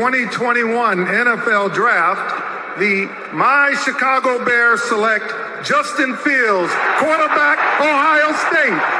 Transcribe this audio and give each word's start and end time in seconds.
2021 0.00 1.04
NFL 1.04 1.74
Draft, 1.74 2.80
the 2.80 3.04
My 3.36 3.76
Chicago 3.84 4.42
Bears 4.42 4.80
select 4.84 5.28
Justin 5.62 6.16
Fields, 6.16 6.72
quarterback, 6.96 7.60
Ohio 7.84 8.32
State. 8.48 8.99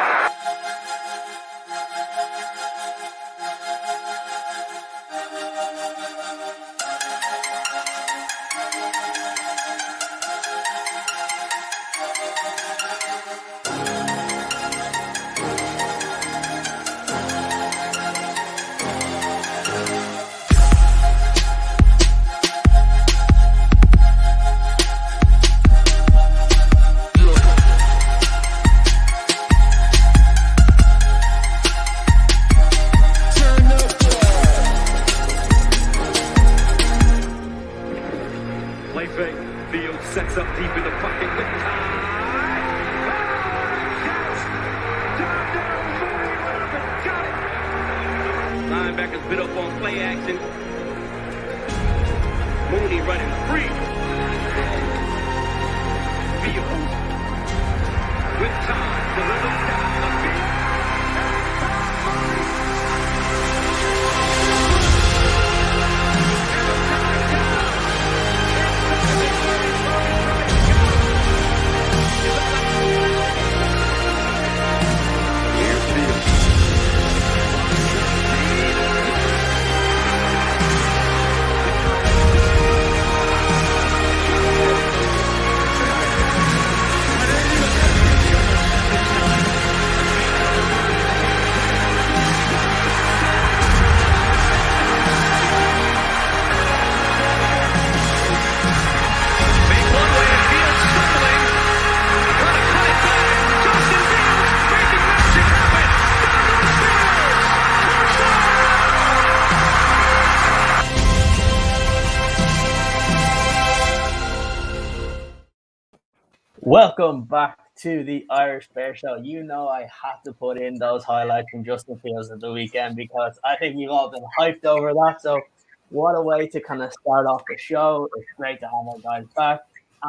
Welcome 116.80 117.24
back 117.24 117.58
to 117.82 118.02
the 118.04 118.24
Irish 118.30 118.66
Bear 118.74 118.96
Show. 118.96 119.16
You 119.16 119.42
know 119.42 119.68
I 119.68 119.82
had 119.82 120.16
to 120.24 120.32
put 120.32 120.56
in 120.56 120.78
those 120.78 121.04
highlights 121.04 121.50
from 121.50 121.62
Justin 121.62 121.98
Fields 121.98 122.30
at 122.30 122.40
the 122.40 122.50
weekend 122.50 122.96
because 122.96 123.38
I 123.44 123.54
think 123.56 123.76
you've 123.76 123.90
all 123.90 124.10
been 124.10 124.24
hyped 124.38 124.64
over 124.64 124.94
that. 124.94 125.20
So 125.20 125.42
what 125.90 126.12
a 126.12 126.22
way 126.22 126.46
to 126.46 126.58
kind 126.58 126.80
of 126.80 126.90
start 126.90 127.26
off 127.26 127.42
the 127.50 127.58
show. 127.58 128.08
It's 128.16 128.26
great 128.34 128.60
to 128.60 128.66
have 128.66 128.94
our 128.94 128.98
guys 129.00 129.26
back. 129.36 129.60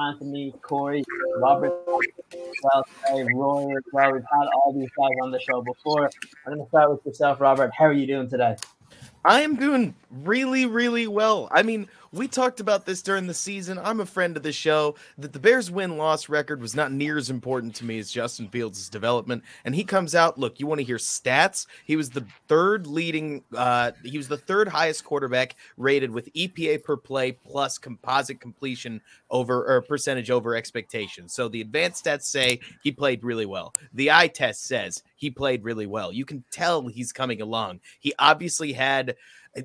Anthony, 0.01 0.53
Corey, 0.61 1.03
Robert, 1.39 1.73
well, 1.85 1.99
Roy 3.35 3.75
as 3.75 3.83
well. 3.91 4.13
We've 4.13 4.23
had 4.31 4.47
all 4.55 4.71
these 4.73 4.89
guys 4.97 5.11
on 5.21 5.31
the 5.31 5.41
show 5.41 5.61
before. 5.61 6.09
I'm 6.47 6.53
going 6.53 6.65
to 6.65 6.69
start 6.69 6.89
with 6.89 7.05
yourself, 7.05 7.41
Robert. 7.41 7.73
How 7.77 7.87
are 7.87 7.93
you 7.93 8.07
doing 8.07 8.29
today? 8.29 8.55
I 9.25 9.41
am 9.41 9.57
doing 9.57 9.93
really, 10.23 10.65
really 10.65 11.07
well. 11.07 11.49
I 11.51 11.63
mean, 11.63 11.89
we 12.13 12.27
talked 12.27 12.59
about 12.59 12.85
this 12.85 13.01
during 13.01 13.27
the 13.27 13.33
season. 13.33 13.79
I'm 13.79 14.01
a 14.01 14.05
friend 14.05 14.35
of 14.35 14.43
the 14.43 14.51
show 14.51 14.95
that 15.17 15.31
the 15.31 15.39
Bears 15.39 15.71
win 15.71 15.97
loss 15.97 16.27
record 16.27 16.61
was 16.61 16.75
not 16.75 16.91
near 16.91 17.17
as 17.17 17.29
important 17.29 17.73
to 17.75 17.85
me 17.85 17.99
as 17.99 18.11
Justin 18.11 18.49
Fields' 18.49 18.89
development. 18.89 19.43
And 19.63 19.73
he 19.73 19.85
comes 19.85 20.13
out, 20.13 20.37
look, 20.37 20.59
you 20.59 20.67
want 20.67 20.79
to 20.79 20.85
hear 20.85 20.97
stats? 20.97 21.67
He 21.85 21.95
was 21.95 22.09
the 22.09 22.25
third 22.49 22.85
leading, 22.85 23.43
uh, 23.55 23.91
he 24.03 24.17
was 24.17 24.27
the 24.27 24.37
third 24.37 24.67
highest 24.67 25.05
quarterback 25.05 25.55
rated 25.77 26.11
with 26.11 26.33
EPA 26.33 26.83
per 26.83 26.97
play 26.97 27.31
plus 27.31 27.77
composite 27.77 28.41
completion 28.41 28.99
over 29.29 29.65
or 29.65 29.81
percentage 29.81 30.29
over 30.29 30.53
expectation. 30.53 31.29
So 31.29 31.47
the 31.47 31.61
advanced 31.61 32.03
stats 32.03 32.23
say 32.23 32.59
he 32.83 32.91
played 32.91 33.23
really 33.23 33.45
well. 33.45 33.73
The 33.93 34.11
eye 34.11 34.27
test 34.27 34.65
says 34.65 35.01
he 35.15 35.29
played 35.29 35.63
really 35.63 35.87
well. 35.87 36.11
You 36.11 36.25
can 36.25 36.43
tell 36.51 36.87
he's 36.87 37.13
coming 37.13 37.41
along. 37.41 37.79
He 38.01 38.13
obviously 38.19 38.73
had 38.73 39.15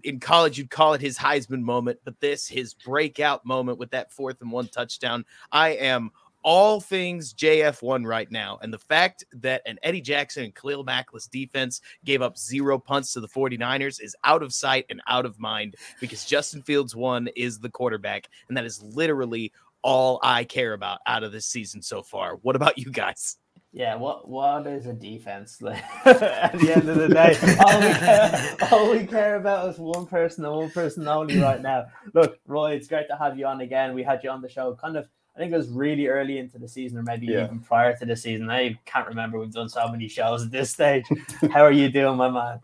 in 0.04 0.20
college 0.20 0.58
you'd 0.58 0.70
call 0.70 0.94
it 0.94 1.00
his 1.00 1.19
Heisman 1.19 1.62
moment, 1.62 2.00
but 2.04 2.19
this 2.20 2.48
his 2.48 2.74
breakout 2.74 3.44
moment 3.44 3.78
with 3.78 3.91
that 3.91 4.12
fourth 4.12 4.41
and 4.41 4.50
one 4.50 4.69
touchdown. 4.69 5.24
I 5.52 5.70
am 5.70 6.10
all 6.47 6.80
things 6.80 7.34
JF1 7.34 8.06
right 8.06 8.30
now. 8.30 8.56
And 8.62 8.72
the 8.72 8.78
fact 8.78 9.24
that 9.32 9.62
an 9.66 9.80
Eddie 9.82 10.00
Jackson 10.00 10.44
and 10.44 10.54
Khalil 10.54 10.84
Mackless 10.84 11.26
defense 11.26 11.80
gave 12.04 12.22
up 12.22 12.38
zero 12.38 12.78
punts 12.78 13.12
to 13.14 13.20
the 13.20 13.26
49ers 13.26 14.00
is 14.00 14.14
out 14.22 14.44
of 14.44 14.54
sight 14.54 14.86
and 14.88 15.02
out 15.08 15.26
of 15.26 15.41
mind 15.41 15.74
because 16.00 16.24
Justin 16.24 16.62
Fields 16.62 16.94
one 16.94 17.28
is 17.34 17.58
the 17.58 17.68
quarterback. 17.68 18.28
And 18.47 18.56
that 18.56 18.64
is 18.64 18.80
literally 18.80 19.53
all 19.82 20.20
I 20.22 20.44
care 20.44 20.72
about 20.72 21.00
out 21.06 21.24
of 21.24 21.32
this 21.32 21.47
season 21.47 21.82
so 21.82 22.00
far. 22.00 22.36
What 22.36 22.54
about 22.54 22.78
you 22.78 22.92
guys? 22.92 23.38
Yeah, 23.76 23.97
what 23.97 24.26
what 24.26 24.66
is 24.66 24.87
a 24.87 24.94
defense? 24.94 25.62
at 26.06 26.53
the 26.59 26.72
end 26.75 26.88
of 26.88 26.97
the 26.97 27.09
day, 27.09 27.37
all 27.60 27.78
we, 27.78 27.92
care, 27.92 28.56
all 28.72 28.91
we 28.91 29.06
care 29.06 29.37
about 29.37 29.69
is 29.69 29.76
one 29.76 30.06
person 30.06 30.47
and 30.47 30.54
one 30.54 30.70
person 30.70 31.06
only 31.06 31.38
right 31.38 31.60
now. 31.60 31.84
Look, 32.15 32.38
Roy, 32.47 32.72
it's 32.72 32.88
great 32.88 33.06
to 33.09 33.16
have 33.19 33.38
you 33.38 33.44
on 33.44 33.60
again. 33.60 33.94
We 33.94 34.03
had 34.03 34.25
you 34.25 34.31
on 34.31 34.41
the 34.41 34.48
show 34.48 34.75
kind 34.76 34.97
of 34.97 35.06
I 35.36 35.41
think 35.41 35.53
it 35.53 35.59
was 35.59 35.69
really 35.69 36.06
early 36.06 36.38
into 36.38 36.59
the 36.59 36.66
season, 36.66 36.97
or 36.97 37.03
maybe 37.03 37.26
yeah. 37.26 37.44
even 37.44 37.60
prior 37.60 37.94
to 37.98 38.06
the 38.06 38.16
season. 38.16 38.48
I 38.48 38.78
can't 38.86 39.09
remember. 39.09 39.38
We've 39.38 39.53
done 39.53 39.69
so 39.69 39.86
many 39.88 40.09
shows 40.09 40.42
at 40.42 40.50
this 40.50 40.71
stage. 40.71 41.04
How 41.53 41.60
are 41.60 41.71
you 41.71 41.91
doing, 41.91 42.16
my 42.16 42.30
man? 42.30 42.60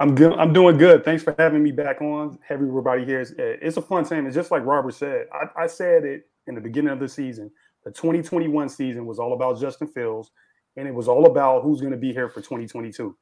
I'm 0.00 0.16
good. 0.16 0.32
I'm 0.32 0.52
doing 0.52 0.76
good. 0.76 1.04
Thanks 1.04 1.22
for 1.22 1.36
having 1.38 1.62
me 1.62 1.70
back 1.70 2.02
on. 2.02 2.36
Have 2.48 2.60
everybody 2.60 3.04
here. 3.04 3.20
It's, 3.20 3.30
uh, 3.30 3.62
it's 3.62 3.76
a 3.76 3.82
fun 3.82 4.04
time. 4.04 4.26
It's 4.26 4.34
just 4.34 4.50
like 4.50 4.64
Robert 4.64 4.94
said. 4.94 5.26
I, 5.32 5.62
I 5.62 5.66
said 5.68 6.04
it 6.04 6.28
in 6.48 6.56
the 6.56 6.60
beginning 6.60 6.90
of 6.90 6.98
the 6.98 7.08
season. 7.08 7.48
The 7.84 7.92
2021 7.92 8.68
season 8.68 9.06
was 9.06 9.20
all 9.20 9.34
about 9.34 9.60
Justin 9.60 9.86
Fields 9.86 10.32
and 10.78 10.86
it 10.86 10.94
was 10.94 11.08
all 11.08 11.26
about 11.26 11.62
who's 11.62 11.80
going 11.80 11.92
to 11.92 11.98
be 11.98 12.12
here 12.12 12.28
for 12.28 12.40
2022. 12.40 13.16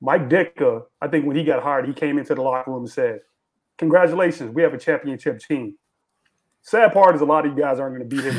Mike 0.00 0.28
Ditka, 0.28 0.82
I 1.00 1.08
think 1.08 1.26
when 1.26 1.36
he 1.36 1.44
got 1.44 1.62
hired, 1.62 1.86
he 1.86 1.92
came 1.92 2.18
into 2.18 2.34
the 2.34 2.42
locker 2.42 2.70
room 2.70 2.84
and 2.84 2.90
said, 2.90 3.20
"Congratulations, 3.78 4.54
we 4.54 4.62
have 4.62 4.74
a 4.74 4.78
championship 4.78 5.40
team." 5.40 5.76
Sad 6.62 6.92
part 6.92 7.14
is 7.14 7.20
a 7.20 7.24
lot 7.24 7.46
of 7.46 7.56
you 7.56 7.62
guys 7.62 7.78
aren't 7.78 7.96
going 7.96 8.08
to 8.08 8.16
be 8.16 8.22
here 8.22 8.32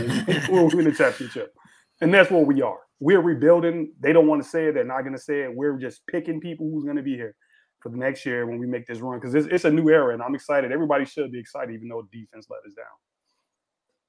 when 0.50 0.68
we 0.68 0.76
win 0.76 0.86
the 0.86 0.92
championship, 0.92 1.54
and 2.02 2.14
that's 2.14 2.30
what 2.30 2.46
we 2.46 2.62
are. 2.62 2.80
We're 3.00 3.22
rebuilding. 3.22 3.94
They 4.00 4.12
don't 4.12 4.28
want 4.28 4.44
to 4.44 4.50
say 4.50 4.66
it. 4.66 4.74
They're 4.74 4.84
not 4.84 5.02
going 5.02 5.16
to 5.16 5.22
say 5.22 5.42
it. 5.42 5.56
We're 5.56 5.78
just 5.78 6.06
picking 6.08 6.40
people 6.40 6.70
who's 6.70 6.84
going 6.84 6.98
to 6.98 7.04
be 7.04 7.16
here 7.16 7.36
for 7.80 7.90
the 7.90 7.98
next 7.98 8.26
year 8.26 8.48
when 8.48 8.58
we 8.58 8.66
make 8.66 8.88
this 8.88 9.00
run 9.00 9.20
because 9.20 9.36
it's, 9.36 9.48
it's 9.52 9.66
a 9.66 9.72
new 9.72 9.90
era, 9.90 10.14
and 10.14 10.24
I'm 10.24 10.36
excited. 10.36 10.72
Everybody 10.72 11.06
should 11.06 11.32
be 11.32 11.40
excited, 11.40 11.74
even 11.76 11.88
though 11.88 12.08
the 12.12 12.20
defense 12.20 12.48
let 12.50 12.60
us 12.68 12.74
down. 12.76 12.86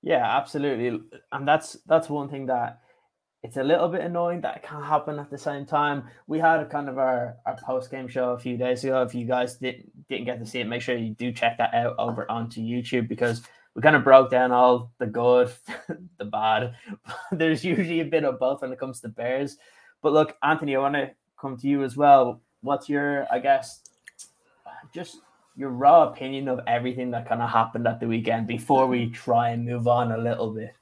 Yeah, 0.03 0.25
absolutely, 0.37 1.01
and 1.33 1.47
that's 1.47 1.79
that's 1.87 2.09
one 2.09 2.29
thing 2.29 2.47
that 2.47 2.81
it's 3.43 3.57
a 3.57 3.63
little 3.63 3.89
bit 3.89 4.01
annoying 4.01 4.41
that 4.41 4.57
it 4.57 4.63
can't 4.63 4.85
happen 4.85 5.19
at 5.19 5.31
the 5.31 5.39
same 5.39 5.65
time. 5.65 6.05
We 6.27 6.39
had 6.39 6.61
a 6.61 6.67
kind 6.67 6.89
of 6.89 6.99
our, 6.99 7.37
our 7.47 7.57
post 7.65 7.91
game 7.91 8.09
show 8.09 8.31
a 8.31 8.39
few 8.39 8.57
days 8.57 8.83
ago. 8.83 9.03
If 9.03 9.15
you 9.15 9.27
guys 9.27 9.57
didn't 9.57 10.09
didn't 10.09 10.25
get 10.25 10.41
to 10.41 10.47
see 10.47 10.61
it, 10.61 10.67
make 10.67 10.83
sure 10.83 10.97
you 10.97 11.15
do 11.15 11.33
check 11.33 11.59
that 11.59 11.75
out 11.75 11.95
over 11.99 12.29
onto 12.31 12.61
YouTube 12.61 13.09
because 13.09 13.43
we 13.75 13.83
kind 13.83 13.95
of 13.95 14.03
broke 14.03 14.31
down 14.31 14.51
all 14.51 14.91
the 14.99 15.07
good, 15.07 15.53
the 16.19 16.25
bad. 16.25 16.75
There's 17.33 17.65
usually 17.65 18.01
a 18.01 18.05
bit 18.05 18.25
of 18.25 18.41
both 18.41 18.63
when 18.63 18.73
it 18.73 18.81
comes 18.81 19.01
to 19.01 19.09
Bears. 19.09 19.57
But 20.03 20.13
look, 20.13 20.37
Anthony, 20.43 20.75
I 20.75 20.81
want 20.81 20.95
to 20.95 21.13
come 21.41 21.57
to 21.59 21.69
you 21.69 21.85
as 21.85 21.97
well. 21.97 22.41
What's 22.63 22.89
your, 22.89 23.27
I 23.31 23.39
guess, 23.39 23.83
just 24.93 25.19
your 25.57 25.71
raw 25.71 26.09
opinion 26.09 26.49
of 26.49 26.61
everything 26.67 27.13
that 27.13 27.29
kind 27.29 27.43
of 27.43 27.51
happened 27.51 27.87
at 27.87 28.01
the 28.01 28.07
weekend 28.09 28.49
before 28.49 28.89
we 28.89 29.11
try 29.11 29.51
and 29.51 29.65
move 29.65 29.87
on 29.87 30.11
a 30.11 30.19
little 30.19 30.51
bit? 30.51 30.75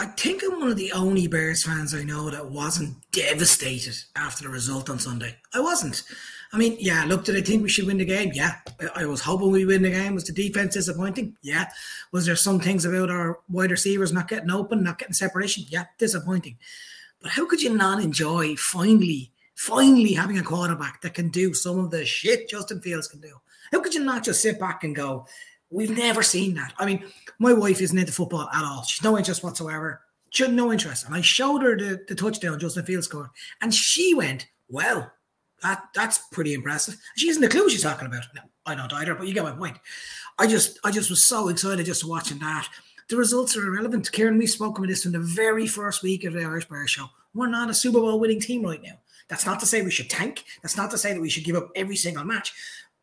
I 0.00 0.06
think 0.06 0.42
I'm 0.42 0.58
one 0.58 0.70
of 0.70 0.78
the 0.78 0.92
only 0.92 1.26
Bears 1.26 1.62
fans 1.62 1.94
I 1.94 2.02
know 2.04 2.30
that 2.30 2.50
wasn't 2.50 2.96
devastated 3.12 3.94
after 4.16 4.44
the 4.44 4.48
result 4.48 4.88
on 4.88 4.98
Sunday. 4.98 5.36
I 5.52 5.60
wasn't. 5.60 6.04
I 6.54 6.56
mean, 6.56 6.78
yeah, 6.80 7.04
look, 7.04 7.26
did 7.26 7.36
I 7.36 7.42
think 7.42 7.62
we 7.62 7.68
should 7.68 7.86
win 7.86 7.98
the 7.98 8.06
game? 8.06 8.30
Yeah. 8.32 8.54
I 8.96 9.04
was 9.04 9.20
hoping 9.20 9.50
we 9.50 9.66
win 9.66 9.82
the 9.82 9.90
game. 9.90 10.14
Was 10.14 10.24
the 10.24 10.32
defense 10.32 10.72
disappointing? 10.72 11.36
Yeah. 11.42 11.68
Was 12.12 12.24
there 12.24 12.34
some 12.34 12.60
things 12.60 12.86
about 12.86 13.10
our 13.10 13.40
wide 13.50 13.70
receivers 13.70 14.10
not 14.10 14.28
getting 14.28 14.50
open, 14.50 14.82
not 14.82 14.98
getting 14.98 15.12
separation? 15.12 15.64
Yeah, 15.68 15.84
disappointing. 15.98 16.56
But 17.20 17.32
how 17.32 17.44
could 17.44 17.60
you 17.60 17.76
not 17.76 18.02
enjoy 18.02 18.56
finally, 18.56 19.32
finally 19.54 20.14
having 20.14 20.38
a 20.38 20.42
quarterback 20.42 21.02
that 21.02 21.12
can 21.12 21.28
do 21.28 21.52
some 21.52 21.78
of 21.78 21.90
the 21.90 22.06
shit 22.06 22.48
Justin 22.48 22.80
Fields 22.80 23.06
can 23.06 23.20
do? 23.20 23.34
How 23.70 23.82
could 23.82 23.92
you 23.92 24.02
not 24.02 24.24
just 24.24 24.40
sit 24.40 24.58
back 24.58 24.82
and 24.82 24.96
go, 24.96 25.26
we've 25.70 25.96
never 25.96 26.22
seen 26.22 26.54
that? 26.54 26.72
I 26.78 26.86
mean, 26.86 27.04
my 27.38 27.52
wife 27.52 27.80
isn't 27.80 27.98
into 27.98 28.12
football 28.12 28.48
at 28.52 28.64
all. 28.64 28.82
She's 28.82 29.02
no 29.02 29.16
interest 29.16 29.42
whatsoever. 29.42 30.02
She 30.30 30.44
had 30.44 30.52
no 30.52 30.72
interest. 30.72 31.06
And 31.06 31.14
I 31.14 31.20
showed 31.20 31.62
her 31.62 31.76
the, 31.76 32.04
the 32.06 32.14
touchdown 32.14 32.58
Justin 32.58 32.84
Fields 32.84 33.06
scored. 33.06 33.30
And 33.62 33.74
she 33.74 34.14
went, 34.14 34.46
well, 34.68 35.10
that 35.62 35.88
that's 35.94 36.18
pretty 36.32 36.54
impressive. 36.54 36.96
She 37.16 37.28
hasn't 37.28 37.44
a 37.44 37.48
clue 37.48 37.68
she's 37.68 37.82
talking 37.82 38.06
about. 38.06 38.22
No, 38.34 38.42
I 38.66 38.74
don't 38.74 38.92
either, 38.94 39.14
but 39.14 39.26
you 39.26 39.34
get 39.34 39.44
my 39.44 39.52
point. 39.52 39.76
I 40.38 40.46
just 40.46 40.78
I 40.84 40.90
just 40.90 41.10
was 41.10 41.22
so 41.22 41.48
excited 41.48 41.84
just 41.84 42.06
watching 42.06 42.38
that. 42.38 42.68
The 43.08 43.16
results 43.16 43.56
are 43.56 43.66
irrelevant. 43.66 44.10
Kieran, 44.12 44.38
we've 44.38 44.48
spoken 44.48 44.84
about 44.84 44.88
this 44.88 45.02
from 45.02 45.12
the 45.12 45.18
very 45.18 45.66
first 45.66 46.02
week 46.02 46.24
of 46.24 46.32
the 46.32 46.44
Irish 46.44 46.68
Bear 46.68 46.86
Show. 46.86 47.06
We're 47.34 47.48
not 47.48 47.68
a 47.68 47.74
Super 47.74 48.00
Bowl 48.00 48.20
winning 48.20 48.40
team 48.40 48.64
right 48.64 48.82
now. 48.82 48.98
That's 49.28 49.46
not 49.46 49.60
to 49.60 49.66
say 49.66 49.82
we 49.82 49.90
should 49.90 50.10
tank. 50.10 50.44
That's 50.62 50.76
not 50.76 50.90
to 50.92 50.98
say 50.98 51.12
that 51.12 51.20
we 51.20 51.28
should 51.28 51.44
give 51.44 51.56
up 51.56 51.70
every 51.74 51.96
single 51.96 52.24
match. 52.24 52.52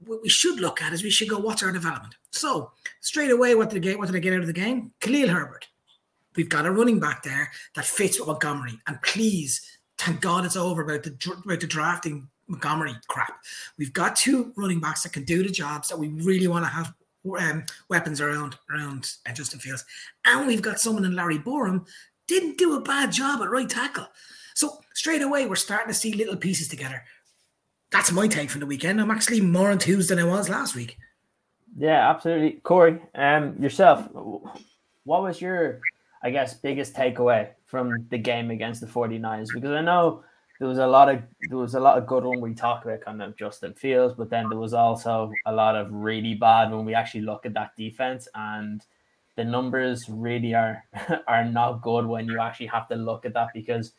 What 0.06 0.22
we 0.22 0.30
should 0.30 0.60
look 0.60 0.82
at 0.82 0.94
is 0.94 1.04
we 1.04 1.10
should 1.10 1.30
go, 1.30 1.40
what's 1.40 1.64
our 1.64 1.72
development? 1.72 2.16
So 2.32 2.72
straight 3.02 3.32
away, 3.32 3.56
what 3.56 3.70
did 3.70 3.78
I 3.78 3.80
get? 3.80 3.98
What 3.98 4.08
did 4.08 4.16
I 4.16 4.20
get 4.20 4.34
out 4.34 4.42
of 4.42 4.48
the 4.48 4.54
game? 4.54 4.92
Khalil 5.00 5.30
Herbert. 5.30 5.68
We've 6.36 6.50
got 6.50 6.68
a 6.68 6.72
running 6.72 7.00
back 7.00 7.24
there 7.24 7.52
that 7.76 7.86
fits 7.86 8.20
with 8.20 8.28
Montgomery. 8.28 8.80
And 8.88 9.02
please, 9.02 9.80
thank 9.98 10.22
God 10.22 10.46
it's 10.46 10.56
over 10.56 10.84
about 10.84 11.04
the 11.04 11.42
about 11.44 11.60
the 11.60 11.68
drafting 11.68 12.30
Montgomery 12.48 12.96
crap. 13.08 13.40
We've 13.78 13.94
got 13.94 14.16
two 14.16 14.54
running 14.56 14.80
backs 14.80 15.04
that 15.04 15.14
can 15.14 15.24
do 15.24 15.44
the 15.44 15.50
jobs 15.50 15.90
that 15.90 15.98
we 15.98 16.10
really 16.10 16.48
want 16.48 16.66
to 16.66 16.70
have 16.70 16.94
um, 17.40 17.64
weapons 17.90 18.22
around 18.22 18.56
around 18.72 19.12
uh, 19.28 19.34
Justin 19.34 19.60
Fields, 19.60 19.84
and 20.26 20.48
we've 20.48 20.62
got 20.62 20.80
someone 20.80 21.06
in 21.06 21.16
Larry 21.16 21.40
Borom 21.40 21.86
didn't 22.28 22.58
do 22.58 22.76
a 22.76 22.82
bad 22.82 23.12
job 23.12 23.42
at 23.42 23.50
right 23.50 23.70
tackle. 23.70 24.08
So 24.54 24.80
straight 24.94 25.22
away 25.22 25.46
we're 25.46 25.56
starting 25.56 25.88
to 25.88 25.94
see 25.94 26.14
little 26.14 26.36
pieces 26.36 26.68
together. 26.68 27.04
That's 27.92 28.12
my 28.12 28.28
take 28.28 28.50
from 28.50 28.60
the 28.60 28.66
weekend. 28.66 29.00
I'm 29.00 29.12
actually 29.12 29.42
more 29.42 29.72
enthused 29.72 30.10
than 30.10 30.20
I 30.20 30.24
was 30.24 30.50
last 30.50 30.76
week. 30.76 30.98
Yeah, 31.78 32.10
absolutely, 32.10 32.60
Corey. 32.64 33.00
Um, 33.16 33.56
yourself, 33.62 34.08
what 35.04 35.22
was 35.22 35.40
your, 35.40 35.80
I 36.24 36.32
guess, 36.32 36.56
biggest 36.56 36.96
takeaway 36.96 37.50
from 37.66 38.08
the 38.10 38.18
game 38.18 38.52
against 38.52 38.82
the 38.82 38.88
49ers? 38.88 39.50
Because 39.54 39.72
I 39.72 39.82
know 39.82 40.24
there 40.60 40.68
was 40.68 40.80
a 40.80 40.88
lot 40.88 41.08
of 41.08 41.22
there 41.50 41.58
was 41.58 41.76
a 41.76 41.80
lot 41.80 41.98
of 41.98 42.08
good 42.08 42.26
when 42.26 42.42
we 42.42 42.54
talk 42.56 42.84
about 42.84 43.02
kind 43.02 43.22
of 43.22 43.38
Justin 43.38 43.74
Fields, 43.74 44.16
but 44.18 44.30
then 44.30 44.50
there 44.50 44.58
was 44.58 44.74
also 44.74 45.32
a 45.46 45.54
lot 45.54 45.76
of 45.76 45.92
really 45.92 46.34
bad 46.34 46.72
when 46.72 46.84
we 46.84 46.96
actually 46.96 47.22
look 47.22 47.46
at 47.46 47.54
that 47.54 47.76
defense 47.78 48.28
and 48.34 48.84
the 49.36 49.44
numbers 49.44 50.10
really 50.10 50.56
are 50.56 50.84
are 51.28 51.46
not 51.46 51.82
good 51.84 52.06
when 52.06 52.26
you 52.26 52.40
actually 52.40 52.68
have 52.68 52.88
to 52.90 52.96
look 52.96 53.26
at 53.26 53.34
that 53.34 53.50
because 53.54 53.94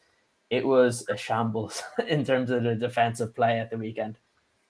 it 0.51 0.67
was 0.67 1.05
a 1.09 1.17
shambles 1.17 1.83
in 2.09 2.25
terms 2.25 2.51
of 2.51 2.63
the 2.63 2.75
defensive 2.75 3.35
play 3.35 3.59
at 3.61 3.71
the 3.71 3.79
weekend. 3.79 4.19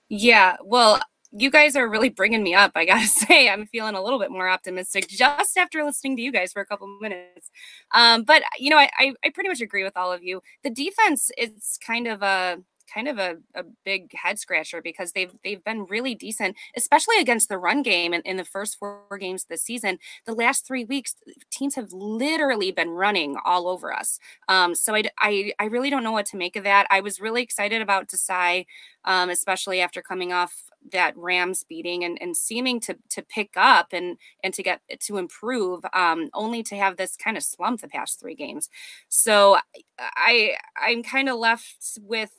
Yeah, 0.09 0.57
well, 0.63 0.99
you 1.31 1.51
guys 1.51 1.75
are 1.75 1.87
really 1.87 2.09
bringing 2.09 2.41
me 2.41 2.55
up. 2.55 2.71
I 2.75 2.85
gotta 2.85 3.07
say, 3.07 3.49
I'm 3.49 3.67
feeling 3.67 3.95
a 3.95 4.01
little 4.01 4.19
bit 4.19 4.31
more 4.31 4.49
optimistic 4.49 5.07
just 5.07 5.57
after 5.57 5.83
listening 5.83 6.15
to 6.17 6.21
you 6.21 6.31
guys 6.31 6.51
for 6.51 6.61
a 6.61 6.65
couple 6.65 6.87
minutes. 6.99 7.49
Um, 7.93 8.23
but 8.23 8.43
you 8.57 8.69
know, 8.69 8.77
I, 8.77 8.89
I, 8.97 9.13
I 9.23 9.29
pretty 9.29 9.49
much 9.49 9.61
agree 9.61 9.83
with 9.83 9.97
all 9.97 10.11
of 10.11 10.23
you. 10.23 10.41
The 10.63 10.69
defense 10.69 11.31
is 11.37 11.77
kind 11.85 12.07
of 12.07 12.21
a 12.23 12.57
kind 12.93 13.07
of 13.07 13.17
a, 13.17 13.37
a 13.55 13.63
big 13.85 14.13
head 14.15 14.39
scratcher 14.39 14.81
because 14.81 15.11
they've 15.11 15.33
they've 15.43 15.63
been 15.63 15.85
really 15.85 16.15
decent, 16.15 16.55
especially 16.75 17.19
against 17.19 17.49
the 17.49 17.57
run 17.57 17.81
game 17.83 18.13
in, 18.13 18.21
in 18.21 18.37
the 18.37 18.43
first 18.45 18.77
four 18.77 19.03
games 19.19 19.45
this 19.45 19.63
season. 19.63 19.99
The 20.25 20.33
last 20.33 20.65
three 20.65 20.85
weeks, 20.85 21.15
teams 21.51 21.75
have 21.75 21.91
literally 21.91 22.71
been 22.71 22.91
running 22.91 23.37
all 23.45 23.67
over 23.67 23.93
us. 23.93 24.19
Um, 24.47 24.75
so 24.75 24.95
I, 24.95 25.03
I 25.19 25.53
I 25.59 25.65
really 25.65 25.89
don't 25.89 26.03
know 26.03 26.11
what 26.11 26.25
to 26.27 26.37
make 26.37 26.55
of 26.55 26.63
that. 26.63 26.87
I 26.89 27.01
was 27.01 27.19
really 27.19 27.43
excited 27.43 27.81
about 27.81 28.07
Desai, 28.07 28.65
um, 29.05 29.29
especially 29.29 29.81
after 29.81 30.01
coming 30.01 30.33
off 30.33 30.53
that 30.91 31.15
Rams 31.17 31.63
beating 31.67 32.03
and, 32.03 32.17
and 32.21 32.35
seeming 32.35 32.79
to 32.81 32.97
to 33.09 33.21
pick 33.21 33.51
up 33.55 33.87
and 33.91 34.17
and 34.43 34.53
to 34.53 34.63
get 34.63 34.81
to 35.01 35.17
improve, 35.17 35.85
um, 35.93 36.29
only 36.33 36.63
to 36.63 36.75
have 36.75 36.97
this 36.97 37.15
kind 37.15 37.37
of 37.37 37.43
slump 37.43 37.81
the 37.81 37.87
past 37.87 38.19
three 38.19 38.35
games. 38.35 38.69
So 39.09 39.57
I 39.99 40.55
I'm 40.77 41.03
kind 41.03 41.29
of 41.29 41.37
left 41.37 41.97
with 42.01 42.31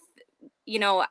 you 0.66 0.78
know, 0.78 1.04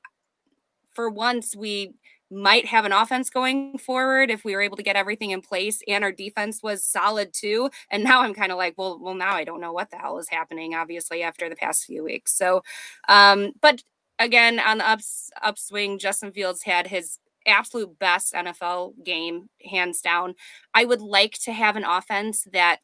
for 0.91 1.09
once 1.09 1.55
we 1.55 1.93
might 2.31 2.65
have 2.65 2.85
an 2.85 2.91
offense 2.91 3.29
going 3.29 3.77
forward 3.77 4.29
if 4.29 4.43
we 4.43 4.53
were 4.53 4.61
able 4.61 4.77
to 4.77 4.83
get 4.83 4.95
everything 4.95 5.31
in 5.31 5.41
place 5.41 5.81
and 5.87 6.03
our 6.03 6.11
defense 6.11 6.61
was 6.61 6.85
solid 6.85 7.33
too. 7.33 7.69
And 7.89 8.03
now 8.03 8.21
i'm 8.21 8.33
kind 8.33 8.51
of 8.51 8.57
like 8.57 8.75
well 8.77 8.99
well 9.01 9.15
now 9.15 9.33
i 9.33 9.43
don't 9.43 9.61
know 9.61 9.73
what 9.73 9.89
the 9.89 9.97
hell 9.97 10.19
is 10.19 10.29
happening 10.29 10.75
obviously 10.75 11.23
after 11.23 11.49
the 11.49 11.55
past 11.55 11.85
few 11.85 12.03
weeks. 12.03 12.33
So 12.33 12.61
um 13.07 13.53
but 13.61 13.83
again 14.19 14.59
on 14.59 14.77
the 14.77 14.89
ups 14.89 15.31
upswing 15.41 15.97
justin 15.97 16.31
fields 16.31 16.63
had 16.63 16.87
his 16.87 17.17
absolute 17.47 17.97
best 17.97 18.33
nfl 18.33 18.93
game 19.03 19.49
hands 19.67 20.01
down. 20.01 20.35
I 20.75 20.85
would 20.85 21.01
like 21.01 21.33
to 21.45 21.51
have 21.51 21.75
an 21.75 21.85
offense 21.85 22.45
that 22.51 22.79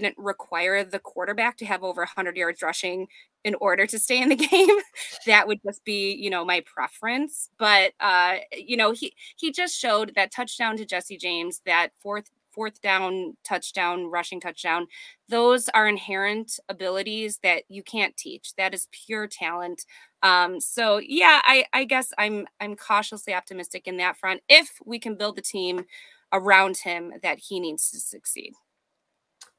didn't 0.00 0.18
require 0.18 0.82
the 0.82 0.98
quarterback 0.98 1.56
to 1.56 1.64
have 1.64 1.84
over 1.84 2.00
100 2.00 2.36
yards 2.36 2.62
rushing 2.62 3.06
in 3.44 3.54
order 3.60 3.86
to 3.86 3.98
stay 3.98 4.20
in 4.20 4.28
the 4.28 4.34
game 4.50 4.78
that 5.26 5.46
would 5.46 5.60
just 5.64 5.84
be 5.84 6.12
you 6.14 6.30
know 6.30 6.44
my 6.44 6.60
preference. 6.66 7.48
But 7.58 7.92
uh 8.00 8.36
you 8.52 8.76
know 8.76 8.90
he 8.92 9.14
he 9.36 9.52
just 9.52 9.78
showed 9.78 10.12
that 10.16 10.32
touchdown 10.32 10.76
to 10.78 10.84
jesse 10.84 11.16
james 11.16 11.60
that 11.64 11.90
fourth 12.00 12.28
fourth 12.50 12.80
down 12.82 13.36
touchdown 13.44 14.06
rushing 14.06 14.40
touchdown 14.40 14.86
those 15.28 15.68
are 15.70 15.88
inherent 15.88 16.58
abilities 16.68 17.38
that 17.42 17.64
you 17.68 17.82
can't 17.82 18.16
teach. 18.16 18.54
That 18.56 18.74
is 18.74 18.88
pure 18.90 19.26
talent. 19.28 19.84
Um 20.24 20.60
so 20.60 20.98
yeah 20.98 21.40
i 21.44 21.64
i 21.72 21.84
guess 21.84 22.12
i'm 22.18 22.46
i'm 22.60 22.74
cautiously 22.74 23.32
optimistic 23.32 23.86
in 23.86 23.98
that 23.98 24.16
front 24.16 24.40
if 24.48 24.70
we 24.84 24.98
can 24.98 25.14
build 25.16 25.36
the 25.36 25.42
team 25.42 25.84
around 26.32 26.78
him 26.78 27.12
that 27.22 27.38
he 27.38 27.60
needs 27.60 27.90
to 27.92 28.00
succeed 28.00 28.54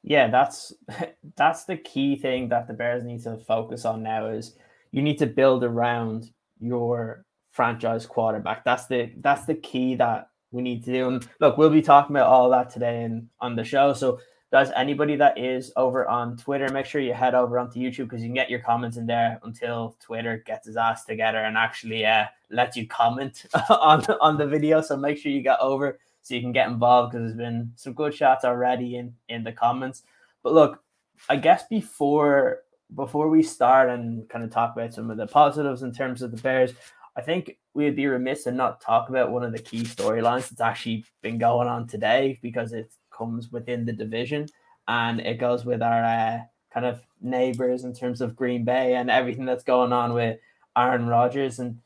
yeah, 0.06 0.28
that's 0.30 0.72
that's 1.36 1.66
the 1.66 1.78
key 1.78 2.16
thing 2.16 2.48
that 2.50 2.68
the 2.68 2.74
Bears 2.74 3.04
need 3.04 3.24
to 3.24 3.38
focus 3.38 3.86
on 3.86 4.04
now 4.04 4.28
is 4.28 4.56
you 4.92 5.02
need 5.02 5.18
to 5.18 5.26
build 5.26 5.64
around 5.64 6.32
your 6.60 7.26
franchise 7.52 8.06
quarterback. 8.06 8.64
That's 8.64 8.86
the 8.86 9.12
that's 9.18 9.46
the 9.46 9.56
key 9.56 9.96
that 9.96 10.30
we 10.52 10.62
need 10.62 10.86
to 10.86 10.94
do. 10.94 11.08
And 11.10 11.28
look, 11.40 11.58
we'll 11.58 11.72
be 11.72 11.82
talking 11.82 12.16
about 12.16 12.28
all 12.28 12.50
that 12.52 12.70
today 12.70 13.04
and 13.04 13.28
on 13.42 13.56
the 13.56 13.64
show. 13.64 13.94
So 13.94 14.20
guys, 14.52 14.72
anybody 14.76 15.16
that 15.16 15.40
is 15.40 15.74
over 15.76 16.08
on 16.08 16.38
Twitter, 16.38 16.70
make 16.70 16.86
sure 16.86 17.02
you 17.02 17.14
head 17.14 17.34
over 17.34 17.58
onto 17.58 17.80
YouTube 17.80 18.06
because 18.06 18.22
you 18.22 18.28
can 18.28 18.36
get 18.36 18.50
your 18.50 18.60
comments 18.60 18.98
in 18.98 19.08
there 19.08 19.40
until 19.44 19.98
Twitter 20.00 20.44
gets 20.46 20.68
his 20.68 20.78
ass 20.78 21.04
together 21.04 21.40
and 21.40 21.58
actually 21.58 22.06
uh, 22.06 22.26
let 22.52 22.76
you 22.76 22.88
comment 22.88 23.46
on 23.70 24.06
on 24.22 24.38
the 24.38 24.46
video. 24.46 24.82
So 24.82 24.96
make 24.96 25.18
sure 25.18 25.32
you 25.32 25.42
get 25.42 25.60
over 25.60 25.98
so 26.26 26.34
you 26.34 26.42
can 26.42 26.52
get 26.52 26.68
involved 26.68 27.12
because 27.12 27.28
there's 27.28 27.38
been 27.38 27.72
some 27.76 27.94
good 27.94 28.12
shots 28.12 28.44
already 28.44 28.96
in 28.96 29.14
in 29.30 29.44
the 29.44 29.52
comments. 29.52 30.02
But 30.42 30.54
look, 30.54 30.84
I 31.30 31.36
guess 31.36 31.68
before 31.70 32.62
before 32.96 33.30
we 33.30 33.44
start 33.44 33.92
and 33.92 34.28
kind 34.28 34.44
of 34.44 34.50
talk 34.50 34.76
about 34.76 34.92
some 34.92 35.12
of 35.12 35.18
the 35.18 35.28
positives 35.28 35.84
in 35.84 35.94
terms 35.94 36.24
of 36.24 36.32
the 36.32 36.42
Bears, 36.42 36.74
I 37.16 37.22
think 37.22 37.58
we'd 37.76 37.96
be 37.96 38.08
remiss 38.08 38.48
and 38.48 38.58
not 38.58 38.82
talk 38.82 39.10
about 39.10 39.32
one 39.32 39.44
of 39.44 39.52
the 39.52 39.60
key 39.60 39.84
storylines 39.84 40.50
that's 40.50 40.62
actually 40.62 41.06
been 41.22 41.38
going 41.38 41.68
on 41.68 41.86
today 41.86 42.40
because 42.42 42.74
it 42.74 42.92
comes 43.16 43.52
within 43.52 43.86
the 43.86 43.94
division 43.94 44.48
and 44.88 45.20
it 45.20 45.40
goes 45.40 45.64
with 45.64 45.84
our 45.84 46.04
uh, 46.04 46.40
kind 46.74 46.88
of 46.88 47.02
neighbors 47.22 47.84
in 47.84 47.94
terms 47.94 48.20
of 48.20 48.36
Green 48.36 48.66
Bay 48.66 48.96
and 48.96 49.12
everything 49.12 49.46
that's 49.46 49.64
going 49.64 49.94
on 49.94 50.14
with 50.14 50.40
Aaron 50.76 51.06
Rodgers. 51.06 51.60
And 51.60 51.82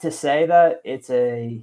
to 0.00 0.10
say 0.10 0.46
that 0.46 0.80
it's 0.84 1.10
a 1.10 1.62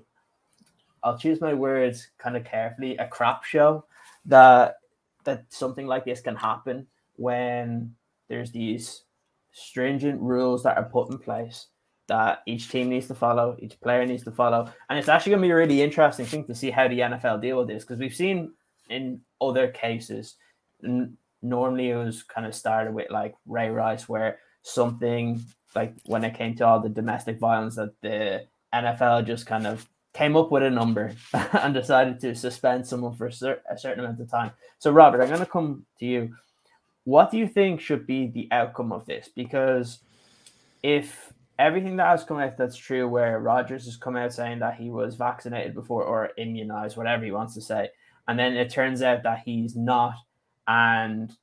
I'll 1.05 1.17
choose 1.17 1.39
my 1.39 1.53
words 1.53 2.09
kind 2.17 2.35
of 2.35 2.43
carefully, 2.43 2.97
a 2.97 3.07
crap 3.07 3.45
show 3.45 3.85
that 4.25 4.75
that 5.23 5.45
something 5.49 5.87
like 5.87 6.03
this 6.03 6.21
can 6.21 6.35
happen 6.35 6.87
when 7.15 7.95
there's 8.27 8.51
these 8.51 9.03
stringent 9.51 10.19
rules 10.19 10.63
that 10.63 10.77
are 10.77 10.83
put 10.83 11.09
in 11.11 11.17
place 11.17 11.67
that 12.07 12.41
each 12.45 12.69
team 12.69 12.89
needs 12.89 13.07
to 13.07 13.15
follow, 13.15 13.55
each 13.59 13.79
player 13.81 14.05
needs 14.05 14.23
to 14.23 14.31
follow. 14.31 14.71
And 14.89 14.99
it's 14.99 15.09
actually 15.09 15.31
going 15.31 15.41
to 15.41 15.47
be 15.47 15.51
a 15.51 15.55
really 15.55 15.81
interesting 15.81 16.25
thing 16.25 16.45
to 16.45 16.53
see 16.53 16.69
how 16.69 16.87
the 16.87 16.99
NFL 16.99 17.41
deal 17.41 17.57
with 17.57 17.67
this 17.67 17.83
because 17.83 17.99
we've 17.99 18.13
seen 18.13 18.53
in 18.89 19.21
other 19.41 19.67
cases, 19.69 20.35
n- 20.83 21.17
normally 21.41 21.89
it 21.89 21.95
was 21.95 22.23
kind 22.23 22.45
of 22.45 22.53
started 22.53 22.93
with 22.93 23.09
like 23.09 23.35
Ray 23.47 23.69
Rice, 23.69 24.07
where 24.07 24.39
something 24.61 25.43
like 25.75 25.95
when 26.05 26.23
it 26.23 26.35
came 26.35 26.55
to 26.55 26.65
all 26.65 26.79
the 26.79 26.89
domestic 26.89 27.39
violence 27.39 27.75
that 27.75 27.99
the 28.01 28.45
NFL 28.73 29.25
just 29.25 29.45
kind 29.45 29.65
of 29.65 29.87
came 30.15 30.37
up 30.37 30.49
with 30.49 30.63
a 30.63 30.69
number 30.69 31.13
and 31.33 31.73
decided 31.73 32.19
to 32.21 32.33
suspend 32.33 32.87
someone 32.87 33.13
for 33.13 33.27
a, 33.27 33.31
cer- 33.31 33.61
a 33.69 33.77
certain 33.77 34.03
amount 34.03 34.19
of 34.21 34.31
time. 34.31 34.51
So, 34.79 34.91
Robert, 34.91 35.21
I'm 35.21 35.27
going 35.27 35.41
to 35.41 35.45
come 35.45 35.85
to 35.99 36.05
you. 36.05 36.33
what 37.03 37.29
do 37.29 37.37
you 37.37 37.47
think 37.47 37.81
should 37.81 38.07
be 38.07 38.27
the 38.27 38.47
outcome 38.51 38.93
of 38.93 39.05
this? 39.05 39.29
Because 39.35 39.99
if 40.81 41.33
everything 41.59 41.97
that 41.97 42.07
has 42.07 42.23
come 42.23 42.39
out 42.39 42.57
that's 42.57 42.77
true, 42.77 43.07
where 43.07 43.39
Rodgers 43.39 43.85
has 43.85 43.97
come 43.97 44.15
out 44.15 44.33
saying 44.33 44.59
that 44.59 44.75
he 44.75 44.89
was 44.89 45.15
vaccinated 45.15 45.73
before 45.75 46.03
or 46.03 46.31
immunized, 46.37 46.95
whatever 46.95 47.25
he 47.25 47.31
wants 47.31 47.53
to 47.55 47.61
say, 47.61 47.89
and 48.27 48.39
then 48.39 48.53
it 48.53 48.69
turns 48.69 49.01
out 49.01 49.23
that 49.23 49.43
he's 49.43 49.75
not, 49.75 50.15
and 50.67 51.35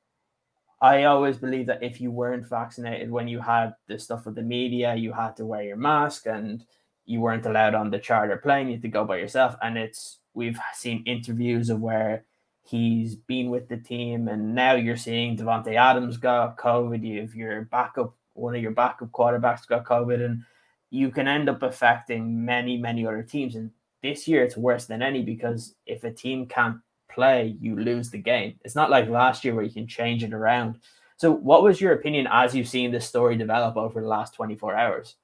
I 0.81 1.03
always 1.03 1.37
believe 1.37 1.67
that 1.67 1.83
if 1.83 2.01
you 2.01 2.11
weren't 2.11 2.49
vaccinated 2.49 3.09
when 3.09 3.27
you 3.27 3.39
had 3.39 3.75
the 3.87 3.99
stuff 3.99 4.25
with 4.25 4.35
the 4.35 4.41
media, 4.41 4.95
you 4.95 5.13
had 5.13 5.35
to 5.37 5.45
wear 5.45 5.63
your 5.63 5.77
mask 5.77 6.25
and 6.25 6.65
you 7.05 7.19
weren't 7.19 7.45
allowed 7.45 7.75
on 7.75 7.89
the 7.89 7.99
charter 7.99 8.37
plane, 8.37 8.67
you 8.67 8.73
had 8.73 8.81
to 8.83 8.87
go 8.87 9.05
by 9.05 9.17
yourself. 9.17 9.55
And 9.61 9.77
it's 9.77 10.19
we've 10.33 10.59
seen 10.73 11.03
interviews 11.05 11.69
of 11.69 11.81
where 11.81 12.25
he's 12.63 13.15
been 13.15 13.49
with 13.49 13.67
the 13.67 13.77
team, 13.77 14.27
and 14.27 14.55
now 14.55 14.73
you're 14.75 14.97
seeing 14.97 15.37
Davante 15.37 15.75
Adams 15.75 16.17
got 16.17 16.57
COVID. 16.57 17.05
You, 17.05 17.21
if 17.21 17.35
your 17.35 17.63
backup, 17.63 18.15
one 18.33 18.55
of 18.55 18.61
your 18.61 18.71
backup 18.71 19.11
quarterbacks 19.11 19.67
got 19.67 19.85
COVID, 19.85 20.23
and 20.23 20.43
you 20.89 21.09
can 21.09 21.27
end 21.27 21.49
up 21.49 21.63
affecting 21.63 22.45
many, 22.45 22.77
many 22.77 23.05
other 23.05 23.23
teams. 23.23 23.55
And 23.55 23.71
this 24.01 24.27
year, 24.27 24.43
it's 24.43 24.57
worse 24.57 24.85
than 24.85 25.01
any 25.01 25.21
because 25.23 25.75
if 25.85 26.03
a 26.03 26.11
team 26.11 26.45
can't 26.47 26.77
play, 27.09 27.55
you 27.59 27.79
lose 27.79 28.09
the 28.09 28.17
game. 28.17 28.59
It's 28.63 28.75
not 28.75 28.89
like 28.89 29.09
last 29.09 29.43
year 29.43 29.55
where 29.55 29.63
you 29.63 29.71
can 29.71 29.87
change 29.87 30.23
it 30.23 30.33
around. 30.33 30.79
So, 31.17 31.31
what 31.31 31.63
was 31.63 31.79
your 31.79 31.93
opinion 31.93 32.27
as 32.31 32.55
you've 32.55 32.67
seen 32.67 32.91
this 32.91 33.07
story 33.07 33.37
develop 33.37 33.77
over 33.77 34.01
the 34.01 34.07
last 34.07 34.33
24 34.33 34.75
hours? 34.75 35.15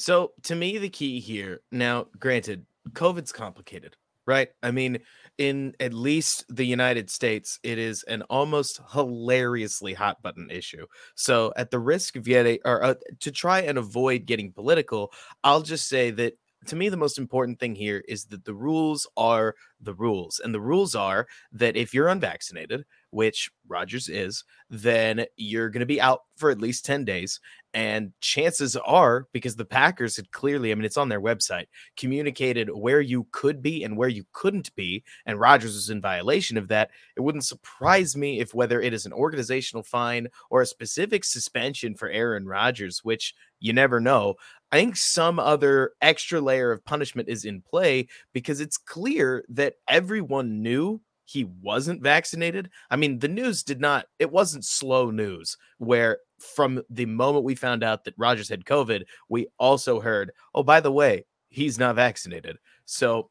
So, 0.00 0.30
to 0.44 0.54
me, 0.54 0.78
the 0.78 0.88
key 0.88 1.18
here 1.18 1.60
now, 1.72 2.06
granted, 2.20 2.64
COVID's 2.92 3.32
complicated, 3.32 3.96
right? 4.28 4.48
I 4.62 4.70
mean, 4.70 5.00
in 5.38 5.74
at 5.80 5.92
least 5.92 6.44
the 6.48 6.64
United 6.64 7.10
States, 7.10 7.58
it 7.64 7.78
is 7.78 8.04
an 8.04 8.22
almost 8.30 8.80
hilariously 8.92 9.94
hot 9.94 10.22
button 10.22 10.52
issue. 10.52 10.86
So, 11.16 11.52
at 11.56 11.72
the 11.72 11.80
risk 11.80 12.14
of 12.14 12.22
getting 12.22 12.60
or 12.64 12.84
uh, 12.84 12.94
to 13.18 13.32
try 13.32 13.62
and 13.62 13.76
avoid 13.76 14.24
getting 14.24 14.52
political, 14.52 15.12
I'll 15.42 15.62
just 15.62 15.88
say 15.88 16.12
that 16.12 16.34
to 16.66 16.76
me, 16.76 16.88
the 16.88 16.96
most 16.96 17.18
important 17.18 17.60
thing 17.60 17.74
here 17.74 18.02
is 18.08 18.26
that 18.26 18.44
the 18.44 18.54
rules 18.54 19.06
are 19.16 19.54
the 19.80 19.94
rules. 19.94 20.40
And 20.42 20.54
the 20.54 20.60
rules 20.60 20.94
are 20.94 21.26
that 21.52 21.76
if 21.76 21.94
you're 21.94 22.08
unvaccinated, 22.08 22.84
which 23.10 23.50
Rodgers 23.68 24.08
is, 24.08 24.44
then 24.68 25.26
you're 25.36 25.70
going 25.70 25.80
to 25.80 25.86
be 25.86 26.00
out 26.00 26.20
for 26.36 26.50
at 26.50 26.60
least 26.60 26.84
10 26.84 27.04
days. 27.04 27.40
And 27.74 28.12
chances 28.20 28.76
are, 28.76 29.26
because 29.32 29.56
the 29.56 29.64
Packers 29.64 30.16
had 30.16 30.32
clearly, 30.32 30.72
I 30.72 30.74
mean, 30.74 30.86
it's 30.86 30.96
on 30.96 31.10
their 31.10 31.20
website, 31.20 31.66
communicated 31.96 32.70
where 32.70 33.02
you 33.02 33.26
could 33.30 33.62
be 33.62 33.84
and 33.84 33.96
where 33.96 34.08
you 34.08 34.24
couldn't 34.32 34.74
be, 34.74 35.04
and 35.26 35.38
Rodgers 35.38 35.74
was 35.74 35.90
in 35.90 36.00
violation 36.00 36.56
of 36.56 36.68
that, 36.68 36.90
it 37.14 37.20
wouldn't 37.20 37.44
surprise 37.44 38.16
me 38.16 38.40
if 38.40 38.54
whether 38.54 38.80
it 38.80 38.94
is 38.94 39.04
an 39.04 39.12
organizational 39.12 39.82
fine 39.82 40.28
or 40.50 40.62
a 40.62 40.66
specific 40.66 41.24
suspension 41.24 41.94
for 41.94 42.08
Aaron 42.08 42.46
Rodgers, 42.46 43.04
which 43.04 43.34
you 43.60 43.74
never 43.74 44.00
know. 44.00 44.36
I 44.72 44.78
think 44.78 44.96
some 44.96 45.38
other 45.38 45.92
extra 46.00 46.40
layer 46.40 46.72
of 46.72 46.84
punishment 46.84 47.28
is 47.28 47.44
in 47.44 47.60
play 47.60 48.08
because 48.32 48.60
it's 48.60 48.78
clear 48.78 49.44
that 49.50 49.74
everyone 49.88 50.62
knew 50.62 51.00
he 51.24 51.44
wasn't 51.44 52.02
vaccinated. 52.02 52.70
I 52.90 52.96
mean, 52.96 53.18
the 53.18 53.28
news 53.28 53.62
did 53.62 53.80
not, 53.80 54.06
it 54.18 54.32
wasn't 54.32 54.64
slow 54.64 55.10
news 55.10 55.58
where 55.76 56.18
from 56.38 56.82
the 56.90 57.06
moment 57.06 57.44
we 57.44 57.54
found 57.54 57.82
out 57.82 58.04
that 58.04 58.14
Rodgers 58.16 58.48
had 58.48 58.64
COVID, 58.64 59.04
we 59.28 59.48
also 59.58 60.00
heard, 60.00 60.32
oh, 60.54 60.62
by 60.62 60.80
the 60.80 60.92
way, 60.92 61.24
he's 61.48 61.78
not 61.78 61.96
vaccinated. 61.96 62.58
So 62.84 63.30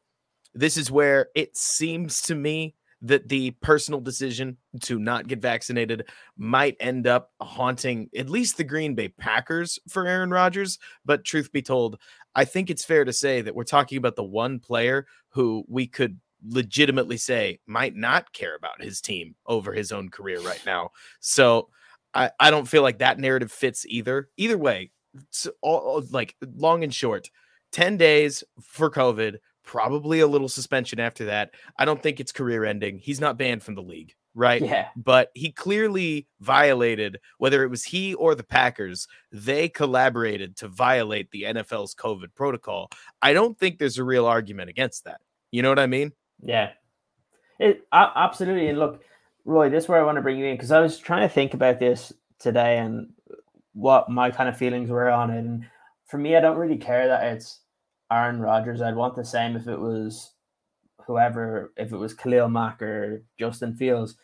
this 0.54 0.76
is 0.76 0.90
where 0.90 1.28
it 1.34 1.56
seems 1.56 2.20
to 2.22 2.34
me 2.34 2.74
that 3.00 3.28
the 3.28 3.52
personal 3.62 4.00
decision 4.00 4.56
to 4.80 4.98
not 4.98 5.28
get 5.28 5.40
vaccinated 5.40 6.04
might 6.36 6.76
end 6.80 7.06
up 7.06 7.30
haunting 7.40 8.10
at 8.16 8.28
least 8.28 8.56
the 8.56 8.64
Green 8.64 8.94
Bay 8.94 9.08
Packers 9.08 9.78
for 9.88 10.06
Aaron 10.06 10.30
Rodgers. 10.30 10.78
But 11.04 11.24
truth 11.24 11.52
be 11.52 11.62
told, 11.62 11.98
I 12.34 12.44
think 12.44 12.70
it's 12.70 12.84
fair 12.84 13.04
to 13.04 13.12
say 13.12 13.40
that 13.40 13.54
we're 13.54 13.64
talking 13.64 13.98
about 13.98 14.16
the 14.16 14.24
one 14.24 14.58
player 14.58 15.06
who 15.28 15.64
we 15.68 15.86
could 15.86 16.18
legitimately 16.46 17.16
say 17.16 17.60
might 17.66 17.94
not 17.94 18.32
care 18.32 18.56
about 18.56 18.82
his 18.82 19.00
team 19.00 19.34
over 19.46 19.72
his 19.72 19.92
own 19.92 20.08
career 20.08 20.40
right 20.40 20.62
now. 20.66 20.90
So 21.20 21.68
I, 22.14 22.30
I 22.40 22.50
don't 22.50 22.68
feel 22.68 22.82
like 22.82 22.98
that 22.98 23.18
narrative 23.18 23.52
fits 23.52 23.86
either. 23.86 24.28
Either 24.36 24.58
way, 24.58 24.90
all, 25.62 26.02
like 26.10 26.36
long 26.56 26.84
and 26.84 26.92
short, 26.92 27.30
10 27.72 27.96
days 27.96 28.44
for 28.60 28.90
COVID, 28.90 29.38
probably 29.64 30.20
a 30.20 30.26
little 30.26 30.48
suspension 30.48 30.98
after 30.98 31.26
that. 31.26 31.50
I 31.78 31.84
don't 31.84 32.02
think 32.02 32.20
it's 32.20 32.32
career 32.32 32.64
ending. 32.64 32.98
He's 32.98 33.20
not 33.20 33.36
banned 33.36 33.62
from 33.62 33.74
the 33.74 33.82
league, 33.82 34.14
right? 34.34 34.62
Yeah. 34.62 34.88
But 34.96 35.30
he 35.34 35.52
clearly 35.52 36.26
violated, 36.40 37.20
whether 37.36 37.62
it 37.62 37.68
was 37.68 37.84
he 37.84 38.14
or 38.14 38.34
the 38.34 38.44
Packers, 38.44 39.06
they 39.30 39.68
collaborated 39.68 40.56
to 40.56 40.68
violate 40.68 41.30
the 41.30 41.42
NFL's 41.42 41.94
COVID 41.94 42.34
protocol. 42.34 42.88
I 43.20 43.34
don't 43.34 43.58
think 43.58 43.78
there's 43.78 43.98
a 43.98 44.04
real 44.04 44.24
argument 44.24 44.70
against 44.70 45.04
that. 45.04 45.20
You 45.50 45.62
know 45.62 45.68
what 45.68 45.78
I 45.78 45.86
mean? 45.86 46.12
Yeah, 46.40 46.70
it 47.58 47.86
absolutely. 47.92 48.68
And 48.68 48.78
look, 48.78 49.02
Roy, 49.48 49.70
this 49.70 49.84
is 49.84 49.88
where 49.88 49.98
I 49.98 50.04
want 50.04 50.16
to 50.16 50.22
bring 50.22 50.36
you 50.36 50.44
in 50.44 50.56
because 50.56 50.72
I 50.72 50.80
was 50.80 50.98
trying 50.98 51.26
to 51.26 51.34
think 51.34 51.54
about 51.54 51.80
this 51.80 52.12
today 52.38 52.76
and 52.76 53.08
what 53.72 54.10
my 54.10 54.30
kind 54.30 54.46
of 54.46 54.58
feelings 54.58 54.90
were 54.90 55.08
on 55.08 55.30
it. 55.30 55.38
And 55.38 55.64
for 56.06 56.18
me, 56.18 56.36
I 56.36 56.40
don't 56.40 56.58
really 56.58 56.76
care 56.76 57.08
that 57.08 57.24
it's 57.32 57.60
Aaron 58.12 58.40
Rodgers. 58.40 58.82
I'd 58.82 58.94
want 58.94 59.16
the 59.16 59.24
same 59.24 59.56
if 59.56 59.66
it 59.66 59.80
was 59.80 60.34
whoever, 61.06 61.72
if 61.78 61.92
it 61.92 61.96
was 61.96 62.12
Khalil 62.12 62.50
Mack 62.50 62.82
or 62.82 63.24
Justin 63.38 63.74
Fields. 63.74 64.16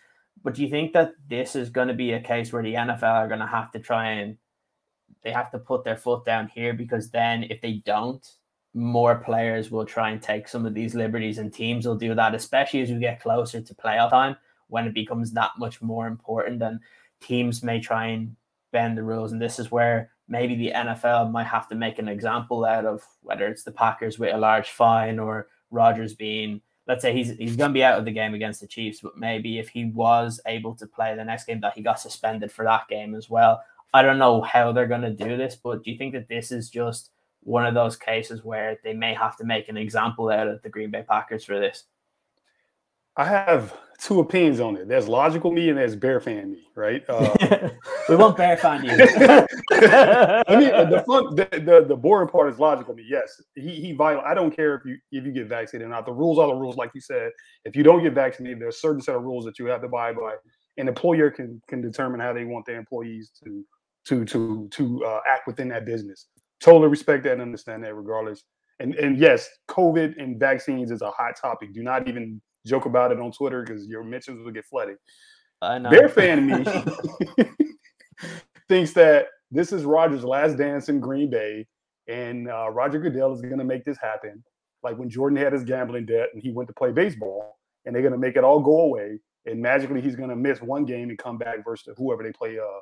But 0.42 0.56
do 0.56 0.62
you 0.62 0.68
think 0.68 0.92
that 0.92 1.12
this 1.26 1.56
is 1.56 1.70
going 1.70 1.88
to 1.88 1.94
be 1.94 2.12
a 2.12 2.20
case 2.20 2.52
where 2.52 2.62
the 2.62 2.74
NFL 2.74 3.04
are 3.04 3.28
going 3.28 3.40
to 3.40 3.46
have 3.46 3.72
to 3.72 3.78
try 3.78 4.10
and 4.10 4.36
they 5.22 5.32
have 5.32 5.50
to 5.52 5.58
put 5.58 5.84
their 5.84 5.96
foot 5.96 6.26
down 6.26 6.48
here 6.48 6.74
because 6.74 7.10
then 7.10 7.44
if 7.44 7.62
they 7.62 7.80
don't, 7.86 8.28
more 8.74 9.14
players 9.14 9.70
will 9.70 9.86
try 9.86 10.10
and 10.10 10.20
take 10.20 10.48
some 10.48 10.66
of 10.66 10.74
these 10.74 10.94
liberties 10.94 11.38
and 11.38 11.50
teams 11.50 11.86
will 11.86 11.96
do 11.96 12.14
that, 12.14 12.34
especially 12.34 12.82
as 12.82 12.90
we 12.90 12.98
get 12.98 13.22
closer 13.22 13.62
to 13.62 13.74
playoff 13.74 14.10
time 14.10 14.36
when 14.68 14.86
it 14.86 14.94
becomes 14.94 15.32
that 15.32 15.52
much 15.58 15.82
more 15.82 16.06
important 16.06 16.62
and 16.62 16.80
teams 17.20 17.62
may 17.62 17.80
try 17.80 18.06
and 18.06 18.34
bend 18.72 18.98
the 18.98 19.02
rules. 19.02 19.32
And 19.32 19.40
this 19.40 19.58
is 19.58 19.70
where 19.70 20.10
maybe 20.28 20.54
the 20.54 20.72
NFL 20.74 21.30
might 21.30 21.46
have 21.46 21.68
to 21.68 21.74
make 21.74 21.98
an 21.98 22.08
example 22.08 22.64
out 22.64 22.84
of 22.84 23.02
whether 23.22 23.46
it's 23.46 23.62
the 23.62 23.72
Packers 23.72 24.18
with 24.18 24.34
a 24.34 24.38
large 24.38 24.70
fine 24.70 25.18
or 25.18 25.48
Rodgers 25.70 26.14
being 26.14 26.60
let's 26.86 27.02
say 27.02 27.14
he's 27.14 27.30
he's 27.38 27.56
going 27.56 27.70
to 27.70 27.74
be 27.74 27.84
out 27.84 27.98
of 27.98 28.04
the 28.04 28.10
game 28.10 28.34
against 28.34 28.60
the 28.60 28.66
Chiefs, 28.66 29.00
but 29.00 29.16
maybe 29.16 29.58
if 29.58 29.68
he 29.68 29.86
was 29.86 30.40
able 30.46 30.74
to 30.74 30.86
play 30.86 31.14
the 31.14 31.24
next 31.24 31.46
game, 31.46 31.60
that 31.60 31.74
he 31.74 31.82
got 31.82 31.98
suspended 31.98 32.52
for 32.52 32.64
that 32.64 32.88
game 32.88 33.14
as 33.14 33.30
well. 33.30 33.62
I 33.94 34.02
don't 34.02 34.18
know 34.18 34.42
how 34.42 34.72
they're 34.72 34.86
going 34.86 35.02
to 35.02 35.10
do 35.10 35.36
this, 35.36 35.56
but 35.56 35.82
do 35.82 35.90
you 35.90 35.96
think 35.96 36.12
that 36.12 36.28
this 36.28 36.50
is 36.50 36.68
just 36.68 37.10
one 37.44 37.66
of 37.66 37.74
those 37.74 37.96
cases 37.96 38.42
where 38.42 38.78
they 38.82 38.94
may 38.94 39.14
have 39.14 39.36
to 39.36 39.44
make 39.44 39.68
an 39.68 39.76
example 39.76 40.30
out 40.30 40.48
of 40.48 40.60
the 40.62 40.68
Green 40.68 40.90
Bay 40.90 41.04
Packers 41.06 41.44
for 41.44 41.60
this. 41.60 41.84
I 43.16 43.24
have 43.26 43.76
two 43.98 44.20
opinions 44.20 44.60
on 44.60 44.76
it. 44.76 44.88
There's 44.88 45.08
logical 45.08 45.52
me 45.52 45.68
and 45.68 45.78
there's 45.78 45.94
bear 45.94 46.20
fan 46.20 46.52
me, 46.52 46.68
right? 46.74 47.04
Uh, 47.14 47.70
we 48.08 48.16
won't 48.16 48.36
bear 48.36 48.56
fan 48.56 48.84
you. 48.84 48.90
I 48.92 50.56
mean, 50.56 50.90
the 50.90 51.02
fun, 51.06 51.34
the, 51.34 51.48
the, 51.52 51.84
the 51.88 51.96
boring 51.96 52.28
part 52.28 52.52
is 52.52 52.58
logical 52.58 52.94
me. 52.94 53.04
Yes, 53.08 53.40
he 53.54 53.70
he 53.70 53.92
vital. 53.92 54.22
I 54.26 54.34
don't 54.34 54.54
care 54.54 54.74
if 54.74 54.84
you 54.84 54.98
if 55.12 55.24
you 55.24 55.32
get 55.32 55.46
vaccinated 55.46 55.86
or 55.86 55.90
not. 55.90 56.04
The 56.04 56.12
rules 56.12 56.38
are 56.38 56.48
the 56.48 56.54
rules, 56.54 56.76
like 56.76 56.90
you 56.94 57.00
said. 57.00 57.30
If 57.64 57.76
you 57.76 57.82
don't 57.82 58.02
get 58.02 58.12
vaccinated, 58.12 58.60
there's 58.60 58.76
a 58.76 58.78
certain 58.78 59.00
set 59.00 59.14
of 59.14 59.22
rules 59.22 59.44
that 59.46 59.58
you 59.58 59.66
have 59.66 59.80
to 59.80 59.86
abide 59.86 60.16
by. 60.16 60.34
An 60.76 60.88
employer 60.88 61.30
can 61.30 61.62
can 61.68 61.80
determine 61.80 62.20
how 62.20 62.32
they 62.32 62.44
want 62.44 62.66
their 62.66 62.78
employees 62.78 63.30
to 63.44 63.64
to 64.06 64.24
to 64.26 64.68
to 64.70 65.04
uh, 65.04 65.20
act 65.26 65.46
within 65.46 65.68
that 65.68 65.86
business 65.86 66.26
totally 66.64 66.88
respect 66.88 67.24
that 67.24 67.32
and 67.32 67.42
understand 67.42 67.84
that 67.84 67.94
regardless. 67.94 68.44
And 68.80 68.94
and 68.96 69.18
yes, 69.18 69.48
COVID 69.68 70.20
and 70.20 70.40
vaccines 70.40 70.90
is 70.90 71.02
a 71.02 71.10
hot 71.10 71.34
topic. 71.40 71.72
Do 71.72 71.82
not 71.82 72.08
even 72.08 72.40
joke 72.66 72.86
about 72.86 73.12
it 73.12 73.20
on 73.20 73.32
Twitter 73.32 73.62
because 73.62 73.86
your 73.86 74.02
mentions 74.02 74.44
will 74.44 74.52
get 74.52 74.64
flooded. 74.66 74.96
I 75.62 75.78
know. 75.78 75.90
Bear 75.90 76.08
fan 76.08 76.46
me 76.46 76.64
thinks 78.68 78.92
that 78.92 79.28
this 79.50 79.72
is 79.72 79.84
Rodgers' 79.84 80.24
last 80.24 80.56
dance 80.56 80.88
in 80.88 81.00
Green 81.00 81.30
Bay, 81.30 81.66
and 82.08 82.48
uh, 82.48 82.70
Roger 82.70 82.98
Goodell 82.98 83.32
is 83.32 83.40
going 83.40 83.58
to 83.58 83.64
make 83.64 83.84
this 83.84 83.98
happen. 83.98 84.42
Like 84.82 84.98
when 84.98 85.08
Jordan 85.08 85.38
had 85.38 85.52
his 85.52 85.64
gambling 85.64 86.06
debt 86.06 86.28
and 86.34 86.42
he 86.42 86.50
went 86.50 86.68
to 86.68 86.74
play 86.74 86.92
baseball, 86.92 87.58
and 87.84 87.94
they're 87.94 88.02
going 88.02 88.12
to 88.12 88.18
make 88.18 88.36
it 88.36 88.44
all 88.44 88.60
go 88.60 88.80
away, 88.82 89.20
and 89.46 89.60
magically 89.60 90.00
he's 90.00 90.16
going 90.16 90.30
to 90.30 90.36
miss 90.36 90.60
one 90.60 90.84
game 90.84 91.08
and 91.08 91.18
come 91.18 91.38
back 91.38 91.64
versus 91.64 91.94
whoever 91.96 92.22
they 92.22 92.32
play 92.32 92.58
uh, 92.58 92.80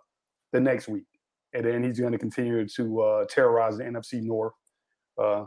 the 0.53 0.61
next 0.61 0.89
week 0.89 1.05
and 1.53 1.65
then 1.65 1.83
he's 1.83 2.01
going 2.01 2.13
to 2.13 2.19
continue 2.19 2.67
to 2.67 3.01
uh, 3.01 3.25
terrorize 3.27 3.77
the 3.77 3.85
NFC 3.85 4.23
North 4.23 4.55
uh, 5.23 5.45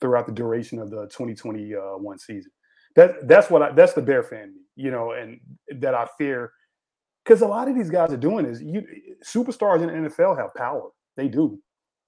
throughout 0.00 0.26
the 0.26 0.32
duration 0.32 0.78
of 0.78 0.90
the 0.90 1.06
2021 1.06 2.18
season. 2.18 2.50
That 2.96 3.28
that's 3.28 3.50
what 3.50 3.62
I, 3.62 3.72
that's 3.72 3.92
the 3.92 4.02
Bear 4.02 4.22
fan, 4.22 4.54
you 4.76 4.90
know, 4.90 5.12
and 5.12 5.40
that 5.78 5.94
I 5.94 6.06
fear 6.18 6.52
because 7.24 7.42
a 7.42 7.46
lot 7.46 7.68
of 7.68 7.74
these 7.74 7.90
guys 7.90 8.10
are 8.12 8.16
doing 8.16 8.46
is 8.46 8.62
you 8.62 8.82
superstars 9.22 9.82
in 9.82 10.02
the 10.02 10.08
NFL 10.08 10.38
have 10.38 10.54
power. 10.54 10.90
They 11.16 11.28
do. 11.28 11.58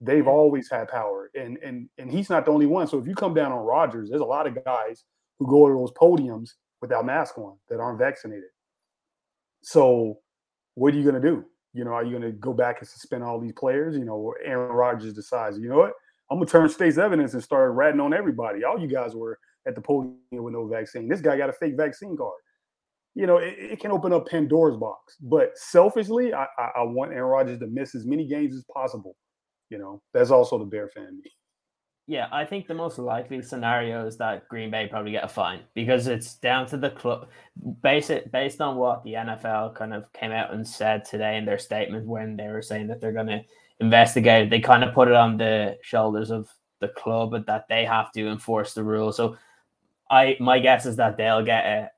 They've 0.01 0.27
always 0.27 0.71
had 0.71 0.89
power, 0.89 1.31
and 1.35 1.59
and 1.59 1.89
and 1.99 2.11
he's 2.11 2.31
not 2.31 2.47
the 2.47 2.53
only 2.53 2.67
one. 2.67 2.87
So 2.87 2.99
if 2.99 3.07
you 3.07 3.15
come 3.15 3.35
down 3.35 3.53
on 3.53 3.59
Rodgers, 3.59 4.09
there's 4.09 4.23
a 4.23 4.25
lot 4.25 4.47
of 4.47 4.65
guys 4.65 5.05
who 5.39 5.47
go 5.47 5.69
to 5.69 5.75
those 5.75 5.93
podiums 5.93 6.53
without 6.81 7.05
mask 7.05 7.37
on 7.37 7.57
that 7.69 7.81
aren't 7.81 7.99
vaccinated. 7.99 8.49
So 9.63 10.21
what 10.75 10.95
are 10.95 10.97
you 10.97 11.03
going 11.03 11.21
to 11.21 11.29
do? 11.29 11.45
You 11.75 11.85
know, 11.85 11.93
are 11.93 12.05
you 12.05 12.11
going 12.19 12.23
to 12.23 12.33
go 12.33 12.55
back 12.55 12.79
and 12.81 12.89
suspend 12.89 13.23
all 13.23 13.39
these 13.39 13.53
players? 13.53 13.97
You 13.97 14.07
know, 14.07 14.15
or 14.15 14.37
Aaron 14.43 14.75
Rodgers 14.75 15.13
decides, 15.13 15.59
you 15.59 15.69
know 15.69 15.77
what, 15.77 15.93
I'm 16.31 16.39
going 16.39 16.47
to 16.47 16.53
turn 16.53 16.69
state's 16.71 16.97
evidence 16.97 17.35
and 17.35 17.43
start 17.43 17.73
ratting 17.73 18.01
on 18.01 18.15
everybody. 18.15 18.65
All 18.65 18.81
you 18.81 18.89
guys 18.89 19.15
were 19.15 19.39
at 19.67 19.75
the 19.75 19.81
podium 19.81 20.19
with 20.33 20.55
no 20.55 20.67
vaccine. 20.67 21.09
This 21.09 21.21
guy 21.21 21.37
got 21.37 21.51
a 21.51 21.55
fake 21.55 21.77
vaccine 21.77 22.17
card. 22.17 22.39
You 23.15 23.27
know, 23.27 23.39
it, 23.39 23.55
it 23.59 23.81
can 23.81 23.91
open 23.91 24.13
up 24.13 24.29
Pandora's 24.29 24.77
box. 24.77 25.17
But 25.21 25.57
selfishly, 25.57 26.33
I, 26.33 26.47
I, 26.59 26.83
want 26.83 27.13
Aaron 27.13 27.31
Rodgers 27.31 27.59
to 27.59 27.67
miss 27.67 27.95
as 27.95 28.07
many 28.07 28.27
games 28.27 28.55
as 28.55 28.65
possible. 28.73 29.17
You 29.69 29.79
know, 29.79 30.03
that's 30.15 30.31
also 30.31 30.59
the 30.59 30.65
Bear 30.65 30.89
fan 30.89 31.21
me. 31.23 31.31
Yeah, 32.07 32.27
I 32.33 32.45
think 32.45 32.67
the 32.67 32.75
most 32.75 32.99
likely 32.99 33.41
scenario 33.41 34.05
is 34.05 34.17
that 34.19 34.49
Green 34.49 34.71
Bay 34.71 34.89
probably 34.91 35.13
get 35.13 35.23
a 35.23 35.29
fine 35.29 35.61
because 35.75 36.09
it's 36.09 36.35
down 36.35 36.67
to 36.67 36.77
the 36.77 36.91
club. 36.91 37.29
Based 37.83 38.11
based 38.33 38.61
on 38.61 38.77
what 38.77 39.05
the 39.05 39.13
NFL 39.13 39.77
kind 39.77 39.95
of 39.95 40.13
came 40.13 40.33
out 40.33 40.53
and 40.53 40.67
said 40.67 41.05
today 41.05 41.37
in 41.37 41.45
their 41.45 41.59
statement 41.59 42.07
when 42.07 42.37
they 42.37 42.49
were 42.49 42.63
saying 42.63 42.89
that 42.89 43.01
they're 43.01 43.13
going 43.13 43.29
to 43.29 43.45
investigate. 43.79 44.51
They 44.51 44.61
kind 44.61 44.83
of 44.83 44.93
put 44.93 45.09
it 45.09 45.15
on 45.15 45.37
the 45.37 45.79
shoulders 45.83 46.31
of 46.31 46.49
the 46.81 46.89
club, 46.89 47.47
that 47.47 47.67
they 47.69 47.85
have 47.85 48.11
to 48.13 48.29
enforce 48.29 48.75
the 48.75 48.83
rule. 48.83 49.13
So, 49.13 49.37
I 50.11 50.37
my 50.41 50.59
guess 50.59 50.87
is 50.87 50.97
that 50.97 51.17
they'll 51.17 51.45
get 51.45 51.65
a. 51.65 51.91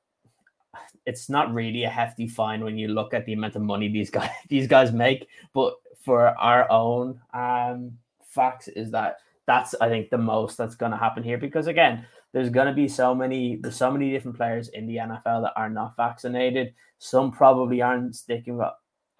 It's 1.05 1.29
not 1.29 1.53
really 1.53 1.83
a 1.83 1.89
hefty 1.89 2.27
fine 2.27 2.63
when 2.63 2.77
you 2.77 2.87
look 2.87 3.13
at 3.13 3.25
the 3.25 3.33
amount 3.33 3.57
of 3.57 3.61
money 3.61 3.89
these 3.89 4.09
guys 4.17 4.29
these 4.47 4.67
guys 4.67 4.91
make, 4.91 5.27
but 5.53 5.75
for 6.05 6.27
our 6.37 6.69
own 6.71 7.19
um 7.33 7.97
facts 8.27 8.67
is 8.67 8.91
that 8.91 9.17
that's 9.45 9.75
I 9.81 9.89
think 9.89 10.09
the 10.09 10.17
most 10.17 10.57
that's 10.57 10.75
going 10.75 10.91
to 10.91 10.97
happen 10.97 11.23
here 11.23 11.37
because 11.37 11.67
again, 11.67 12.05
there's 12.31 12.49
going 12.49 12.67
to 12.67 12.73
be 12.73 12.87
so 12.87 13.13
many 13.13 13.57
there's 13.57 13.75
so 13.75 13.91
many 13.91 14.11
different 14.11 14.37
players 14.37 14.69
in 14.69 14.87
the 14.87 14.97
NFL 14.97 15.43
that 15.43 15.53
are 15.55 15.69
not 15.69 15.95
vaccinated. 15.97 16.73
Some 16.99 17.31
probably 17.31 17.81
aren't 17.81 18.15
sticking 18.15 18.57
with 18.57 18.69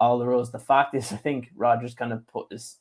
all 0.00 0.18
the 0.18 0.26
rules. 0.26 0.50
The 0.50 0.58
fact 0.58 0.94
is, 0.94 1.12
I 1.12 1.16
think 1.16 1.50
Rodgers 1.54 1.94
kind 1.94 2.12
of 2.12 2.26
put 2.26 2.50
his 2.50 2.76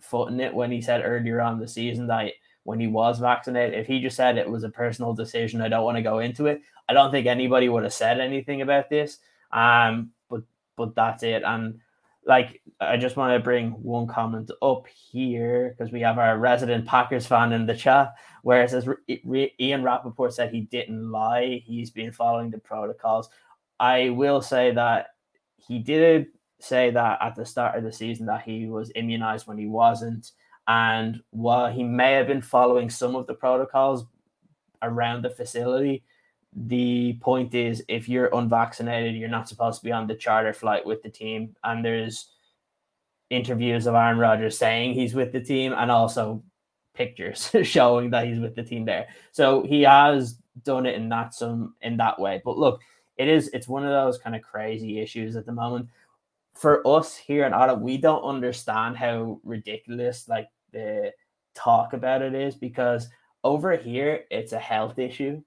foot 0.00 0.30
in 0.30 0.40
it 0.40 0.54
when 0.54 0.70
he 0.70 0.80
said 0.80 1.02
earlier 1.04 1.40
on 1.40 1.58
the 1.58 1.68
season 1.68 2.06
that 2.08 2.32
when 2.68 2.78
he 2.78 2.86
was 2.86 3.18
vaccinated, 3.18 3.78
if 3.78 3.86
he 3.86 3.98
just 3.98 4.14
said 4.14 4.36
it 4.36 4.46
was 4.46 4.62
a 4.62 4.68
personal 4.68 5.14
decision, 5.14 5.62
I 5.62 5.70
don't 5.70 5.84
want 5.84 5.96
to 5.96 6.02
go 6.02 6.18
into 6.18 6.44
it. 6.48 6.60
I 6.86 6.92
don't 6.92 7.10
think 7.10 7.26
anybody 7.26 7.70
would 7.70 7.82
have 7.82 7.94
said 7.94 8.20
anything 8.20 8.60
about 8.60 8.90
this. 8.90 9.20
Um, 9.52 10.10
but 10.28 10.42
but 10.76 10.94
that's 10.94 11.22
it. 11.22 11.44
And 11.44 11.80
like 12.26 12.60
I 12.78 12.98
just 12.98 13.16
want 13.16 13.32
to 13.32 13.42
bring 13.42 13.70
one 13.70 14.06
comment 14.06 14.50
up 14.60 14.86
here 14.86 15.74
because 15.78 15.90
we 15.90 16.02
have 16.02 16.18
our 16.18 16.36
resident 16.36 16.84
Packers 16.84 17.26
fan 17.26 17.54
in 17.54 17.64
the 17.64 17.74
chat 17.74 18.12
where 18.42 18.62
it 18.62 18.68
says 18.68 18.86
Ian 19.58 19.82
Rapoport 19.82 20.34
said 20.34 20.52
he 20.52 20.60
didn't 20.60 21.10
lie. 21.10 21.62
He's 21.64 21.88
been 21.88 22.12
following 22.12 22.50
the 22.50 22.58
protocols. 22.58 23.30
I 23.80 24.10
will 24.10 24.42
say 24.42 24.72
that 24.72 25.06
he 25.56 25.78
did 25.78 26.26
say 26.60 26.90
that 26.90 27.16
at 27.22 27.34
the 27.34 27.46
start 27.46 27.78
of 27.78 27.84
the 27.84 27.92
season 27.92 28.26
that 28.26 28.42
he 28.42 28.66
was 28.66 28.92
immunized 28.94 29.46
when 29.46 29.56
he 29.56 29.66
wasn't. 29.66 30.32
And 30.68 31.22
while 31.30 31.72
he 31.72 31.82
may 31.82 32.12
have 32.12 32.26
been 32.26 32.42
following 32.42 32.90
some 32.90 33.16
of 33.16 33.26
the 33.26 33.34
protocols 33.34 34.04
around 34.82 35.22
the 35.22 35.30
facility, 35.30 36.04
the 36.54 37.14
point 37.20 37.54
is 37.54 37.82
if 37.88 38.08
you're 38.08 38.34
unvaccinated, 38.34 39.14
you're 39.16 39.28
not 39.30 39.48
supposed 39.48 39.80
to 39.80 39.84
be 39.84 39.92
on 39.92 40.06
the 40.06 40.14
charter 40.14 40.52
flight 40.52 40.84
with 40.84 41.02
the 41.02 41.08
team. 41.08 41.56
And 41.64 41.82
there's 41.82 42.30
interviews 43.30 43.86
of 43.86 43.94
Aaron 43.94 44.18
Rodgers 44.18 44.58
saying 44.58 44.94
he's 44.94 45.14
with 45.14 45.32
the 45.32 45.40
team 45.40 45.72
and 45.72 45.90
also 45.90 46.42
pictures 46.94 47.50
showing 47.62 48.10
that 48.10 48.26
he's 48.26 48.40
with 48.40 48.54
the 48.54 48.62
team 48.62 48.84
there. 48.84 49.08
So 49.32 49.62
he 49.62 49.82
has 49.82 50.38
done 50.64 50.84
it 50.84 50.96
in 50.96 51.08
that 51.08 51.32
some 51.32 51.74
in 51.80 51.96
that 51.96 52.18
way. 52.18 52.42
But 52.44 52.58
look, 52.58 52.80
it 53.16 53.28
is 53.28 53.48
it's 53.54 53.68
one 53.68 53.84
of 53.84 53.90
those 53.90 54.18
kind 54.18 54.36
of 54.36 54.42
crazy 54.42 55.00
issues 55.00 55.34
at 55.34 55.46
the 55.46 55.52
moment. 55.52 55.88
For 56.52 56.86
us 56.86 57.16
here 57.16 57.46
in 57.46 57.54
Ottawa, 57.54 57.78
we 57.78 57.96
don't 57.98 58.22
understand 58.22 58.96
how 58.96 59.40
ridiculous 59.44 60.28
like 60.28 60.48
the 60.72 61.12
talk 61.54 61.92
about 61.92 62.22
it 62.22 62.34
is 62.34 62.54
because 62.54 63.08
over 63.44 63.76
here 63.76 64.24
it's 64.30 64.52
a 64.52 64.58
health 64.58 64.98
issue 64.98 65.42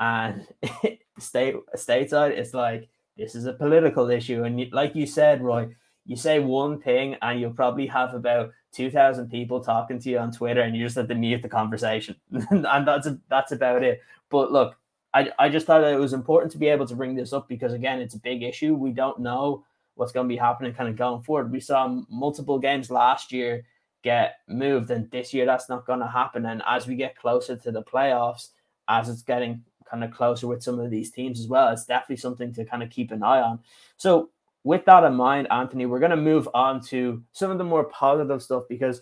and 0.00 0.46
state 1.18 1.56
stateside 1.76 2.30
it's 2.30 2.54
like 2.54 2.88
this 3.16 3.34
is 3.34 3.46
a 3.46 3.52
political 3.52 4.10
issue. 4.10 4.44
And 4.44 4.70
like 4.72 4.94
you 4.94 5.06
said 5.06 5.42
roy 5.42 5.74
you 6.04 6.16
say 6.16 6.38
one 6.38 6.80
thing 6.80 7.16
and 7.22 7.40
you'll 7.40 7.52
probably 7.52 7.86
have 7.86 8.14
about 8.14 8.50
2000 8.72 9.28
people 9.28 9.60
talking 9.60 9.98
to 9.98 10.10
you 10.10 10.18
on 10.18 10.30
twitter 10.30 10.60
and 10.60 10.76
you 10.76 10.84
just 10.84 10.96
have 10.96 11.08
to 11.08 11.14
mute 11.14 11.42
the 11.42 11.48
conversation. 11.48 12.16
And 12.50 12.86
that's 12.86 13.06
a, 13.06 13.18
that's 13.28 13.52
about 13.52 13.82
it. 13.82 14.00
But 14.30 14.52
look 14.52 14.76
I, 15.14 15.30
I 15.38 15.48
just 15.48 15.66
thought 15.66 15.82
it 15.82 15.98
was 15.98 16.12
important 16.12 16.52
to 16.52 16.58
be 16.58 16.68
able 16.68 16.86
to 16.86 16.94
bring 16.94 17.14
this 17.14 17.32
up 17.32 17.48
because 17.48 17.72
again 17.72 18.00
it's 18.00 18.14
a 18.14 18.20
big 18.20 18.42
issue. 18.42 18.74
We 18.74 18.90
don't 18.90 19.20
know 19.20 19.64
what's 19.94 20.12
going 20.12 20.28
to 20.28 20.32
be 20.32 20.36
happening 20.36 20.74
kind 20.74 20.90
of 20.90 20.96
going 20.96 21.22
forward. 21.22 21.50
We 21.50 21.60
saw 21.60 22.02
multiple 22.10 22.58
games 22.58 22.90
last 22.90 23.32
year 23.32 23.64
get 24.02 24.36
moved 24.48 24.90
and 24.90 25.10
this 25.10 25.34
year 25.34 25.46
that's 25.46 25.68
not 25.68 25.86
going 25.86 25.98
to 25.98 26.06
happen 26.06 26.46
and 26.46 26.62
as 26.66 26.86
we 26.86 26.94
get 26.94 27.16
closer 27.16 27.56
to 27.56 27.72
the 27.72 27.82
playoffs 27.82 28.50
as 28.88 29.08
it's 29.08 29.22
getting 29.22 29.62
kind 29.88 30.04
of 30.04 30.10
closer 30.10 30.46
with 30.46 30.62
some 30.62 30.78
of 30.78 30.90
these 30.90 31.10
teams 31.10 31.40
as 31.40 31.46
well. 31.46 31.68
It's 31.68 31.86
definitely 31.86 32.16
something 32.16 32.52
to 32.54 32.64
kind 32.64 32.82
of 32.82 32.90
keep 32.90 33.10
an 33.10 33.22
eye 33.22 33.40
on. 33.40 33.60
So, 33.96 34.30
with 34.64 34.84
that 34.86 35.04
in 35.04 35.14
mind, 35.14 35.46
Anthony, 35.52 35.86
we're 35.86 36.00
going 36.00 36.10
to 36.10 36.16
move 36.16 36.48
on 36.52 36.80
to 36.86 37.22
some 37.30 37.52
of 37.52 37.58
the 37.58 37.64
more 37.64 37.84
positive 37.84 38.42
stuff 38.42 38.64
because 38.68 39.00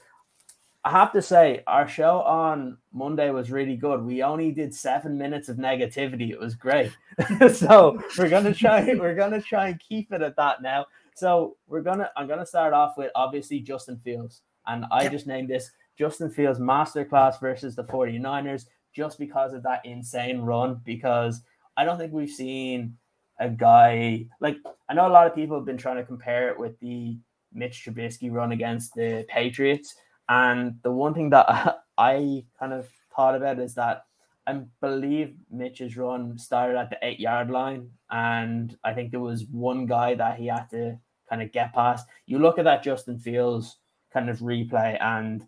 I 0.85 0.91
have 0.91 1.11
to 1.13 1.23
say, 1.23 1.63
our 1.67 1.89
show 1.89 2.21
on 2.21 2.77
Monday 2.93 3.31
was 3.31 3.51
really 3.51 3.75
good. 3.75 4.03
We 4.03 4.23
only 4.23 4.53
did 4.53 4.75
seven 4.75 5.17
minutes 5.17 5.49
of 5.49 5.57
negativity. 5.57 6.31
It 6.31 6.39
was 6.39 6.55
great. 6.55 6.93
so 7.55 7.99
we're 8.19 8.29
gonna 8.29 8.53
try. 8.53 8.93
We're 8.93 9.15
gonna 9.15 9.41
try 9.41 9.69
and 9.69 9.81
keep 9.81 10.13
it 10.13 10.21
at 10.21 10.37
that 10.37 10.61
now. 10.61 10.85
So 11.15 11.57
we're 11.67 11.81
gonna. 11.81 12.11
I'm 12.15 12.29
gonna 12.29 12.45
start 12.45 12.75
off 12.75 12.99
with 12.99 13.11
obviously 13.15 13.61
Justin 13.61 13.97
Fields, 13.97 14.43
and 14.67 14.85
I 14.91 15.09
just 15.09 15.27
named 15.27 15.49
this 15.49 15.71
Justin 15.99 16.31
Fields 16.31 16.59
Masterclass 16.59 17.41
versus 17.41 17.77
the 17.77 17.85
49ers 17.85 18.67
just 18.95 19.19
because 19.19 19.53
of 19.53 19.63
that 19.63 19.85
insane 19.85 20.41
run. 20.41 20.81
Because 20.85 21.43
I 21.77 21.85
don't 21.85 21.99
think 21.99 22.13
we've 22.13 22.31
seen 22.31 22.97
a 23.41 23.49
guy 23.49 24.25
like 24.41 24.57
I 24.89 24.95
know 24.95 25.09
a 25.09 25.09
lot 25.09 25.27
of 25.27 25.35
people 25.35 25.57
have 25.57 25.67
been 25.67 25.77
trying 25.77 25.97
to 25.97 26.05
compare 26.05 26.51
it 26.51 26.59
with 26.59 26.79
the 26.79 27.19
Mitch 27.53 27.85
Trubisky 27.85 28.31
run 28.31 28.53
against 28.53 28.95
the 28.95 29.25
Patriots. 29.29 29.95
And 30.29 30.77
the 30.83 30.91
one 30.91 31.15
thing 31.15 31.31
that 31.31 31.47
I 31.99 32.45
kind 32.59 32.73
of 32.73 32.89
thought 33.15 33.37
about 33.37 33.59
is 33.59 33.75
that 33.75 34.05
I 34.47 34.61
believe 34.81 35.37
Mitch's 35.51 35.97
run 35.97 36.39
started 36.39 36.77
at 36.77 36.91
the 36.91 36.99
eight 37.03 37.21
yard 37.21 37.51
line. 37.51 37.91
And 38.11 38.77
I 38.85 38.93
think 38.93 39.11
there 39.11 39.21
was 39.21 39.47
one 39.47 39.87
guy 39.87 40.15
that 40.15 40.39
he 40.39 40.47
had 40.47 40.69
to 40.71 40.99
kind 41.29 41.43
of 41.43 41.53
get 41.53 41.73
past. 41.73 42.07
You 42.27 42.39
look 42.39 42.59
at 42.59 42.65
that 42.65 42.83
Justin 42.83 43.19
Fields 43.19 43.79
kind 44.15 44.31
of 44.31 44.39
replay, 44.39 44.97
and 45.01 45.47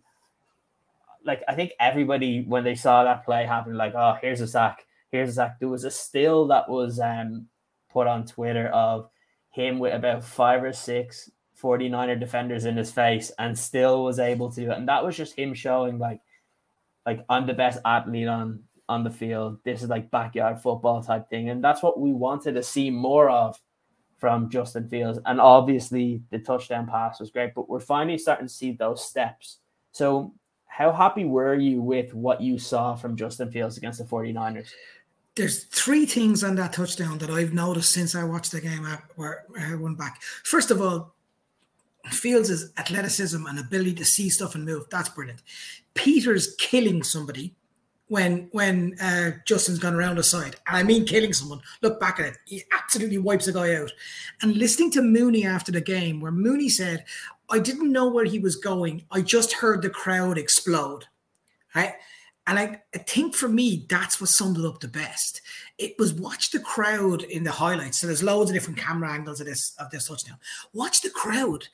like 1.25 1.41
I 1.47 1.55
think 1.55 1.71
everybody 1.79 2.43
when 2.47 2.63
they 2.63 2.75
saw 2.75 3.03
that 3.03 3.25
play 3.25 3.45
happen, 3.45 3.75
like, 3.75 3.95
oh, 3.95 4.17
here's 4.21 4.41
a 4.41 4.47
sack, 4.47 4.85
here's 5.11 5.29
a 5.29 5.33
sack. 5.33 5.59
There 5.59 5.69
was 5.69 5.83
a 5.83 5.91
still 5.91 6.47
that 6.47 6.69
was 6.69 6.99
um 6.99 7.47
put 7.91 8.05
on 8.05 8.25
Twitter 8.25 8.67
of 8.67 9.09
him 9.49 9.79
with 9.79 9.93
about 9.93 10.23
five 10.23 10.63
or 10.63 10.73
six 10.73 11.31
49er 11.61 12.19
defenders 12.19 12.65
in 12.65 12.77
his 12.77 12.91
face 12.91 13.31
and 13.39 13.57
still 13.57 14.03
was 14.03 14.19
able 14.19 14.51
to 14.51 14.71
And 14.75 14.87
that 14.87 15.03
was 15.03 15.17
just 15.17 15.37
him 15.37 15.53
showing 15.53 15.97
like 15.97 16.21
like 17.05 17.25
I'm 17.29 17.47
the 17.47 17.53
best 17.53 17.79
athlete 17.85 18.27
on 18.27 18.63
on 18.89 19.03
the 19.03 19.09
field. 19.09 19.59
This 19.63 19.83
is 19.83 19.89
like 19.89 20.11
backyard 20.11 20.61
football 20.61 21.01
type 21.01 21.29
thing. 21.29 21.49
And 21.49 21.63
that's 21.63 21.83
what 21.83 21.99
we 21.99 22.13
wanted 22.13 22.53
to 22.53 22.63
see 22.63 22.89
more 22.89 23.29
of 23.29 23.59
from 24.17 24.49
Justin 24.49 24.87
Fields. 24.89 25.19
And 25.25 25.39
obviously 25.39 26.21
the 26.31 26.39
touchdown 26.39 26.87
pass 26.87 27.19
was 27.19 27.29
great, 27.29 27.53
but 27.53 27.69
we're 27.69 27.79
finally 27.79 28.17
starting 28.17 28.47
to 28.47 28.53
see 28.53 28.71
those 28.71 29.05
steps. 29.05 29.57
So 29.91 30.33
how 30.65 30.91
happy 30.91 31.25
were 31.25 31.55
you 31.55 31.81
with 31.81 32.13
what 32.13 32.41
you 32.41 32.59
saw 32.59 32.95
from 32.95 33.15
Justin 33.15 33.51
Fields 33.51 33.77
against 33.77 33.99
the 33.99 34.05
49ers? 34.05 34.69
There's 35.35 35.65
three 35.65 36.05
things 36.05 36.43
on 36.43 36.55
that 36.55 36.73
touchdown 36.73 37.19
that 37.19 37.29
I've 37.29 37.53
noticed 37.53 37.93
since 37.93 38.15
I 38.15 38.23
watched 38.23 38.51
the 38.51 38.61
game 38.61 38.87
where 39.15 39.45
uh, 39.59 39.71
I 39.71 39.75
went 39.75 39.97
back. 39.97 40.21
First 40.43 40.71
of 40.71 40.81
all, 40.81 41.13
Fields' 42.09 42.71
athleticism 42.77 43.45
and 43.45 43.59
ability 43.59 43.93
to 43.95 44.05
see 44.05 44.29
stuff 44.29 44.55
and 44.55 44.65
move, 44.65 44.85
that's 44.89 45.09
brilliant. 45.09 45.41
Peters 45.93 46.55
killing 46.57 47.03
somebody 47.03 47.53
when 48.07 48.47
when 48.51 48.95
uh, 49.01 49.31
Justin's 49.45 49.79
gone 49.79 49.95
around 49.95 50.17
the 50.17 50.23
side, 50.23 50.55
and 50.67 50.77
I 50.77 50.83
mean 50.83 51.05
killing 51.05 51.33
someone. 51.33 51.61
Look 51.81 51.99
back 51.99 52.19
at 52.19 52.27
it; 52.27 52.37
he 52.45 52.63
absolutely 52.71 53.17
wipes 53.17 53.47
a 53.47 53.53
guy 53.53 53.75
out. 53.75 53.91
And 54.41 54.55
listening 54.55 54.91
to 54.91 55.01
Mooney 55.01 55.45
after 55.45 55.71
the 55.71 55.81
game, 55.81 56.21
where 56.21 56.31
Mooney 56.31 56.69
said, 56.69 57.05
I 57.49 57.59
didn't 57.59 57.91
know 57.91 58.07
where 58.09 58.25
he 58.25 58.39
was 58.39 58.55
going. 58.55 59.03
I 59.11 59.21
just 59.21 59.53
heard 59.53 59.81
the 59.81 59.89
crowd 59.89 60.37
explode. 60.37 61.05
Right. 61.75 61.93
And 62.45 62.57
I, 62.57 62.81
I 62.95 62.99
think 62.99 63.35
for 63.35 63.49
me, 63.49 63.85
that's 63.89 64.21
what 64.21 64.29
summed 64.29 64.57
it 64.57 64.65
up 64.65 64.79
the 64.79 64.87
best. 64.87 65.41
It 65.77 65.95
was 65.99 66.13
watch 66.13 66.51
the 66.51 66.59
crowd 66.59 67.23
in 67.23 67.43
the 67.43 67.51
highlights. 67.51 67.97
So 67.97 68.07
there's 68.07 68.23
loads 68.23 68.49
of 68.49 68.55
different 68.55 68.79
camera 68.79 69.11
angles 69.11 69.41
of 69.41 69.47
this 69.47 69.75
of 69.79 69.91
this 69.91 70.07
touchdown. 70.07 70.37
Watch 70.73 71.01
the 71.01 71.09
crowd 71.09 71.67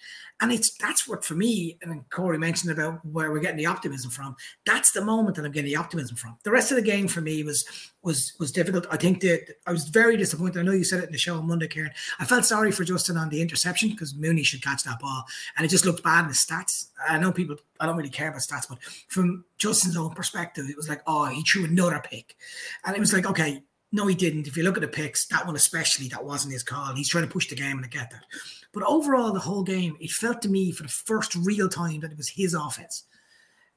And 0.44 0.52
it's 0.52 0.72
that's 0.78 1.08
what 1.08 1.24
for 1.24 1.36
me, 1.36 1.78
and 1.82 2.04
Corey 2.10 2.38
mentioned 2.38 2.74
about 2.74 3.00
where 3.06 3.32
we're 3.32 3.40
getting 3.40 3.56
the 3.56 3.66
optimism 3.66 4.12
from. 4.12 4.36
That's 4.66 4.92
the 4.92 5.02
moment 5.02 5.38
that 5.38 5.46
I'm 5.46 5.54
getting 5.54 5.72
the 5.72 5.78
optimism 5.78 6.18
from. 6.18 6.38
The 6.44 6.52
rest 6.52 6.70
of 6.70 6.76
the 6.76 6.84
game 6.84 7.08
for 7.08 7.22
me 7.22 7.44
was 7.44 7.66
was 8.02 8.34
was 8.42 8.52
difficult. 8.52 8.86
I 8.92 8.98
think 8.98 9.22
that 9.22 9.56
I 9.66 9.72
was 9.72 9.88
very 9.88 10.18
disappointed. 10.18 10.60
I 10.60 10.64
know 10.64 10.74
you 10.74 10.84
said 10.84 11.00
it 11.00 11.06
in 11.06 11.14
the 11.14 11.18
show 11.18 11.38
on 11.38 11.48
Monday, 11.48 11.70
Kieran. 11.70 11.94
I 12.20 12.26
felt 12.26 12.44
sorry 12.44 12.74
for 12.74 12.84
Justin 12.84 13.16
on 13.16 13.30
the 13.30 13.42
interception 13.42 13.92
because 13.92 14.16
Mooney 14.16 14.44
should 14.44 14.62
catch 14.62 14.84
that 14.84 15.00
ball, 15.00 15.24
and 15.56 15.66
it 15.66 15.70
just 15.70 15.86
looked 15.86 16.04
bad 16.04 16.24
in 16.24 16.28
the 16.28 16.34
stats. 16.34 16.88
I 17.08 17.18
know 17.18 17.32
people. 17.32 17.56
I 17.80 17.86
don't 17.86 17.96
really 17.96 18.10
care 18.10 18.28
about 18.28 18.42
stats, 18.42 18.68
but 18.68 18.84
from 19.08 19.46
Justin's 19.58 19.96
own 19.96 20.14
perspective, 20.14 20.66
it 20.70 20.76
was 20.76 20.90
like, 20.90 21.04
oh, 21.08 21.28
he 21.28 21.44
threw 21.44 21.64
another 21.64 22.04
pick, 22.04 22.36
and 22.84 22.98
it 22.98 23.00
was 23.00 23.14
like, 23.14 23.26
okay, 23.26 23.64
no, 23.94 24.08
he 24.08 24.16
didn't. 24.16 24.48
If 24.48 24.58
you 24.58 24.64
look 24.64 24.76
at 24.76 24.82
the 24.82 24.90
picks, 24.90 25.26
that 25.28 25.46
one 25.46 25.56
especially, 25.56 26.10
that 26.10 26.26
wasn't 26.26 26.52
his 26.52 26.64
call. 26.64 26.94
He's 26.96 27.08
trying 27.08 27.24
to 27.24 27.32
push 27.32 27.48
the 27.48 27.56
game, 27.56 27.78
and 27.78 27.90
get 27.90 28.12
that. 28.12 28.26
But 28.74 28.84
overall, 28.84 29.32
the 29.32 29.40
whole 29.40 29.64
game, 29.64 29.96
it 30.00 30.12
felt 30.12 30.42
to 30.42 30.50
me 30.50 30.72
for 30.72 30.84
the 30.84 30.90
first 30.90 31.36
real 31.36 31.70
time 31.70 32.02
that 32.02 32.12
it 32.12 32.18
was 32.18 32.28
his 32.28 32.54
offense. 32.54 33.04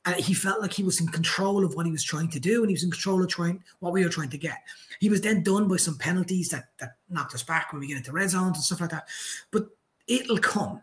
Uh, 0.06 0.14
he 0.14 0.35
felt 0.35 0.61
like 0.61 0.72
he 0.72 0.85
was 0.85 1.00
in 1.00 1.09
control 1.09 1.64
of 1.64 1.74
what 1.74 1.85
he 1.85 1.92
was 1.92 2.04
trying 2.04 2.30
to 2.30 2.40
do, 2.40 2.62
and 2.62 2.70
he 2.70 2.74
was 2.74 2.85
in 2.85 2.90
control 2.90 3.20
of 3.22 3.28
trying 3.28 3.62
what 3.80 3.92
we 3.92 4.04
were 4.04 4.09
trying 4.09 4.30
to 4.30 4.38
get. 4.38 4.59
He 5.00 5.09
was 5.09 5.20
then 5.20 5.42
done 5.42 5.68
by 5.68 5.76
some 5.76 5.98
penalties 5.98 6.48
that 6.50 6.68
that 6.78 6.96
knocked 7.11 7.35
us 7.35 7.42
back 7.42 7.72
when 7.72 7.80
we 7.80 7.88
get 7.88 7.96
into 7.96 8.12
red 8.12 8.30
zones 8.30 8.56
and 8.56 8.64
stuff 8.64 8.80
like 8.80 8.90
that. 8.90 9.09
But 9.50 9.66
it'll 10.06 10.38
come. 10.38 10.80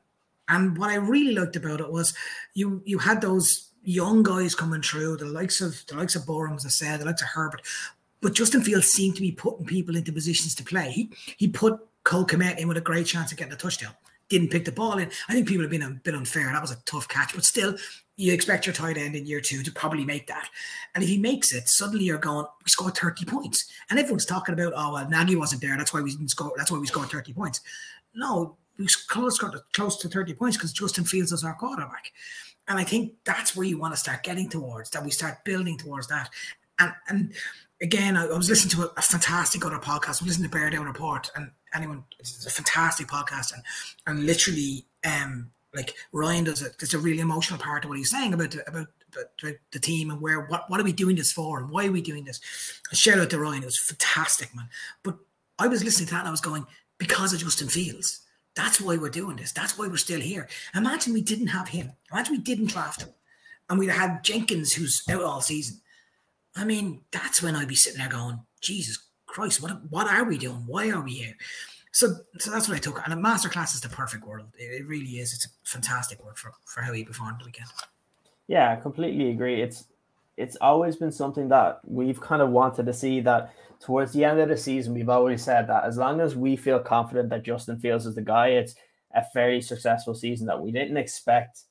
And 0.49 0.77
what 0.77 0.89
I 0.89 0.95
really 0.95 1.33
liked 1.33 1.55
about 1.55 1.79
it 1.79 1.91
was 1.91 2.13
you 2.53 2.81
you 2.85 2.97
had 2.99 3.21
those 3.21 3.69
young 3.83 4.23
guys 4.23 4.55
coming 4.55 4.81
through, 4.81 5.17
the 5.17 5.25
likes 5.25 5.61
of 5.61 5.81
the 5.87 5.95
likes 5.95 6.15
of 6.15 6.23
Borom, 6.23 6.55
as 6.55 6.65
I 6.65 6.69
said, 6.69 6.99
the 6.99 7.05
likes 7.05 7.21
of 7.21 7.29
Herbert. 7.29 7.61
But 8.21 8.33
Justin 8.33 8.61
Fields 8.61 8.87
seemed 8.87 9.15
to 9.15 9.21
be 9.21 9.31
putting 9.31 9.65
people 9.65 9.95
into 9.95 10.11
positions 10.11 10.53
to 10.55 10.63
play. 10.63 10.91
He 10.91 11.09
he 11.37 11.47
put 11.47 11.79
Cole 12.03 12.25
Kmet 12.25 12.57
in 12.57 12.67
with 12.67 12.77
a 12.77 12.81
great 12.81 13.07
chance 13.07 13.31
of 13.31 13.37
getting 13.37 13.53
a 13.53 13.57
touchdown. 13.57 13.93
Didn't 14.29 14.51
pick 14.51 14.65
the 14.65 14.71
ball 14.71 14.97
in. 14.97 15.09
I 15.27 15.33
think 15.33 15.47
people 15.47 15.63
have 15.63 15.71
been 15.71 15.83
a 15.83 15.89
bit 15.89 16.15
unfair. 16.15 16.45
That 16.51 16.61
was 16.61 16.71
a 16.71 16.77
tough 16.85 17.07
catch, 17.07 17.33
but 17.35 17.43
still, 17.43 17.75
you 18.15 18.31
expect 18.33 18.65
your 18.65 18.73
tight 18.73 18.97
end 18.97 19.15
in 19.15 19.25
year 19.25 19.41
two 19.41 19.63
to 19.63 19.71
probably 19.71 20.05
make 20.05 20.27
that. 20.27 20.47
And 20.93 21.03
if 21.03 21.09
he 21.09 21.17
makes 21.17 21.53
it, 21.53 21.67
suddenly 21.67 22.05
you're 22.05 22.17
going, 22.17 22.45
we 22.63 22.69
scored 22.69 22.95
30 22.95 23.25
points. 23.25 23.71
And 23.89 23.99
everyone's 23.99 24.25
talking 24.25 24.53
about, 24.53 24.73
oh, 24.75 24.93
well, 24.93 25.09
Nagy 25.09 25.35
wasn't 25.35 25.61
there. 25.61 25.75
That's 25.77 25.93
why 25.93 26.01
we 26.01 26.11
didn't 26.11 26.29
score. 26.29 26.53
That's 26.55 26.71
why 26.71 26.77
we 26.77 26.87
scored 26.87 27.09
30 27.09 27.33
points. 27.33 27.61
No, 28.13 28.57
we 28.77 28.87
close, 29.07 29.39
close 29.73 29.97
to 29.97 30.09
30 30.09 30.33
points 30.35 30.57
because 30.57 30.73
Justin 30.73 31.05
Fields 31.05 31.31
is 31.31 31.43
our 31.43 31.55
quarterback. 31.55 32.11
And 32.67 32.79
I 32.79 32.83
think 32.83 33.13
that's 33.25 33.55
where 33.55 33.65
you 33.65 33.77
want 33.77 33.93
to 33.93 33.99
start 33.99 34.23
getting 34.23 34.49
towards, 34.49 34.89
that 34.91 35.03
we 35.03 35.09
start 35.09 35.43
building 35.43 35.77
towards 35.77 36.07
that. 36.07 36.29
And, 36.79 36.93
and 37.09 37.33
again, 37.81 38.15
I, 38.15 38.25
I 38.25 38.37
was 38.37 38.49
listening 38.49 38.71
to 38.71 38.89
a, 38.89 38.93
a, 38.97 39.01
fantastic 39.01 39.65
other 39.65 39.77
podcast. 39.77 40.21
I 40.21 40.23
was 40.23 40.27
listening 40.27 40.49
to 40.49 40.57
Bear 40.57 40.69
Down 40.69 40.85
Report, 40.85 41.29
and 41.35 41.51
anyone, 41.73 42.03
it's 42.19 42.45
a 42.45 42.49
fantastic 42.49 43.07
podcast, 43.07 43.53
and 43.53 43.63
and 44.07 44.25
literally, 44.25 44.85
um, 45.05 45.51
like 45.73 45.93
Ryan 46.11 46.45
does 46.45 46.61
it. 46.61 46.75
It's 46.81 46.93
a 46.93 46.99
really 46.99 47.19
emotional 47.19 47.59
part 47.59 47.83
of 47.83 47.89
what 47.89 47.97
he's 47.97 48.11
saying 48.11 48.33
about 48.33 48.55
about 48.67 48.87
the, 49.41 49.57
the 49.71 49.79
team 49.79 50.09
and 50.09 50.21
where 50.21 50.41
what 50.41 50.69
what 50.69 50.79
are 50.79 50.83
we 50.85 50.93
doing 50.93 51.15
this 51.15 51.31
for 51.31 51.59
and 51.59 51.69
why 51.69 51.87
are 51.87 51.91
we 51.91 52.01
doing 52.01 52.25
this. 52.25 52.39
And 52.89 52.97
shout 52.97 53.19
out 53.19 53.29
to 53.29 53.39
Ryan, 53.39 53.63
it 53.63 53.67
was 53.67 53.79
fantastic, 53.79 54.55
man. 54.55 54.69
But 55.03 55.17
I 55.59 55.67
was 55.67 55.83
listening 55.83 56.07
to 56.07 56.13
that 56.13 56.21
and 56.21 56.27
I 56.27 56.31
was 56.31 56.41
going 56.41 56.65
because 56.97 57.33
of 57.33 57.39
Justin 57.39 57.67
Fields. 57.67 58.21
That's 58.55 58.79
why 58.79 58.97
we're 58.97 59.09
doing 59.09 59.37
this. 59.37 59.51
That's 59.51 59.77
why 59.79 59.87
we're 59.87 59.97
still 59.97 60.19
here. 60.19 60.47
Imagine 60.75 61.13
we 61.13 61.23
didn't 61.23 61.47
have 61.47 61.69
him. 61.69 61.91
Imagine 62.11 62.35
we 62.35 62.41
didn't 62.41 62.67
draft 62.67 63.01
him, 63.01 63.09
and 63.67 63.79
we'd 63.79 63.89
have 63.89 64.11
had 64.11 64.23
Jenkins 64.23 64.73
who's 64.73 65.01
out 65.09 65.23
all 65.23 65.41
season 65.41 65.81
I 66.55 66.65
mean, 66.65 67.01
that's 67.11 67.41
when 67.41 67.55
I'd 67.55 67.67
be 67.67 67.75
sitting 67.75 67.99
there 67.99 68.09
going, 68.09 68.39
Jesus 68.61 68.99
Christ, 69.33 69.63
what 69.63 69.71
what 69.89 70.07
are 70.07 70.23
we 70.23 70.37
doing? 70.37 70.63
Why 70.67 70.91
are 70.91 71.01
we 71.01 71.13
here? 71.13 71.35
So, 71.91 72.17
so 72.37 72.51
that's 72.51 72.67
what 72.67 72.77
I 72.77 72.79
took. 72.79 73.01
And 73.03 73.13
a 73.13 73.17
masterclass 73.17 73.73
is 73.73 73.81
the 73.81 73.89
perfect 73.89 74.25
world. 74.27 74.47
It, 74.59 74.81
it 74.81 74.87
really 74.87 75.17
is. 75.17 75.33
It's 75.33 75.45
a 75.45 75.49
fantastic 75.63 76.23
word 76.23 76.37
for, 76.37 76.53
for 76.65 76.81
how 76.81 76.93
he 76.93 77.03
performed 77.03 77.39
the 77.39 77.45
weekend. 77.45 77.69
Yeah, 78.47 78.71
I 78.71 78.75
completely 78.75 79.31
agree. 79.31 79.59
It's 79.61 79.85
it's 80.37 80.55
always 80.61 80.97
been 80.97 81.11
something 81.11 81.49
that 81.49 81.79
we've 81.83 82.21
kind 82.21 82.43
of 82.43 82.49
wanted 82.49 82.85
to 82.85 82.93
see 82.93 83.21
that 83.21 83.53
towards 83.79 84.13
the 84.13 84.23
end 84.23 84.39
of 84.39 84.49
the 84.49 84.57
season, 84.57 84.93
we've 84.93 85.09
always 85.09 85.43
said 85.43 85.67
that 85.67 85.83
as 85.83 85.97
long 85.97 86.21
as 86.21 86.35
we 86.35 86.55
feel 86.55 86.79
confident 86.79 87.29
that 87.29 87.43
Justin 87.43 87.79
Fields 87.79 88.05
is 88.05 88.13
the 88.13 88.21
guy, 88.21 88.49
it's 88.49 88.75
a 89.15 89.23
very 89.33 89.61
successful 89.61 90.13
season 90.13 90.45
that 90.45 90.61
we 90.61 90.71
didn't 90.71 90.97
expect 90.97 91.61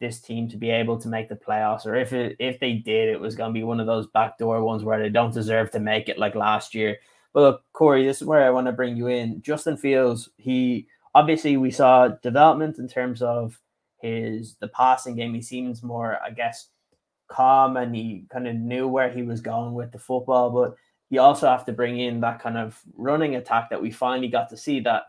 this 0.00 0.20
team 0.20 0.48
to 0.48 0.56
be 0.56 0.70
able 0.70 0.98
to 0.98 1.08
make 1.08 1.28
the 1.28 1.36
playoffs, 1.36 1.86
or 1.86 1.94
if 1.94 2.12
it, 2.12 2.36
if 2.38 2.60
they 2.60 2.74
did, 2.74 3.08
it 3.08 3.20
was 3.20 3.34
going 3.34 3.52
to 3.52 3.58
be 3.58 3.64
one 3.64 3.80
of 3.80 3.86
those 3.86 4.06
backdoor 4.08 4.62
ones 4.62 4.84
where 4.84 4.98
they 4.98 5.08
don't 5.08 5.34
deserve 5.34 5.70
to 5.72 5.80
make 5.80 6.08
it 6.08 6.18
like 6.18 6.34
last 6.34 6.74
year. 6.74 6.96
But 7.32 7.40
look, 7.40 7.62
Corey, 7.72 8.04
this 8.04 8.20
is 8.20 8.26
where 8.26 8.44
I 8.44 8.50
want 8.50 8.66
to 8.66 8.72
bring 8.72 8.96
you 8.96 9.08
in. 9.08 9.42
Justin 9.42 9.76
Fields, 9.76 10.28
he 10.36 10.86
obviously 11.14 11.56
we 11.56 11.70
saw 11.70 12.08
development 12.08 12.78
in 12.78 12.88
terms 12.88 13.22
of 13.22 13.58
his 14.00 14.56
the 14.60 14.68
passing 14.68 15.16
game. 15.16 15.34
He 15.34 15.42
seems 15.42 15.82
more, 15.82 16.18
I 16.24 16.30
guess, 16.30 16.68
calm 17.28 17.76
and 17.76 17.94
he 17.94 18.24
kind 18.30 18.48
of 18.48 18.56
knew 18.56 18.88
where 18.88 19.10
he 19.10 19.22
was 19.22 19.40
going 19.40 19.74
with 19.74 19.92
the 19.92 19.98
football. 19.98 20.50
But 20.50 20.76
you 21.10 21.20
also 21.20 21.48
have 21.48 21.64
to 21.66 21.72
bring 21.72 21.98
in 21.98 22.20
that 22.20 22.40
kind 22.40 22.56
of 22.56 22.80
running 22.96 23.36
attack 23.36 23.70
that 23.70 23.82
we 23.82 23.90
finally 23.90 24.28
got 24.28 24.48
to 24.50 24.56
see 24.56 24.80
that 24.80 25.04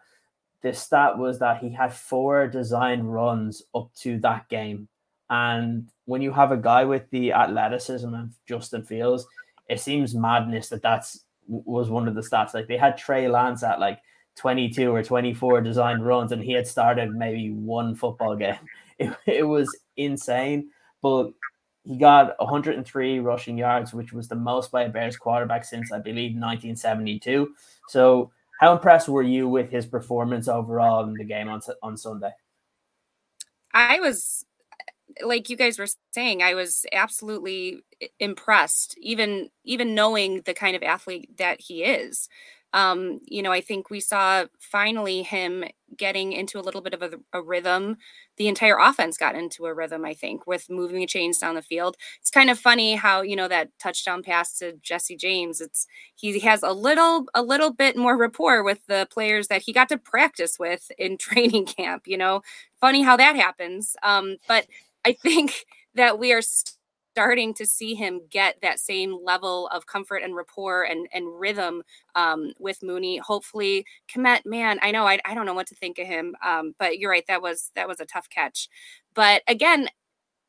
the 0.62 0.74
stat 0.74 1.18
was 1.18 1.40
that 1.40 1.62
he 1.62 1.70
had 1.70 1.94
four 1.94 2.48
designed 2.48 3.12
runs 3.12 3.64
up 3.74 3.90
to 4.02 4.20
that 4.20 4.48
game. 4.50 4.88
And 5.30 5.90
when 6.06 6.22
you 6.22 6.32
have 6.32 6.52
a 6.52 6.58
guy 6.58 6.86
with 6.86 7.10
the 7.12 7.34
athleticism 7.34 8.14
of 8.14 8.34
Justin 8.48 8.84
Fields, 8.84 9.26
it 9.70 9.80
seems 9.80 10.16
madness 10.16 10.70
that 10.70 10.82
that's 10.82 11.24
was 11.48 11.90
one 11.90 12.08
of 12.08 12.16
the 12.16 12.22
stats. 12.22 12.54
Like 12.54 12.68
they 12.68 12.78
had 12.78 12.98
Trey 12.98 13.28
Lance 13.28 13.64
at 13.64 13.80
like 13.80 14.00
22 14.38 14.94
or 14.94 15.04
24 15.04 15.62
designed 15.62 16.06
runs, 16.06 16.32
and 16.32 16.44
he 16.44 16.54
had 16.54 16.68
started 16.68 17.12
maybe 17.12 17.52
one 17.52 17.96
football 17.96 18.36
game. 18.36 18.60
It, 19.02 19.16
it 19.26 19.44
was 19.44 19.74
insane, 19.96 20.72
but 21.02 21.32
he 21.86 21.98
got 21.98 22.36
103 22.38 23.20
rushing 23.20 23.58
yards, 23.58 23.94
which 23.94 24.12
was 24.12 24.28
the 24.28 24.36
most 24.36 24.72
by 24.72 24.84
a 24.84 24.90
Bears 24.90 25.16
quarterback 25.16 25.64
since 25.64 25.94
I 25.94 26.00
believe 26.00 26.32
1972. 26.32 27.48
So 27.88 28.32
how 28.60 28.74
impressed 28.74 29.08
were 29.08 29.24
you 29.24 29.48
with 29.48 29.72
his 29.72 29.86
performance 29.86 30.50
overall 30.50 31.06
in 31.06 31.14
the 31.14 31.24
game 31.24 31.48
on 31.48 31.62
on 31.82 31.96
Sunday? 31.96 32.32
I 33.74 34.00
was 34.02 34.46
like 35.22 35.50
you 35.50 35.58
guys 35.58 35.80
were 35.80 35.88
saying 36.14 36.44
i 36.44 36.54
was 36.54 36.86
absolutely 36.94 37.82
impressed 38.20 38.96
even 39.02 39.50
even 39.64 39.96
knowing 39.96 40.42
the 40.42 40.54
kind 40.54 40.76
of 40.76 40.84
athlete 40.84 41.36
that 41.38 41.60
he 41.60 41.84
is 41.84 42.30
um, 42.74 43.20
you 43.26 43.42
know, 43.42 43.52
I 43.52 43.62
think 43.62 43.90
we 43.90 44.00
saw 44.00 44.46
finally 44.60 45.24
him 45.24 45.64
getting 45.98 46.34
into 46.34 46.60
a 46.60 46.62
little 46.62 46.82
bit 46.82 46.94
of 46.94 47.02
a, 47.02 47.12
a, 47.34 47.42
rhythm. 47.42 47.98
The 48.38 48.48
entire 48.48 48.78
offense 48.78 49.18
got 49.18 49.36
into 49.36 49.66
a 49.66 49.74
rhythm, 49.74 50.06
I 50.06 50.14
think, 50.14 50.46
with 50.46 50.70
moving 50.70 51.00
the 51.00 51.08
chains 51.08 51.40
down 51.40 51.56
the 51.56 51.64
field. 51.64 51.98
It's 52.22 52.30
kind 52.30 52.50
of 52.50 52.60
funny 52.60 52.96
how, 52.96 53.22
you 53.22 53.36
know, 53.36 53.48
that 53.48 53.70
touchdown 53.80 54.22
pass 54.22 54.54
to 54.58 54.74
Jesse 54.84 55.18
James, 55.18 55.62
it's 55.62 55.88
he 56.16 56.40
has 56.40 56.62
a 56.62 56.72
little 56.72 57.26
a 57.34 57.42
little 57.42 57.74
bit 57.74 57.98
more 57.98 58.16
rapport 58.16 58.64
with 58.64 58.86
the 58.88 59.08
players 59.12 59.48
that 59.48 59.64
he 59.64 59.74
got 59.74 59.90
to 59.90 59.98
practice 59.98 60.60
with 60.60 60.92
in 61.00 61.18
training 61.20 61.66
camp, 61.66 62.04
you 62.06 62.18
know. 62.18 62.42
Funny 62.80 63.02
how 63.02 63.18
that 63.18 63.36
happens. 63.36 63.96
Um, 64.04 64.38
but 64.48 64.68
I 65.06 65.14
think 65.14 65.66
that 65.96 66.20
we 66.20 66.32
are 66.34 66.42
st- 66.42 66.76
starting 67.20 67.54
to 67.54 67.66
see 67.66 67.96
him 67.96 68.22
get 68.30 68.56
that 68.62 68.80
same 68.80 69.18
level 69.26 69.68
of 69.74 69.86
comfort 69.86 70.24
and 70.24 70.38
rapport 70.38 70.84
and, 70.84 71.06
and 71.14 71.38
rhythm 71.38 71.84
um, 72.16 72.54
with 72.60 72.82
Mooney. 72.82 73.18
Hopefully, 73.18 73.86
Kmet, 74.10 74.46
man, 74.46 74.80
I 74.82 74.92
know 74.92 75.06
I, 75.06 75.20
I 75.26 75.34
don't 75.34 75.46
know 75.46 75.54
what 75.54 75.68
to 75.68 75.76
think 75.76 76.00
of 76.00 76.08
him, 76.08 76.34
um, 76.46 76.76
but 76.80 76.98
you're 76.98 77.12
right. 77.12 77.26
That 77.28 77.42
was 77.42 77.72
that 77.76 77.90
was 77.90 78.00
a 78.00 78.06
tough 78.06 78.30
catch. 78.30 78.70
But 79.14 79.42
again, 79.50 79.90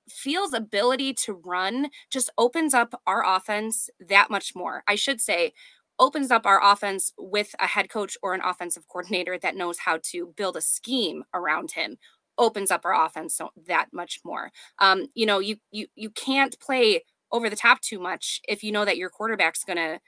Fields' 0.08 0.54
ability 0.54 1.12
to 1.14 1.32
run 1.32 1.88
just 2.08 2.30
opens 2.38 2.72
up 2.72 2.94
our 3.04 3.24
offense 3.26 3.90
that 3.98 4.30
much 4.30 4.54
more. 4.54 4.84
I 4.86 4.94
should 4.94 5.20
say, 5.20 5.52
opens 5.98 6.30
up 6.30 6.46
our 6.46 6.64
offense 6.64 7.12
with 7.18 7.52
a 7.58 7.66
head 7.66 7.90
coach 7.90 8.16
or 8.22 8.32
an 8.32 8.42
offensive 8.44 8.86
coordinator 8.86 9.38
that 9.38 9.56
knows 9.56 9.80
how 9.80 9.98
to 10.04 10.32
build 10.36 10.56
a 10.56 10.60
scheme 10.60 11.24
around 11.34 11.72
him 11.72 11.98
opens 12.40 12.72
up 12.72 12.84
our 12.84 13.06
offense 13.06 13.36
so 13.36 13.50
that 13.68 13.88
much 13.92 14.20
more. 14.24 14.50
Um, 14.80 15.06
you 15.14 15.26
know, 15.26 15.38
you 15.40 15.56
you 15.70 15.86
you 15.96 16.10
can't 16.10 16.58
play 16.60 17.04
over 17.32 17.48
the 17.50 17.56
top 17.56 17.80
too 17.82 18.00
much 18.00 18.40
if 18.48 18.64
you 18.64 18.72
know 18.72 18.84
that 18.84 18.96
your 18.98 19.10
quarterback's 19.10 19.64
gonna, 19.64 20.00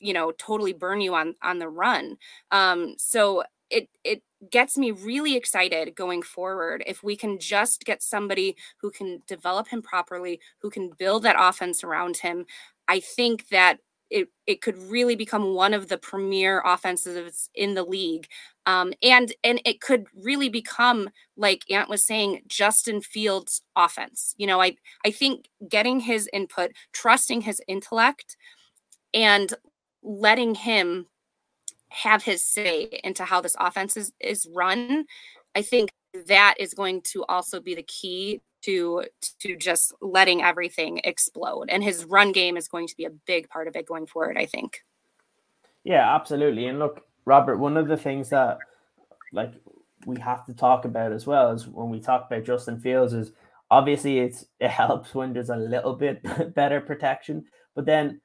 you 0.00 0.12
know, 0.12 0.32
totally 0.38 0.72
burn 0.72 1.00
you 1.00 1.14
on 1.14 1.34
on 1.42 1.58
the 1.58 1.68
run. 1.68 2.16
Um, 2.50 2.94
so 2.98 3.42
it 3.70 3.88
it 4.04 4.22
gets 4.50 4.78
me 4.78 4.90
really 4.92 5.36
excited 5.36 5.94
going 5.96 6.22
forward 6.22 6.82
if 6.86 7.02
we 7.02 7.16
can 7.16 7.38
just 7.40 7.84
get 7.84 8.02
somebody 8.02 8.56
who 8.80 8.90
can 8.90 9.22
develop 9.26 9.68
him 9.68 9.82
properly, 9.82 10.40
who 10.62 10.70
can 10.70 10.90
build 10.98 11.24
that 11.24 11.36
offense 11.38 11.82
around 11.84 12.18
him. 12.18 12.46
I 12.86 13.00
think 13.00 13.48
that 13.48 13.78
it 14.10 14.28
it 14.46 14.62
could 14.62 14.78
really 14.78 15.16
become 15.16 15.54
one 15.54 15.74
of 15.74 15.88
the 15.88 15.98
premier 15.98 16.62
offenses 16.64 17.50
in 17.54 17.74
the 17.74 17.84
league 17.84 18.26
um, 18.68 18.92
and 19.02 19.32
and 19.42 19.62
it 19.64 19.80
could 19.80 20.06
really 20.14 20.50
become 20.50 21.08
like 21.38 21.64
Ant 21.70 21.88
was 21.88 22.04
saying 22.04 22.42
Justin 22.46 23.00
Fields 23.00 23.62
offense. 23.74 24.34
You 24.36 24.46
know 24.46 24.60
I 24.60 24.76
I 25.06 25.10
think 25.10 25.48
getting 25.66 26.00
his 26.00 26.28
input 26.34 26.72
trusting 26.92 27.40
his 27.40 27.62
intellect 27.66 28.36
and 29.14 29.54
letting 30.02 30.54
him 30.54 31.06
have 31.88 32.22
his 32.22 32.44
say 32.44 33.00
into 33.02 33.24
how 33.24 33.40
this 33.40 33.56
offense 33.58 33.96
is, 33.96 34.12
is 34.20 34.46
run 34.54 35.06
I 35.54 35.62
think 35.62 35.90
that 36.26 36.56
is 36.60 36.74
going 36.74 37.00
to 37.12 37.24
also 37.24 37.60
be 37.60 37.74
the 37.74 37.82
key 37.82 38.42
to 38.64 39.04
to 39.40 39.56
just 39.56 39.94
letting 40.02 40.42
everything 40.42 41.00
explode. 41.04 41.70
And 41.70 41.82
his 41.82 42.04
run 42.04 42.32
game 42.32 42.58
is 42.58 42.68
going 42.68 42.86
to 42.88 42.96
be 42.98 43.06
a 43.06 43.10
big 43.10 43.48
part 43.48 43.66
of 43.66 43.76
it 43.76 43.86
going 43.86 44.06
forward 44.06 44.36
i 44.36 44.44
think. 44.44 44.84
Yeah 45.84 46.14
absolutely. 46.14 46.66
And 46.66 46.78
look 46.78 47.07
robert 47.24 47.58
one 47.58 47.76
of 47.76 47.88
the 47.88 47.96
things 47.96 48.30
that 48.30 48.58
like 49.32 49.52
we 50.06 50.18
have 50.18 50.44
to 50.46 50.54
talk 50.54 50.84
about 50.84 51.12
as 51.12 51.26
well 51.26 51.50
is 51.50 51.66
when 51.66 51.90
we 51.90 52.00
talk 52.00 52.26
about 52.26 52.44
justin 52.44 52.78
fields 52.80 53.12
is 53.12 53.32
obviously 53.70 54.18
it's 54.18 54.46
it 54.60 54.70
helps 54.70 55.14
when 55.14 55.32
there's 55.32 55.50
a 55.50 55.56
little 55.56 55.94
bit 55.94 56.22
better 56.54 56.80
protection 56.80 57.44
but 57.74 57.84
then 57.84 58.20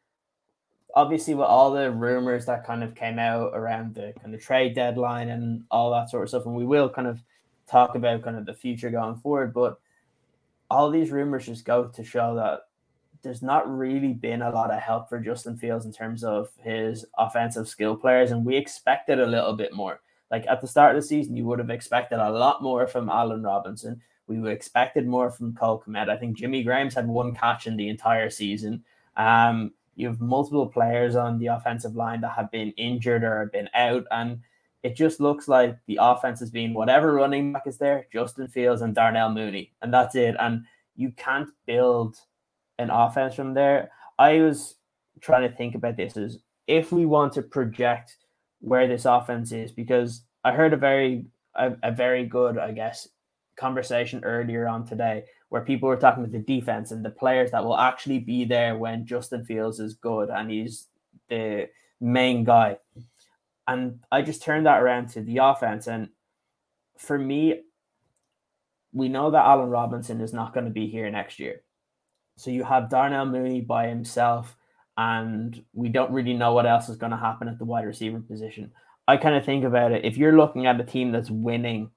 obviously 0.95 1.33
with 1.33 1.47
all 1.47 1.71
the 1.71 1.91
rumors 1.91 2.45
that 2.45 2.65
kind 2.65 2.83
of 2.83 2.93
came 2.93 3.17
out 3.17 3.51
around 3.55 3.95
the 3.95 4.13
kind 4.21 4.33
of 4.33 4.41
trade 4.41 4.75
deadline 4.75 5.29
and 5.29 5.63
all 5.71 5.91
that 5.91 6.09
sort 6.09 6.23
of 6.23 6.29
stuff 6.29 6.45
and 6.45 6.55
we 6.55 6.65
will 6.65 6.89
kind 6.89 7.07
of 7.07 7.21
talk 7.67 7.95
about 7.95 8.23
kind 8.23 8.37
of 8.37 8.45
the 8.45 8.53
future 8.53 8.89
going 8.89 9.15
forward 9.15 9.53
but 9.53 9.79
all 10.69 10.89
these 10.89 11.11
rumors 11.11 11.45
just 11.45 11.65
go 11.65 11.85
to 11.85 12.03
show 12.03 12.35
that 12.35 12.61
there's 13.23 13.41
not 13.41 13.69
really 13.69 14.13
been 14.13 14.41
a 14.41 14.51
lot 14.51 14.71
of 14.71 14.79
help 14.81 15.07
for 15.09 15.19
Justin 15.19 15.57
Fields 15.57 15.85
in 15.85 15.93
terms 15.93 16.23
of 16.23 16.49
his 16.57 17.05
offensive 17.17 17.67
skill 17.67 17.95
players, 17.95 18.31
and 18.31 18.45
we 18.45 18.55
expected 18.55 19.19
a 19.19 19.25
little 19.25 19.53
bit 19.53 19.73
more. 19.73 20.01
Like 20.29 20.45
at 20.47 20.61
the 20.61 20.67
start 20.67 20.95
of 20.95 21.01
the 21.01 21.07
season, 21.07 21.37
you 21.37 21.45
would 21.45 21.59
have 21.59 21.69
expected 21.69 22.19
a 22.19 22.31
lot 22.31 22.61
more 22.61 22.85
from 22.85 23.09
Allen 23.09 23.43
Robinson. 23.43 24.01
We 24.27 24.49
expected 24.49 25.07
more 25.07 25.31
from 25.31 25.55
Cole 25.55 25.83
Kmet. 25.85 26.09
I 26.09 26.17
think 26.17 26.37
Jimmy 26.37 26.63
Graham's 26.63 26.95
had 26.95 27.07
one 27.07 27.33
catch 27.33 27.67
in 27.67 27.77
the 27.77 27.89
entire 27.89 28.29
season. 28.29 28.83
Um, 29.15 29.71
you 29.95 30.07
have 30.07 30.19
multiple 30.19 30.67
players 30.67 31.15
on 31.15 31.37
the 31.37 31.47
offensive 31.47 31.95
line 31.95 32.21
that 32.21 32.33
have 32.35 32.51
been 32.51 32.71
injured 32.77 33.23
or 33.23 33.41
have 33.41 33.51
been 33.51 33.69
out, 33.73 34.05
and 34.11 34.39
it 34.81 34.95
just 34.97 35.21
looks 35.21 35.47
like 35.47 35.77
the 35.85 35.99
offense 36.01 36.41
has 36.41 36.51
been 36.51 36.73
whatever 36.73 37.13
running 37.13 37.53
back 37.53 37.67
is 37.67 37.77
there, 37.77 38.07
Justin 38.11 38.49
Fields 38.49 38.81
and 38.81 38.93
Darnell 38.93 39.29
Mooney, 39.29 39.71
and 39.81 39.93
that's 39.93 40.15
it. 40.15 40.35
And 40.39 40.65
you 40.95 41.11
can't 41.15 41.49
build 41.65 42.17
an 42.79 42.89
offense 42.89 43.35
from 43.35 43.53
there. 43.53 43.91
I 44.19 44.39
was 44.39 44.75
trying 45.21 45.49
to 45.49 45.55
think 45.55 45.75
about 45.75 45.97
this 45.97 46.17
is 46.17 46.39
if 46.67 46.91
we 46.91 47.05
want 47.05 47.33
to 47.33 47.41
project 47.41 48.17
where 48.59 48.87
this 48.87 49.05
offense 49.05 49.51
is, 49.51 49.71
because 49.71 50.23
I 50.43 50.53
heard 50.53 50.73
a 50.73 50.77
very 50.77 51.25
a, 51.55 51.73
a 51.83 51.91
very 51.91 52.25
good, 52.25 52.57
I 52.57 52.71
guess, 52.71 53.07
conversation 53.55 54.23
earlier 54.23 54.67
on 54.67 54.85
today 54.85 55.25
where 55.49 55.61
people 55.61 55.87
were 55.87 55.97
talking 55.97 56.23
about 56.23 56.31
the 56.33 56.39
defense 56.39 56.91
and 56.91 57.05
the 57.05 57.11
players 57.11 57.51
that 57.51 57.63
will 57.63 57.77
actually 57.77 58.19
be 58.19 58.43
there 58.43 58.75
when 58.75 59.05
Justin 59.05 59.45
Fields 59.45 59.79
is 59.79 59.93
good 59.93 60.29
and 60.29 60.49
he's 60.49 60.87
the 61.29 61.69
main 62.01 62.43
guy. 62.43 62.77
And 63.67 63.99
I 64.11 64.23
just 64.23 64.41
turned 64.41 64.65
that 64.65 64.81
around 64.81 65.09
to 65.09 65.21
the 65.21 65.37
offense. 65.37 65.87
And 65.87 66.09
for 66.97 67.19
me, 67.19 67.61
we 68.93 69.09
know 69.09 69.29
that 69.31 69.45
Allen 69.45 69.69
Robinson 69.69 70.21
is 70.21 70.33
not 70.33 70.53
going 70.53 70.65
to 70.65 70.71
be 70.71 70.87
here 70.87 71.09
next 71.11 71.39
year. 71.39 71.61
So 72.37 72.51
you 72.51 72.63
have 72.63 72.89
Darnell 72.89 73.25
Mooney 73.25 73.61
by 73.61 73.87
himself, 73.87 74.55
and 74.97 75.63
we 75.73 75.89
don't 75.89 76.11
really 76.11 76.33
know 76.33 76.53
what 76.53 76.65
else 76.65 76.89
is 76.89 76.97
going 76.97 77.11
to 77.11 77.17
happen 77.17 77.47
at 77.47 77.59
the 77.59 77.65
wide 77.65 77.85
receiver 77.85 78.19
position. 78.19 78.71
I 79.07 79.17
kind 79.17 79.35
of 79.35 79.45
think 79.45 79.63
about 79.65 79.91
it 79.91 80.05
if 80.05 80.17
you're 80.17 80.37
looking 80.37 80.65
at 80.65 80.79
a 80.79 80.83
team 80.83 81.11
that's 81.11 81.29
winning 81.29 81.91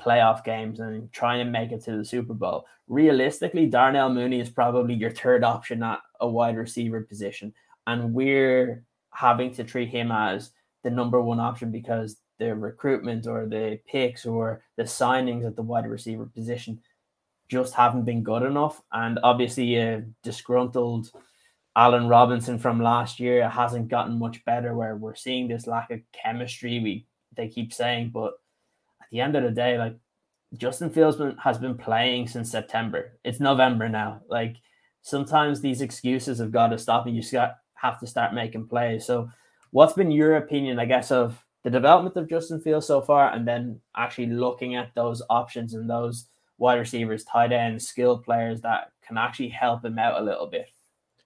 playoff 0.00 0.44
games 0.44 0.80
and 0.80 1.12
trying 1.12 1.44
to 1.44 1.50
make 1.50 1.72
it 1.72 1.82
to 1.84 1.96
the 1.96 2.04
Super 2.04 2.34
Bowl, 2.34 2.66
realistically, 2.88 3.66
Darnell 3.66 4.10
Mooney 4.10 4.40
is 4.40 4.50
probably 4.50 4.94
your 4.94 5.10
third 5.10 5.44
option 5.44 5.82
at 5.82 6.00
a 6.20 6.28
wide 6.28 6.56
receiver 6.56 7.02
position. 7.02 7.52
And 7.86 8.14
we're 8.14 8.84
having 9.12 9.52
to 9.54 9.64
treat 9.64 9.88
him 9.88 10.12
as 10.12 10.50
the 10.82 10.90
number 10.90 11.20
one 11.20 11.40
option 11.40 11.70
because 11.70 12.16
the 12.38 12.54
recruitment 12.54 13.26
or 13.26 13.46
the 13.46 13.78
picks 13.86 14.24
or 14.24 14.62
the 14.76 14.84
signings 14.84 15.46
at 15.46 15.56
the 15.56 15.62
wide 15.62 15.86
receiver 15.86 16.26
position 16.26 16.80
just 17.50 17.74
haven't 17.74 18.04
been 18.04 18.22
good 18.22 18.42
enough. 18.42 18.80
And 18.92 19.18
obviously, 19.22 19.76
a 19.76 20.04
disgruntled 20.22 21.10
Allen 21.76 22.08
Robinson 22.08 22.58
from 22.58 22.80
last 22.80 23.20
year 23.20 23.48
hasn't 23.48 23.88
gotten 23.88 24.18
much 24.18 24.44
better. 24.44 24.74
Where 24.74 24.96
we're 24.96 25.16
seeing 25.16 25.48
this 25.48 25.66
lack 25.66 25.90
of 25.90 26.00
chemistry, 26.12 26.78
we 26.78 27.06
they 27.36 27.48
keep 27.48 27.72
saying, 27.72 28.10
but 28.12 28.34
at 29.00 29.08
the 29.10 29.20
end 29.20 29.36
of 29.36 29.42
the 29.42 29.50
day, 29.50 29.78
like 29.78 29.96
Justin 30.56 30.90
Fields 30.90 31.20
has 31.42 31.58
been 31.58 31.76
playing 31.76 32.28
since 32.28 32.50
September. 32.50 33.18
It's 33.24 33.40
November 33.40 33.88
now. 33.88 34.22
Like 34.28 34.56
sometimes 35.02 35.60
these 35.60 35.80
excuses 35.80 36.38
have 36.38 36.52
got 36.52 36.68
to 36.68 36.78
stop, 36.78 37.06
and 37.06 37.16
you 37.16 37.22
have 37.74 37.98
to 38.00 38.06
start 38.06 38.34
making 38.34 38.68
plays. 38.68 39.06
So, 39.06 39.28
what's 39.72 39.94
been 39.94 40.10
your 40.10 40.36
opinion, 40.36 40.78
I 40.78 40.84
guess, 40.84 41.10
of 41.10 41.44
the 41.64 41.70
development 41.70 42.16
of 42.16 42.28
Justin 42.28 42.60
Fields 42.60 42.86
so 42.86 43.00
far, 43.02 43.32
and 43.32 43.46
then 43.46 43.80
actually 43.96 44.26
looking 44.26 44.76
at 44.76 44.94
those 44.94 45.20
options 45.28 45.74
and 45.74 45.90
those 45.90 46.26
wide 46.60 46.78
receivers, 46.78 47.24
tight 47.24 47.52
ends, 47.52 47.88
skilled 47.88 48.22
players 48.22 48.60
that 48.60 48.92
can 49.04 49.18
actually 49.18 49.48
help 49.48 49.84
him 49.84 49.98
out 49.98 50.20
a 50.20 50.24
little 50.24 50.46
bit. 50.46 50.68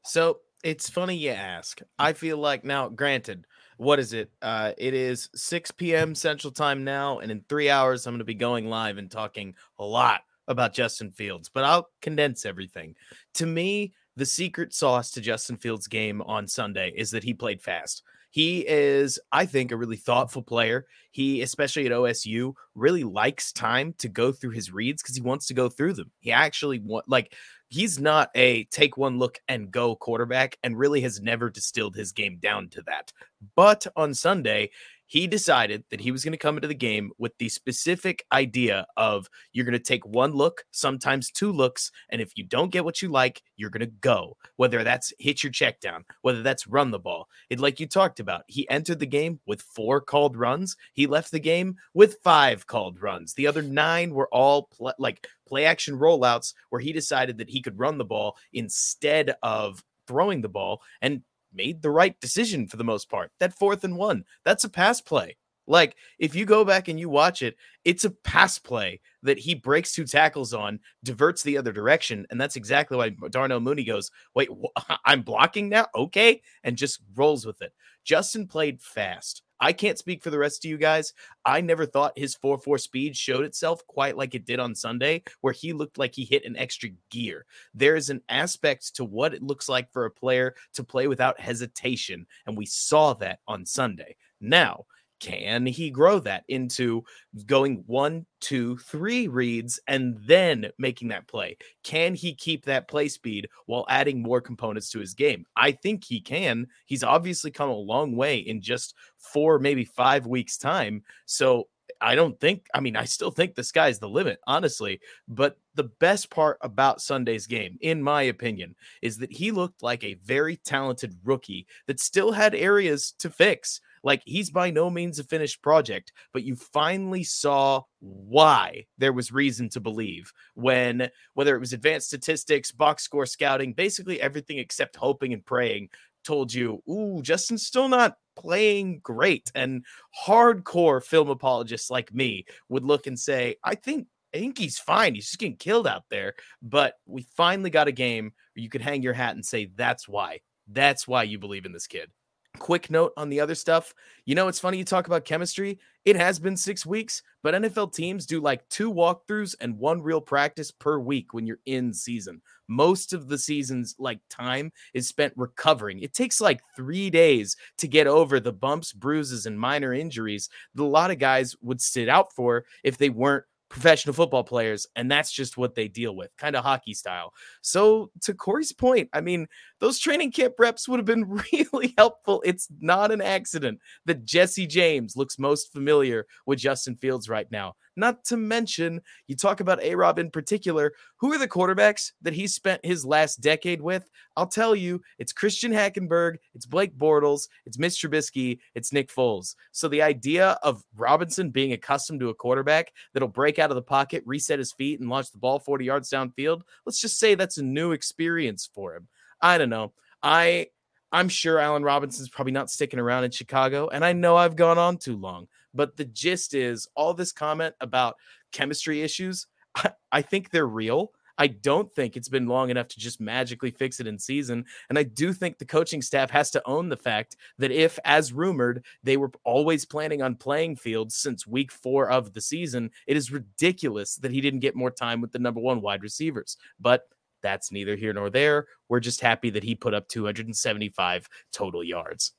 So 0.04 0.38
it's 0.62 0.88
funny 0.88 1.16
you 1.16 1.32
ask. 1.32 1.80
I 1.98 2.14
feel 2.14 2.38
like 2.38 2.64
now, 2.64 2.88
granted, 2.88 3.44
what 3.76 3.98
is 3.98 4.12
it? 4.12 4.30
Uh, 4.40 4.72
it 4.78 4.94
is 4.94 5.28
6 5.34 5.72
p.m. 5.72 6.14
Central 6.14 6.52
Time 6.52 6.84
now, 6.84 7.18
and 7.18 7.30
in 7.30 7.44
three 7.48 7.68
hours, 7.68 8.06
I'm 8.06 8.12
going 8.12 8.20
to 8.20 8.24
be 8.24 8.34
going 8.34 8.70
live 8.70 8.96
and 8.96 9.10
talking 9.10 9.54
a 9.78 9.84
lot 9.84 10.22
about 10.46 10.72
Justin 10.72 11.10
Fields, 11.10 11.50
but 11.52 11.64
I'll 11.64 11.88
condense 12.00 12.46
everything. 12.46 12.94
To 13.34 13.46
me, 13.46 13.92
the 14.16 14.26
secret 14.26 14.72
sauce 14.72 15.10
to 15.12 15.20
Justin 15.20 15.56
Fields' 15.56 15.88
game 15.88 16.22
on 16.22 16.46
Sunday 16.46 16.92
is 16.94 17.10
that 17.10 17.24
he 17.24 17.34
played 17.34 17.60
fast. 17.60 18.02
He 18.34 18.66
is, 18.66 19.20
I 19.30 19.46
think, 19.46 19.70
a 19.70 19.76
really 19.76 19.96
thoughtful 19.96 20.42
player. 20.42 20.86
He, 21.12 21.40
especially 21.42 21.86
at 21.86 21.92
OSU, 21.92 22.54
really 22.74 23.04
likes 23.04 23.52
time 23.52 23.94
to 23.98 24.08
go 24.08 24.32
through 24.32 24.50
his 24.50 24.72
reads 24.72 25.00
because 25.00 25.14
he 25.14 25.22
wants 25.22 25.46
to 25.46 25.54
go 25.54 25.68
through 25.68 25.92
them. 25.92 26.10
He 26.18 26.32
actually 26.32 26.80
want 26.80 27.08
like 27.08 27.32
he's 27.68 28.00
not 28.00 28.30
a 28.34 28.64
take 28.72 28.96
one 28.96 29.20
look 29.20 29.38
and 29.46 29.70
go 29.70 29.94
quarterback 29.94 30.58
and 30.64 30.76
really 30.76 31.00
has 31.02 31.20
never 31.20 31.48
distilled 31.48 31.94
his 31.94 32.10
game 32.10 32.38
down 32.42 32.70
to 32.70 32.82
that. 32.88 33.12
But 33.54 33.86
on 33.94 34.14
Sunday, 34.14 34.70
he 35.14 35.28
decided 35.28 35.84
that 35.90 36.00
he 36.00 36.10
was 36.10 36.24
going 36.24 36.32
to 36.32 36.36
come 36.36 36.56
into 36.56 36.66
the 36.66 36.74
game 36.74 37.12
with 37.18 37.30
the 37.38 37.48
specific 37.48 38.26
idea 38.32 38.84
of 38.96 39.30
you're 39.52 39.64
going 39.64 39.72
to 39.72 39.78
take 39.78 40.04
one 40.04 40.32
look, 40.32 40.64
sometimes 40.72 41.30
two 41.30 41.52
looks, 41.52 41.92
and 42.10 42.20
if 42.20 42.32
you 42.34 42.42
don't 42.42 42.72
get 42.72 42.84
what 42.84 43.00
you 43.00 43.08
like, 43.08 43.40
you're 43.54 43.70
going 43.70 43.78
to 43.78 43.94
go. 44.00 44.36
Whether 44.56 44.82
that's 44.82 45.12
hit 45.20 45.44
your 45.44 45.52
check 45.52 45.78
down, 45.78 46.04
whether 46.22 46.42
that's 46.42 46.66
run 46.66 46.90
the 46.90 46.98
ball. 46.98 47.28
It 47.48 47.60
like 47.60 47.78
you 47.78 47.86
talked 47.86 48.18
about, 48.18 48.42
he 48.48 48.68
entered 48.68 48.98
the 48.98 49.06
game 49.06 49.38
with 49.46 49.62
four 49.62 50.00
called 50.00 50.36
runs. 50.36 50.76
He 50.94 51.06
left 51.06 51.30
the 51.30 51.38
game 51.38 51.76
with 51.94 52.18
five 52.24 52.66
called 52.66 53.00
runs. 53.00 53.34
The 53.34 53.46
other 53.46 53.62
nine 53.62 54.14
were 54.14 54.28
all 54.32 54.64
pl- 54.76 54.94
like 54.98 55.28
play 55.46 55.64
action 55.64 55.96
rollouts 55.96 56.54
where 56.70 56.80
he 56.80 56.92
decided 56.92 57.38
that 57.38 57.50
he 57.50 57.62
could 57.62 57.78
run 57.78 57.98
the 57.98 58.04
ball 58.04 58.36
instead 58.52 59.36
of 59.44 59.84
throwing 60.08 60.40
the 60.40 60.48
ball 60.48 60.82
and 61.02 61.22
made 61.54 61.82
the 61.82 61.90
right 61.90 62.18
decision 62.20 62.66
for 62.68 62.76
the 62.76 62.84
most 62.84 63.08
part. 63.10 63.30
That 63.40 63.54
fourth 63.54 63.84
and 63.84 63.96
one, 63.96 64.24
that's 64.44 64.64
a 64.64 64.68
pass 64.68 65.00
play. 65.00 65.36
Like 65.66 65.96
if 66.18 66.34
you 66.34 66.44
go 66.44 66.64
back 66.64 66.88
and 66.88 67.00
you 67.00 67.08
watch 67.08 67.40
it, 67.42 67.56
it's 67.84 68.04
a 68.04 68.10
pass 68.10 68.58
play 68.58 69.00
that 69.22 69.38
he 69.38 69.54
breaks 69.54 69.92
two 69.94 70.04
tackles 70.04 70.52
on, 70.52 70.80
diverts 71.02 71.42
the 71.42 71.56
other 71.56 71.72
direction, 71.72 72.26
and 72.30 72.40
that's 72.40 72.56
exactly 72.56 72.98
why 72.98 73.10
Darnell 73.30 73.60
Mooney 73.60 73.84
goes, 73.84 74.10
"Wait, 74.34 74.48
wh- 74.50 74.96
I'm 75.06 75.22
blocking 75.22 75.70
now, 75.70 75.86
okay," 75.94 76.42
and 76.62 76.76
just 76.76 77.00
rolls 77.14 77.46
with 77.46 77.62
it. 77.62 77.72
Justin 78.04 78.46
played 78.46 78.82
fast. 78.82 79.42
I 79.60 79.72
can't 79.72 79.98
speak 79.98 80.22
for 80.22 80.30
the 80.30 80.38
rest 80.38 80.64
of 80.64 80.70
you 80.70 80.76
guys. 80.76 81.12
I 81.44 81.60
never 81.60 81.86
thought 81.86 82.18
his 82.18 82.34
4 82.34 82.58
4 82.58 82.78
speed 82.78 83.16
showed 83.16 83.44
itself 83.44 83.86
quite 83.86 84.16
like 84.16 84.34
it 84.34 84.46
did 84.46 84.60
on 84.60 84.74
Sunday, 84.74 85.22
where 85.40 85.52
he 85.52 85.72
looked 85.72 85.98
like 85.98 86.14
he 86.14 86.24
hit 86.24 86.44
an 86.44 86.56
extra 86.56 86.90
gear. 87.10 87.46
There 87.72 87.96
is 87.96 88.10
an 88.10 88.22
aspect 88.28 88.94
to 88.96 89.04
what 89.04 89.34
it 89.34 89.42
looks 89.42 89.68
like 89.68 89.92
for 89.92 90.04
a 90.04 90.10
player 90.10 90.54
to 90.74 90.84
play 90.84 91.06
without 91.06 91.40
hesitation. 91.40 92.26
And 92.46 92.56
we 92.56 92.66
saw 92.66 93.14
that 93.14 93.40
on 93.46 93.64
Sunday. 93.64 94.16
Now, 94.40 94.86
can 95.24 95.64
he 95.64 95.88
grow 95.88 96.18
that 96.18 96.44
into 96.48 97.02
going 97.46 97.82
one, 97.86 98.26
two, 98.40 98.76
three 98.76 99.26
reads 99.26 99.80
and 99.88 100.18
then 100.26 100.70
making 100.76 101.08
that 101.08 101.26
play? 101.26 101.56
Can 101.82 102.14
he 102.14 102.34
keep 102.34 102.66
that 102.66 102.88
play 102.88 103.08
speed 103.08 103.48
while 103.64 103.86
adding 103.88 104.20
more 104.20 104.42
components 104.42 104.90
to 104.90 104.98
his 104.98 105.14
game? 105.14 105.46
I 105.56 105.72
think 105.72 106.04
he 106.04 106.20
can. 106.20 106.66
He's 106.84 107.02
obviously 107.02 107.50
come 107.50 107.70
a 107.70 107.74
long 107.74 108.14
way 108.14 108.36
in 108.36 108.60
just 108.60 108.94
four, 109.16 109.58
maybe 109.58 109.86
five 109.86 110.26
weeks' 110.26 110.58
time. 110.58 111.02
So 111.24 111.68
I 112.02 112.16
don't 112.16 112.38
think, 112.38 112.66
I 112.74 112.80
mean, 112.80 112.94
I 112.94 113.04
still 113.04 113.30
think 113.30 113.54
the 113.54 113.64
sky's 113.64 113.98
the 113.98 114.08
limit, 114.10 114.40
honestly. 114.46 115.00
But 115.26 115.56
the 115.74 115.84
best 115.84 116.28
part 116.28 116.58
about 116.60 117.00
Sunday's 117.00 117.46
game, 117.46 117.78
in 117.80 118.02
my 118.02 118.24
opinion, 118.24 118.74
is 119.00 119.16
that 119.18 119.32
he 119.32 119.52
looked 119.52 119.82
like 119.82 120.04
a 120.04 120.18
very 120.22 120.58
talented 120.58 121.16
rookie 121.24 121.66
that 121.86 121.98
still 121.98 122.32
had 122.32 122.54
areas 122.54 123.14
to 123.20 123.30
fix. 123.30 123.80
Like 124.04 124.22
he's 124.24 124.50
by 124.50 124.70
no 124.70 124.88
means 124.90 125.18
a 125.18 125.24
finished 125.24 125.62
project, 125.62 126.12
but 126.32 126.44
you 126.44 126.54
finally 126.54 127.24
saw 127.24 127.82
why 128.00 128.86
there 128.98 129.12
was 129.12 129.32
reason 129.32 129.68
to 129.70 129.80
believe 129.80 130.32
when 130.54 131.10
whether 131.32 131.56
it 131.56 131.60
was 131.60 131.72
advanced 131.72 132.08
statistics, 132.08 132.70
box 132.70 133.02
score 133.02 133.26
scouting, 133.26 133.72
basically 133.72 134.20
everything 134.20 134.58
except 134.58 134.94
hoping 134.94 135.32
and 135.32 135.44
praying 135.44 135.88
told 136.24 136.52
you, 136.52 136.82
ooh, 136.88 137.22
Justin's 137.22 137.66
still 137.66 137.88
not 137.88 138.16
playing 138.36 139.00
great. 139.02 139.50
And 139.54 139.84
hardcore 140.26 141.02
film 141.02 141.30
apologists 141.30 141.90
like 141.90 142.12
me 142.12 142.46
would 142.68 142.84
look 142.84 143.06
and 143.06 143.18
say, 143.18 143.56
I 143.64 143.74
think 143.74 144.06
I 144.34 144.38
think 144.38 144.58
he's 144.58 144.78
fine. 144.78 145.14
He's 145.14 145.26
just 145.26 145.38
getting 145.38 145.56
killed 145.56 145.86
out 145.86 146.04
there. 146.10 146.34
But 146.60 146.94
we 147.06 147.26
finally 147.36 147.70
got 147.70 147.88
a 147.88 147.92
game 147.92 148.32
where 148.54 148.62
you 148.62 148.68
could 148.68 148.82
hang 148.82 149.02
your 149.02 149.12
hat 149.12 149.36
and 149.36 149.44
say, 149.44 149.70
that's 149.76 150.08
why. 150.08 150.40
That's 150.66 151.06
why 151.06 151.22
you 151.22 151.38
believe 151.38 151.66
in 151.66 151.72
this 151.72 151.86
kid. 151.86 152.10
Quick 152.58 152.90
note 152.90 153.12
on 153.16 153.28
the 153.28 153.40
other 153.40 153.54
stuff. 153.54 153.94
You 154.26 154.34
know, 154.34 154.48
it's 154.48 154.60
funny 154.60 154.78
you 154.78 154.84
talk 154.84 155.06
about 155.06 155.24
chemistry. 155.24 155.78
It 156.04 156.16
has 156.16 156.38
been 156.38 156.56
six 156.56 156.84
weeks, 156.84 157.22
but 157.42 157.54
NFL 157.54 157.92
teams 157.94 158.26
do 158.26 158.40
like 158.40 158.68
two 158.68 158.92
walkthroughs 158.92 159.54
and 159.60 159.78
one 159.78 160.02
real 160.02 160.20
practice 160.20 160.70
per 160.70 160.98
week 160.98 161.32
when 161.32 161.46
you're 161.46 161.60
in 161.66 161.92
season. 161.92 162.42
Most 162.68 163.12
of 163.12 163.28
the 163.28 163.38
season's 163.38 163.96
like 163.98 164.20
time 164.30 164.70
is 164.92 165.08
spent 165.08 165.32
recovering. 165.36 166.00
It 166.00 166.14
takes 166.14 166.40
like 166.40 166.60
three 166.76 167.10
days 167.10 167.56
to 167.78 167.88
get 167.88 168.06
over 168.06 168.38
the 168.38 168.52
bumps, 168.52 168.92
bruises, 168.92 169.46
and 169.46 169.58
minor 169.58 169.92
injuries 169.92 170.48
that 170.74 170.82
a 170.82 170.84
lot 170.84 171.10
of 171.10 171.18
guys 171.18 171.56
would 171.60 171.80
sit 171.80 172.08
out 172.08 172.32
for 172.32 172.66
if 172.82 172.98
they 172.98 173.10
weren't 173.10 173.44
professional 173.74 174.14
football 174.14 174.44
players, 174.44 174.86
and 174.94 175.10
that's 175.10 175.32
just 175.32 175.56
what 175.56 175.74
they 175.74 175.88
deal 175.88 176.14
with, 176.14 176.30
kind 176.36 176.54
of 176.54 176.62
hockey 176.62 176.94
style. 176.94 177.34
So, 177.60 178.12
to 178.20 178.32
Corey's 178.32 178.72
point, 178.72 179.10
I 179.12 179.20
mean, 179.20 179.48
those 179.80 179.98
training 179.98 180.30
camp 180.30 180.54
reps 180.60 180.88
would 180.88 181.00
have 181.00 181.04
been 181.04 181.42
really 181.52 181.92
helpful. 181.98 182.40
It's 182.44 182.68
not 182.80 183.10
an 183.10 183.20
accident 183.20 183.80
that 184.06 184.24
Jesse 184.24 184.68
James 184.68 185.16
looks 185.16 185.40
most 185.40 185.72
familiar 185.72 186.24
with 186.46 186.60
Justin 186.60 186.94
Fields 186.94 187.28
right 187.28 187.50
now. 187.50 187.74
Not 187.96 188.24
to 188.26 188.36
mention, 188.36 189.00
you 189.26 189.36
talk 189.36 189.60
about 189.60 189.82
A 189.82 189.94
Rob 189.94 190.18
in 190.18 190.30
particular. 190.30 190.92
Who 191.16 191.32
are 191.32 191.38
the 191.38 191.48
quarterbacks 191.48 192.12
that 192.22 192.34
he 192.34 192.46
spent 192.46 192.84
his 192.84 193.04
last 193.04 193.40
decade 193.40 193.80
with? 193.80 194.10
I'll 194.36 194.46
tell 194.46 194.74
you, 194.74 195.00
it's 195.18 195.32
Christian 195.32 195.72
Hackenberg, 195.72 196.36
it's 196.54 196.66
Blake 196.66 196.96
Bortles, 196.96 197.48
it's 197.66 197.78
Mitch 197.78 197.94
Trubisky, 197.94 198.58
it's 198.74 198.92
Nick 198.92 199.12
Foles. 199.12 199.54
So 199.72 199.88
the 199.88 200.02
idea 200.02 200.58
of 200.62 200.82
Robinson 200.96 201.50
being 201.50 201.72
accustomed 201.72 202.20
to 202.20 202.30
a 202.30 202.34
quarterback 202.34 202.92
that'll 203.12 203.28
break 203.28 203.58
out 203.58 203.70
of 203.70 203.76
the 203.76 203.82
pocket, 203.82 204.22
reset 204.26 204.58
his 204.58 204.72
feet, 204.72 205.00
and 205.00 205.08
launch 205.08 205.30
the 205.30 205.38
ball 205.38 205.58
40 205.58 205.84
yards 205.84 206.10
downfield, 206.10 206.62
let's 206.84 207.00
just 207.00 207.18
say 207.18 207.34
that's 207.34 207.58
a 207.58 207.62
new 207.62 207.92
experience 207.92 208.68
for 208.74 208.94
him. 208.94 209.08
I 209.40 209.58
don't 209.58 209.70
know. 209.70 209.92
I 210.22 210.68
I'm 211.14 211.28
sure 211.28 211.60
Allen 211.60 211.84
Robinson's 211.84 212.28
probably 212.28 212.52
not 212.52 212.70
sticking 212.70 212.98
around 212.98 213.22
in 213.22 213.30
Chicago, 213.30 213.88
and 213.88 214.04
I 214.04 214.12
know 214.12 214.36
I've 214.36 214.56
gone 214.56 214.78
on 214.78 214.96
too 214.96 215.16
long. 215.16 215.46
But 215.74 215.96
the 215.96 216.04
gist 216.04 216.54
is 216.54 216.88
all 216.94 217.14
this 217.14 217.32
comment 217.32 217.74
about 217.80 218.16
chemistry 218.52 219.02
issues, 219.02 219.46
I, 219.74 219.90
I 220.12 220.22
think 220.22 220.50
they're 220.50 220.66
real. 220.66 221.12
I 221.36 221.48
don't 221.48 221.92
think 221.92 222.16
it's 222.16 222.28
been 222.28 222.46
long 222.46 222.70
enough 222.70 222.88
to 222.88 223.00
just 223.00 223.20
magically 223.20 223.70
fix 223.70 223.98
it 223.98 224.06
in 224.06 224.18
season. 224.18 224.64
And 224.88 224.98
I 224.98 225.02
do 225.02 225.32
think 225.32 225.58
the 225.58 225.64
coaching 225.64 226.00
staff 226.00 226.30
has 226.30 226.50
to 226.52 226.62
own 226.64 226.88
the 226.88 226.96
fact 226.96 227.36
that 227.58 227.72
if, 227.72 227.98
as 228.04 228.32
rumored, 228.32 228.84
they 229.02 229.16
were 229.16 229.32
always 229.42 229.84
planning 229.84 230.22
on 230.22 230.36
playing 230.36 230.76
fields 230.76 231.16
since 231.16 231.46
week 231.46 231.72
four 231.72 232.08
of 232.08 232.32
the 232.32 232.40
season, 232.40 232.90
it 233.06 233.16
is 233.16 233.32
ridiculous 233.32 234.16
that 234.16 234.30
he 234.30 234.40
didn't 234.40 234.60
get 234.60 234.76
more 234.76 234.90
time 234.90 235.20
with 235.20 235.32
the 235.32 235.38
number 235.38 235.60
one 235.60 235.80
wide 235.80 236.02
receivers. 236.02 236.56
But 236.78 237.08
that's 237.42 237.72
neither 237.72 237.96
here 237.96 238.12
nor 238.12 238.30
there. 238.30 238.66
We're 238.88 239.00
just 239.00 239.20
happy 239.20 239.50
that 239.50 239.64
he 239.64 239.74
put 239.74 239.92
up 239.92 240.08
275 240.08 241.28
total 241.52 241.82
yards. 241.84 242.32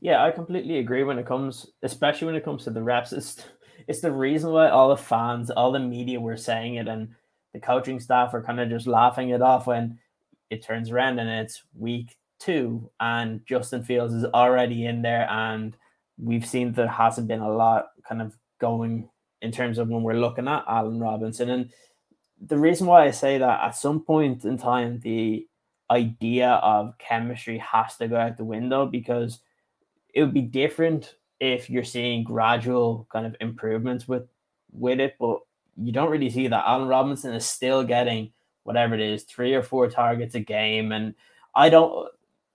Yeah, 0.00 0.24
I 0.24 0.30
completely 0.30 0.78
agree 0.78 1.02
when 1.04 1.18
it 1.18 1.26
comes, 1.26 1.66
especially 1.82 2.26
when 2.26 2.36
it 2.36 2.44
comes 2.44 2.64
to 2.64 2.70
the 2.70 2.82
reps. 2.82 3.12
It's, 3.12 3.42
it's 3.86 4.00
the 4.00 4.12
reason 4.12 4.50
why 4.52 4.68
all 4.68 4.90
the 4.90 4.96
fans, 4.96 5.50
all 5.50 5.72
the 5.72 5.80
media 5.80 6.20
were 6.20 6.36
saying 6.36 6.76
it, 6.76 6.88
and 6.88 7.08
the 7.52 7.60
coaching 7.60 7.98
staff 7.98 8.34
are 8.34 8.42
kind 8.42 8.60
of 8.60 8.68
just 8.68 8.86
laughing 8.86 9.30
it 9.30 9.42
off 9.42 9.66
when 9.66 9.98
it 10.50 10.62
turns 10.62 10.90
around 10.90 11.18
and 11.18 11.28
it's 11.28 11.62
week 11.74 12.16
two 12.38 12.90
and 13.00 13.44
Justin 13.46 13.82
Fields 13.82 14.14
is 14.14 14.24
already 14.26 14.86
in 14.86 15.02
there. 15.02 15.28
And 15.30 15.76
we've 16.18 16.46
seen 16.46 16.72
there 16.72 16.88
hasn't 16.88 17.28
been 17.28 17.40
a 17.40 17.52
lot 17.52 17.88
kind 18.06 18.22
of 18.22 18.36
going 18.60 19.08
in 19.42 19.52
terms 19.52 19.78
of 19.78 19.88
when 19.88 20.02
we're 20.02 20.14
looking 20.14 20.48
at 20.48 20.64
Allen 20.68 21.00
Robinson. 21.00 21.50
And 21.50 21.70
the 22.40 22.58
reason 22.58 22.86
why 22.86 23.04
I 23.06 23.10
say 23.10 23.38
that 23.38 23.60
at 23.62 23.76
some 23.76 24.00
point 24.00 24.44
in 24.44 24.58
time, 24.58 25.00
the 25.00 25.46
idea 25.90 26.50
of 26.62 26.96
chemistry 26.98 27.58
has 27.58 27.96
to 27.96 28.08
go 28.08 28.16
out 28.16 28.36
the 28.36 28.44
window 28.44 28.86
because 28.86 29.40
it 30.14 30.22
would 30.22 30.34
be 30.34 30.42
different 30.42 31.14
if 31.40 31.70
you're 31.70 31.84
seeing 31.84 32.24
gradual 32.24 33.06
kind 33.12 33.26
of 33.26 33.36
improvements 33.40 34.08
with 34.08 34.28
with 34.72 35.00
it, 35.00 35.16
but 35.18 35.40
you 35.76 35.92
don't 35.92 36.10
really 36.10 36.30
see 36.30 36.48
that. 36.48 36.64
Allen 36.66 36.88
Robinson 36.88 37.32
is 37.34 37.46
still 37.46 37.84
getting 37.84 38.32
whatever 38.64 38.94
it 38.94 39.00
is, 39.00 39.22
three 39.24 39.54
or 39.54 39.62
four 39.62 39.88
targets 39.88 40.34
a 40.34 40.40
game. 40.40 40.92
And 40.92 41.14
I 41.54 41.70
don't 41.70 42.08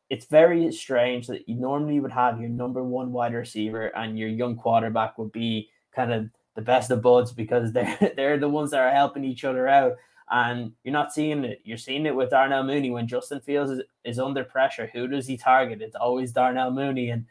it's 0.09 0.25
very 0.25 0.71
strange 0.71 1.25
that 1.25 1.49
you 1.49 1.55
normally 1.55 1.99
would 1.99 2.11
have 2.11 2.39
your 2.39 2.49
number 2.49 2.83
one 2.83 3.11
wide 3.11 3.33
receiver 3.33 3.87
and 3.97 4.19
your 4.19 4.29
young 4.29 4.55
quarterback 4.55 5.17
would 5.17 5.31
be 5.31 5.69
kind 5.95 6.13
of 6.13 6.29
the 6.55 6.61
best 6.61 6.91
of 6.91 7.01
buds 7.01 7.31
because 7.31 7.71
they're 7.73 8.13
they're 8.15 8.37
the 8.37 8.49
ones 8.49 8.71
that 8.71 8.81
are 8.81 8.91
helping 8.91 9.23
each 9.23 9.43
other 9.43 9.67
out. 9.67 9.95
And 10.29 10.71
you're 10.83 10.93
not 10.93 11.13
seeing 11.13 11.43
it. 11.43 11.61
You're 11.63 11.77
seeing 11.77 12.05
it 12.05 12.15
with 12.15 12.29
Darnell 12.29 12.63
Mooney 12.63 12.91
when 12.91 13.07
Justin 13.07 13.41
Fields 13.41 13.71
is, 13.71 13.81
is 14.03 14.19
under 14.19 14.43
pressure. 14.43 14.89
Who 14.93 15.07
does 15.07 15.27
he 15.27 15.37
target? 15.37 15.81
It's 15.81 15.95
always 15.95 16.31
Darnell 16.31 16.71
Mooney. 16.71 17.09
And 17.09 17.25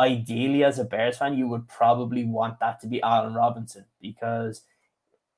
ideally, 0.00 0.64
as 0.64 0.78
a 0.78 0.84
Bears 0.84 1.18
fan, 1.18 1.36
you 1.36 1.46
would 1.46 1.68
probably 1.68 2.24
want 2.24 2.58
that 2.60 2.80
to 2.80 2.86
be 2.86 3.02
Allen 3.02 3.34
Robinson 3.34 3.84
because 4.00 4.62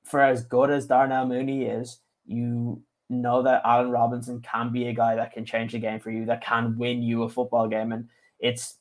for 0.03 0.21
as 0.21 0.43
good 0.43 0.71
as 0.71 0.87
Darnell 0.87 1.27
Mooney 1.27 1.65
is, 1.65 1.99
you 2.25 2.81
know 3.09 3.43
that 3.43 3.61
Allen 3.65 3.91
Robinson 3.91 4.41
can 4.41 4.71
be 4.71 4.87
a 4.87 4.93
guy 4.93 5.15
that 5.15 5.33
can 5.33 5.45
change 5.45 5.73
the 5.73 5.79
game 5.79 5.99
for 5.99 6.11
you, 6.11 6.25
that 6.25 6.43
can 6.43 6.77
win 6.77 7.03
you 7.03 7.23
a 7.23 7.29
football 7.29 7.67
game. 7.67 7.91
And 7.91 8.07
it's 8.39 8.77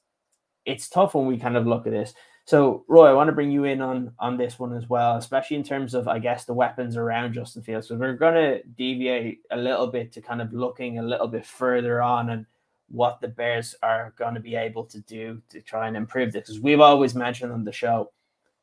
it's 0.64 0.88
tough 0.88 1.14
when 1.14 1.26
we 1.26 1.38
kind 1.38 1.56
of 1.56 1.66
look 1.66 1.86
at 1.86 1.92
this. 1.92 2.14
So, 2.44 2.84
Roy, 2.88 3.08
I 3.08 3.12
want 3.12 3.28
to 3.28 3.34
bring 3.34 3.50
you 3.50 3.64
in 3.64 3.80
on 3.80 4.12
on 4.20 4.36
this 4.36 4.58
one 4.58 4.76
as 4.76 4.88
well, 4.88 5.16
especially 5.16 5.56
in 5.56 5.64
terms 5.64 5.94
of, 5.94 6.06
I 6.06 6.20
guess, 6.20 6.44
the 6.44 6.54
weapons 6.54 6.96
around 6.96 7.34
Justin 7.34 7.62
Fields. 7.62 7.88
So 7.88 7.96
we're 7.96 8.14
going 8.14 8.34
to 8.34 8.62
deviate 8.76 9.40
a 9.50 9.56
little 9.56 9.88
bit 9.88 10.12
to 10.12 10.20
kind 10.20 10.40
of 10.40 10.52
looking 10.52 10.98
a 10.98 11.02
little 11.02 11.28
bit 11.28 11.44
further 11.44 12.00
on 12.00 12.30
and 12.30 12.46
what 12.92 13.20
the 13.20 13.28
Bears 13.28 13.74
are 13.82 14.12
going 14.16 14.34
to 14.34 14.40
be 14.40 14.54
able 14.54 14.84
to 14.84 15.00
do 15.00 15.40
to 15.48 15.60
try 15.62 15.88
and 15.88 15.96
improve 15.96 16.32
this. 16.32 16.42
Because 16.42 16.60
we've 16.60 16.80
always 16.80 17.14
mentioned 17.14 17.50
on 17.50 17.64
the 17.64 17.72
show, 17.72 18.12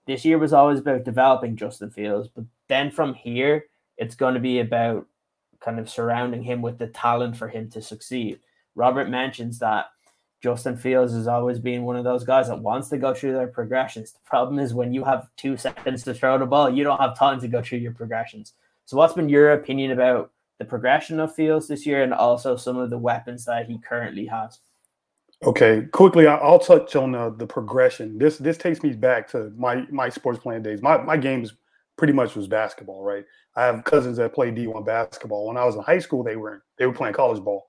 this 0.06 0.24
year 0.24 0.38
was 0.38 0.54
always 0.54 0.80
about 0.80 1.04
developing 1.04 1.56
Justin 1.56 1.90
Fields, 1.90 2.30
but 2.34 2.46
then 2.68 2.92
from 2.92 3.14
here, 3.14 3.66
it's 3.98 4.16
going 4.16 4.36
to 4.36 4.40
be 4.40 4.60
about 4.60 5.06
kind 5.60 5.80
of 5.80 5.90
surrounding 5.90 6.44
him 6.44 6.62
with 6.62 6.78
the 6.78 6.88
talent 6.88 7.36
for 7.36 7.48
him 7.48 7.70
to 7.72 7.82
succeed. 7.82 8.40
Robert 8.76 9.10
mentions 9.10 9.60
that 9.60 9.88
Justin 10.42 10.78
Fields 10.78 11.14
has 11.14 11.28
always 11.28 11.60
been 11.60 11.84
one 11.84 11.98
of 11.98 12.06
those 12.06 12.24
guys 12.24 12.48
that 12.48 12.60
wants 12.60 12.88
to 12.90 12.98
go 12.98 13.14
through 13.14 13.34
their 13.34 13.48
progressions. 13.48 14.14
The 14.14 14.20
problem 14.26 14.58
is 14.58 14.74
when 14.74 14.94
you 14.94 15.04
have 15.04 15.28
two 15.36 15.58
seconds 15.58 16.04
to 16.04 16.14
throw 16.14 16.38
the 16.38 16.46
ball, 16.46 16.70
you 16.70 16.84
don't 16.84 17.02
have 17.02 17.18
time 17.18 17.42
to 17.42 17.48
go 17.48 17.62
through 17.62 17.80
your 17.80 17.92
progressions. 17.92 18.54
So, 18.86 18.96
what's 18.96 19.14
been 19.14 19.28
your 19.28 19.52
opinion 19.52 19.92
about 19.92 20.32
the 20.60 20.66
progression 20.66 21.20
of 21.20 21.34
Fields 21.34 21.68
this 21.68 21.86
year 21.86 22.04
and 22.04 22.14
also 22.14 22.56
some 22.56 22.78
of 22.78 22.90
the 22.90 22.98
weapons 22.98 23.46
that 23.46 23.66
he 23.66 23.80
currently 23.80 24.26
has. 24.26 24.60
Okay, 25.46 25.88
quickly, 25.94 26.28
I'll 26.28 26.60
touch 26.60 26.98
on 26.98 27.16
uh, 27.16 27.30
the 27.30 27.48
progression. 27.48 28.18
This 28.18 28.38
this 28.38 28.58
takes 28.58 28.84
me 28.84 28.92
back 28.92 29.30
to 29.30 29.52
my 29.58 29.86
my 29.90 30.10
sports 30.10 30.40
playing 30.40 30.64
days. 30.64 30.82
My 30.82 30.98
my 30.98 31.16
games 31.16 31.54
pretty 31.98 32.12
much 32.12 32.36
was 32.36 32.48
basketball, 32.48 33.04
right? 33.04 33.24
I 33.56 33.64
have 33.66 33.86
cousins 33.86 34.18
that 34.18 34.34
play 34.34 34.52
D1 34.52 34.86
basketball. 34.86 35.48
When 35.48 35.56
I 35.56 35.64
was 35.64 35.76
in 35.76 35.82
high 35.82 36.00
school, 36.00 36.24
they 36.24 36.36
were 36.36 36.64
they 36.78 36.86
were 36.86 36.94
playing 36.94 37.14
college 37.14 37.42
ball, 37.42 37.68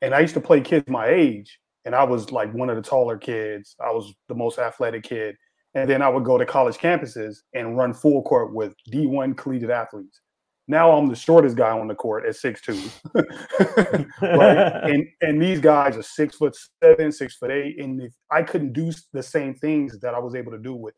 and 0.00 0.14
I 0.14 0.20
used 0.20 0.34
to 0.34 0.40
play 0.40 0.62
kids 0.62 0.88
my 0.88 1.06
age, 1.06 1.58
and 1.84 1.94
I 1.94 2.02
was 2.04 2.32
like 2.32 2.50
one 2.54 2.70
of 2.70 2.76
the 2.76 2.82
taller 2.82 3.18
kids. 3.18 3.76
I 3.78 3.90
was 3.90 4.14
the 4.28 4.34
most 4.34 4.58
athletic 4.58 5.02
kid, 5.02 5.36
and 5.74 5.90
then 5.90 6.00
I 6.00 6.08
would 6.08 6.24
go 6.24 6.38
to 6.38 6.46
college 6.46 6.78
campuses 6.78 7.40
and 7.52 7.76
run 7.76 7.92
full 7.92 8.22
court 8.22 8.54
with 8.54 8.74
D1 8.90 9.36
collegiate 9.36 9.70
athletes. 9.70 10.22
Now 10.68 10.92
I'm 10.92 11.08
the 11.08 11.16
shortest 11.16 11.56
guy 11.56 11.76
on 11.76 11.88
the 11.88 11.94
court 11.94 12.24
at 12.24 12.36
six 12.36 12.60
two, 12.60 12.80
right? 13.14 14.84
and 14.84 15.08
and 15.20 15.42
these 15.42 15.60
guys 15.60 15.96
are 15.96 16.02
six 16.02 16.36
foot 16.36 16.56
seven, 16.82 17.10
six 17.10 17.36
foot 17.36 17.50
eight, 17.50 17.80
and 17.80 18.00
if 18.00 18.12
I 18.30 18.42
couldn't 18.42 18.72
do 18.72 18.92
the 19.12 19.22
same 19.22 19.54
things 19.54 19.98
that 20.00 20.14
I 20.14 20.20
was 20.20 20.34
able 20.34 20.52
to 20.52 20.58
do 20.58 20.74
with 20.74 20.94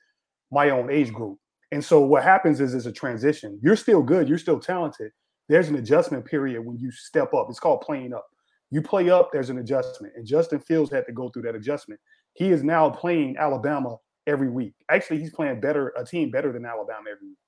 my 0.51 0.71
own 0.71 0.91
age 0.91 1.13
group. 1.13 1.39
And 1.73 1.83
so 1.83 2.01
what 2.01 2.23
happens 2.23 2.61
is 2.61 2.75
it's 2.75 2.87
a 2.87 2.93
transition. 2.93 3.59
You're 3.63 3.77
still 3.77 4.03
good, 4.03 4.29
you're 4.29 4.39
still 4.39 4.61
talented. 4.61 5.11
There's 5.49 5.69
an 5.69 5.77
adjustment 5.77 6.25
period 6.25 6.65
when 6.65 6.79
you 6.79 6.91
step 6.91 7.33
up. 7.35 7.47
It's 7.49 7.59
called 7.59 7.81
playing 7.81 8.13
up. 8.13 8.27
You 8.71 8.83
play 8.83 9.11
up, 9.11 9.31
there's 9.33 9.51
an 9.51 9.59
adjustment. 9.59 10.15
And 10.17 10.27
Justin 10.27 10.61
Fields 10.61 10.91
had 10.91 11.07
to 11.07 11.13
go 11.13 11.31
through 11.31 11.43
that 11.43 11.55
adjustment. 11.55 12.01
He 12.35 12.51
is 12.51 12.63
now 12.63 12.91
playing 12.91 13.37
Alabama 13.39 13.97
every 14.27 14.51
week. 14.51 14.75
Actually, 14.91 15.21
he's 15.21 15.33
playing 15.33 15.61
better, 15.61 15.93
a 15.97 16.05
team 16.05 16.31
better 16.31 16.53
than 16.53 16.65
Alabama 16.65 17.11
every 17.11 17.29
week 17.29 17.39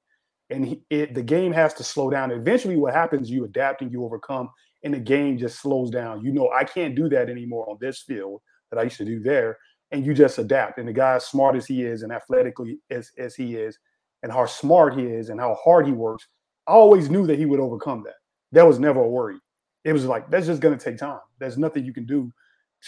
and 0.51 0.67
he, 0.67 0.83
it, 0.91 1.15
the 1.15 1.23
game 1.23 1.53
has 1.53 1.75
to 1.75 1.85
slow 1.85 2.11
down. 2.11 2.31
Eventually, 2.31 2.77
what 2.77 2.95
happens, 2.95 3.31
you 3.31 3.45
adapt 3.45 3.83
and 3.83 3.91
you 3.91 4.05
overcome, 4.05 4.49
and 4.85 4.95
the 4.95 5.01
game 5.01 5.39
just 5.39 5.61
slows 5.61 5.91
down. 5.91 6.25
You 6.25 6.33
know, 6.33 6.51
I 6.51 6.65
can't 6.65 6.95
do 6.95 7.09
that 7.09 7.29
anymore 7.29 7.69
on 7.69 7.79
this 7.81 8.03
field 8.03 8.41
that 8.71 8.79
I 8.79 8.85
used 8.85 8.99
to 8.99 9.05
do 9.05 9.21
there, 9.21 9.59
and 9.91 10.05
you 10.05 10.15
just 10.15 10.39
adapt. 10.39 10.79
And 10.79 10.89
the 10.89 10.93
guy, 10.93 11.15
as 11.15 11.27
smart 11.27 11.57
as 11.57 11.67
he 11.67 11.83
is 11.83 12.03
and 12.03 12.13
athletically 12.13 12.79
as, 12.91 13.11
as 13.19 13.35
he 13.35 13.57
is, 13.57 13.79
and 14.23 14.33
how 14.33 14.47
smart 14.47 14.99
he 14.99 15.05
is 15.05 15.29
and 15.29 15.39
how 15.39 15.55
hard 15.63 15.87
he 15.87 15.93
works, 15.93 16.27
I 16.67 16.73
always 16.73 17.11
knew 17.11 17.27
that 17.27 17.39
he 17.39 17.47
would 17.47 17.61
overcome 17.61 18.03
that. 18.05 18.15
That 18.53 18.67
was 18.67 18.79
never 18.79 19.01
a 19.01 19.09
worry. 19.09 19.39
It 19.85 19.93
was 19.93 20.05
like 20.05 20.31
that's 20.31 20.47
just 20.47 20.61
going 20.61 20.77
to 20.77 20.85
take 20.85 20.99
time. 20.99 21.21
There's 21.39 21.59
nothing 21.59 21.85
you 21.85 21.93
can 21.93 22.07
do 22.07 22.33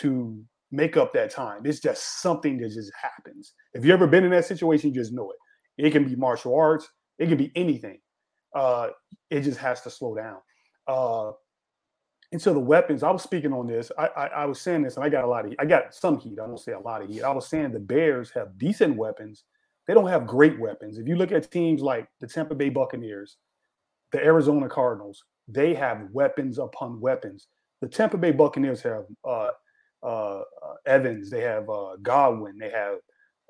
to 0.01 0.43
make 0.71 0.97
up 0.97 1.13
that 1.13 1.31
time. 1.31 1.65
It's 1.65 1.81
just 1.81 2.21
something 2.21 2.59
that 2.59 2.71
just 2.71 2.93
happens. 3.01 3.55
If 3.75 3.85
you 3.85 3.93
ever 3.93 4.07
been 4.07 4.25
in 4.25 4.31
that 4.33 4.47
situation, 4.47 4.93
you 4.93 5.01
just 5.01 5.13
know 5.13 5.31
it. 5.31 5.87
It 5.87 5.93
can 5.93 6.09
be 6.09 6.17
martial 6.17 6.57
arts. 6.57 6.89
It 7.19 7.29
can 7.29 7.37
be 7.37 7.53
anything. 7.55 7.99
Uh, 8.55 8.89
it 9.31 9.43
just 9.43 9.59
has 9.59 9.83
to 9.83 9.91
slow 9.91 10.14
down. 10.14 10.39
Uh, 10.87 11.33
and 12.31 12.41
so 12.41 12.53
the 12.53 12.61
weapons, 12.61 13.03
I 13.03 13.11
was 13.11 13.23
speaking 13.23 13.53
on 13.53 13.66
this. 13.66 13.91
I, 13.99 14.07
I, 14.07 14.27
I 14.27 14.45
was 14.45 14.61
saying 14.61 14.83
this, 14.83 14.97
and 14.97 15.05
I 15.05 15.09
got 15.09 15.25
a 15.25 15.27
lot 15.27 15.47
of, 15.47 15.55
I 15.59 15.64
got 15.64 15.95
some 15.95 16.19
heat. 16.19 16.39
I 16.43 16.47
don't 16.47 16.59
say 16.59 16.73
a 16.73 16.79
lot 16.79 17.03
of 17.03 17.09
heat. 17.09 17.23
I 17.23 17.31
was 17.31 17.49
saying 17.49 17.73
the 17.73 17.79
Bears 17.81 18.31
have 18.33 18.59
decent 18.59 18.97
weapons. 18.97 19.45
They 19.87 19.95
don't 19.95 20.09
have 20.09 20.27
great 20.27 20.59
weapons. 20.61 20.99
If 20.99 21.09
you 21.09 21.16
look 21.16 21.33
at 21.33 21.51
teams 21.51 21.81
like 21.81 22.09
the 22.21 22.27
Tampa 22.27 22.55
Bay 22.55 22.69
Buccaneers, 22.69 23.39
the 24.12 24.23
Arizona 24.23 24.69
Cardinals, 24.69 25.25
they 25.47 25.75
have 25.75 26.09
weapons 26.12 26.59
upon 26.59 27.01
weapons. 27.01 27.49
The 27.81 27.89
Tampa 27.89 28.19
Bay 28.19 28.33
Buccaneers 28.33 28.83
have 28.83 29.05
uh, 29.25 29.51
uh, 30.03 30.43
Evans, 30.85 31.31
they 31.31 31.41
have 31.41 31.69
uh, 31.71 31.97
Godwin, 32.03 32.59
they 32.59 32.71
have 32.71 32.97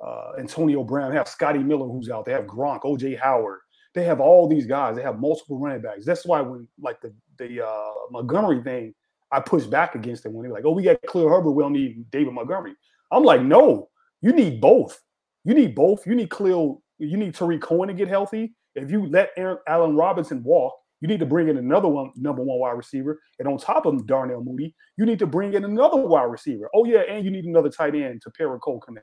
uh, 0.05 0.33
Antonio 0.39 0.85
Brown, 0.85 1.11
they 1.11 1.17
have 1.17 1.29
Scotty 1.29 1.59
Miller 1.59 1.87
who's 1.87 2.11
out, 2.11 2.25
they 2.25 2.33
have 2.33 2.45
Gronk, 2.45 2.83
OJ 2.83 3.19
Howard, 3.19 3.61
they 3.95 4.05
have 4.05 4.21
all 4.21 4.49
these 4.49 4.67
guys. 4.67 4.97
They 4.97 5.03
have 5.03 5.19
multiple 5.19 5.59
running 5.59 5.83
backs. 5.83 6.05
That's 6.05 6.25
why 6.25 6.41
when 6.41 6.69
like 6.81 7.01
the 7.01 7.13
the 7.39 7.67
uh, 7.67 7.93
Montgomery 8.11 8.63
thing, 8.63 8.95
I 9.33 9.41
pushed 9.41 9.71
back 9.71 9.95
against 9.95 10.25
it 10.27 10.33
when 10.33 10.45
they're 10.45 10.53
like, 10.53 10.65
"Oh, 10.65 10.73
we 10.73 10.83
got 10.83 10.99
Khalil 11.11 11.29
Herbert, 11.29 11.53
we 11.53 11.63
don't 11.63 11.73
need 11.73 12.11
David 12.11 12.33
Montgomery." 12.33 12.75
I'm 13.11 13.25
like, 13.25 13.43
"No, 13.43 13.89
you 14.21 14.33
need 14.33 14.61
both. 14.61 15.01
You 15.45 15.55
need 15.55 15.75
both. 15.75 16.07
You 16.07 16.15
need 16.15 16.31
Khalil. 16.31 16.83
You 16.99 17.17
need 17.17 17.35
Tarik 17.35 17.61
Cohen 17.61 17.89
to 17.89 17.95
get 17.95 18.09
healthy. 18.09 18.55
If 18.75 18.91
you 18.91 19.07
let 19.07 19.31
Aaron, 19.37 19.59
Allen 19.67 19.97
Robinson 19.97 20.43
walk, 20.43 20.75
you 21.01 21.09
need 21.09 21.21
to 21.21 21.27
bring 21.27 21.49
in 21.49 21.57
another 21.57 21.89
one, 21.89 22.11
number 22.17 22.43
one 22.43 22.59
wide 22.59 22.77
receiver. 22.77 23.21
And 23.39 23.49
on 23.49 23.59
top 23.59 23.87
of 23.87 24.07
Darnell 24.07 24.43
Mooney, 24.43 24.75
you 24.97 25.07
need 25.07 25.19
to 25.21 25.27
bring 25.27 25.55
in 25.55 25.65
another 25.65 25.97
wide 25.97 26.25
receiver. 26.25 26.69
Oh 26.75 26.85
yeah, 26.85 27.01
and 27.01 27.25
you 27.25 27.31
need 27.31 27.45
another 27.45 27.71
tight 27.71 27.95
end 27.95 28.23
to 28.23 28.31
pair 28.31 28.51
with 28.51 28.61
Cole 28.61 28.81
Kmet. 28.87 29.03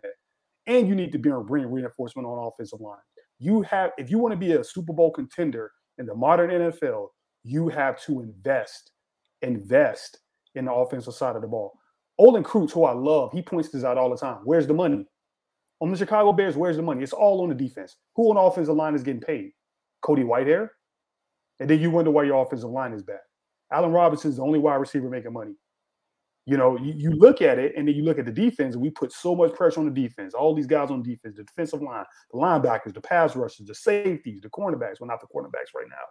And 0.67 0.87
you 0.87 0.95
need 0.95 1.11
to 1.11 1.19
be 1.19 1.29
bring 1.29 1.71
reinforcement 1.71 2.27
on 2.27 2.47
offensive 2.47 2.81
line 2.81 2.99
you 3.39 3.61
have 3.63 3.91
if 3.97 4.09
you 4.09 4.19
want 4.19 4.33
to 4.33 4.37
be 4.37 4.53
a 4.53 4.63
Super 4.63 4.93
Bowl 4.93 5.11
contender 5.11 5.71
in 5.97 6.05
the 6.05 6.15
modern 6.15 6.49
NFL, 6.49 7.07
you 7.43 7.69
have 7.69 8.01
to 8.03 8.21
invest, 8.21 8.91
invest 9.41 10.19
in 10.55 10.65
the 10.65 10.73
offensive 10.73 11.13
side 11.13 11.35
of 11.35 11.41
the 11.41 11.47
ball. 11.47 11.77
Olin 12.17 12.43
Kreutz, 12.43 12.71
who 12.71 12.85
I 12.85 12.93
love, 12.93 13.33
he 13.33 13.41
points 13.41 13.69
this 13.69 13.83
out 13.83 13.97
all 13.97 14.09
the 14.09 14.17
time. 14.17 14.39
Where's 14.45 14.67
the 14.67 14.73
money? 14.73 15.05
On 15.81 15.91
the 15.91 15.97
Chicago 15.97 16.31
Bears, 16.31 16.55
where's 16.55 16.77
the 16.77 16.81
money? 16.81 17.03
It's 17.03 17.11
all 17.11 17.41
on 17.41 17.49
the 17.49 17.55
defense. 17.55 17.97
Who 18.15 18.29
on 18.29 18.35
the 18.35 18.41
offensive 18.41 18.75
line 18.75 18.95
is 18.95 19.03
getting 19.03 19.21
paid? 19.21 19.51
Cody 20.01 20.23
Whitehair? 20.23 20.69
And 21.59 21.69
then 21.69 21.81
you 21.81 21.91
wonder 21.91 22.11
why 22.11 22.23
your 22.23 22.41
offensive 22.41 22.69
line 22.69 22.93
is 22.93 23.03
bad. 23.03 23.19
Allen 23.71 23.91
Robinson 23.91 24.31
is 24.31 24.37
the 24.37 24.43
only 24.43 24.59
wide 24.59 24.75
receiver 24.75 25.09
making 25.09 25.33
money 25.33 25.55
you 26.45 26.57
know, 26.57 26.77
you, 26.77 26.93
you, 26.95 27.11
look 27.11 27.41
at 27.41 27.57
it 27.57 27.73
and 27.75 27.87
then 27.87 27.95
you 27.95 28.03
look 28.03 28.19
at 28.19 28.25
the 28.25 28.31
defense, 28.31 28.75
and 28.75 28.81
we 28.81 28.91
put 28.91 29.11
so 29.11 29.35
much 29.35 29.53
pressure 29.53 29.79
on 29.79 29.91
the 29.91 30.01
defense. 30.01 30.33
All 30.35 30.53
these 30.53 30.67
guys 30.67 30.91
on 30.91 31.01
defense, 31.01 31.37
the 31.37 31.43
defensive 31.43 31.81
line, 31.81 32.05
the 32.31 32.37
linebackers, 32.37 32.93
the 32.93 33.01
pass 33.01 33.35
rushers, 33.35 33.65
the 33.65 33.73
safeties, 33.73 34.41
the 34.41 34.49
cornerbacks. 34.49 34.99
Well, 34.99 35.07
not 35.07 35.21
the 35.21 35.27
cornerbacks 35.27 35.73
right 35.75 35.87
now, 35.89 36.05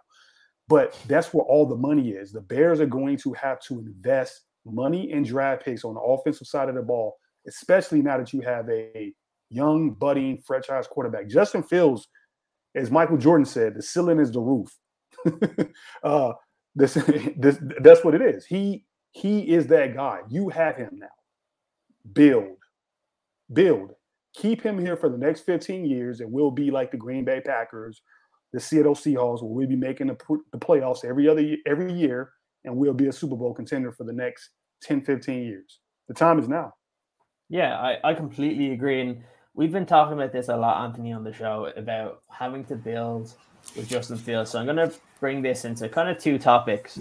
but 0.67 0.97
that's 1.07 1.33
where 1.33 1.45
all 1.45 1.65
the 1.65 1.77
money 1.77 2.09
is. 2.09 2.33
The 2.33 2.41
Bears 2.41 2.81
are 2.81 2.85
going 2.85 3.17
to 3.19 3.33
have 3.33 3.61
to 3.61 3.79
invest 3.79 4.41
money 4.65 5.11
and 5.13 5.25
draft 5.25 5.63
picks 5.63 5.85
on 5.85 5.93
the 5.93 6.01
offensive 6.01 6.47
side 6.47 6.67
of 6.67 6.75
the 6.75 6.81
ball, 6.81 7.15
especially 7.47 8.01
now 8.01 8.17
that 8.17 8.33
you 8.33 8.41
have 8.41 8.69
a 8.69 9.13
young, 9.49 9.91
budding 9.91 10.41
franchise 10.45 10.85
quarterback. 10.85 11.29
Justin 11.29 11.63
Fields, 11.63 12.09
as 12.75 12.91
Michael 12.91 13.17
Jordan 13.17 13.45
said, 13.45 13.75
the 13.75 13.81
ceiling 13.81 14.19
is 14.19 14.31
the 14.31 14.41
roof. 14.41 14.75
uh, 16.03 16.33
this, 16.75 16.93
this, 17.37 17.57
that's 17.79 18.03
what 18.03 18.15
it 18.15 18.21
is. 18.21 18.45
He 18.45 18.83
he 19.15 19.39
is 19.39 19.67
that 19.67 19.95
guy. 19.95 20.19
You 20.29 20.49
have 20.49 20.75
him 20.75 20.89
now. 20.99 21.07
Build, 22.11 22.57
build. 23.51 23.93
Keep 24.35 24.61
him 24.61 24.77
here 24.77 24.97
for 24.97 25.07
the 25.07 25.17
next 25.17 25.45
15 25.45 25.85
years, 25.85 26.19
and 26.19 26.29
we'll 26.29 26.51
be 26.51 26.69
like 26.69 26.91
the 26.91 26.97
Green 26.97 27.23
Bay 27.23 27.39
Packers, 27.39 28.01
the 28.51 28.59
Seattle 28.59 28.93
Seahawks, 28.93 29.41
where 29.41 29.53
we'll 29.53 29.69
be 29.69 29.77
making 29.77 30.07
the, 30.07 30.17
the 30.51 30.59
playoffs 30.59 31.05
every 31.05 31.29
other 31.29 31.55
every 31.65 31.93
year, 31.93 32.33
and 32.65 32.75
we'll 32.75 32.93
be 32.93 33.07
a 33.07 33.13
Super 33.13 33.37
Bowl 33.37 33.53
contender 33.53 33.93
for 33.93 34.03
the 34.03 34.11
next 34.11 34.49
10, 34.83 35.05
15 35.05 35.43
years. 35.43 35.79
The 36.09 36.13
time 36.13 36.37
is 36.37 36.49
now. 36.49 36.73
Yeah, 37.47 37.79
I, 37.79 37.97
I 38.03 38.13
completely 38.15 38.73
agree. 38.73 38.99
And 38.99 39.23
we've 39.53 39.71
been 39.71 39.85
talking 39.85 40.15
about 40.15 40.33
this 40.33 40.49
a 40.49 40.57
lot, 40.57 40.83
Anthony, 40.83 41.13
on 41.13 41.23
the 41.23 41.31
show 41.31 41.71
about 41.77 42.21
having 42.29 42.65
to 42.65 42.75
build 42.75 43.33
with 43.77 43.87
Justin 43.87 44.17
Fields. 44.17 44.51
So 44.51 44.59
I'm 44.59 44.65
going 44.65 44.89
to 44.89 44.93
bring 45.21 45.41
this 45.41 45.63
into 45.63 45.87
kind 45.87 46.09
of 46.09 46.17
two 46.17 46.37
topics 46.37 46.99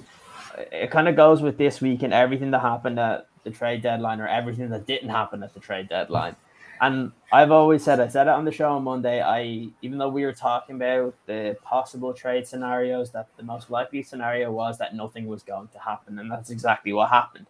it 0.57 0.91
kind 0.91 1.09
of 1.09 1.17
goes 1.17 1.43
with 1.43 1.59
this 1.59 1.81
week 1.81 2.03
and 2.03 2.13
everything 2.13 2.51
that 2.53 2.61
happened 2.61 2.99
at 2.99 3.27
the 3.45 3.51
trade 3.51 3.83
deadline 3.83 4.21
or 4.21 4.29
everything 4.29 4.71
that 4.71 4.87
didn't 4.87 5.11
happen 5.11 5.43
at 5.43 5.55
the 5.55 5.61
trade 5.61 5.89
deadline. 5.89 6.37
And 6.81 7.13
I've 7.33 7.51
always 7.51 7.85
said, 7.85 8.01
I 8.01 8.09
said 8.09 8.27
it 8.27 8.31
on 8.31 8.45
the 8.45 8.53
show 8.53 8.73
on 8.73 8.85
Monday. 8.85 9.23
I, 9.23 9.69
even 9.81 9.99
though 9.99 10.09
we 10.09 10.25
were 10.25 10.33
talking 10.33 10.77
about 10.77 11.15
the 11.27 11.57
possible 11.63 12.13
trade 12.13 12.47
scenarios, 12.47 13.11
that 13.13 13.29
the 13.37 13.43
most 13.43 13.71
likely 13.71 14.03
scenario 14.03 14.51
was 14.51 14.79
that 14.79 14.95
nothing 14.95 15.27
was 15.27 15.43
going 15.43 15.69
to 15.69 15.79
happen, 15.79 16.19
and 16.19 16.31
that's 16.31 16.51
exactly 16.51 16.93
what 16.93 17.11
happened. 17.11 17.47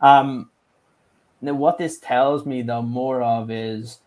Um, 0.00 0.50
now, 1.40 1.54
what 1.54 1.78
this 1.78 1.98
tells 1.98 2.46
me, 2.46 2.62
though, 2.62 2.82
more 2.82 3.22
of 3.22 3.50
is 3.50 4.00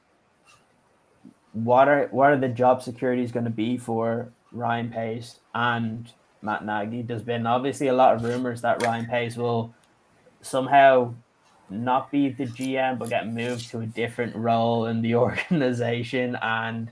what 1.51 1.87
are 1.87 2.07
what 2.11 2.31
are 2.31 2.37
the 2.37 2.47
job 2.47 2.81
securities 2.81 3.31
going 3.31 3.45
to 3.45 3.51
be 3.51 3.77
for 3.77 4.31
Ryan 4.51 4.89
Pace 4.89 5.39
and 5.53 6.11
Matt 6.43 6.65
Nagy. 6.65 7.01
There's 7.01 7.23
been 7.23 7.47
obviously 7.47 7.87
a 7.87 7.93
lot 7.93 8.15
of 8.15 8.23
rumors 8.23 8.61
that 8.61 8.83
Ryan 8.83 9.05
Pace 9.05 9.35
will 9.35 9.73
somehow 10.41 11.13
not 11.69 12.11
be 12.11 12.29
the 12.29 12.45
GM 12.45 12.99
but 12.99 13.09
get 13.09 13.27
moved 13.27 13.69
to 13.69 13.79
a 13.79 13.85
different 13.85 14.35
role 14.35 14.85
in 14.85 15.01
the 15.01 15.15
organization. 15.25 16.37
And 16.41 16.91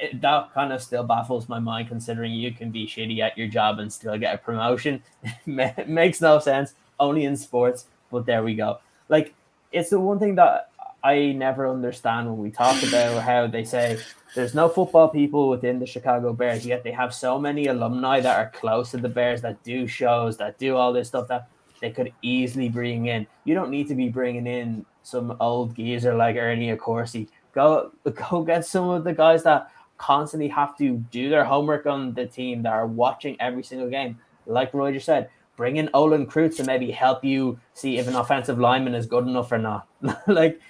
it, 0.00 0.20
that 0.20 0.52
kind 0.54 0.72
of 0.72 0.82
still 0.82 1.04
baffles 1.04 1.48
my 1.48 1.58
mind 1.58 1.88
considering 1.88 2.32
you 2.32 2.52
can 2.52 2.70
be 2.70 2.86
shitty 2.86 3.20
at 3.20 3.36
your 3.36 3.48
job 3.48 3.78
and 3.78 3.92
still 3.92 4.18
get 4.18 4.34
a 4.34 4.38
promotion. 4.38 5.02
Makes 5.46 6.20
no 6.20 6.38
sense 6.38 6.74
only 6.98 7.24
in 7.24 7.36
sports 7.36 7.86
but 8.12 8.26
there 8.26 8.44
we 8.44 8.54
go. 8.54 8.78
Like 9.08 9.34
it's 9.72 9.90
the 9.90 9.98
one 9.98 10.18
thing 10.18 10.36
that 10.36 10.68
i 11.02 11.32
never 11.32 11.66
understand 11.68 12.28
when 12.28 12.38
we 12.38 12.50
talk 12.50 12.80
about 12.84 13.22
how 13.22 13.46
they 13.46 13.64
say 13.64 13.98
there's 14.34 14.54
no 14.54 14.68
football 14.68 15.08
people 15.08 15.48
within 15.48 15.78
the 15.78 15.86
Chicago 15.86 16.32
Bears, 16.32 16.64
yet 16.64 16.82
they 16.82 16.92
have 16.92 17.14
so 17.14 17.38
many 17.38 17.66
alumni 17.66 18.20
that 18.20 18.38
are 18.38 18.50
close 18.50 18.90
to 18.92 18.96
the 18.96 19.08
Bears 19.08 19.42
that 19.42 19.62
do 19.62 19.86
shows, 19.86 20.36
that 20.38 20.58
do 20.58 20.76
all 20.76 20.92
this 20.92 21.08
stuff 21.08 21.28
that 21.28 21.48
they 21.80 21.90
could 21.90 22.12
easily 22.22 22.68
bring 22.68 23.06
in. 23.06 23.26
You 23.44 23.54
don't 23.54 23.70
need 23.70 23.88
to 23.88 23.94
be 23.94 24.08
bringing 24.08 24.46
in 24.46 24.86
some 25.02 25.36
old 25.40 25.76
geezer 25.76 26.14
like 26.14 26.36
Ernie 26.36 26.74
Accorsi. 26.74 27.28
Go, 27.52 27.92
go 28.30 28.42
get 28.42 28.64
some 28.64 28.88
of 28.88 29.04
the 29.04 29.12
guys 29.12 29.42
that 29.42 29.70
constantly 29.98 30.48
have 30.48 30.76
to 30.78 30.96
do 31.10 31.28
their 31.28 31.44
homework 31.44 31.86
on 31.86 32.14
the 32.14 32.26
team 32.26 32.62
that 32.62 32.72
are 32.72 32.86
watching 32.86 33.36
every 33.40 33.62
single 33.62 33.88
game. 33.88 34.18
Like 34.46 34.72
Roy 34.74 34.92
just 34.92 35.06
said, 35.06 35.28
bring 35.56 35.76
in 35.76 35.90
Olin 35.94 36.26
Kreutz 36.26 36.56
to 36.56 36.64
maybe 36.64 36.90
help 36.90 37.24
you 37.24 37.58
see 37.74 37.98
if 37.98 38.08
an 38.08 38.16
offensive 38.16 38.58
lineman 38.58 38.94
is 38.94 39.06
good 39.06 39.26
enough 39.26 39.52
or 39.52 39.58
not. 39.58 39.86
like 40.26 40.60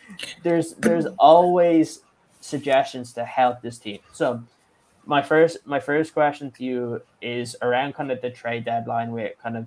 there's 0.42 0.74
there's 0.74 1.06
always 1.18 2.01
suggestions 2.42 3.12
to 3.14 3.24
help 3.24 3.62
this 3.62 3.78
team. 3.78 4.00
So 4.12 4.42
my 5.06 5.22
first 5.22 5.58
my 5.64 5.80
first 5.80 6.12
question 6.12 6.50
to 6.52 6.64
you 6.64 7.02
is 7.20 7.56
around 7.62 7.94
kind 7.94 8.10
of 8.10 8.20
the 8.20 8.30
trade 8.30 8.64
deadline 8.64 9.12
with 9.12 9.32
kind 9.42 9.56
of 9.56 9.66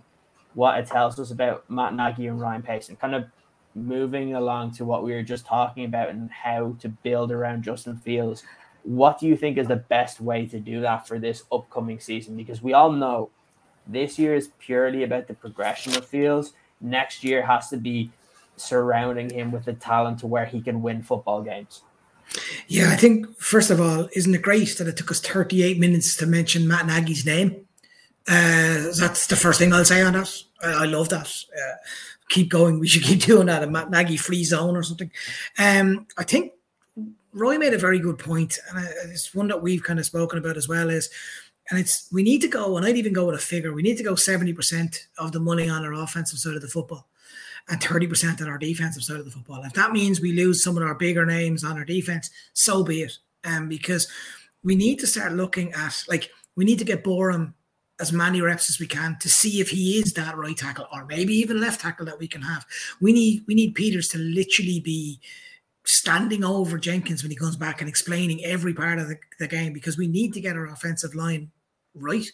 what 0.54 0.78
it 0.78 0.88
tells 0.88 1.20
us 1.20 1.32
about 1.32 1.70
Matt 1.70 1.94
Nagy 1.94 2.28
and 2.28 2.40
Ryan 2.40 2.62
Pace 2.62 2.90
and 2.90 3.00
kind 3.00 3.16
of 3.16 3.26
moving 3.74 4.36
along 4.36 4.72
to 4.72 4.86
what 4.86 5.04
we 5.04 5.14
were 5.14 5.24
just 5.24 5.46
talking 5.46 5.84
about 5.84 6.10
and 6.10 6.32
how 6.32 6.76
to 6.80 6.88
build 6.88 7.32
around 7.32 7.64
Justin 7.64 7.98
Fields. 7.98 8.44
What 8.84 9.20
do 9.20 9.28
you 9.28 9.36
think 9.36 9.58
is 9.58 9.68
the 9.68 9.76
best 9.76 10.22
way 10.22 10.46
to 10.46 10.60
do 10.60 10.80
that 10.82 11.08
for 11.08 11.20
this 11.20 11.44
upcoming 11.52 12.00
season? 12.00 12.38
Because 12.38 12.62
we 12.62 12.74
all 12.74 12.92
know 12.92 13.30
this 13.88 14.18
year 14.18 14.34
is 14.34 14.52
purely 14.60 15.04
about 15.04 15.28
the 15.28 15.34
progression 15.34 15.96
of 15.96 16.06
Fields. 16.06 16.54
Next 16.80 17.24
year 17.24 17.46
has 17.46 17.70
to 17.70 17.78
be 17.78 18.12
surrounding 18.56 19.30
him 19.30 19.52
with 19.52 19.66
the 19.66 19.74
talent 19.74 20.20
to 20.20 20.28
where 20.28 20.46
he 20.46 20.62
can 20.62 20.82
win 20.82 21.02
football 21.02 21.42
games. 21.42 21.82
Yeah, 22.68 22.90
I 22.92 22.96
think 22.96 23.38
first 23.38 23.70
of 23.70 23.80
all, 23.80 24.10
isn't 24.14 24.34
it 24.34 24.42
great 24.42 24.78
that 24.78 24.88
it 24.88 24.98
took 24.98 25.12
us 25.12 25.20
38 25.20 25.80
minutes 25.80 26.16
to 26.18 26.26
mention 26.26 26.68
Matt 26.68 26.88
Nagy's 26.88 27.26
name? 27.26 27.66
Uh, 28.28 28.92
that's 28.98 29.28
the 29.28 29.36
first 29.36 29.60
thing 29.60 29.72
I'll 29.72 29.86
say 29.86 30.02
on 30.02 30.14
that. 30.14 30.32
I, 30.64 30.84
I 30.84 30.86
love 30.86 31.10
that. 31.10 31.28
Uh, 31.28 31.76
keep 32.30 32.50
going. 32.50 32.80
We 32.80 32.88
should 32.88 33.04
keep 33.04 33.22
doing 33.26 33.48
that. 33.48 33.64
A 33.64 33.68
Matt 33.68 33.92
Nagy 33.92 34.18
free 34.18 34.44
zone 34.44 34.76
or 34.76 34.84
something. 34.84 35.12
Um, 35.58 36.08
I 36.18 36.24
think 36.24 36.54
Roy 37.34 37.58
made 37.58 37.74
a 37.74 37.78
very 37.78 38.00
good 38.00 38.18
point, 38.18 38.58
and 38.70 39.12
it's 39.12 39.34
one 39.36 39.48
that 39.50 39.62
we've 39.62 39.84
kind 39.84 40.00
of 40.00 40.06
spoken 40.06 40.40
about 40.40 40.58
as 40.58 40.68
well. 40.68 40.90
Is 40.90 41.10
and 41.70 41.80
it's 41.80 42.08
we 42.12 42.24
need 42.24 42.42
to 42.42 42.48
go, 42.48 42.78
and 42.78 42.86
I'd 42.86 42.98
even 42.98 43.14
go 43.14 43.26
with 43.26 43.36
a 43.36 43.40
figure. 43.40 43.74
We 43.74 43.84
need 43.84 43.98
to 43.98 44.04
go 44.04 44.16
seventy 44.16 44.54
percent 44.54 45.08
of 45.18 45.32
the 45.32 45.40
money 45.40 45.70
on 45.70 45.86
our 45.86 45.94
offensive 45.94 46.40
side 46.40 46.56
of 46.56 46.62
the 46.62 46.68
football 46.68 47.08
and 47.70 47.82
30% 47.82 48.42
on 48.42 48.50
our 48.50 48.58
defensive 48.58 49.04
side 49.04 49.20
of 49.20 49.26
the 49.26 49.32
football. 49.32 49.64
If 49.64 49.74
that 49.74 49.92
means 49.92 50.22
we 50.22 50.34
lose 50.34 50.64
some 50.64 50.78
of 50.78 50.84
our 50.84 50.96
bigger 50.96 51.26
names 51.26 51.64
on 51.64 51.78
our 51.78 51.86
defense, 51.86 52.30
so 52.54 52.84
be 52.84 53.02
it. 53.02 53.18
Um, 53.44 53.70
because 53.70 54.08
we 54.64 54.76
need 54.76 55.00
to 55.00 55.08
start 55.08 55.34
looking 55.34 55.72
at 55.74 56.04
like 56.08 56.32
we 56.56 56.66
need 56.66 56.80
to 56.80 56.86
get 56.86 57.04
Borom 57.04 57.54
as 58.00 58.12
many 58.12 58.42
reps 58.42 58.70
as 58.70 58.80
we 58.80 58.88
can 58.88 59.18
to 59.22 59.30
see 59.30 59.62
if 59.62 59.70
he 59.70 60.00
is 60.00 60.14
that 60.14 60.36
right 60.36 60.58
tackle 60.58 60.88
or 60.92 61.06
maybe 61.06 61.34
even 61.34 61.62
left 61.62 61.82
tackle 61.82 62.06
that 62.06 62.20
we 62.20 62.28
can 62.28 62.42
have. 62.42 62.66
We 63.00 63.14
need 63.14 63.44
we 63.48 63.56
need 63.56 63.76
Peters 63.76 64.08
to 64.10 64.18
literally 64.18 64.80
be 64.80 65.20
standing 65.86 66.44
over 66.44 66.78
Jenkins 66.78 67.24
when 67.24 67.32
he 67.32 67.38
comes 67.38 67.56
back 67.56 67.80
and 67.80 67.88
explaining 67.88 68.44
every 68.44 68.74
part 68.74 68.98
of 68.98 69.08
the, 69.08 69.18
the 69.40 69.48
game 69.48 69.72
because 69.72 69.98
we 69.98 70.08
need 70.08 70.34
to 70.34 70.42
get 70.42 70.56
our 70.56 70.66
offensive 70.66 71.16
line 71.16 71.52
right. 71.94 72.26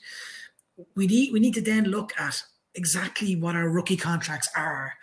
We 0.96 1.08
need 1.08 1.32
we 1.32 1.40
need 1.40 1.54
to 1.56 1.62
then 1.62 1.86
look 1.86 2.14
at 2.20 2.42
exactly 2.74 3.36
what 3.36 3.56
our 3.56 3.70
rookie 3.70 3.98
contracts 3.98 4.50
are 4.56 4.94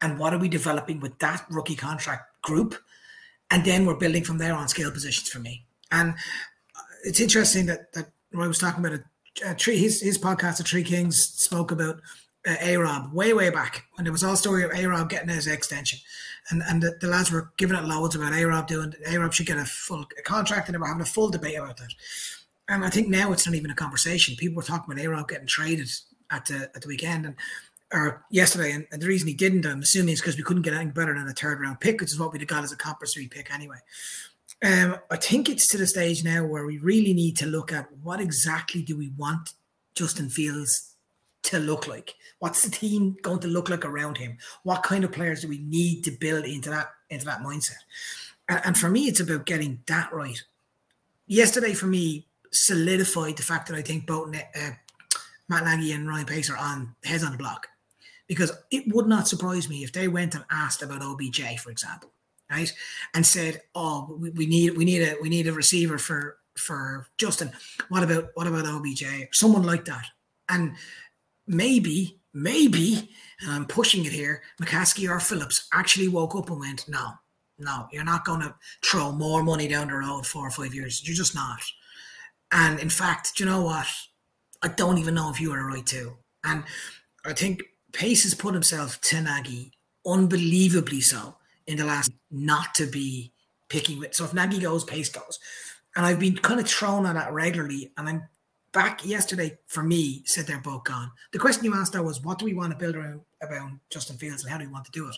and 0.00 0.18
what 0.18 0.32
are 0.32 0.38
we 0.38 0.48
developing 0.48 1.00
with 1.00 1.18
that 1.18 1.44
rookie 1.50 1.74
contract 1.74 2.42
group? 2.42 2.74
And 3.50 3.64
then 3.64 3.86
we're 3.86 3.96
building 3.96 4.24
from 4.24 4.38
there 4.38 4.54
on 4.54 4.68
scale 4.68 4.90
positions 4.90 5.28
for 5.28 5.38
me. 5.38 5.64
And 5.90 6.14
it's 7.04 7.20
interesting 7.20 7.66
that 7.66 7.92
that 7.92 8.10
Roy 8.32 8.48
was 8.48 8.58
talking 8.58 8.84
about 8.84 9.00
a, 9.00 9.50
a 9.50 9.54
tree 9.54 9.78
his 9.78 10.00
his 10.02 10.18
podcast 10.18 10.58
the 10.58 10.64
tree 10.64 10.82
Kings 10.82 11.18
spoke 11.18 11.70
about 11.70 12.00
uh, 12.46 12.56
A 12.60 12.76
Rob 12.76 13.12
way 13.12 13.32
way 13.32 13.50
back 13.50 13.84
when 13.94 14.04
there 14.04 14.12
was 14.12 14.24
all 14.24 14.36
story 14.36 14.64
of 14.64 14.72
A 14.72 14.86
Rob 14.86 15.08
getting 15.08 15.28
his 15.28 15.46
extension. 15.46 15.98
And 16.50 16.62
and 16.68 16.82
the, 16.82 16.96
the, 17.00 17.08
lads 17.08 17.32
were 17.32 17.52
giving 17.56 17.76
it 17.76 17.84
loads 17.84 18.14
about 18.14 18.34
A 18.34 18.44
Rob 18.44 18.66
doing 18.66 18.92
A 19.06 19.18
Rob 19.18 19.32
should 19.32 19.46
get 19.46 19.58
a 19.58 19.64
full 19.64 20.06
a 20.18 20.22
contract. 20.22 20.68
And 20.68 20.74
they 20.74 20.78
were 20.78 20.86
having 20.86 21.02
a 21.02 21.06
full 21.06 21.30
debate 21.30 21.58
about 21.58 21.76
that. 21.78 21.92
And 22.68 22.84
I 22.84 22.90
think 22.90 23.08
now 23.08 23.32
it's 23.32 23.46
not 23.46 23.54
even 23.54 23.70
a 23.70 23.74
conversation. 23.74 24.36
People 24.36 24.56
were 24.56 24.62
talking 24.62 24.92
about 24.92 25.02
A 25.02 25.08
Rob 25.08 25.28
getting 25.28 25.46
traded 25.46 25.90
at 26.30 26.46
the 26.46 26.70
at 26.74 26.82
the 26.82 26.88
weekend. 26.88 27.26
And 27.26 27.34
or 27.92 28.24
yesterday, 28.30 28.72
and, 28.72 28.86
and 28.92 29.00
the 29.00 29.06
reason 29.06 29.28
he 29.28 29.34
didn't, 29.34 29.64
I'm 29.64 29.80
assuming, 29.80 30.14
is 30.14 30.20
because 30.20 30.36
we 30.36 30.42
couldn't 30.42 30.62
get 30.62 30.74
anything 30.74 30.92
better 30.92 31.14
than 31.14 31.28
a 31.28 31.32
third 31.32 31.60
round 31.60 31.80
pick, 31.80 32.00
which 32.00 32.12
is 32.12 32.18
what 32.18 32.32
we'd 32.32 32.42
have 32.42 32.48
got 32.48 32.64
as 32.64 32.72
a 32.72 32.76
compulsory 32.76 33.28
pick 33.28 33.52
anyway. 33.52 33.78
Um, 34.62 34.96
I 35.10 35.16
think 35.16 35.48
it's 35.48 35.68
to 35.68 35.78
the 35.78 35.86
stage 35.86 36.24
now 36.24 36.44
where 36.44 36.66
we 36.66 36.78
really 36.78 37.14
need 37.14 37.36
to 37.38 37.46
look 37.46 37.72
at 37.72 37.88
what 38.02 38.20
exactly 38.20 38.82
do 38.82 38.96
we 38.96 39.10
want 39.16 39.52
Justin 39.94 40.28
Fields 40.28 40.94
to 41.44 41.58
look 41.58 41.86
like? 41.86 42.14
What's 42.40 42.62
the 42.62 42.70
team 42.70 43.16
going 43.22 43.38
to 43.40 43.48
look 43.48 43.68
like 43.68 43.84
around 43.84 44.18
him? 44.18 44.36
What 44.64 44.82
kind 44.82 45.04
of 45.04 45.12
players 45.12 45.42
do 45.42 45.48
we 45.48 45.58
need 45.58 46.02
to 46.04 46.10
build 46.10 46.44
into 46.44 46.70
that 46.70 46.90
into 47.08 47.24
that 47.24 47.40
mindset? 47.40 47.78
And, 48.48 48.60
and 48.64 48.78
for 48.78 48.90
me, 48.90 49.06
it's 49.06 49.20
about 49.20 49.46
getting 49.46 49.80
that 49.86 50.12
right. 50.12 50.42
Yesterday, 51.26 51.72
for 51.72 51.86
me, 51.86 52.26
solidified 52.52 53.36
the 53.36 53.42
fact 53.42 53.68
that 53.68 53.76
I 53.76 53.82
think 53.82 54.06
both 54.06 54.34
uh, 54.34 54.70
Matt 55.48 55.64
Nagy 55.64 55.92
and 55.92 56.08
Ryan 56.08 56.26
Pace 56.26 56.50
are 56.50 56.56
on 56.56 56.94
heads 57.04 57.22
on 57.22 57.32
the 57.32 57.38
block. 57.38 57.68
Because 58.28 58.52
it 58.70 58.84
would 58.94 59.06
not 59.06 59.26
surprise 59.26 59.68
me 59.68 59.82
if 59.82 59.92
they 59.92 60.06
went 60.06 60.34
and 60.34 60.44
asked 60.50 60.82
about 60.82 61.02
OBJ, 61.02 61.58
for 61.58 61.70
example, 61.70 62.12
right? 62.50 62.72
And 63.14 63.24
said, 63.24 63.62
Oh, 63.74 64.16
we, 64.20 64.30
we 64.30 64.46
need 64.46 64.76
we 64.76 64.84
need 64.84 65.02
a 65.02 65.16
we 65.20 65.28
need 65.28 65.46
a 65.46 65.52
receiver 65.52 65.98
for 65.98 66.36
for 66.56 67.06
Justin. 67.16 67.52
What 67.88 68.02
about 68.02 68.30
what 68.34 68.46
about 68.46 68.66
OBJ? 68.66 69.04
Someone 69.32 69.62
like 69.62 69.86
that. 69.86 70.04
And 70.48 70.74
maybe, 71.46 72.20
maybe, 72.34 73.10
and 73.40 73.50
I'm 73.50 73.66
pushing 73.66 74.04
it 74.04 74.12
here, 74.12 74.42
McCaskey 74.60 75.08
or 75.08 75.20
Phillips 75.20 75.68
actually 75.72 76.08
woke 76.08 76.34
up 76.34 76.50
and 76.50 76.60
went, 76.60 76.88
No, 76.88 77.12
no, 77.58 77.86
you're 77.92 78.04
not 78.04 78.24
gonna 78.24 78.54
throw 78.84 79.12
more 79.12 79.42
money 79.42 79.68
down 79.68 79.88
the 79.88 79.94
road 79.94 80.26
four 80.26 80.46
or 80.46 80.50
five 80.50 80.74
years. 80.74 81.06
You're 81.06 81.16
just 81.16 81.34
not. 81.34 81.60
And 82.52 82.78
in 82.80 82.90
fact, 82.90 83.32
do 83.36 83.44
you 83.44 83.50
know 83.50 83.62
what? 83.62 83.86
I 84.62 84.68
don't 84.68 84.98
even 84.98 85.14
know 85.14 85.30
if 85.30 85.40
you 85.40 85.52
are 85.52 85.66
right 85.66 85.86
too. 85.86 86.16
And 86.44 86.64
I 87.24 87.32
think 87.32 87.62
Pace 87.92 88.22
has 88.24 88.34
put 88.34 88.54
himself 88.54 89.00
to 89.02 89.20
Nagy 89.20 89.72
unbelievably 90.06 91.00
so 91.00 91.36
in 91.66 91.76
the 91.76 91.84
last 91.84 92.10
not 92.30 92.74
to 92.74 92.86
be 92.86 93.32
picking 93.68 93.98
with. 93.98 94.14
So 94.14 94.24
if 94.24 94.34
Nagy 94.34 94.58
goes, 94.58 94.84
Pace 94.84 95.08
goes. 95.08 95.38
And 95.96 96.06
I've 96.06 96.20
been 96.20 96.36
kind 96.36 96.60
of 96.60 96.68
thrown 96.68 97.06
on 97.06 97.14
that 97.16 97.32
regularly. 97.32 97.92
And 97.96 98.08
I'm 98.08 98.22
back 98.72 99.04
yesterday 99.04 99.58
for 99.66 99.82
me, 99.82 100.22
said 100.24 100.46
they're 100.46 100.60
both 100.60 100.84
gone. 100.84 101.10
The 101.32 101.38
question 101.38 101.64
you 101.64 101.74
asked 101.74 101.92
though 101.92 102.02
was 102.02 102.22
what 102.22 102.38
do 102.38 102.44
we 102.44 102.54
want 102.54 102.72
to 102.72 102.78
build 102.78 102.96
around 102.96 103.20
about 103.42 103.70
Justin 103.90 104.16
Fields 104.16 104.42
and 104.42 104.52
how 104.52 104.58
do 104.58 104.64
we 104.64 104.72
want 104.72 104.84
to 104.86 104.90
do 104.90 105.08
it? 105.08 105.16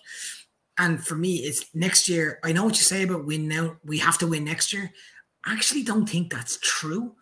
And 0.79 1.05
for 1.05 1.15
me, 1.15 1.37
it's 1.37 1.67
next 1.75 2.09
year. 2.09 2.39
I 2.43 2.53
know 2.53 2.65
what 2.65 2.77
you 2.77 2.83
say 2.83 3.03
about 3.03 3.27
win 3.27 3.49
now. 3.49 3.77
We 3.85 3.99
have 3.99 4.19
to 4.19 4.27
win 4.27 4.45
next 4.45 4.73
year. 4.73 4.93
I 5.45 5.53
actually 5.53 5.83
don't 5.83 6.09
think 6.09 6.33
that's 6.33 6.59
true. 6.63 7.15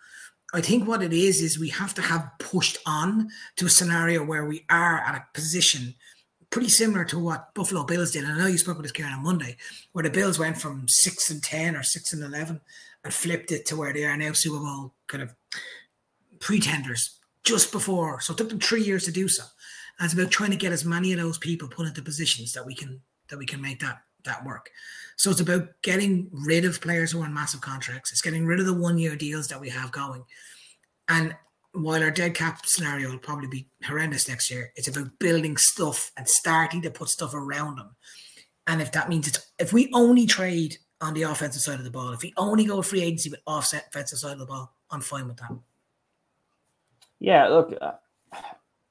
I 0.54 0.60
think 0.62 0.88
what 0.88 1.02
it 1.02 1.12
is 1.12 1.42
is 1.42 1.58
we 1.58 1.68
have 1.68 1.94
to 1.94 2.02
have 2.02 2.30
pushed 2.38 2.78
on 2.86 3.28
to 3.56 3.66
a 3.66 3.70
scenario 3.70 4.24
where 4.24 4.46
we 4.46 4.64
are 4.70 4.98
at 4.98 5.14
a 5.14 5.26
position 5.34 5.94
pretty 6.50 6.70
similar 6.70 7.04
to 7.04 7.18
what 7.18 7.52
Buffalo 7.54 7.84
Bills 7.84 8.12
did. 8.12 8.24
And 8.24 8.32
I 8.32 8.38
know 8.38 8.46
you 8.46 8.56
spoke 8.56 8.76
about 8.76 8.82
this 8.84 8.92
Kieran 8.92 9.12
on 9.12 9.22
Monday, 9.22 9.56
where 9.92 10.02
the 10.02 10.10
Bills 10.10 10.38
went 10.38 10.58
from 10.58 10.86
six 10.88 11.30
and 11.30 11.42
ten 11.42 11.76
or 11.76 11.82
six 11.82 12.12
and 12.12 12.22
eleven 12.22 12.60
and 13.04 13.12
flipped 13.12 13.52
it 13.52 13.66
to 13.66 13.76
where 13.76 13.92
they 13.92 14.04
are 14.04 14.16
now 14.16 14.32
Super 14.32 14.58
Bowl 14.58 14.94
kind 15.06 15.22
of 15.22 15.34
pretenders 16.40 17.18
just 17.44 17.70
before. 17.70 18.20
So 18.20 18.32
it 18.32 18.36
took 18.36 18.48
them 18.48 18.60
three 18.60 18.82
years 18.82 19.04
to 19.04 19.12
do 19.12 19.28
so. 19.28 19.44
And 19.98 20.06
it's 20.06 20.14
about 20.14 20.30
trying 20.30 20.50
to 20.50 20.56
get 20.56 20.72
as 20.72 20.84
many 20.84 21.12
of 21.12 21.18
those 21.18 21.38
people 21.38 21.68
put 21.68 21.86
into 21.86 22.02
positions 22.02 22.52
that 22.54 22.64
we 22.64 22.74
can 22.74 23.00
that 23.28 23.38
we 23.38 23.46
can 23.46 23.60
make 23.60 23.80
that 23.80 23.98
that 24.24 24.44
work. 24.44 24.70
So 25.18 25.32
it's 25.32 25.40
about 25.40 25.68
getting 25.82 26.28
rid 26.30 26.64
of 26.64 26.80
players 26.80 27.10
who 27.10 27.20
are 27.20 27.24
on 27.24 27.34
massive 27.34 27.60
contracts. 27.60 28.12
It's 28.12 28.22
getting 28.22 28.46
rid 28.46 28.60
of 28.60 28.66
the 28.66 28.74
one 28.74 28.98
year 28.98 29.16
deals 29.16 29.48
that 29.48 29.60
we 29.60 29.68
have 29.68 29.90
going. 29.90 30.24
And 31.08 31.36
while 31.72 32.02
our 32.02 32.12
dead 32.12 32.34
cap 32.34 32.64
scenario 32.64 33.10
will 33.10 33.18
probably 33.18 33.48
be 33.48 33.68
horrendous 33.84 34.28
next 34.28 34.48
year, 34.48 34.72
it's 34.76 34.86
about 34.86 35.18
building 35.18 35.56
stuff 35.56 36.12
and 36.16 36.28
starting 36.28 36.82
to 36.82 36.90
put 36.92 37.08
stuff 37.08 37.34
around 37.34 37.78
them. 37.78 37.96
And 38.68 38.80
if 38.80 38.92
that 38.92 39.08
means 39.08 39.26
it's 39.26 39.44
if 39.58 39.72
we 39.72 39.90
only 39.92 40.24
trade 40.24 40.78
on 41.00 41.14
the 41.14 41.22
offensive 41.22 41.62
side 41.62 41.80
of 41.80 41.84
the 41.84 41.90
ball, 41.90 42.12
if 42.12 42.22
we 42.22 42.32
only 42.36 42.64
go 42.64 42.80
free 42.80 43.02
agency 43.02 43.30
with 43.30 43.40
offset 43.44 43.86
offensive 43.88 44.20
side 44.20 44.32
of 44.34 44.38
the 44.38 44.46
ball, 44.46 44.72
I'm 44.88 45.00
fine 45.00 45.26
with 45.26 45.38
that. 45.38 45.50
Yeah, 47.18 47.48
look, 47.48 47.74
uh, 47.80 47.92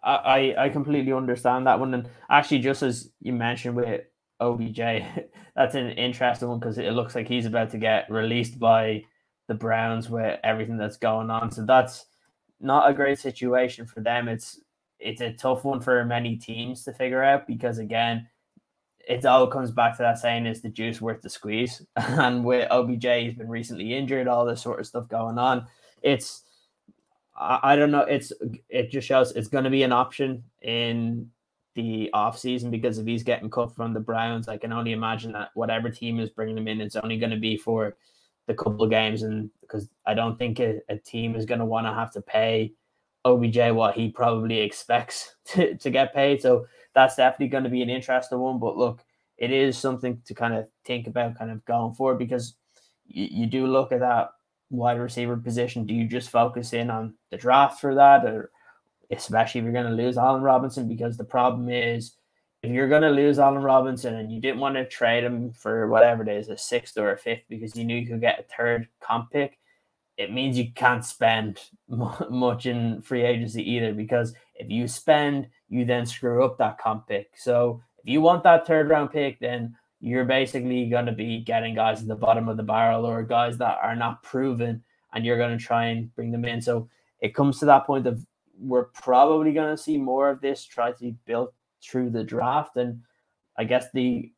I 0.03 0.55
I 0.57 0.69
completely 0.69 1.13
understand 1.13 1.67
that 1.67 1.79
one, 1.79 1.93
and 1.93 2.09
actually, 2.29 2.59
just 2.59 2.83
as 2.83 3.11
you 3.21 3.31
mentioned 3.31 3.77
with 3.77 4.01
OBJ. 4.39 4.77
That's 5.55 5.75
an 5.75 5.91
interesting 5.91 6.49
one 6.49 6.59
because 6.59 6.77
it 6.77 6.93
looks 6.93 7.15
like 7.15 7.27
he's 7.27 7.45
about 7.45 7.71
to 7.71 7.77
get 7.77 8.09
released 8.09 8.59
by 8.59 9.03
the 9.47 9.55
Browns 9.55 10.09
with 10.09 10.39
everything 10.43 10.77
that's 10.77 10.97
going 10.97 11.29
on. 11.29 11.49
So 11.51 11.65
that's 11.65 12.05
not 12.59 12.89
a 12.89 12.93
great 12.93 13.17
situation 13.17 13.85
for 13.85 14.01
them. 14.01 14.27
It's 14.27 14.59
it's 14.99 15.21
a 15.21 15.33
tough 15.33 15.63
one 15.63 15.79
for 15.79 16.03
many 16.05 16.35
teams 16.35 16.83
to 16.83 16.93
figure 16.93 17.23
out 17.23 17.47
because 17.47 17.77
again, 17.77 18.27
it 19.07 19.25
all 19.25 19.47
comes 19.47 19.71
back 19.71 19.95
to 19.95 20.03
that 20.03 20.19
saying 20.19 20.45
is 20.45 20.61
the 20.61 20.69
juice 20.69 20.99
worth 20.99 21.21
the 21.21 21.29
squeeze. 21.29 21.81
And 21.95 22.43
with 22.43 22.69
OBJ, 22.69 23.05
he's 23.05 23.33
been 23.35 23.47
recently 23.47 23.93
injured, 23.93 24.27
all 24.27 24.45
this 24.45 24.61
sort 24.61 24.79
of 24.79 24.87
stuff 24.87 25.07
going 25.07 25.37
on. 25.37 25.67
It's 26.01 26.43
I, 27.37 27.59
I 27.63 27.75
don't 27.75 27.91
know. 27.91 28.01
It's 28.01 28.33
it 28.69 28.89
just 28.91 29.07
shows 29.07 29.31
it's 29.31 29.47
going 29.47 29.63
to 29.63 29.69
be 29.69 29.83
an 29.83 29.93
option 29.93 30.43
in 30.61 31.31
the 31.77 32.09
off 32.11 32.39
season 32.39 32.71
because 32.71 32.97
if 32.97 33.05
he's 33.05 33.23
getting 33.23 33.51
cut 33.51 33.73
from 33.75 33.93
the 33.93 33.99
Browns, 33.99 34.47
I 34.47 34.57
can 34.57 34.73
only 34.73 34.93
imagine 34.93 35.31
that 35.33 35.51
whatever 35.53 35.91
team 35.91 36.19
is 36.19 36.31
bringing 36.31 36.57
him 36.57 36.67
in, 36.67 36.81
it's 36.81 36.95
only 36.95 37.17
going 37.17 37.29
to 37.29 37.37
be 37.37 37.55
for 37.55 37.95
the 38.47 38.55
couple 38.55 38.83
of 38.83 38.89
games, 38.89 39.21
and 39.21 39.51
because 39.61 39.87
I 40.05 40.15
don't 40.15 40.39
think 40.39 40.59
a, 40.59 40.79
a 40.89 40.97
team 40.97 41.35
is 41.35 41.45
going 41.45 41.59
to 41.59 41.65
want 41.65 41.85
to 41.85 41.93
have 41.93 42.11
to 42.13 42.21
pay 42.21 42.73
OBJ 43.25 43.73
what 43.73 43.93
he 43.93 44.09
probably 44.09 44.59
expects 44.59 45.35
to, 45.53 45.75
to 45.75 45.89
get 45.91 46.15
paid. 46.15 46.41
So 46.41 46.65
that's 46.95 47.15
definitely 47.15 47.49
going 47.49 47.65
to 47.65 47.69
be 47.69 47.83
an 47.83 47.91
interesting 47.91 48.39
one. 48.39 48.57
But 48.57 48.75
look, 48.75 49.03
it 49.37 49.51
is 49.51 49.77
something 49.77 50.19
to 50.25 50.33
kind 50.33 50.55
of 50.55 50.67
think 50.83 51.05
about, 51.05 51.37
kind 51.37 51.51
of 51.51 51.63
going 51.65 51.93
forward, 51.93 52.17
because 52.17 52.55
you 53.05 53.45
do 53.45 53.67
look 53.67 53.91
at 53.91 53.99
that 53.99 54.31
wide 54.71 54.99
receiver 54.99 55.37
position. 55.37 55.85
Do 55.85 55.93
you 55.93 56.07
just 56.07 56.31
focus 56.31 56.73
in 56.73 56.89
on 56.89 57.13
the 57.29 57.37
draft 57.37 57.79
for 57.79 57.93
that, 57.93 58.25
or 58.25 58.49
especially 59.11 59.59
if 59.59 59.63
you're 59.63 59.73
going 59.73 59.85
to 59.85 60.03
lose 60.03 60.17
Allen 60.17 60.41
Robinson, 60.41 60.87
because 60.87 61.17
the 61.17 61.23
problem 61.23 61.69
is 61.69 62.15
if 62.63 62.71
you're 62.71 62.89
going 62.89 63.03
to 63.03 63.09
lose 63.09 63.39
Allen 63.39 63.61
Robinson 63.61 64.15
and 64.15 64.31
you 64.31 64.41
didn't 64.41 64.59
want 64.59 64.75
to 64.75 64.87
trade 64.87 65.23
him 65.23 65.51
for 65.51 65.87
whatever 65.87 66.23
it 66.23 66.29
is, 66.29 66.49
a 66.49 66.57
sixth 66.57 66.97
or 66.97 67.11
a 67.11 67.17
fifth, 67.17 67.43
because 67.49 67.75
you 67.75 67.83
knew 67.83 67.97
you 67.97 68.07
could 68.07 68.21
get 68.21 68.39
a 68.39 68.55
third 68.55 68.87
comp 68.99 69.31
pick, 69.31 69.59
it 70.17 70.33
means 70.33 70.57
you 70.57 70.71
can't 70.73 71.05
spend 71.05 71.59
much 71.87 72.65
in 72.65 73.01
free 73.01 73.23
agency 73.23 73.69
either. 73.71 73.93
Because 73.93 74.33
if 74.55 74.69
you 74.69 74.87
spend, 74.87 75.47
you 75.69 75.85
then 75.85 76.05
screw 76.05 76.43
up 76.43 76.57
that 76.57 76.79
comp 76.79 77.07
pick. 77.07 77.29
So 77.35 77.81
if 77.99 78.09
you 78.09 78.21
want 78.21 78.43
that 78.43 78.65
third 78.65 78.89
round 78.89 79.11
pick, 79.11 79.39
then 79.39 79.75
you're 79.99 80.25
basically 80.25 80.89
going 80.89 81.05
to 81.05 81.11
be 81.11 81.39
getting 81.39 81.75
guys 81.75 82.01
at 82.01 82.07
the 82.07 82.15
bottom 82.15 82.49
of 82.49 82.57
the 82.57 82.63
barrel 82.63 83.05
or 83.05 83.23
guys 83.23 83.57
that 83.59 83.79
are 83.81 83.95
not 83.95 84.23
proven, 84.23 84.83
and 85.13 85.25
you're 85.25 85.37
going 85.37 85.57
to 85.57 85.63
try 85.63 85.85
and 85.85 86.13
bring 86.15 86.31
them 86.31 86.45
in. 86.45 86.61
So 86.61 86.89
it 87.19 87.35
comes 87.35 87.59
to 87.59 87.65
that 87.65 87.85
point 87.85 88.07
of 88.07 88.25
we're 88.59 88.85
probably 88.85 89.53
going 89.53 89.75
to 89.75 89.81
see 89.81 89.97
more 89.97 90.29
of 90.29 90.41
this 90.41 90.65
try 90.65 90.91
to 90.91 90.99
be 90.99 91.15
built 91.25 91.53
through 91.83 92.09
the 92.09 92.23
draft. 92.23 92.77
And 92.77 93.01
I 93.57 93.63
guess 93.63 93.87
the 93.93 94.31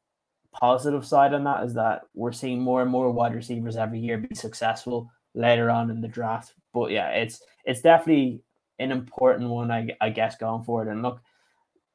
positive 0.51 1.05
side 1.05 1.33
on 1.33 1.43
that 1.45 1.63
is 1.63 1.73
that 1.75 2.03
we're 2.13 2.31
seeing 2.31 2.59
more 2.59 2.81
and 2.81 2.91
more 2.91 3.11
wide 3.11 3.35
receivers 3.35 3.75
every 3.75 3.99
year 3.99 4.17
be 4.17 4.35
successful 4.35 5.09
later 5.33 5.69
on 5.69 5.89
in 5.89 6.01
the 6.01 6.07
draft. 6.07 6.53
But 6.73 6.91
yeah, 6.91 7.09
it's 7.09 7.41
it's 7.65 7.81
definitely 7.81 8.41
an 8.79 8.91
important 8.91 9.49
one, 9.49 9.71
I, 9.71 9.89
I 10.01 10.09
guess, 10.09 10.35
going 10.37 10.63
forward. 10.63 10.87
And 10.87 11.01
look, 11.01 11.21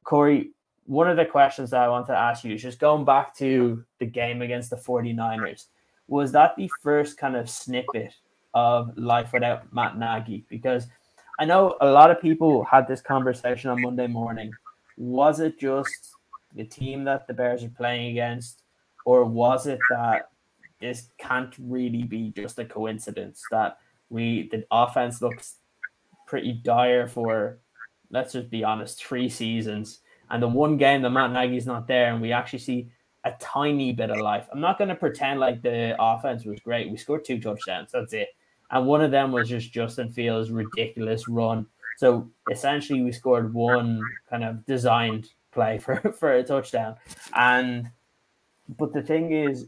Corey, 0.03 0.51
one 0.85 1.09
of 1.09 1.17
the 1.17 1.25
questions 1.25 1.71
that 1.71 1.81
I 1.81 1.89
want 1.89 2.07
to 2.07 2.15
ask 2.15 2.43
you 2.43 2.53
is 2.53 2.61
just 2.61 2.79
going 2.79 3.05
back 3.05 3.35
to 3.37 3.83
the 3.99 4.05
game 4.05 4.41
against 4.41 4.69
the 4.69 4.75
49ers. 4.75 5.65
Was 6.07 6.31
that 6.33 6.55
the 6.55 6.69
first 6.83 7.17
kind 7.17 7.35
of 7.35 7.49
snippet 7.49 8.13
of 8.53 8.95
life 8.95 9.33
without 9.33 9.73
Matt 9.73 9.97
Nagy? 9.97 10.45
Because 10.47 10.87
I 11.39 11.45
know 11.45 11.75
a 11.81 11.89
lot 11.89 12.11
of 12.11 12.21
people 12.21 12.63
had 12.63 12.87
this 12.87 13.01
conversation 13.01 13.69
on 13.69 13.81
Monday 13.81 14.07
morning. 14.07 14.51
Was 14.97 15.39
it 15.39 15.59
just 15.59 16.11
the 16.55 16.63
team 16.63 17.03
that 17.05 17.27
the 17.27 17.33
Bears 17.33 17.63
are 17.63 17.69
playing 17.69 18.11
against, 18.11 18.63
or 19.05 19.25
was 19.25 19.67
it 19.67 19.79
that 19.89 20.29
this 20.79 21.09
can't 21.17 21.53
really 21.59 22.03
be 22.03 22.31
just 22.35 22.59
a 22.59 22.65
coincidence 22.65 23.41
that 23.51 23.77
we 24.09 24.49
the 24.51 24.65
offense 24.71 25.21
looks 25.21 25.55
pretty 26.27 26.53
dire 26.53 27.07
for 27.07 27.59
let's 28.11 28.33
just 28.33 28.49
be 28.49 28.63
honest, 28.63 29.03
three 29.03 29.29
seasons. 29.29 29.99
And 30.29 30.41
the 30.41 30.47
one 30.47 30.77
game 30.77 31.01
that 31.03 31.09
Matt 31.11 31.31
Nagy's 31.31 31.65
not 31.65 31.87
there, 31.87 32.11
and 32.11 32.21
we 32.21 32.31
actually 32.31 32.59
see 32.59 32.89
a 33.23 33.33
tiny 33.39 33.91
bit 33.91 34.09
of 34.09 34.17
life. 34.17 34.47
I'm 34.51 34.61
not 34.61 34.77
going 34.77 34.89
to 34.89 34.95
pretend 34.95 35.39
like 35.39 35.61
the 35.61 35.95
offense 35.99 36.45
was 36.45 36.59
great. 36.59 36.89
We 36.89 36.97
scored 36.97 37.25
two 37.25 37.39
touchdowns. 37.39 37.91
That's 37.91 38.13
it. 38.13 38.29
And 38.71 38.85
one 38.87 39.01
of 39.01 39.11
them 39.11 39.31
was 39.31 39.49
just 39.49 39.71
Justin 39.71 40.11
Fields' 40.11 40.51
ridiculous 40.51 41.27
run. 41.27 41.65
So 41.97 42.29
essentially, 42.51 43.01
we 43.01 43.11
scored 43.11 43.53
one 43.53 44.01
kind 44.29 44.43
of 44.43 44.65
designed 44.65 45.29
play 45.51 45.77
for, 45.83 45.97
for 46.17 46.33
a 46.33 46.43
touchdown. 46.43 46.95
And 47.35 47.89
but 48.77 48.93
the 48.93 49.01
thing 49.01 49.31
is, 49.31 49.67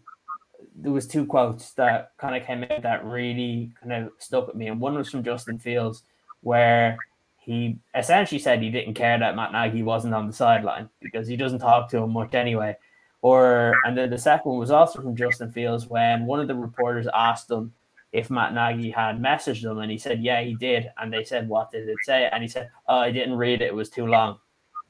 there 0.75 0.91
was 0.91 1.07
two 1.07 1.25
quotes 1.25 1.71
that 1.73 2.11
kind 2.17 2.35
of 2.35 2.45
came 2.45 2.63
out 2.63 2.81
that 2.81 3.05
really 3.05 3.71
kind 3.81 3.93
of 3.93 4.11
stuck 4.19 4.47
with 4.47 4.55
me. 4.55 4.67
And 4.67 4.79
one 4.79 4.95
was 4.95 5.09
from 5.09 5.23
Justin 5.23 5.59
Fields, 5.59 6.03
where 6.41 6.97
he 7.37 7.77
essentially 7.95 8.39
said 8.39 8.61
he 8.61 8.69
didn't 8.69 8.95
care 8.95 9.17
that 9.17 9.35
Matt 9.35 9.53
Nagy 9.53 9.81
wasn't 9.81 10.13
on 10.13 10.27
the 10.27 10.33
sideline 10.33 10.89
because 11.01 11.27
he 11.27 11.37
doesn't 11.37 11.59
talk 11.59 11.89
to 11.89 11.97
him 11.97 12.11
much 12.11 12.33
anyway. 12.33 12.75
Or 13.21 13.73
and 13.85 13.97
then 13.97 14.09
the 14.09 14.17
second 14.17 14.51
one 14.51 14.59
was 14.59 14.71
also 14.71 15.01
from 15.01 15.15
Justin 15.15 15.51
Fields 15.51 15.87
when 15.87 16.25
one 16.25 16.39
of 16.39 16.47
the 16.47 16.55
reporters 16.55 17.07
asked 17.13 17.49
him 17.49 17.73
if 18.17 18.31
Matt 18.31 18.53
Nagy 18.53 18.89
had 18.89 19.21
messaged 19.21 19.61
them 19.61 19.77
and 19.79 19.91
he 19.91 19.97
said, 19.97 20.23
"Yeah, 20.23 20.41
he 20.41 20.55
did." 20.55 20.91
And 20.97 21.13
they 21.13 21.23
said, 21.23 21.47
"What 21.47 21.71
did 21.71 21.87
it 21.87 21.97
say?" 22.03 22.27
And 22.31 22.41
he 22.41 22.49
said, 22.49 22.69
"Oh, 22.87 22.97
I 22.97 23.11
didn't 23.11 23.35
read 23.37 23.61
it; 23.61 23.67
it 23.67 23.75
was 23.75 23.89
too 23.89 24.07
long." 24.07 24.39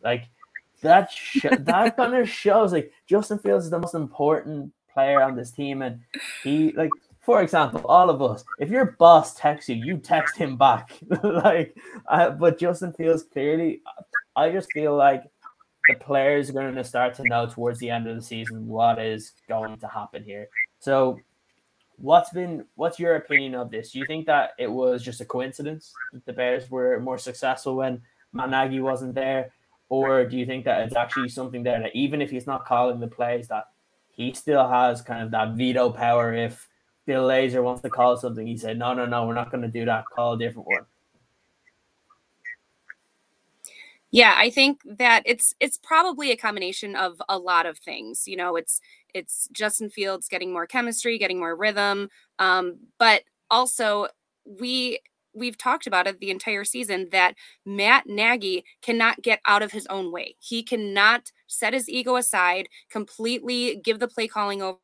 Like 0.04 0.30
that. 0.82 1.12
Sh- 1.12 1.46
that 1.60 1.98
kind 1.98 2.16
of 2.16 2.30
shows 2.30 2.72
like 2.72 2.92
Justin 3.06 3.40
Fields 3.40 3.66
is 3.66 3.72
the 3.72 3.80
most 3.80 3.96
important 3.96 4.72
player 4.94 5.22
on 5.22 5.36
this 5.36 5.52
team, 5.52 5.82
and 5.82 6.00
he 6.44 6.72
like 6.72 6.92
for 7.28 7.42
example, 7.42 7.82
all 7.84 8.10
of 8.10 8.22
us, 8.22 8.46
if 8.58 8.70
your 8.70 8.96
boss 8.98 9.34
texts 9.34 9.68
you, 9.68 9.76
you 9.76 9.98
text 9.98 10.38
him 10.38 10.56
back. 10.56 10.98
like, 11.24 11.76
uh, 12.08 12.30
but 12.30 12.58
Justin 12.58 12.94
Fields 12.94 13.24
clearly, 13.24 13.82
I 14.38 14.50
just 14.50 14.72
feel 14.72 14.96
like 14.96 15.24
the 15.90 15.96
players 15.96 16.50
are 16.50 16.54
going 16.54 16.74
to 16.74 16.86
start 16.86 17.16
to 17.16 17.24
know 17.24 17.46
towards 17.46 17.80
the 17.80 17.90
end 17.90 18.08
of 18.08 18.16
the 18.16 18.22
season 18.22 18.66
what 18.66 18.98
is 18.98 19.34
going 19.50 19.78
to 19.80 19.88
happen 19.88 20.24
here. 20.24 20.48
So, 20.80 21.20
what's 21.98 22.30
been, 22.30 22.66
what's 22.76 23.00
your 23.00 23.16
opinion 23.16 23.56
of 23.56 23.72
this? 23.72 23.92
Do 23.92 24.00
you 24.00 24.06
think 24.06 24.26
that 24.28 24.52
it 24.58 24.72
was 24.72 25.04
just 25.04 25.22
a 25.22 25.26
coincidence 25.26 25.94
that 26.14 26.26
the 26.26 26.34
Bears 26.34 26.70
were 26.70 27.00
more 27.00 27.18
successful 27.18 27.76
when 27.76 28.02
Matt 28.34 28.50
Nagy 28.50 28.80
wasn't 28.80 29.16
there, 29.16 29.52
or 29.90 30.26
do 30.26 30.38
you 30.38 30.46
think 30.46 30.66
that 30.66 30.82
it's 30.82 30.96
actually 30.96 31.30
something 31.30 31.64
there 31.64 31.82
that 31.82 31.96
even 31.96 32.22
if 32.22 32.30
he's 32.30 32.48
not 32.48 32.66
calling 32.66 33.00
the 33.00 33.08
plays, 33.08 33.48
that 33.48 33.70
he 34.12 34.34
still 34.34 34.68
has 34.68 35.02
kind 35.02 35.24
of 35.24 35.32
that 35.32 35.54
veto 35.54 35.90
power 35.90 36.34
if 36.34 36.68
Bill 37.06 37.28
Lazor 37.28 37.64
wants 37.64 37.82
to 37.84 37.90
call 37.90 38.18
something, 38.18 38.46
he 38.46 38.58
said, 38.58 38.78
"No, 38.78 38.94
no, 38.94 39.06
no, 39.06 39.26
we're 39.26 39.34
not 39.34 39.50
going 39.50 39.64
to 39.64 39.70
do 39.70 39.86
that. 39.86 40.06
Call 40.14 40.34
a 40.34 40.38
different 40.38 40.68
one." 40.68 40.86
Yeah, 44.12 44.34
I 44.38 44.50
think 44.50 44.82
that 44.86 45.24
it's 45.26 45.56
it's 45.60 45.78
probably 45.78 46.32
a 46.32 46.38
combination 46.38 46.96
of 46.96 47.22
a 47.30 47.38
lot 47.38 47.66
of 47.66 47.78
things. 47.78 48.28
You 48.28 48.36
know, 48.36 48.56
it's 48.56 48.82
it's 49.18 49.50
Justin 49.52 49.90
Fields 49.90 50.28
getting 50.28 50.54
more 50.54 50.68
chemistry, 50.68 51.18
getting 51.18 51.40
more 51.40 51.56
rhythm, 51.56 52.10
um, 52.40 52.78
but 53.00 53.24
also 53.50 54.08
we 54.46 55.00
we've 55.34 55.58
talked 55.58 55.88
about 55.88 56.08
it 56.08 56.20
the 56.20 56.32
entire 56.32 56.64
season 56.64 57.10
that 57.12 57.36
Matt 57.66 58.08
Nagy 58.08 58.66
cannot 58.82 59.22
get 59.22 59.40
out 59.46 59.62
of 59.62 59.72
his 59.72 59.86
own 59.88 60.12
way. 60.12 60.36
He 60.40 60.64
cannot 60.64 61.32
set 61.48 61.74
his 61.74 61.88
ego 61.90 62.16
aside, 62.16 62.70
completely 62.90 63.80
give 63.84 64.00
the 64.00 64.08
play 64.08 64.28
calling 64.28 64.62
over 64.62 64.80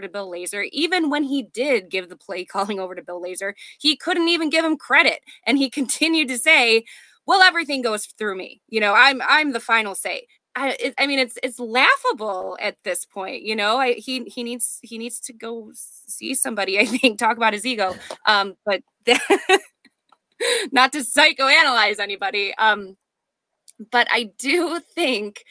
to 0.00 0.08
Bill 0.08 0.30
Lazor. 0.30 0.68
Even 0.72 1.10
when 1.10 1.22
he 1.24 1.42
did 1.42 1.90
give 1.90 2.08
the 2.08 2.16
play 2.16 2.44
calling 2.44 2.80
over 2.80 2.94
to 2.94 3.02
Bill 3.02 3.22
Lazor, 3.22 3.54
he 3.78 3.96
couldn't 3.96 4.28
even 4.28 4.50
give 4.50 4.64
him 4.64 4.76
credit. 4.76 5.20
And 5.46 5.58
he 5.58 5.70
continued 5.78 6.28
to 6.28 6.38
say, 6.38 6.84
well, 7.26 7.40
everything 7.42 7.82
goes 7.82 8.06
through 8.06 8.36
me. 8.36 8.60
You 8.68 8.80
know, 8.80 8.94
I'm 8.94 9.22
I'm 9.26 9.52
the 9.52 9.60
final 9.60 9.94
say. 9.94 10.26
I, 10.56 10.76
it, 10.78 10.94
I 10.98 11.06
mean, 11.06 11.18
it's 11.18 11.36
it's 11.42 11.58
laughable 11.58 12.56
at 12.60 12.76
this 12.84 13.04
point. 13.04 13.42
You 13.42 13.56
know, 13.56 13.78
I, 13.78 13.94
he 13.94 14.24
he 14.24 14.44
needs 14.44 14.78
he 14.82 14.98
needs 14.98 15.20
to 15.20 15.32
go 15.32 15.70
see 15.74 16.34
somebody. 16.34 16.78
I 16.80 16.86
think 16.86 17.18
talk 17.18 17.36
about 17.36 17.52
his 17.52 17.66
ego. 17.66 17.94
Um, 18.26 18.56
but 18.64 18.82
not 20.72 20.92
to 20.92 20.98
psychoanalyze 20.98 21.98
anybody. 21.98 22.54
Um, 22.56 22.96
but 23.90 24.06
I 24.10 24.30
do 24.38 24.80
think 24.80 25.44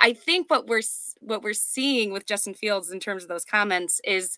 I 0.00 0.12
think 0.12 0.50
what 0.50 0.66
we're 0.66 0.82
what 1.20 1.42
we're 1.42 1.52
seeing 1.52 2.12
with 2.12 2.26
Justin 2.26 2.54
Fields 2.54 2.90
in 2.90 3.00
terms 3.00 3.22
of 3.22 3.28
those 3.28 3.44
comments 3.44 4.00
is 4.04 4.36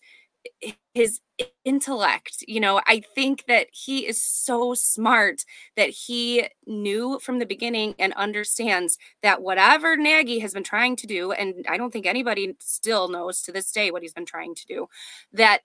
his 0.93 1.19
intellect. 1.63 2.43
You 2.47 2.59
know, 2.59 2.81
I 2.85 3.01
think 3.13 3.45
that 3.47 3.67
he 3.71 4.07
is 4.07 4.21
so 4.21 4.73
smart 4.73 5.43
that 5.75 5.89
he 5.89 6.47
knew 6.65 7.19
from 7.19 7.39
the 7.39 7.45
beginning 7.45 7.95
and 7.99 8.13
understands 8.13 8.97
that 9.21 9.41
whatever 9.41 9.97
Nagy 9.97 10.39
has 10.39 10.53
been 10.53 10.63
trying 10.63 10.95
to 10.97 11.07
do, 11.07 11.31
and 11.31 11.65
I 11.69 11.77
don't 11.77 11.91
think 11.91 12.05
anybody 12.05 12.55
still 12.59 13.07
knows 13.07 13.41
to 13.43 13.51
this 13.51 13.71
day 13.71 13.91
what 13.91 14.01
he's 14.01 14.13
been 14.13 14.25
trying 14.25 14.55
to 14.55 14.65
do, 14.65 14.87
that 15.33 15.61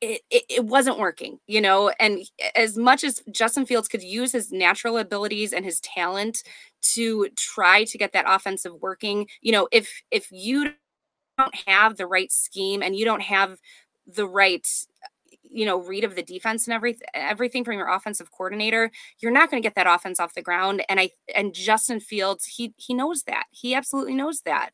it, 0.00 0.20
it, 0.30 0.44
it, 0.50 0.64
wasn't 0.64 0.98
working, 0.98 1.38
you 1.46 1.60
know. 1.60 1.90
And 1.98 2.20
as 2.54 2.76
much 2.76 3.04
as 3.04 3.22
Justin 3.30 3.64
Fields 3.64 3.88
could 3.88 4.02
use 4.02 4.32
his 4.32 4.52
natural 4.52 4.98
abilities 4.98 5.52
and 5.52 5.64
his 5.64 5.80
talent 5.80 6.42
to 6.94 7.28
try 7.36 7.84
to 7.84 7.96
get 7.96 8.12
that 8.12 8.26
offensive 8.28 8.72
working, 8.82 9.28
you 9.40 9.52
know, 9.52 9.68
if 9.72 10.02
if 10.10 10.28
you 10.30 10.72
don't 11.38 11.54
have 11.66 11.96
the 11.96 12.06
right 12.06 12.30
scheme 12.30 12.82
and 12.82 12.96
you 12.96 13.04
don't 13.04 13.22
have 13.22 13.58
the 14.06 14.26
right 14.26 14.66
you 15.42 15.64
know 15.64 15.78
read 15.78 16.04
of 16.04 16.14
the 16.16 16.22
defense 16.22 16.66
and 16.66 16.74
everything 16.74 17.06
everything 17.14 17.64
from 17.64 17.74
your 17.74 17.88
offensive 17.88 18.30
coordinator 18.32 18.90
you're 19.20 19.32
not 19.32 19.50
going 19.50 19.62
to 19.62 19.66
get 19.66 19.74
that 19.74 19.86
offense 19.86 20.18
off 20.18 20.34
the 20.34 20.42
ground 20.42 20.82
and 20.88 20.98
i 20.98 21.10
and 21.34 21.54
justin 21.54 22.00
fields 22.00 22.44
he 22.44 22.74
he 22.76 22.94
knows 22.94 23.22
that. 23.24 23.44
He 23.50 23.74
absolutely 23.74 24.14
knows 24.14 24.42
that. 24.42 24.70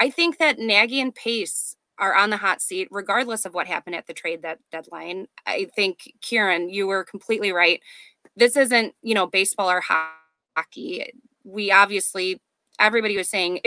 I 0.00 0.10
think 0.10 0.38
that 0.38 0.58
nagy 0.58 1.00
and 1.00 1.14
pace 1.14 1.76
are 1.98 2.14
on 2.14 2.30
the 2.30 2.36
hot 2.36 2.60
seat 2.60 2.88
regardless 2.90 3.46
of 3.46 3.54
what 3.54 3.66
happened 3.66 3.96
at 3.96 4.06
the 4.06 4.12
trade 4.12 4.42
that 4.42 4.58
deadline. 4.70 5.26
I 5.46 5.66
think 5.74 6.12
kieran 6.20 6.68
you 6.68 6.86
were 6.86 7.04
completely 7.04 7.52
right. 7.52 7.80
This 8.36 8.56
isn't 8.56 8.94
you 9.02 9.14
know 9.14 9.26
baseball 9.26 9.70
or 9.70 9.82
hockey. 9.82 11.12
We 11.44 11.70
obviously 11.70 12.40
everybody 12.78 13.16
was 13.16 13.28
saying 13.28 13.60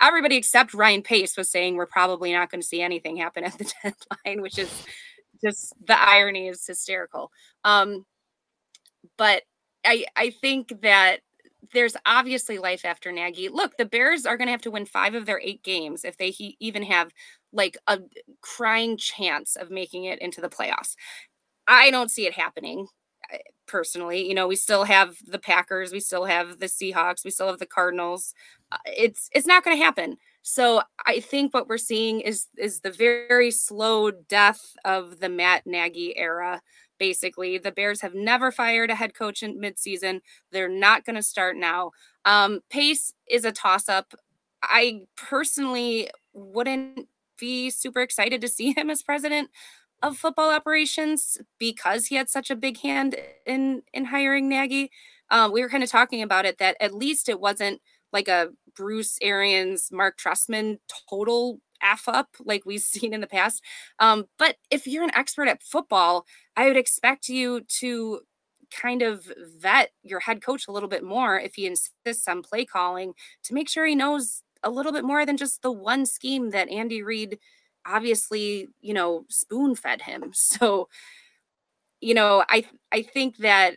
everybody 0.00 0.36
except 0.36 0.74
Ryan 0.74 1.02
Pace 1.02 1.36
was 1.36 1.50
saying 1.50 1.76
we're 1.76 1.86
probably 1.86 2.32
not 2.32 2.50
going 2.50 2.60
to 2.60 2.66
see 2.66 2.80
anything 2.82 3.16
happen 3.16 3.44
at 3.44 3.58
the 3.58 3.64
deadline, 3.82 4.42
which 4.42 4.58
is 4.58 4.70
just 5.42 5.74
the 5.86 6.00
irony 6.00 6.48
is 6.48 6.66
hysterical. 6.66 7.30
Um, 7.64 8.06
but 9.16 9.42
I 9.84 10.06
I 10.16 10.30
think 10.30 10.82
that 10.82 11.20
there's 11.72 11.96
obviously 12.06 12.58
life 12.58 12.84
after 12.84 13.12
Nagy. 13.12 13.48
Look, 13.48 13.76
the 13.76 13.84
Bears 13.84 14.26
are 14.26 14.36
going 14.36 14.48
to 14.48 14.52
have 14.52 14.62
to 14.62 14.70
win 14.70 14.84
five 14.84 15.14
of 15.14 15.26
their 15.26 15.40
eight 15.40 15.62
games 15.62 16.04
if 16.04 16.16
they 16.16 16.30
he, 16.30 16.56
even 16.60 16.82
have 16.82 17.12
like 17.52 17.78
a 17.86 18.00
crying 18.40 18.96
chance 18.96 19.56
of 19.56 19.70
making 19.70 20.04
it 20.04 20.20
into 20.20 20.40
the 20.40 20.48
playoffs. 20.48 20.96
I 21.66 21.90
don't 21.90 22.10
see 22.10 22.26
it 22.26 22.34
happening 22.34 22.88
personally. 23.66 24.26
You 24.28 24.34
know, 24.34 24.46
we 24.46 24.56
still 24.56 24.84
have 24.84 25.16
the 25.26 25.38
Packers, 25.38 25.92
we 25.92 26.00
still 26.00 26.24
have 26.24 26.58
the 26.58 26.66
Seahawks, 26.66 27.24
we 27.24 27.30
still 27.30 27.48
have 27.48 27.58
the 27.58 27.66
Cardinals. 27.66 28.34
Uh, 28.70 28.78
it's 28.86 29.28
it's 29.32 29.46
not 29.46 29.64
going 29.64 29.76
to 29.76 29.82
happen. 29.82 30.16
So 30.42 30.82
I 31.06 31.20
think 31.20 31.54
what 31.54 31.68
we're 31.68 31.78
seeing 31.78 32.20
is 32.20 32.48
is 32.58 32.80
the 32.80 32.90
very 32.90 33.50
slow 33.50 34.10
death 34.10 34.74
of 34.84 35.20
the 35.20 35.28
Matt 35.28 35.66
Nagy 35.66 36.16
era. 36.16 36.60
Basically, 36.98 37.58
the 37.58 37.72
Bears 37.72 38.00
have 38.00 38.14
never 38.14 38.52
fired 38.52 38.90
a 38.90 38.94
head 38.94 39.14
coach 39.14 39.42
in 39.42 39.60
midseason. 39.60 40.20
They're 40.52 40.68
not 40.68 41.04
going 41.04 41.16
to 41.16 41.22
start 41.22 41.56
now. 41.56 41.92
Um, 42.24 42.60
Pace 42.70 43.12
is 43.28 43.44
a 43.44 43.52
toss 43.52 43.88
up. 43.88 44.14
I 44.62 45.00
personally 45.16 46.10
wouldn't 46.32 47.08
be 47.38 47.70
super 47.70 48.02
excited 48.02 48.40
to 48.40 48.48
see 48.48 48.72
him 48.72 48.88
as 48.88 49.02
president 49.02 49.50
of 50.02 50.16
football 50.18 50.50
operations 50.50 51.38
because 51.58 52.06
he 52.06 52.16
had 52.16 52.28
such 52.28 52.50
a 52.50 52.56
big 52.56 52.78
hand 52.80 53.16
in 53.46 53.82
in 53.92 54.06
hiring 54.06 54.48
Nagy. 54.48 54.90
Um, 55.30 55.52
we 55.52 55.62
were 55.62 55.68
kind 55.68 55.82
of 55.82 55.90
talking 55.90 56.22
about 56.22 56.44
it 56.44 56.58
that 56.58 56.76
at 56.80 56.94
least 56.94 57.28
it 57.28 57.40
wasn't 57.40 57.80
like 58.12 58.28
a 58.28 58.48
Bruce 58.76 59.18
Arians, 59.22 59.88
Marc 59.92 60.18
Trestman 60.18 60.78
total 61.10 61.60
f 61.82 62.08
up 62.08 62.28
like 62.44 62.64
we've 62.64 62.80
seen 62.82 63.14
in 63.14 63.20
the 63.20 63.26
past. 63.26 63.62
Um, 63.98 64.26
but 64.38 64.56
if 64.70 64.86
you're 64.86 65.04
an 65.04 65.14
expert 65.14 65.48
at 65.48 65.62
football, 65.62 66.26
I 66.56 66.66
would 66.66 66.76
expect 66.76 67.28
you 67.28 67.62
to 67.80 68.20
kind 68.70 69.02
of 69.02 69.30
vet 69.58 69.90
your 70.02 70.20
head 70.20 70.42
coach 70.42 70.66
a 70.66 70.72
little 70.72 70.88
bit 70.88 71.04
more 71.04 71.38
if 71.38 71.54
he 71.54 71.66
insists 71.66 72.26
on 72.26 72.42
play 72.42 72.64
calling 72.64 73.12
to 73.44 73.54
make 73.54 73.68
sure 73.68 73.84
he 73.84 73.94
knows 73.94 74.42
a 74.62 74.70
little 74.70 74.92
bit 74.92 75.04
more 75.04 75.26
than 75.26 75.36
just 75.36 75.62
the 75.62 75.72
one 75.72 76.06
scheme 76.06 76.50
that 76.50 76.70
Andy 76.70 77.02
Reid 77.02 77.38
obviously, 77.86 78.68
you 78.80 78.94
know, 78.94 79.24
spoon 79.28 79.74
fed 79.74 80.02
him. 80.02 80.32
So, 80.34 80.88
you 82.00 82.14
know, 82.14 82.44
I 82.48 82.64
I 82.90 83.02
think 83.02 83.38
that 83.38 83.76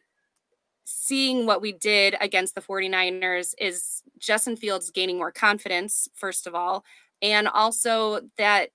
seeing 0.86 1.46
what 1.46 1.62
we 1.62 1.72
did 1.72 2.16
against 2.22 2.56
the 2.56 2.62
49ers 2.62 3.54
is 3.60 4.04
Justin 4.20 4.56
Fields 4.56 4.92
gaining 4.92 5.18
more 5.18 5.32
confidence, 5.32 6.08
first 6.14 6.48
of 6.48 6.56
all, 6.56 6.84
and 7.22 7.48
also 7.48 8.22
that 8.38 8.70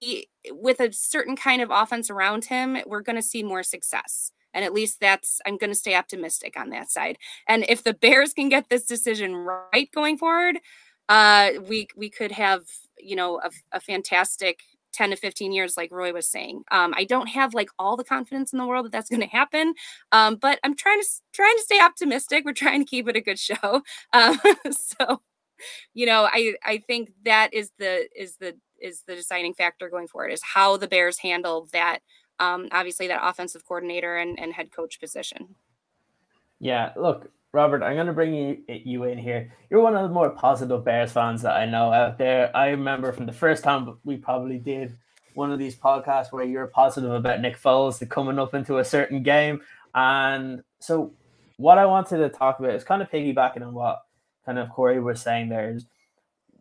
he, 0.00 0.28
with 0.50 0.80
a 0.80 0.92
certain 0.92 1.36
kind 1.36 1.62
of 1.62 1.70
offense 1.70 2.10
around 2.10 2.44
him, 2.44 2.78
we're 2.86 3.02
going 3.02 3.16
to 3.16 3.22
see 3.22 3.42
more 3.42 3.62
success. 3.62 4.32
And 4.52 4.64
at 4.64 4.72
least 4.72 4.98
that's, 5.00 5.40
I'm 5.46 5.58
going 5.58 5.70
to 5.70 5.78
stay 5.78 5.94
optimistic 5.94 6.58
on 6.58 6.70
that 6.70 6.90
side. 6.90 7.18
And 7.48 7.64
if 7.68 7.84
the 7.84 7.94
Bears 7.94 8.32
can 8.32 8.48
get 8.48 8.68
this 8.68 8.84
decision 8.84 9.34
right 9.34 9.90
going 9.92 10.18
forward, 10.18 10.58
uh, 11.08 11.50
we, 11.68 11.88
we 11.96 12.10
could 12.10 12.32
have, 12.32 12.62
you 13.04 13.16
know, 13.16 13.40
a, 13.42 13.50
a 13.72 13.80
fantastic 13.80 14.60
10 14.92 15.10
to 15.10 15.16
15 15.16 15.52
years 15.52 15.76
like 15.76 15.92
roy 15.92 16.12
was 16.12 16.28
saying. 16.28 16.64
Um, 16.70 16.94
i 16.96 17.04
don't 17.04 17.28
have 17.28 17.54
like 17.54 17.70
all 17.78 17.96
the 17.96 18.04
confidence 18.04 18.52
in 18.52 18.58
the 18.58 18.66
world 18.66 18.86
that 18.86 18.92
that's 18.92 19.08
going 19.08 19.20
to 19.20 19.26
happen 19.26 19.74
um, 20.12 20.36
but 20.36 20.58
i'm 20.64 20.74
trying 20.74 21.00
to 21.00 21.06
trying 21.32 21.56
to 21.56 21.62
stay 21.62 21.80
optimistic. 21.80 22.44
We're 22.44 22.52
trying 22.52 22.80
to 22.80 22.90
keep 22.90 23.08
it 23.08 23.16
a 23.16 23.20
good 23.20 23.38
show. 23.38 23.82
Um, 24.12 24.40
so 24.72 25.20
you 25.94 26.06
know 26.06 26.26
i 26.32 26.54
i 26.64 26.78
think 26.78 27.10
that 27.24 27.52
is 27.52 27.70
the 27.78 28.08
is 28.16 28.36
the 28.36 28.56
is 28.80 29.02
the 29.06 29.14
deciding 29.14 29.54
factor 29.54 29.88
going 29.90 30.08
forward 30.08 30.30
is 30.30 30.42
how 30.42 30.76
the 30.76 30.88
bears 30.88 31.18
handle 31.18 31.68
that 31.72 32.00
um, 32.38 32.68
obviously 32.72 33.06
that 33.08 33.20
offensive 33.22 33.66
coordinator 33.66 34.16
and, 34.16 34.40
and 34.40 34.54
head 34.54 34.72
coach 34.72 34.98
position. 34.98 35.54
Yeah 36.58 36.92
look 36.96 37.30
Robert, 37.52 37.82
I'm 37.82 37.96
going 37.96 38.06
to 38.06 38.12
bring 38.12 38.32
you, 38.32 38.62
you 38.68 39.04
in 39.04 39.18
here. 39.18 39.52
You're 39.70 39.80
one 39.80 39.96
of 39.96 40.02
the 40.02 40.14
more 40.14 40.30
positive 40.30 40.84
Bears 40.84 41.10
fans 41.10 41.42
that 41.42 41.56
I 41.56 41.66
know 41.66 41.92
out 41.92 42.16
there. 42.16 42.56
I 42.56 42.68
remember 42.68 43.12
from 43.12 43.26
the 43.26 43.32
first 43.32 43.64
time 43.64 43.98
we 44.04 44.16
probably 44.16 44.58
did 44.58 44.96
one 45.34 45.50
of 45.50 45.58
these 45.58 45.74
podcasts 45.74 46.30
where 46.30 46.44
you're 46.44 46.68
positive 46.68 47.10
about 47.10 47.40
Nick 47.40 47.60
Foles 47.60 48.08
coming 48.08 48.38
up 48.38 48.54
into 48.54 48.78
a 48.78 48.84
certain 48.84 49.24
game. 49.24 49.60
And 49.94 50.62
so, 50.78 51.12
what 51.56 51.78
I 51.78 51.86
wanted 51.86 52.18
to 52.18 52.28
talk 52.28 52.60
about 52.60 52.74
is 52.74 52.84
kind 52.84 53.02
of 53.02 53.10
piggybacking 53.10 53.62
on 53.62 53.74
what 53.74 54.02
kind 54.46 54.58
of 54.58 54.70
Corey 54.70 55.00
was 55.00 55.20
saying 55.20 55.48
there 55.48 55.74
is 55.74 55.86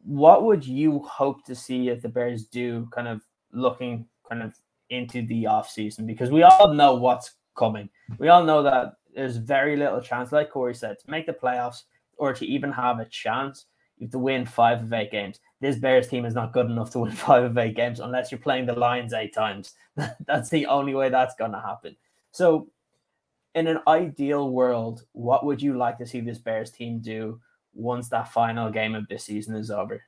what 0.04 0.44
would 0.44 0.66
you 0.66 1.00
hope 1.00 1.46
to 1.46 1.56
see 1.56 1.90
if 1.90 2.02
the 2.02 2.10
Bears 2.10 2.46
do 2.46 2.88
kind 2.92 3.08
of 3.08 3.22
looking 3.52 4.08
kind 4.28 4.42
of 4.42 4.54
into 4.90 5.22
the 5.28 5.46
off 5.46 5.70
season? 5.70 6.06
Because 6.06 6.32
we 6.32 6.44
all 6.44 6.74
know 6.74 6.96
what's 6.96 7.36
coming. 7.56 7.90
We 8.18 8.30
all 8.30 8.44
know 8.44 8.64
that 8.64 8.96
there's 9.16 9.38
very 9.38 9.76
little 9.76 10.02
chance, 10.02 10.32
like 10.32 10.52
Corey 10.52 10.76
said, 10.76 11.00
to 11.00 11.10
make 11.10 11.26
the 11.26 11.34
playoffs 11.34 11.84
or 12.18 12.34
to 12.34 12.46
even 12.46 12.72
have 12.72 13.00
a 13.00 13.06
chance. 13.06 13.66
You 13.98 14.06
have 14.06 14.12
to 14.12 14.20
win 14.20 14.46
five 14.46 14.82
of 14.82 14.94
eight 14.94 15.12
games. 15.12 15.40
This 15.60 15.78
Bears 15.78 16.08
team 16.08 16.26
is 16.26 16.34
not 16.34 16.54
good 16.54 16.68
enough 16.68 16.92
to 16.92 17.00
win 17.00 17.12
five 17.16 17.44
of 17.44 17.58
eight 17.58 17.76
games 17.76 18.00
unless 18.00 18.32
you're 18.32 18.40
playing 18.40 18.66
the 18.66 18.74
Lions 18.74 19.14
eight 19.14 19.34
times. 19.34 19.74
that's 20.26 20.50
the 20.50 20.66
only 20.68 20.94
way 20.94 21.10
that's 21.10 21.36
going 21.36 21.52
to 21.52 21.60
happen. 21.60 21.96
So, 22.32 22.70
in 23.56 23.68
an 23.68 23.80
ideal 23.88 24.52
world, 24.52 25.04
what 25.14 25.44
would 25.46 25.62
you 25.62 25.76
like 25.76 25.98
to 25.98 26.06
see 26.06 26.22
this 26.22 26.38
Bears 26.38 26.72
team 26.72 27.00
do 27.00 27.42
once 27.74 28.08
that 28.10 28.32
final 28.32 28.70
game 28.70 28.94
of 28.94 29.08
this 29.08 29.26
season 29.26 29.56
is 29.56 29.72
over? 29.72 30.04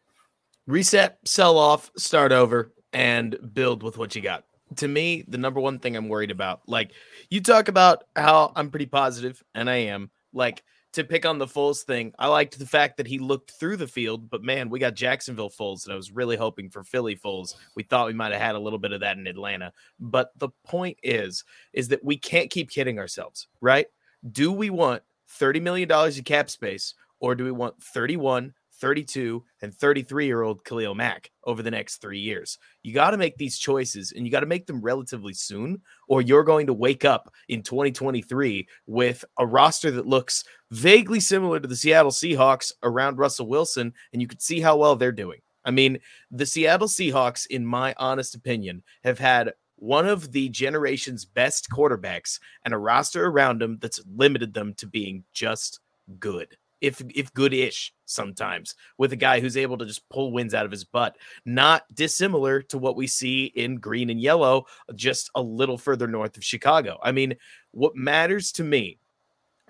Reset, 0.67 1.17
sell 1.25 1.57
off, 1.57 1.89
start 1.97 2.31
over, 2.31 2.71
and 2.93 3.35
build 3.53 3.81
with 3.81 3.97
what 3.97 4.15
you 4.15 4.21
got 4.21 4.45
to 4.77 4.87
me, 4.87 5.23
the 5.27 5.37
number 5.37 5.59
one 5.59 5.79
thing 5.79 5.95
I'm 5.95 6.09
worried 6.09 6.31
about, 6.31 6.61
like 6.67 6.91
you 7.29 7.41
talk 7.41 7.67
about 7.67 8.03
how 8.15 8.51
I'm 8.55 8.69
pretty 8.69 8.85
positive, 8.85 9.43
and 9.55 9.69
I 9.69 9.75
am. 9.75 10.09
Like 10.33 10.63
to 10.93 11.03
pick 11.03 11.25
on 11.25 11.37
the 11.37 11.45
Foles 11.45 11.83
thing, 11.83 12.13
I 12.19 12.27
liked 12.27 12.57
the 12.57 12.65
fact 12.65 12.97
that 12.97 13.07
he 13.07 13.17
looked 13.19 13.51
through 13.51 13.77
the 13.77 13.87
field, 13.87 14.29
but 14.29 14.43
man, 14.43 14.69
we 14.69 14.79
got 14.79 14.95
Jacksonville 14.95 15.49
Foles, 15.49 15.85
and 15.85 15.93
I 15.93 15.95
was 15.95 16.11
really 16.11 16.35
hoping 16.35 16.69
for 16.69 16.83
Philly 16.83 17.15
Foles. 17.15 17.55
We 17.75 17.83
thought 17.83 18.07
we 18.07 18.13
might 18.13 18.31
have 18.31 18.41
had 18.41 18.55
a 18.55 18.59
little 18.59 18.79
bit 18.79 18.91
of 18.91 19.01
that 19.01 19.17
in 19.17 19.27
Atlanta, 19.27 19.73
but 19.99 20.31
the 20.37 20.49
point 20.65 20.97
is, 21.03 21.43
is 21.73 21.87
that 21.89 22.03
we 22.03 22.17
can't 22.17 22.49
keep 22.49 22.69
kidding 22.69 22.99
ourselves, 22.99 23.47
right? 23.61 23.87
Do 24.31 24.51
we 24.51 24.69
want 24.69 25.03
thirty 25.27 25.59
million 25.59 25.87
dollars 25.87 26.17
in 26.17 26.23
cap 26.23 26.49
space, 26.49 26.93
or 27.19 27.35
do 27.35 27.43
we 27.43 27.51
want 27.51 27.81
thirty-one, 27.81 28.53
32 28.81 29.43
and 29.61 29.73
33 29.73 30.25
year 30.25 30.41
old 30.41 30.65
Khalil 30.65 30.95
Mack 30.95 31.31
over 31.45 31.61
the 31.61 31.71
next 31.71 31.97
three 31.97 32.19
years. 32.19 32.57
You 32.81 32.93
got 32.93 33.11
to 33.11 33.17
make 33.17 33.37
these 33.37 33.59
choices 33.59 34.11
and 34.11 34.25
you 34.25 34.31
got 34.31 34.41
to 34.41 34.47
make 34.47 34.65
them 34.65 34.81
relatively 34.81 35.33
soon, 35.33 35.81
or 36.07 36.21
you're 36.21 36.43
going 36.43 36.67
to 36.67 36.73
wake 36.73 37.05
up 37.05 37.31
in 37.47 37.61
2023 37.61 38.67
with 38.87 39.23
a 39.37 39.45
roster 39.45 39.91
that 39.91 40.07
looks 40.07 40.43
vaguely 40.71 41.19
similar 41.19 41.59
to 41.59 41.67
the 41.67 41.75
Seattle 41.75 42.11
Seahawks 42.11 42.73
around 42.83 43.19
Russell 43.19 43.47
Wilson, 43.47 43.93
and 44.11 44.21
you 44.21 44.27
could 44.27 44.41
see 44.41 44.59
how 44.59 44.75
well 44.75 44.95
they're 44.95 45.11
doing. 45.11 45.39
I 45.63 45.69
mean, 45.71 45.99
the 46.31 46.45
Seattle 46.45 46.87
Seahawks, 46.87 47.45
in 47.45 47.65
my 47.65 47.93
honest 47.97 48.33
opinion, 48.33 48.81
have 49.03 49.19
had 49.19 49.53
one 49.75 50.07
of 50.07 50.31
the 50.31 50.49
generation's 50.49 51.23
best 51.23 51.69
quarterbacks 51.69 52.39
and 52.65 52.73
a 52.73 52.77
roster 52.77 53.27
around 53.27 53.61
them 53.61 53.77
that's 53.79 54.01
limited 54.15 54.53
them 54.53 54.73
to 54.75 54.87
being 54.87 55.23
just 55.33 55.79
good 56.19 56.57
if 56.81 57.01
if 57.13 57.33
good-ish 57.33 57.93
sometimes 58.05 58.75
with 58.97 59.13
a 59.13 59.17
guy 59.17 59.39
who's 59.39 59.55
able 59.55 59.77
to 59.77 59.85
just 59.85 60.07
pull 60.09 60.31
wins 60.31 60.53
out 60.53 60.65
of 60.65 60.71
his 60.71 60.83
butt. 60.83 61.17
Not 61.45 61.83
dissimilar 61.93 62.61
to 62.63 62.77
what 62.77 62.95
we 62.95 63.07
see 63.07 63.45
in 63.45 63.77
green 63.77 64.09
and 64.09 64.19
yellow 64.19 64.65
just 64.95 65.31
a 65.35 65.41
little 65.41 65.77
further 65.77 66.07
north 66.07 66.35
of 66.37 66.43
chicago. 66.43 66.99
I 67.01 67.11
mean 67.11 67.35
what 67.71 67.95
matters 67.95 68.51
to 68.53 68.63
me 68.63 68.99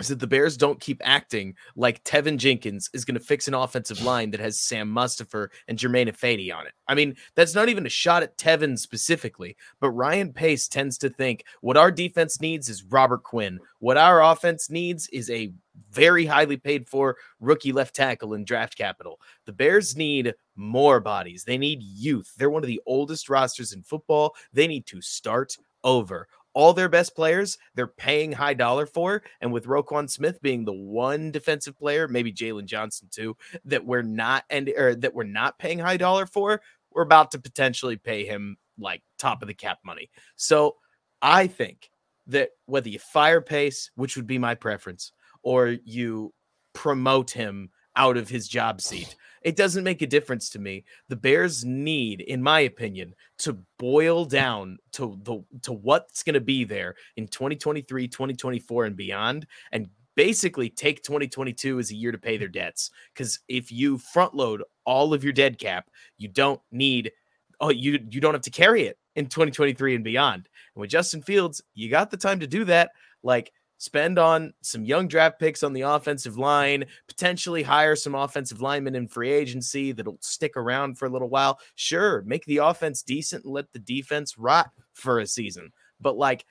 is 0.01 0.09
that 0.09 0.19
the 0.19 0.27
Bears 0.27 0.57
don't 0.57 0.79
keep 0.79 1.01
acting 1.03 1.55
like 1.75 2.03
Teven 2.03 2.37
Jenkins 2.37 2.89
is 2.93 3.05
going 3.05 3.17
to 3.17 3.23
fix 3.23 3.47
an 3.47 3.53
offensive 3.53 4.01
line 4.01 4.31
that 4.31 4.39
has 4.39 4.59
Sam 4.59 4.91
Mustipher 4.91 5.47
and 5.67 5.77
Germain 5.77 6.07
Ifedi 6.07 6.53
on 6.53 6.67
it. 6.67 6.73
I 6.87 6.95
mean, 6.95 7.15
that's 7.35 7.55
not 7.55 7.69
even 7.69 7.85
a 7.85 7.89
shot 7.89 8.23
at 8.23 8.37
Tevin 8.37 8.77
specifically, 8.77 9.55
but 9.79 9.91
Ryan 9.91 10.33
Pace 10.33 10.67
tends 10.67 10.97
to 10.99 11.09
think 11.09 11.45
what 11.61 11.77
our 11.77 11.91
defense 11.91 12.41
needs 12.41 12.69
is 12.69 12.83
Robert 12.83 13.23
Quinn. 13.23 13.59
What 13.79 13.97
our 13.97 14.21
offense 14.21 14.69
needs 14.69 15.07
is 15.09 15.29
a 15.29 15.53
very 15.91 16.25
highly 16.25 16.57
paid 16.57 16.87
for 16.87 17.17
rookie 17.39 17.71
left 17.71 17.95
tackle 17.95 18.33
in 18.33 18.43
draft 18.43 18.77
capital. 18.77 19.19
The 19.45 19.53
Bears 19.53 19.95
need 19.95 20.33
more 20.55 20.99
bodies. 20.99 21.43
They 21.43 21.57
need 21.57 21.81
youth. 21.81 22.33
They're 22.37 22.49
one 22.49 22.63
of 22.63 22.67
the 22.67 22.81
oldest 22.85 23.29
rosters 23.29 23.73
in 23.73 23.83
football. 23.83 24.35
They 24.53 24.67
need 24.67 24.85
to 24.87 25.01
start 25.01 25.57
over. 25.83 26.27
All 26.53 26.73
their 26.73 26.89
best 26.89 27.15
players, 27.15 27.57
they're 27.75 27.87
paying 27.87 28.33
high 28.33 28.53
dollar 28.53 28.85
for. 28.85 29.23
And 29.39 29.53
with 29.53 29.65
Roquan 29.65 30.09
Smith 30.09 30.41
being 30.41 30.65
the 30.65 30.73
one 30.73 31.31
defensive 31.31 31.77
player, 31.77 32.07
maybe 32.07 32.33
Jaylon 32.33 32.65
Johnson 32.65 33.07
too, 33.11 33.37
that 33.65 33.85
we're 33.85 34.01
not 34.01 34.43
and 34.49 34.69
or 34.77 34.95
that 34.95 35.13
we're 35.13 35.23
not 35.23 35.59
paying 35.59 35.79
high 35.79 35.97
dollar 35.97 36.25
for, 36.25 36.61
we're 36.91 37.03
about 37.03 37.31
to 37.31 37.39
potentially 37.39 37.95
pay 37.95 38.25
him 38.25 38.57
like 38.77 39.01
top 39.17 39.41
of 39.41 39.47
the 39.47 39.53
cap 39.53 39.79
money. 39.85 40.09
So 40.35 40.75
I 41.21 41.47
think 41.47 41.89
that 42.27 42.49
whether 42.65 42.89
you 42.89 42.99
fire 42.99 43.41
Pace, 43.41 43.91
which 43.95 44.15
would 44.15 44.27
be 44.27 44.37
my 44.37 44.55
preference, 44.55 45.13
or 45.43 45.77
you 45.85 46.33
promote 46.73 47.31
him 47.31 47.69
out 47.95 48.17
of 48.17 48.29
his 48.29 48.47
job 48.47 48.81
seat. 48.81 49.15
It 49.41 49.55
doesn't 49.55 49.83
make 49.83 50.01
a 50.01 50.07
difference 50.07 50.49
to 50.51 50.59
me. 50.59 50.85
The 51.09 51.15
Bears 51.15 51.65
need, 51.65 52.21
in 52.21 52.43
my 52.43 52.61
opinion, 52.61 53.15
to 53.39 53.57
boil 53.79 54.25
down 54.25 54.77
to 54.93 55.19
the 55.23 55.43
to 55.63 55.73
what's 55.73 56.23
going 56.23 56.35
to 56.35 56.41
be 56.41 56.63
there 56.63 56.95
in 57.17 57.27
2023, 57.27 58.07
2024 58.07 58.85
and 58.85 58.95
beyond 58.95 59.47
and 59.71 59.89
basically 60.15 60.69
take 60.69 61.01
2022 61.03 61.79
as 61.79 61.89
a 61.89 61.95
year 61.95 62.11
to 62.11 62.17
pay 62.17 62.37
their 62.37 62.49
debts 62.49 62.91
cuz 63.15 63.39
if 63.47 63.71
you 63.71 63.97
front 63.97 64.35
load 64.35 64.61
all 64.85 65.13
of 65.13 65.23
your 65.23 65.33
dead 65.33 65.57
cap, 65.57 65.89
you 66.17 66.27
don't 66.27 66.61
need 66.71 67.11
oh 67.59 67.69
you 67.69 67.99
you 68.11 68.21
don't 68.21 68.33
have 68.33 68.43
to 68.43 68.51
carry 68.51 68.83
it 68.83 68.97
in 69.15 69.25
2023 69.25 69.95
and 69.95 70.03
beyond. 70.03 70.47
And 70.75 70.81
with 70.81 70.91
Justin 70.91 71.21
Fields, 71.21 71.61
you 71.73 71.89
got 71.89 72.11
the 72.11 72.17
time 72.17 72.39
to 72.41 72.47
do 72.47 72.63
that. 72.65 72.91
Like 73.23 73.51
spend 73.81 74.19
on 74.19 74.53
some 74.61 74.85
young 74.85 75.07
draft 75.07 75.39
picks 75.39 75.63
on 75.63 75.73
the 75.73 75.81
offensive 75.81 76.37
line, 76.37 76.85
potentially 77.07 77.63
hire 77.63 77.95
some 77.95 78.13
offensive 78.13 78.61
linemen 78.61 78.93
in 78.93 79.07
free 79.07 79.31
agency 79.31 79.91
that'll 79.91 80.19
stick 80.21 80.55
around 80.55 80.99
for 80.99 81.07
a 81.07 81.09
little 81.09 81.29
while. 81.29 81.57
Sure, 81.73 82.21
make 82.21 82.45
the 82.45 82.57
offense 82.57 83.01
decent 83.01 83.43
and 83.43 83.51
let 83.51 83.73
the 83.73 83.79
defense 83.79 84.37
rot 84.37 84.69
for 84.93 85.17
a 85.17 85.25
season. 85.25 85.71
But 85.99 86.15
like, 86.15 86.45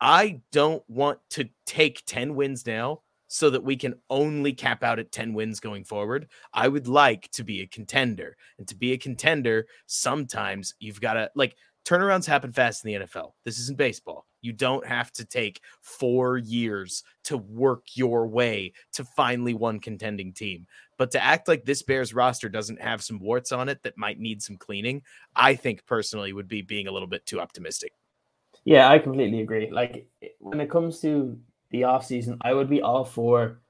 I 0.00 0.42
don't 0.52 0.84
want 0.86 1.18
to 1.30 1.48
take 1.66 2.04
10 2.06 2.36
wins 2.36 2.64
now 2.64 3.02
so 3.26 3.50
that 3.50 3.64
we 3.64 3.74
can 3.74 3.94
only 4.08 4.52
cap 4.52 4.84
out 4.84 5.00
at 5.00 5.10
10 5.10 5.34
wins 5.34 5.58
going 5.58 5.82
forward. 5.82 6.28
I 6.54 6.68
would 6.68 6.86
like 6.86 7.28
to 7.32 7.42
be 7.42 7.62
a 7.62 7.66
contender. 7.66 8.36
And 8.58 8.68
to 8.68 8.76
be 8.76 8.92
a 8.92 8.96
contender, 8.96 9.66
sometimes 9.86 10.76
you've 10.78 11.00
got 11.00 11.14
to 11.14 11.32
like 11.34 11.56
turnarounds 11.86 12.26
happen 12.26 12.52
fast 12.52 12.84
in 12.84 12.92
the 12.92 13.06
NFL. 13.06 13.32
This 13.44 13.58
isn't 13.58 13.78
baseball. 13.78 14.26
You 14.42 14.52
don't 14.52 14.84
have 14.86 15.12
to 15.12 15.24
take 15.24 15.60
four 15.80 16.36
years 16.38 17.04
to 17.24 17.38
work 17.38 17.84
your 17.94 18.26
way 18.26 18.72
to 18.94 19.04
finally 19.04 19.54
one 19.54 19.78
contending 19.78 20.32
team. 20.32 20.66
But 20.98 21.10
to 21.12 21.22
act 21.22 21.48
like 21.48 21.64
this 21.64 21.82
Bears 21.82 22.12
roster 22.12 22.48
doesn't 22.48 22.80
have 22.80 23.02
some 23.02 23.20
warts 23.20 23.52
on 23.52 23.68
it 23.68 23.82
that 23.82 23.96
might 23.96 24.18
need 24.18 24.42
some 24.42 24.56
cleaning, 24.56 25.02
I 25.34 25.54
think 25.54 25.86
personally 25.86 26.32
would 26.32 26.48
be 26.48 26.62
being 26.62 26.88
a 26.88 26.92
little 26.92 27.08
bit 27.08 27.24
too 27.24 27.40
optimistic. 27.40 27.92
Yeah, 28.64 28.90
I 28.90 28.98
completely 28.98 29.40
agree. 29.40 29.70
Like 29.70 30.08
when 30.40 30.60
it 30.60 30.70
comes 30.70 31.00
to 31.00 31.38
the 31.70 31.82
offseason, 31.82 32.38
I 32.40 32.52
would 32.52 32.68
be 32.68 32.82
all 32.82 33.04
for 33.04 33.60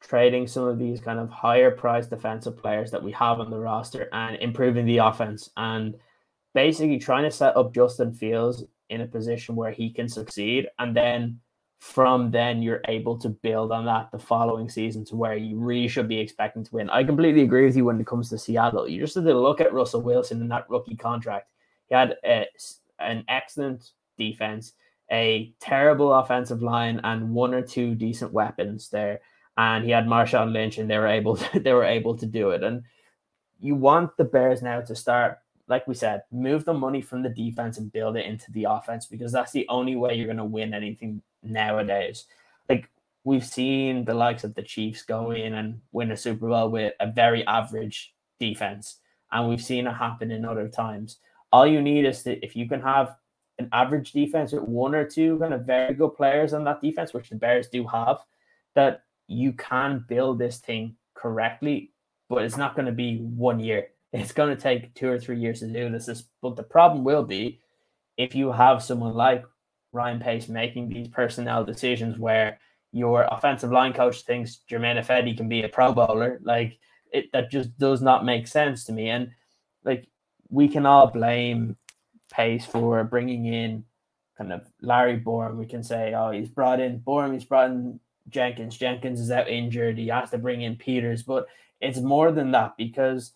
trading 0.00 0.46
some 0.46 0.64
of 0.64 0.78
these 0.78 1.00
kind 1.00 1.18
of 1.18 1.28
higher 1.28 1.70
priced 1.70 2.10
defensive 2.10 2.56
players 2.56 2.90
that 2.90 3.02
we 3.02 3.12
have 3.12 3.40
on 3.40 3.50
the 3.50 3.58
roster 3.58 4.08
and 4.12 4.36
improving 4.36 4.86
the 4.86 4.98
offense 4.98 5.50
and 5.56 5.96
basically 6.56 6.98
trying 6.98 7.22
to 7.22 7.30
set 7.30 7.54
up 7.54 7.74
Justin 7.74 8.14
Fields 8.14 8.64
in 8.88 9.02
a 9.02 9.06
position 9.06 9.54
where 9.54 9.70
he 9.70 9.90
can 9.90 10.08
succeed 10.08 10.66
and 10.78 10.96
then 10.96 11.38
from 11.80 12.30
then 12.30 12.62
you're 12.62 12.80
able 12.88 13.18
to 13.18 13.28
build 13.28 13.70
on 13.70 13.84
that 13.84 14.10
the 14.10 14.18
following 14.18 14.66
season 14.66 15.04
to 15.04 15.16
where 15.16 15.36
you 15.36 15.58
really 15.58 15.86
should 15.86 16.08
be 16.08 16.18
expecting 16.18 16.64
to 16.64 16.74
win. 16.74 16.88
I 16.88 17.04
completely 17.04 17.42
agree 17.42 17.66
with 17.66 17.76
you 17.76 17.84
when 17.84 18.00
it 18.00 18.06
comes 18.06 18.30
to 18.30 18.38
Seattle. 18.38 18.88
You 18.88 19.02
just 19.02 19.16
have 19.16 19.24
to 19.24 19.38
look 19.38 19.60
at 19.60 19.74
Russell 19.74 20.00
Wilson 20.00 20.40
in 20.40 20.48
that 20.48 20.68
rookie 20.70 20.96
contract. 20.96 21.50
He 21.88 21.94
had 21.94 22.16
a, 22.24 22.46
an 23.00 23.22
excellent 23.28 23.90
defense, 24.16 24.72
a 25.12 25.52
terrible 25.60 26.10
offensive 26.14 26.62
line, 26.62 27.02
and 27.04 27.34
one 27.34 27.52
or 27.52 27.60
two 27.60 27.94
decent 27.94 28.32
weapons 28.32 28.88
there. 28.88 29.20
And 29.58 29.84
he 29.84 29.90
had 29.90 30.06
Marshawn 30.06 30.54
Lynch, 30.54 30.78
and 30.78 30.90
they 30.90 30.96
were 30.96 31.06
able 31.06 31.36
to, 31.36 31.60
they 31.60 31.74
were 31.74 31.84
able 31.84 32.16
to 32.16 32.24
do 32.24 32.50
it. 32.50 32.64
And 32.64 32.82
you 33.60 33.74
want 33.74 34.16
the 34.16 34.24
Bears 34.24 34.62
now 34.62 34.80
to 34.80 34.96
start 34.96 35.38
like 35.68 35.86
we 35.86 35.94
said, 35.94 36.22
move 36.30 36.64
the 36.64 36.74
money 36.74 37.00
from 37.00 37.22
the 37.22 37.28
defense 37.28 37.78
and 37.78 37.92
build 37.92 38.16
it 38.16 38.26
into 38.26 38.50
the 38.52 38.66
offense 38.68 39.06
because 39.06 39.32
that's 39.32 39.52
the 39.52 39.66
only 39.68 39.96
way 39.96 40.14
you're 40.14 40.26
going 40.26 40.36
to 40.36 40.44
win 40.44 40.72
anything 40.72 41.22
nowadays. 41.42 42.26
Like 42.68 42.88
we've 43.24 43.44
seen 43.44 44.04
the 44.04 44.14
likes 44.14 44.44
of 44.44 44.54
the 44.54 44.62
Chiefs 44.62 45.02
go 45.02 45.32
in 45.32 45.54
and 45.54 45.80
win 45.92 46.12
a 46.12 46.16
Super 46.16 46.48
Bowl 46.48 46.70
with 46.70 46.92
a 47.00 47.10
very 47.10 47.44
average 47.46 48.14
defense, 48.38 48.98
and 49.32 49.48
we've 49.48 49.62
seen 49.62 49.86
it 49.86 49.92
happen 49.92 50.30
in 50.30 50.44
other 50.44 50.68
times. 50.68 51.18
All 51.52 51.66
you 51.66 51.82
need 51.82 52.04
is 52.04 52.22
that 52.24 52.44
if 52.44 52.54
you 52.54 52.68
can 52.68 52.80
have 52.82 53.16
an 53.58 53.68
average 53.72 54.12
defense 54.12 54.52
with 54.52 54.62
one 54.62 54.94
or 54.94 55.08
two 55.08 55.38
kind 55.38 55.54
of 55.54 55.64
very 55.64 55.94
good 55.94 56.10
players 56.10 56.52
on 56.52 56.64
that 56.64 56.82
defense, 56.82 57.12
which 57.12 57.30
the 57.30 57.36
Bears 57.36 57.68
do 57.68 57.86
have, 57.86 58.18
that 58.74 59.02
you 59.26 59.52
can 59.52 60.04
build 60.08 60.38
this 60.38 60.58
thing 60.58 60.94
correctly, 61.14 61.92
but 62.28 62.44
it's 62.44 62.56
not 62.56 62.76
going 62.76 62.86
to 62.86 62.92
be 62.92 63.16
one 63.18 63.58
year 63.58 63.88
it's 64.20 64.32
going 64.32 64.54
to 64.54 64.60
take 64.60 64.94
two 64.94 65.08
or 65.08 65.18
three 65.18 65.38
years 65.38 65.60
to 65.60 65.66
do 65.66 65.90
this. 65.90 66.24
But 66.42 66.56
the 66.56 66.62
problem 66.62 67.04
will 67.04 67.24
be 67.24 67.60
if 68.16 68.34
you 68.34 68.50
have 68.52 68.82
someone 68.82 69.14
like 69.14 69.44
Ryan 69.92 70.20
Pace 70.20 70.48
making 70.48 70.88
these 70.88 71.08
personnel 71.08 71.64
decisions 71.64 72.18
where 72.18 72.58
your 72.92 73.26
offensive 73.30 73.70
line 73.70 73.92
coach 73.92 74.22
thinks 74.22 74.60
Germain 74.68 74.96
Ifedi 74.96 75.36
can 75.36 75.48
be 75.48 75.62
a 75.62 75.68
pro 75.68 75.92
bowler, 75.92 76.40
like 76.42 76.78
it 77.12 77.30
that 77.32 77.50
just 77.50 77.76
does 77.78 78.00
not 78.00 78.24
make 78.24 78.46
sense 78.46 78.84
to 78.84 78.92
me. 78.92 79.10
And 79.10 79.30
like 79.84 80.08
we 80.48 80.68
can 80.68 80.86
all 80.86 81.08
blame 81.08 81.76
Pace 82.32 82.64
for 82.64 83.04
bringing 83.04 83.46
in 83.46 83.84
kind 84.36 84.52
of 84.52 84.66
Larry 84.80 85.20
Borom. 85.20 85.56
We 85.56 85.66
can 85.66 85.82
say, 85.82 86.14
oh, 86.14 86.30
he's 86.30 86.48
brought 86.48 86.80
in 86.80 87.00
Borom, 87.00 87.32
he's 87.32 87.44
brought 87.44 87.70
in 87.70 88.00
Jenkins. 88.28 88.76
Jenkins 88.76 89.20
is 89.20 89.30
out 89.30 89.48
injured. 89.48 89.98
He 89.98 90.08
has 90.08 90.30
to 90.30 90.38
bring 90.38 90.62
in 90.62 90.76
Peters, 90.76 91.22
but 91.22 91.46
it's 91.80 91.98
more 91.98 92.32
than 92.32 92.50
that 92.52 92.76
because 92.76 93.32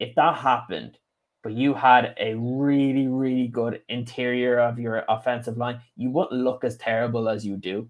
if 0.00 0.14
that 0.16 0.36
happened, 0.36 0.98
but 1.42 1.52
you 1.52 1.74
had 1.74 2.14
a 2.18 2.34
really, 2.34 3.06
really 3.06 3.46
good 3.46 3.82
interior 3.88 4.58
of 4.58 4.78
your 4.78 5.04
offensive 5.08 5.56
line, 5.56 5.80
you 5.96 6.10
wouldn't 6.10 6.40
look 6.42 6.64
as 6.64 6.76
terrible 6.76 7.28
as 7.28 7.46
you 7.46 7.56
do. 7.56 7.88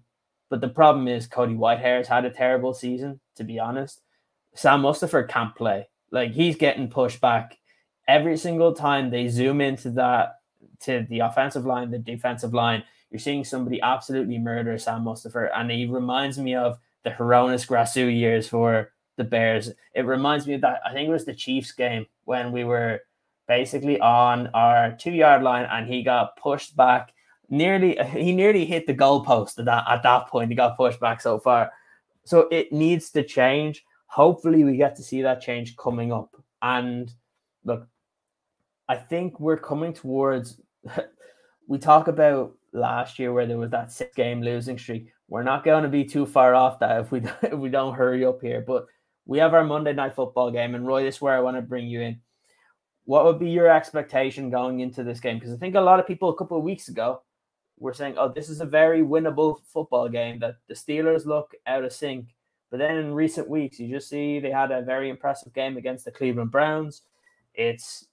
But 0.49 0.61
the 0.61 0.69
problem 0.69 1.07
is 1.07 1.27
Cody 1.27 1.55
Whitehair 1.55 1.97
has 1.97 2.07
had 2.07 2.25
a 2.25 2.29
terrible 2.29 2.73
season, 2.73 3.19
to 3.37 3.43
be 3.43 3.57
honest. 3.59 4.01
Sam 4.53 4.81
Mustipher 4.81 5.27
can't 5.27 5.55
play. 5.55 5.87
Like 6.11 6.31
he's 6.31 6.57
getting 6.57 6.89
pushed 6.89 7.21
back 7.21 7.57
every 8.07 8.35
single 8.35 8.73
time 8.73 9.09
they 9.09 9.29
zoom 9.29 9.61
into 9.61 9.89
that 9.91 10.35
to 10.81 11.05
the 11.09 11.19
offensive 11.19 11.65
line, 11.65 11.91
the 11.91 11.99
defensive 11.99 12.53
line. 12.53 12.83
You're 13.09 13.19
seeing 13.19 13.43
somebody 13.43 13.81
absolutely 13.81 14.37
murder 14.37 14.77
Sam 14.77 15.03
Mustipher, 15.03 15.49
and 15.55 15.71
he 15.71 15.85
reminds 15.85 16.37
me 16.37 16.55
of 16.55 16.77
the 17.03 17.11
Hroniss 17.11 17.65
Grasu 17.65 18.13
years 18.13 18.47
for 18.47 18.91
the 19.17 19.23
Bears. 19.23 19.71
It 19.93 20.05
reminds 20.05 20.47
me 20.47 20.53
of 20.53 20.61
that. 20.61 20.81
I 20.85 20.93
think 20.93 21.07
it 21.07 21.11
was 21.11 21.25
the 21.25 21.33
Chiefs 21.33 21.71
game 21.71 22.05
when 22.25 22.51
we 22.51 22.63
were 22.63 23.01
basically 23.47 23.99
on 23.99 24.47
our 24.53 24.93
two 24.93 25.11
yard 25.11 25.43
line 25.43 25.67
and 25.69 25.87
he 25.87 26.03
got 26.03 26.37
pushed 26.37 26.75
back. 26.75 27.13
Nearly, 27.49 27.97
he 28.13 28.31
nearly 28.31 28.65
hit 28.65 28.87
the 28.87 28.93
goalpost 28.93 29.59
at 29.59 29.65
that 29.65 29.83
at 29.89 30.03
that 30.03 30.27
point. 30.27 30.49
He 30.49 30.55
got 30.55 30.77
pushed 30.77 31.01
back 31.01 31.19
so 31.21 31.37
far. 31.37 31.71
So 32.23 32.47
it 32.51 32.71
needs 32.71 33.09
to 33.11 33.23
change. 33.23 33.83
Hopefully, 34.05 34.63
we 34.63 34.77
get 34.77 34.95
to 34.95 35.03
see 35.03 35.21
that 35.21 35.41
change 35.41 35.75
coming 35.75 36.13
up. 36.13 36.35
And 36.61 37.13
look, 37.65 37.87
I 38.87 38.95
think 38.95 39.39
we're 39.39 39.57
coming 39.57 39.93
towards. 39.93 40.61
we 41.67 41.77
talk 41.77 42.07
about 42.07 42.53
last 42.73 43.19
year 43.19 43.33
where 43.33 43.45
there 43.45 43.57
was 43.57 43.71
that 43.71 43.91
six 43.91 44.15
game 44.15 44.41
losing 44.41 44.77
streak. 44.77 45.11
We're 45.27 45.43
not 45.43 45.63
going 45.63 45.83
to 45.83 45.89
be 45.89 46.05
too 46.05 46.25
far 46.25 46.55
off 46.55 46.79
that 46.79 47.01
if 47.01 47.11
we 47.11 47.19
if 47.43 47.53
we 47.59 47.69
don't 47.69 47.95
hurry 47.95 48.25
up 48.25 48.41
here. 48.41 48.63
But 48.65 48.85
we 49.31 49.37
have 49.37 49.53
our 49.53 49.63
Monday 49.63 49.93
night 49.93 50.13
football 50.13 50.51
game, 50.51 50.75
and 50.75 50.85
Roy, 50.85 51.03
this 51.03 51.15
is 51.15 51.21
where 51.21 51.33
I 51.33 51.39
want 51.39 51.55
to 51.55 51.61
bring 51.61 51.87
you 51.87 52.01
in. 52.01 52.19
What 53.05 53.23
would 53.23 53.39
be 53.39 53.49
your 53.49 53.69
expectation 53.69 54.49
going 54.49 54.81
into 54.81 55.05
this 55.05 55.21
game? 55.21 55.39
Because 55.39 55.53
I 55.53 55.57
think 55.57 55.75
a 55.75 55.79
lot 55.79 56.01
of 56.01 56.05
people 56.05 56.27
a 56.27 56.35
couple 56.35 56.57
of 56.57 56.65
weeks 56.65 56.89
ago 56.89 57.21
were 57.79 57.93
saying, 57.93 58.15
"Oh, 58.17 58.27
this 58.27 58.49
is 58.49 58.59
a 58.59 58.65
very 58.65 59.03
winnable 59.03 59.61
football 59.63 60.09
game." 60.09 60.39
That 60.39 60.57
the 60.67 60.73
Steelers 60.73 61.25
look 61.25 61.55
out 61.65 61.85
of 61.85 61.93
sync, 61.93 62.35
but 62.69 62.79
then 62.79 62.97
in 62.97 63.13
recent 63.13 63.49
weeks, 63.49 63.79
you 63.79 63.87
just 63.87 64.09
see 64.09 64.41
they 64.41 64.51
had 64.51 64.69
a 64.69 64.81
very 64.81 65.09
impressive 65.09 65.53
game 65.53 65.77
against 65.77 66.03
the 66.03 66.11
Cleveland 66.11 66.51
Browns. 66.51 67.03
It's 67.53 68.07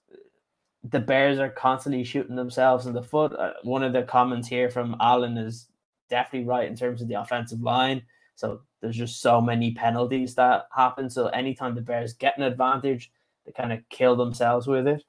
the 0.85 1.01
Bears 1.01 1.37
are 1.37 1.49
constantly 1.49 2.05
shooting 2.05 2.37
themselves 2.37 2.85
in 2.85 2.93
the 2.93 3.03
foot. 3.03 3.33
Uh, 3.33 3.55
one 3.63 3.83
of 3.83 3.91
the 3.91 4.03
comments 4.03 4.47
here 4.47 4.69
from 4.69 4.95
Alan 5.01 5.37
is 5.37 5.67
definitely 6.09 6.47
right 6.47 6.69
in 6.69 6.77
terms 6.77 7.01
of 7.01 7.09
the 7.09 7.19
offensive 7.19 7.61
line. 7.61 8.03
So 8.39 8.61
there's 8.79 8.95
just 8.95 9.21
so 9.21 9.41
many 9.41 9.73
penalties 9.73 10.33
that 10.35 10.69
happen. 10.73 11.09
So 11.09 11.27
anytime 11.27 11.75
the 11.75 11.81
Bears 11.81 12.13
get 12.13 12.37
an 12.37 12.43
advantage, 12.43 13.11
they 13.45 13.51
kind 13.51 13.73
of 13.73 13.79
kill 13.89 14.15
themselves 14.15 14.65
with 14.65 14.87
it. 14.87 15.03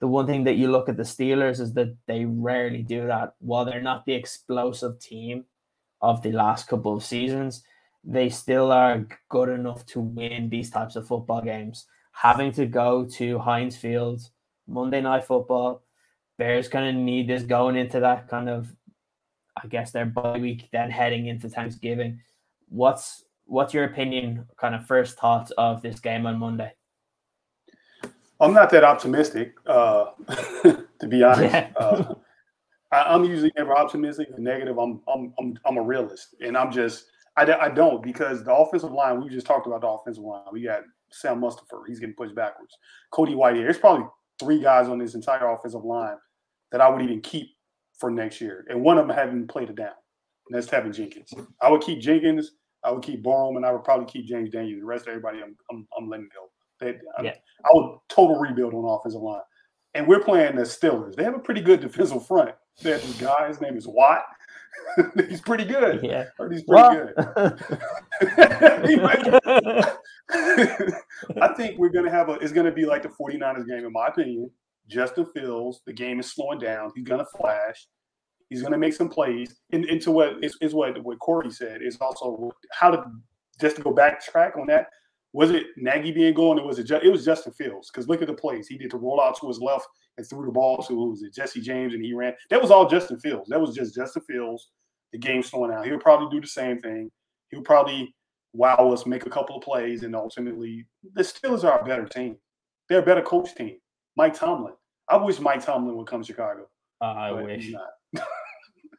The 0.00 0.06
one 0.06 0.26
thing 0.26 0.44
that 0.44 0.54
you 0.54 0.70
look 0.70 0.88
at 0.88 0.96
the 0.96 1.02
Steelers 1.02 1.60
is 1.60 1.74
that 1.74 1.94
they 2.06 2.24
rarely 2.24 2.82
do 2.82 3.06
that. 3.06 3.34
While 3.40 3.66
they're 3.66 3.82
not 3.82 4.06
the 4.06 4.14
explosive 4.14 4.98
team 4.98 5.44
of 6.00 6.22
the 6.22 6.32
last 6.32 6.66
couple 6.66 6.96
of 6.96 7.04
seasons, 7.04 7.64
they 8.02 8.30
still 8.30 8.72
are 8.72 9.06
good 9.28 9.50
enough 9.50 9.84
to 9.86 10.00
win 10.00 10.48
these 10.48 10.70
types 10.70 10.96
of 10.96 11.06
football 11.06 11.42
games. 11.42 11.84
Having 12.12 12.52
to 12.52 12.64
go 12.64 13.04
to 13.04 13.40
Heinz 13.40 13.76
Field, 13.76 14.22
Monday 14.66 15.02
Night 15.02 15.24
Football, 15.24 15.82
Bears 16.38 16.68
kind 16.68 16.88
of 16.88 16.94
need 16.94 17.28
this 17.28 17.42
going 17.42 17.76
into 17.76 18.00
that 18.00 18.26
kind 18.28 18.48
of, 18.48 18.74
I 19.62 19.66
guess, 19.66 19.90
their 19.90 20.06
bye 20.06 20.38
week, 20.38 20.70
then 20.72 20.90
heading 20.90 21.26
into 21.26 21.50
Thanksgiving 21.50 22.20
what's 22.68 23.24
what's 23.46 23.74
your 23.74 23.84
opinion, 23.84 24.46
kind 24.58 24.74
of 24.74 24.86
first 24.86 25.18
thoughts 25.18 25.50
of 25.52 25.82
this 25.82 26.00
game 26.00 26.26
on 26.26 26.38
Monday? 26.38 26.72
I'm 28.40 28.52
not 28.52 28.70
that 28.70 28.84
optimistic, 28.84 29.54
uh, 29.66 30.06
to 30.62 31.08
be 31.08 31.22
honest. 31.22 31.54
Yeah. 31.54 31.70
uh, 31.76 32.14
I, 32.90 33.14
am 33.14 33.24
usually 33.24 33.52
never 33.56 33.76
optimistic 33.76 34.28
or 34.32 34.38
negative. 34.38 34.78
I'm, 34.78 35.00
I'm 35.08 35.32
I'm 35.38 35.58
I'm 35.64 35.76
a 35.76 35.82
realist, 35.82 36.34
and 36.40 36.56
I'm 36.56 36.70
just 36.70 37.06
I, 37.36 37.50
I 37.52 37.68
don't 37.68 38.02
because 38.02 38.44
the 38.44 38.54
offensive 38.54 38.92
line. 38.92 39.22
We 39.22 39.28
just 39.28 39.46
talked 39.46 39.66
about 39.66 39.80
the 39.80 39.88
offensive 39.88 40.24
line. 40.24 40.42
We 40.52 40.62
got 40.62 40.82
Sam 41.10 41.40
Mustipher. 41.40 41.86
He's 41.86 42.00
getting 42.00 42.14
pushed 42.14 42.34
backwards. 42.34 42.76
Cody 43.10 43.34
Whitehair. 43.34 43.62
There's 43.62 43.78
probably 43.78 44.06
three 44.40 44.60
guys 44.60 44.88
on 44.88 44.98
this 44.98 45.14
entire 45.14 45.50
offensive 45.50 45.84
line 45.84 46.16
that 46.72 46.80
I 46.80 46.88
would 46.88 47.02
even 47.02 47.20
keep 47.20 47.48
for 47.98 48.10
next 48.10 48.40
year, 48.40 48.64
and 48.68 48.82
one 48.82 48.98
of 48.98 49.06
them 49.06 49.16
haven't 49.16 49.48
played 49.48 49.70
it 49.70 49.76
down 49.76 49.94
and 50.46 50.56
that's 50.56 50.66
Teven 50.66 50.94
Jenkins. 50.94 51.32
I 51.60 51.70
would 51.70 51.80
keep 51.80 52.00
Jenkins, 52.00 52.52
I 52.84 52.92
would 52.92 53.02
keep 53.02 53.22
Borom, 53.22 53.56
and 53.56 53.64
I 53.64 53.72
would 53.72 53.84
probably 53.84 54.06
keep 54.06 54.26
James 54.26 54.50
Daniels. 54.50 54.80
The 54.80 54.86
rest 54.86 55.02
of 55.02 55.08
everybody, 55.08 55.40
I'm 55.42 55.56
I'm, 55.70 55.86
I'm 55.98 56.08
letting 56.08 56.28
go. 56.34 56.50
They, 56.80 56.98
yeah. 57.22 57.34
I, 57.64 57.68
I 57.68 57.70
would 57.72 57.98
total 58.08 58.38
rebuild 58.38 58.74
on 58.74 58.84
offensive 58.84 59.22
line. 59.22 59.40
And 59.94 60.08
we're 60.08 60.20
playing 60.20 60.56
the 60.56 60.62
Steelers. 60.62 61.14
They 61.14 61.22
have 61.22 61.34
a 61.34 61.38
pretty 61.38 61.60
good 61.60 61.80
defensive 61.80 62.26
front. 62.26 62.50
They 62.82 62.90
have 62.90 63.02
this 63.02 63.20
guy, 63.20 63.46
his 63.46 63.60
name 63.60 63.76
is 63.76 63.86
Watt. 63.86 64.24
he's 65.28 65.40
pretty 65.40 65.64
good. 65.64 66.00
Yeah. 66.02 66.24
he's 66.50 66.64
pretty 66.64 66.96
good. 66.96 67.14
I 71.40 71.48
think 71.56 71.78
we're 71.78 71.90
gonna 71.90 72.10
have 72.10 72.28
a 72.28 72.34
it's 72.34 72.52
gonna 72.52 72.72
be 72.72 72.86
like 72.86 73.02
the 73.02 73.08
49ers 73.08 73.68
game, 73.68 73.84
in 73.84 73.92
my 73.92 74.08
opinion. 74.08 74.50
Justin 74.88 75.26
Fields, 75.26 75.80
the 75.86 75.92
game 75.92 76.20
is 76.20 76.30
slowing 76.30 76.58
down. 76.58 76.92
He's 76.94 77.04
gonna 77.04 77.26
flash. 77.36 77.86
He's 78.54 78.62
going 78.62 78.72
to 78.72 78.78
make 78.78 78.94
some 78.94 79.08
plays. 79.08 79.56
And 79.72 79.84
into 79.86 80.12
what 80.12 80.44
is, 80.44 80.56
is 80.60 80.74
what 80.74 81.02
what 81.02 81.18
Corey 81.18 81.50
said 81.50 81.82
is 81.82 81.96
also 82.00 82.52
how 82.70 82.92
to 82.92 83.04
just 83.60 83.74
to 83.74 83.82
go 83.82 83.92
backtrack 83.92 84.56
on 84.56 84.68
that. 84.68 84.86
Was 85.32 85.50
it 85.50 85.66
Nagy 85.76 86.12
being 86.12 86.34
going, 86.34 86.60
or 86.60 86.66
was 86.68 86.78
it 86.78 86.84
just, 86.84 87.02
it 87.04 87.10
was 87.10 87.24
Justin 87.24 87.52
Fields? 87.52 87.90
Because 87.90 88.06
look 88.06 88.22
at 88.22 88.28
the 88.28 88.34
plays 88.34 88.68
he 88.68 88.78
did 88.78 88.92
to 88.92 88.96
roll 88.96 89.20
out 89.20 89.36
to 89.40 89.48
his 89.48 89.58
left 89.58 89.88
and 90.16 90.24
threw 90.24 90.46
the 90.46 90.52
ball 90.52 90.80
to 90.84 90.94
who 90.94 91.10
was 91.10 91.24
it 91.24 91.34
Jesse 91.34 91.60
James, 91.60 91.94
and 91.94 92.04
he 92.04 92.14
ran. 92.14 92.32
That 92.50 92.62
was 92.62 92.70
all 92.70 92.88
Justin 92.88 93.18
Fields. 93.18 93.48
That 93.48 93.60
was 93.60 93.74
just 93.74 93.96
Justin 93.96 94.22
Fields. 94.22 94.70
The 95.10 95.18
game 95.18 95.42
slowing 95.42 95.72
out. 95.72 95.84
He'll 95.84 95.98
probably 95.98 96.28
do 96.30 96.40
the 96.40 96.46
same 96.46 96.78
thing. 96.78 97.10
He'll 97.50 97.62
probably 97.62 98.14
wow 98.52 98.92
us, 98.92 99.04
make 99.04 99.26
a 99.26 99.30
couple 99.30 99.56
of 99.56 99.62
plays, 99.64 100.04
and 100.04 100.14
ultimately 100.14 100.86
the 101.14 101.22
Steelers 101.22 101.64
are 101.64 101.80
a 101.80 101.84
better 101.84 102.06
team. 102.06 102.36
They're 102.88 103.00
a 103.00 103.04
better 103.04 103.22
coach 103.22 103.56
team. 103.56 103.78
Mike 104.16 104.34
Tomlin. 104.34 104.74
I 105.08 105.16
wish 105.16 105.40
Mike 105.40 105.64
Tomlin 105.64 105.96
would 105.96 106.06
come 106.06 106.22
to 106.22 106.26
Chicago. 106.26 106.68
Uh, 107.00 107.04
I 107.04 107.32
wish. 107.32 107.72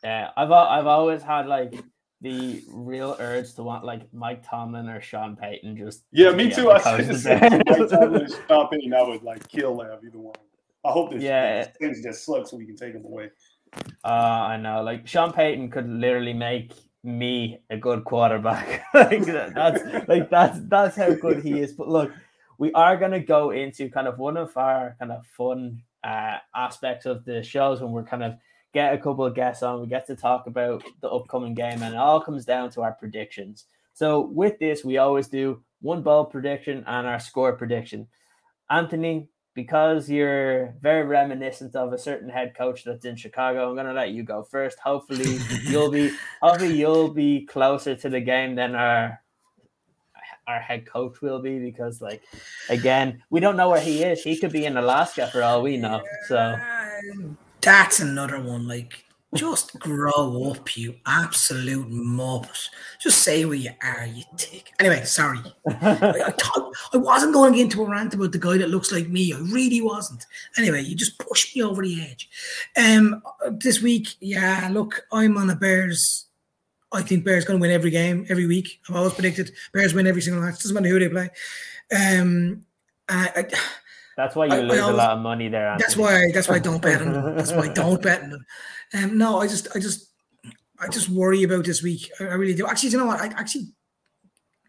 yeah, 0.04 0.30
I've 0.38 0.52
I've 0.52 0.88
always 0.88 1.22
had 1.22 1.48
like 1.48 1.74
the 2.22 2.64
real 2.70 3.16
urge 3.20 3.54
to 3.54 3.64
want 3.64 3.84
like 3.84 4.02
Mike 4.14 4.48
Tomlin 4.48 4.90
or 4.90 5.02
Sean 5.02 5.36
Payton 5.36 5.78
just. 5.78 6.04
Yeah, 6.12 6.32
me 6.32 6.50
too. 6.50 6.72
I 6.72 6.80
said 7.14 7.64
Mike 7.68 7.90
Tomlin 7.90 8.22
and 8.22 8.36
Sean 8.48 8.68
Payton. 8.70 8.94
I 8.94 9.04
would 9.04 9.24
like 9.24 9.48
kill 9.48 9.78
to 9.78 9.84
have 9.86 10.04
either 10.04 10.20
one. 10.20 10.36
I 10.84 10.92
hope 10.92 11.12
this 11.12 11.24
yeah 11.24 11.64
things 11.80 12.04
just 12.04 12.26
suck 12.26 12.48
so 12.48 12.58
we 12.58 12.66
can 12.66 12.76
take 12.76 12.94
them 12.94 13.06
away. 13.06 13.30
Uh, 14.04 14.08
I 14.08 14.58
know. 14.58 14.82
Like 14.84 15.08
Sean 15.08 15.34
Payton 15.34 15.72
could 15.72 15.90
literally 15.90 16.34
make 16.34 16.74
me 17.04 17.60
a 17.70 17.78
good 17.78 18.04
quarterback. 18.04 18.86
like 18.94 19.26
that's 19.26 20.08
like 20.08 20.30
that's 20.30 20.60
that's 20.64 20.96
how 20.96 21.14
good 21.14 21.44
he 21.44 21.60
is. 21.60 21.74
But 21.74 21.90
look, 21.90 22.12
we 22.58 22.72
are 22.74 22.98
gonna 22.98 23.20
go 23.20 23.52
into 23.52 23.90
kind 23.90 24.08
of 24.08 24.18
one 24.18 24.38
of 24.38 24.56
our 24.58 24.96
kind 25.00 25.12
of 25.12 25.26
fun 25.38 25.82
uh, 26.04 26.38
aspects 26.56 27.06
of 27.06 27.26
the 27.26 27.44
shows 27.44 27.82
when 27.82 27.92
we're 27.92 28.04
kind 28.04 28.24
of 28.24 28.36
get 28.76 28.94
a 28.94 28.98
couple 28.98 29.26
of 29.26 29.34
guests 29.34 29.64
on. 29.64 29.82
We 29.82 29.88
get 29.88 30.06
to 30.08 30.16
talk 30.18 30.48
about 30.48 30.84
the 31.02 31.10
upcoming 31.10 31.56
game, 31.56 31.82
and 31.82 31.96
it 31.96 31.98
all 31.98 32.20
comes 32.20 32.44
down 32.44 32.70
to 32.72 32.82
our 32.82 32.92
predictions. 32.92 33.66
So 33.94 34.20
with 34.20 34.60
this, 34.60 34.84
we 34.84 34.98
always 34.98 35.30
do 35.30 35.64
one 35.82 36.04
ball 36.04 36.26
prediction 36.26 36.84
and 36.86 37.08
our 37.08 37.22
score 37.22 37.54
prediction. 37.54 38.08
Anthony, 38.70 39.30
because 39.54 40.10
you're 40.10 40.76
very 40.82 41.06
reminiscent 41.06 41.74
of 41.78 41.94
a 41.94 41.98
certain 41.98 42.28
head 42.28 42.54
coach 42.54 42.84
that's 42.84 43.06
in 43.06 43.16
Chicago, 43.16 43.70
I'm 43.70 43.78
gonna 43.78 43.94
let 43.94 44.12
you 44.12 44.24
go 44.24 44.44
first. 44.44 44.78
Hopefully 44.80 45.38
you'll 45.64 45.92
be 45.92 46.12
hopefully 46.42 46.78
you'll 46.78 47.14
be 47.14 47.46
closer 47.46 47.96
to 47.96 48.10
the 48.10 48.20
game 48.20 48.56
than 48.56 48.76
our 48.76 49.22
our 50.48 50.60
head 50.60 50.86
coach 50.86 51.22
will 51.22 51.40
be 51.40 51.60
because 51.60 52.02
like 52.02 52.22
again, 52.70 53.24
we 53.30 53.40
don't 53.40 53.56
know 53.56 53.70
where 53.70 53.80
he 53.80 54.04
is. 54.04 54.22
He 54.22 54.38
could 54.38 54.52
be 54.52 54.66
in 54.66 54.76
Alaska 54.76 55.30
for 55.32 55.42
all 55.42 55.62
we 55.62 55.78
know. 55.78 56.04
So 56.28 56.58
that's 57.66 58.00
another 58.00 58.40
one. 58.42 58.68
Like 58.68 59.04
just 59.34 59.78
grow 59.80 60.52
up, 60.52 60.78
you 60.78 60.96
absolute 61.06 61.90
muppet. 61.90 62.70
Just 63.02 63.22
say 63.24 63.44
where 63.44 63.56
you 63.56 63.72
are, 63.84 64.06
you 64.06 64.24
tick. 64.38 64.72
Anyway, 64.80 65.04
sorry. 65.04 65.40
I, 65.68 66.24
I, 66.28 66.32
thought, 66.32 66.72
I 66.94 66.98
wasn't 66.98 67.34
going 67.34 67.58
into 67.58 67.84
a 67.84 67.90
rant 67.90 68.14
about 68.14 68.32
the 68.32 68.40
guy 68.40 68.58
that 68.58 68.70
looks 68.70 68.94
like 68.94 69.10
me. 69.10 69.34
I 69.34 69.40
really 69.40 69.82
wasn't. 69.82 70.26
Anyway, 70.58 70.82
you 70.84 70.96
just 70.96 71.20
pushed 71.20 71.56
me 71.56 71.64
over 71.64 71.82
the 71.82 72.02
edge. 72.02 72.30
Um, 72.78 73.22
this 73.52 73.82
week, 73.82 74.10
yeah, 74.22 74.70
look, 74.72 75.02
I'm 75.12 75.38
on 75.38 75.48
the 75.48 75.56
Bears. 75.56 76.28
I 76.94 77.02
think 77.02 77.26
Bears 77.26 77.44
going 77.44 77.60
to 77.60 77.62
win 77.62 77.72
every 77.72 77.92
game, 77.92 78.26
every 78.30 78.46
week. 78.46 78.80
I've 78.88 78.96
always 78.96 79.14
predicted 79.14 79.52
Bears 79.74 79.94
win 79.94 80.08
every 80.08 80.22
single 80.22 80.42
match. 80.42 80.60
Doesn't 80.60 80.74
matter 80.74 80.88
who 80.88 81.00
they 81.00 81.10
play. 81.10 81.30
Um, 81.94 82.66
I, 83.10 83.32
I 83.36 83.46
that's 84.18 84.36
why 84.36 84.46
you 84.46 84.54
I, 84.54 84.60
lose 84.62 84.80
always, 84.80 84.94
a 84.94 84.98
lot 84.98 85.18
of 85.18 85.24
money 85.24 85.50
there. 85.50 85.70
Anthony. 85.70 85.84
That's 85.84 85.98
why. 85.98 86.32
That's 86.34 86.48
why 86.48 86.56
I 86.56 86.60
don't 86.60 86.82
bet 86.82 87.02
on 87.02 87.14
them. 87.14 87.36
That's 87.36 87.52
why 87.52 87.64
I 87.64 87.68
don't 87.74 88.02
bet 88.02 88.24
on 88.24 88.30
them. 88.32 88.46
Um, 88.94 89.18
no, 89.18 89.40
I 89.40 89.48
just, 89.48 89.68
I 89.76 89.80
just, 89.80 90.12
I 90.80 90.88
just 90.88 91.10
worry 91.10 91.44
about 91.44 91.66
this 91.66 91.84
week. 91.84 92.10
I, 92.20 92.26
I 92.26 92.34
really 92.34 92.54
do. 92.54 92.68
Actually, 92.68 92.90
you 92.90 92.98
know 92.98 93.06
what? 93.06 93.20
I 93.20 93.28
actually, 93.28 93.66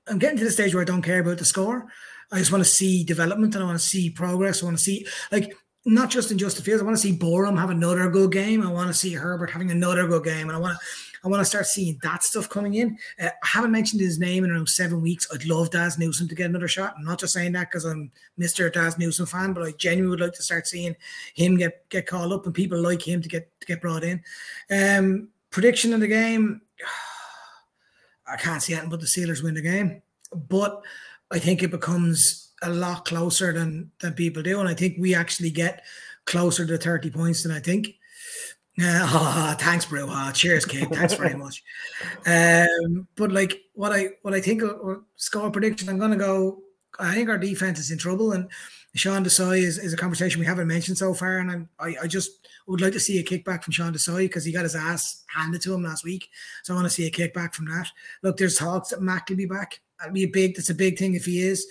I'm 0.09 0.19
getting 0.19 0.39
to 0.39 0.45
the 0.45 0.51
stage 0.51 0.75
where 0.75 0.83
I 0.83 0.87
don't 0.87 1.03
care 1.03 1.21
about 1.21 1.39
the 1.39 1.45
score. 1.45 1.87
I 2.33 2.39
just 2.39 2.51
want 2.51 2.65
to 2.65 2.71
see 2.71 3.05
development 3.05 3.55
and 3.55 3.63
I 3.63 3.67
want 3.67 3.79
to 3.79 3.87
see 3.87 4.11
progress. 4.11 4.63
I 4.63 4.67
want 4.67 4.79
to 4.79 4.83
see 4.83 5.07
like 5.31 5.57
not 5.85 6.11
just 6.11 6.33
in 6.33 6.39
Justin 6.39 6.65
Fields. 6.65 6.83
I 6.83 6.85
want 6.85 6.97
to 6.97 7.03
see 7.03 7.17
Borom 7.17 7.57
have 7.59 7.71
another 7.71 8.11
good 8.11 8.33
game. 8.33 8.67
I 8.67 8.73
want 8.73 8.89
to 8.89 8.95
see 8.95 9.13
Herbert 9.15 9.51
having 9.51 9.71
another 9.71 10.09
good 10.09 10.25
game, 10.25 10.49
and 10.49 10.57
I 10.57 10.59
want 10.59 10.77
to 10.77 10.85
I 11.27 11.29
want 11.29 11.41
to 11.41 11.45
start 11.45 11.67
seeing 11.67 11.99
that 12.05 12.23
stuff 12.23 12.49
coming 12.49 12.75
in. 12.75 12.97
Uh, 13.21 13.31
I 13.43 13.47
haven't 13.47 13.73
mentioned 13.73 14.01
his 14.01 14.17
name 14.17 14.45
in 14.45 14.53
around 14.53 14.69
seven 14.69 15.03
weeks. 15.03 15.27
I'd 15.35 15.45
love 15.45 15.71
Dazz 15.71 15.99
Newsome 15.99 16.29
to 16.29 16.37
get 16.37 16.49
another 16.49 16.69
shot. 16.69 16.95
I'm 16.97 17.05
not 17.05 17.19
just 17.19 17.33
saying 17.33 17.51
that 17.53 17.69
because 17.69 17.85
I'm 17.85 18.13
Mr. 18.39 18.73
Dazz 18.73 18.97
Newsome 18.97 19.27
fan, 19.27 19.53
but 19.53 19.65
I 19.65 19.73
genuinely 19.73 20.11
would 20.11 20.21
like 20.21 20.35
to 20.35 20.43
start 20.45 20.69
seeing 20.69 20.95
him 21.35 21.57
get 21.57 21.89
get 21.89 22.07
called 22.07 22.33
up 22.33 22.47
and 22.47 22.55
people 22.55 22.81
like 22.81 23.03
him 23.03 23.23
to 23.23 23.29
get 23.29 23.51
to 23.61 23.67
get 23.67 23.81
brought 23.81 24.05
in. 24.05 24.23
Um, 24.71 25.31
prediction 25.51 25.93
of 25.93 25.99
the 25.99 26.07
game. 26.07 26.61
I 28.29 28.37
can't 28.37 28.63
see 28.63 28.75
anything 28.75 28.91
but 28.91 29.01
the 29.01 29.07
Steelers 29.07 29.43
win 29.43 29.55
the 29.55 29.63
game, 29.63 30.03
but 30.33 30.81
I 31.33 31.41
think 31.41 31.65
it 31.65 31.73
becomes 31.73 32.53
a 32.63 32.71
lot 32.71 33.05
closer 33.05 33.53
than 33.53 33.91
than 33.99 34.13
people 34.13 34.45
do, 34.45 34.61
and 34.61 34.69
I 34.69 34.75
think 34.75 34.95
we 34.97 35.13
actually 35.13 35.51
get 35.51 35.83
closer 36.25 36.65
to 36.65 36.79
30 36.79 37.11
points 37.11 37.43
than 37.43 37.51
I 37.51 37.59
think. 37.59 37.97
Uh, 38.83 39.09
oh, 39.11 39.57
thanks, 39.59 39.87
bro. 39.87 40.07
Oh, 40.07 40.31
cheers, 40.33 40.67
kid. 40.67 40.91
Thanks 40.91 41.15
very 41.15 41.35
much. 41.39 41.65
Um, 42.27 43.09
but 43.17 43.33
like 43.33 43.63
what 43.73 43.91
I 43.91 44.11
what 44.21 44.35
I 44.35 44.41
think 44.43 44.63
score 45.17 45.51
prediction, 45.51 45.89
I'm 45.89 45.99
gonna 45.99 46.19
go. 46.19 46.63
I 46.99 47.15
think 47.15 47.31
our 47.31 47.39
defense 47.39 47.79
is 47.79 47.91
in 47.91 47.97
trouble, 47.97 48.33
and 48.33 48.51
Sean 48.95 49.25
Desai 49.25 49.59
is, 49.59 49.79
is 49.79 49.95
a 49.95 49.97
conversation 49.97 50.41
we 50.41 50.47
haven't 50.47 50.69
mentioned 50.69 50.99
so 50.99 51.15
far, 51.15 51.39
and 51.39 51.51
I'm, 51.51 51.69
I 51.79 51.97
I 52.03 52.07
just 52.07 52.47
would 52.67 52.83
like 52.83 52.93
to 52.93 53.01
see 53.01 53.19
a 53.19 53.25
kickback 53.25 53.63
from 53.63 53.73
Sean 53.73 53.95
Desai 53.95 54.19
because 54.19 54.45
he 54.45 54.53
got 54.53 54.65
his 54.65 54.77
ass 54.77 55.25
handed 55.35 55.63
to 55.63 55.73
him 55.73 55.83
last 55.83 56.05
week. 56.05 56.29
So 56.63 56.75
I 56.75 56.77
want 56.77 56.87
to 56.87 56.91
see 56.91 57.07
a 57.07 57.11
kickback 57.11 57.55
from 57.55 57.67
that. 57.67 57.89
Look, 58.23 58.37
there's 58.37 58.57
talks 58.57 58.91
that 58.91 59.01
Mack 59.01 59.31
will 59.31 59.37
be 59.37 59.47
back. 59.47 59.81
That'd 59.99 60.13
be 60.13 60.25
a 60.25 60.29
big. 60.29 60.55
That's 60.55 60.71
a 60.71 60.75
big 60.75 60.99
thing 60.99 61.15
if 61.15 61.25
he 61.25 61.41
is. 61.41 61.67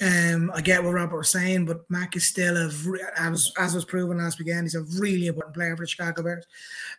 Um, 0.00 0.50
I 0.54 0.62
get 0.62 0.82
what 0.82 0.94
Robert 0.94 1.18
was 1.18 1.30
saying, 1.30 1.66
but 1.66 1.88
Mack 1.90 2.16
is 2.16 2.26
still 2.26 2.56
a, 2.56 2.70
as, 3.18 3.52
as 3.58 3.74
was 3.74 3.84
proven 3.84 4.16
last 4.18 4.38
weekend, 4.38 4.62
he's 4.62 4.74
a 4.74 4.82
really 4.98 5.26
important 5.26 5.54
player 5.54 5.76
for 5.76 5.82
the 5.82 5.88
Chicago 5.88 6.22
Bears. 6.22 6.46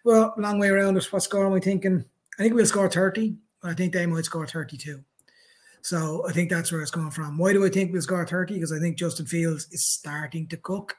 Well, 0.04 0.36
long 0.38 0.60
way 0.60 0.70
around. 0.70 0.96
What 1.10 1.24
score 1.24 1.48
am 1.48 1.54
I 1.54 1.60
thinking? 1.60 2.06
I 2.38 2.44
think 2.44 2.54
we'll 2.54 2.66
score 2.66 2.90
30. 2.90 3.36
but 3.62 3.72
I 3.72 3.74
think 3.74 3.94
they 3.94 4.06
might 4.06 4.26
score 4.26 4.46
32. 4.46 5.04
So 5.82 6.26
I 6.28 6.32
think 6.32 6.50
that's 6.50 6.72
where 6.72 6.82
it's 6.82 6.92
coming 6.92 7.12
from. 7.12 7.38
Why 7.38 7.54
do 7.54 7.66
I 7.66 7.70
think 7.70 7.92
we'll 7.92 8.02
score 8.02 8.26
30? 8.26 8.54
Because 8.54 8.72
I 8.72 8.80
think 8.80 8.98
Justin 8.98 9.26
Fields 9.26 9.68
is 9.72 9.86
starting 9.86 10.48
to 10.50 10.58
cook. 10.58 10.96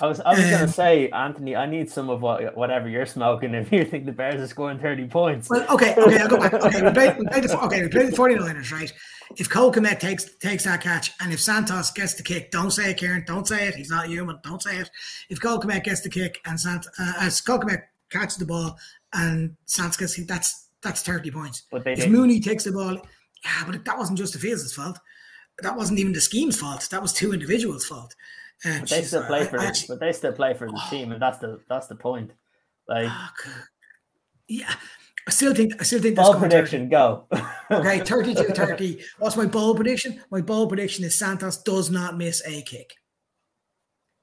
I 0.00 0.06
was 0.06 0.20
I 0.20 0.30
was 0.30 0.50
gonna 0.50 0.68
say, 0.68 1.10
Anthony, 1.10 1.54
I 1.54 1.66
need 1.66 1.90
some 1.90 2.10
of 2.10 2.22
what 2.22 2.56
whatever 2.56 2.88
you're 2.88 3.06
smoking 3.06 3.54
if 3.54 3.70
you 3.72 3.84
think 3.84 4.06
the 4.06 4.12
Bears 4.12 4.40
are 4.40 4.46
scoring 4.46 4.78
30 4.78 5.06
points. 5.06 5.50
Well, 5.50 5.66
okay, 5.70 5.94
okay, 5.96 6.18
I'll 6.18 6.28
go 6.28 6.38
back. 6.38 6.54
Okay, 6.54 6.82
we 6.82 6.90
play, 6.92 7.16
we 7.18 7.26
play 7.26 7.40
the, 7.40 7.60
okay, 7.64 7.82
we 7.82 7.88
play 7.88 8.06
the 8.06 8.16
49ers, 8.16 8.72
right? 8.72 8.92
If 9.36 9.48
Cole 9.48 9.72
Kmet 9.72 10.00
takes 10.00 10.34
takes 10.36 10.64
that 10.64 10.82
catch 10.82 11.12
and 11.20 11.32
if 11.32 11.40
Santos 11.40 11.90
gets 11.90 12.14
the 12.14 12.22
kick, 12.22 12.50
don't 12.50 12.70
say 12.70 12.90
it, 12.90 12.96
Kieran, 12.96 13.24
don't 13.26 13.46
say 13.46 13.68
it. 13.68 13.74
He's 13.74 13.90
not 13.90 14.08
human, 14.08 14.38
don't 14.42 14.62
say 14.62 14.78
it. 14.78 14.90
If 15.28 15.40
Cole 15.40 15.60
Kmet 15.60 15.84
gets 15.84 16.00
the 16.00 16.10
kick 16.10 16.40
and 16.46 16.58
Sant 16.58 16.86
uh, 16.98 17.12
as 17.20 17.40
Cole 17.40 17.62
catches 18.10 18.36
the 18.36 18.46
ball 18.46 18.78
and 19.12 19.56
Santos 19.66 19.96
gets 19.96 20.16
the 20.16 20.24
that's 20.24 20.68
that's 20.82 21.02
30 21.02 21.30
points. 21.30 21.62
But 21.70 21.84
they 21.84 21.92
if 21.92 22.00
didn't. 22.00 22.12
Mooney 22.12 22.40
takes 22.40 22.64
the 22.64 22.72
ball, 22.72 22.94
yeah, 23.44 23.64
but 23.66 23.84
that 23.84 23.98
wasn't 23.98 24.18
just 24.18 24.32
the 24.32 24.38
Fields' 24.38 24.72
fault. 24.72 24.98
That 25.62 25.76
wasn't 25.76 26.00
even 26.00 26.12
the 26.12 26.20
scheme's 26.20 26.58
fault. 26.58 26.88
That 26.90 27.02
was 27.02 27.12
two 27.12 27.32
individuals' 27.32 27.86
fault. 27.86 28.14
Uh, 28.64 28.80
but 28.80 28.88
they 28.88 29.02
still 29.02 29.24
play 29.24 29.44
for 29.44 29.58
I, 29.58 29.66
the, 29.66 29.84
but 29.88 30.00
they 30.00 30.12
still 30.12 30.32
play 30.32 30.54
for 30.54 30.68
the 30.68 30.80
oh, 30.80 30.90
team, 30.90 31.12
and 31.12 31.20
that's 31.20 31.38
the 31.38 31.60
that's 31.68 31.88
the 31.88 31.96
point. 31.96 32.32
Like, 32.88 33.08
oh, 33.08 33.30
yeah, 34.48 34.72
I 35.26 35.30
still 35.30 35.54
think 35.54 35.74
I 35.80 35.84
still 35.84 36.00
think 36.00 36.16
ball 36.16 36.38
prediction. 36.38 36.88
30. 36.88 36.90
Go. 36.90 37.26
okay, 37.70 38.00
32-30. 38.00 39.02
What's 39.18 39.36
my 39.36 39.46
ball 39.46 39.74
prediction? 39.74 40.20
My 40.30 40.40
ball 40.40 40.66
prediction 40.66 41.04
is 41.04 41.18
Santos 41.18 41.58
does 41.58 41.90
not 41.90 42.16
miss 42.16 42.42
a 42.46 42.62
kick. 42.62 42.94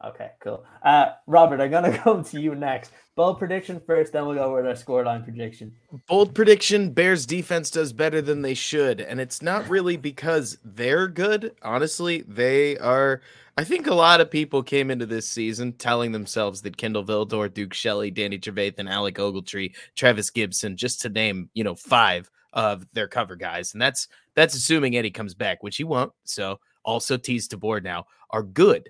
Okay, 0.03 0.31
cool. 0.39 0.63
Uh, 0.81 1.07
Robert, 1.27 1.59
I'm 1.59 1.71
gonna 1.71 2.01
go 2.05 2.23
to 2.23 2.39
you 2.39 2.55
next. 2.55 2.91
Bold 3.15 3.37
prediction 3.37 3.81
first, 3.85 4.13
then 4.13 4.25
we'll 4.25 4.35
go 4.35 4.55
with 4.55 4.65
our 4.65 4.73
scoreline 4.73 5.25
prediction. 5.25 5.75
Bold 6.07 6.33
prediction: 6.33 6.91
Bears 6.91 7.25
defense 7.25 7.69
does 7.69 7.91
better 7.91 8.21
than 8.21 8.41
they 8.41 8.53
should, 8.53 9.01
and 9.01 9.19
it's 9.19 9.41
not 9.41 9.67
really 9.67 9.97
because 9.97 10.57
they're 10.63 11.07
good. 11.07 11.53
Honestly, 11.61 12.23
they 12.27 12.77
are. 12.77 13.21
I 13.57 13.65
think 13.65 13.87
a 13.87 13.93
lot 13.93 14.21
of 14.21 14.31
people 14.31 14.63
came 14.63 14.89
into 14.89 15.05
this 15.05 15.27
season 15.27 15.73
telling 15.73 16.13
themselves 16.13 16.61
that 16.61 16.77
Kindle 16.77 17.03
Vildor, 17.03 17.53
Duke 17.53 17.73
Shelley, 17.73 18.09
Danny 18.09 18.39
Trevathan, 18.39 18.79
and 18.79 18.89
Alec 18.89 19.15
Ogletree, 19.15 19.75
Travis 19.95 20.29
Gibson, 20.29 20.77
just 20.77 21.01
to 21.01 21.09
name, 21.09 21.49
you 21.53 21.65
know, 21.65 21.75
five 21.75 22.31
of 22.53 22.85
their 22.93 23.09
cover 23.09 23.35
guys, 23.35 23.73
and 23.73 23.81
that's 23.81 24.07
that's 24.33 24.55
assuming 24.55 24.95
Eddie 24.95 25.11
comes 25.11 25.33
back, 25.33 25.61
which 25.61 25.75
he 25.75 25.83
won't. 25.83 26.13
So 26.23 26.61
also 26.85 27.17
Teez 27.17 27.49
Tabor 27.49 27.81
now 27.81 28.05
are 28.29 28.43
good 28.43 28.89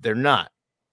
they're 0.00 0.14
not 0.14 0.50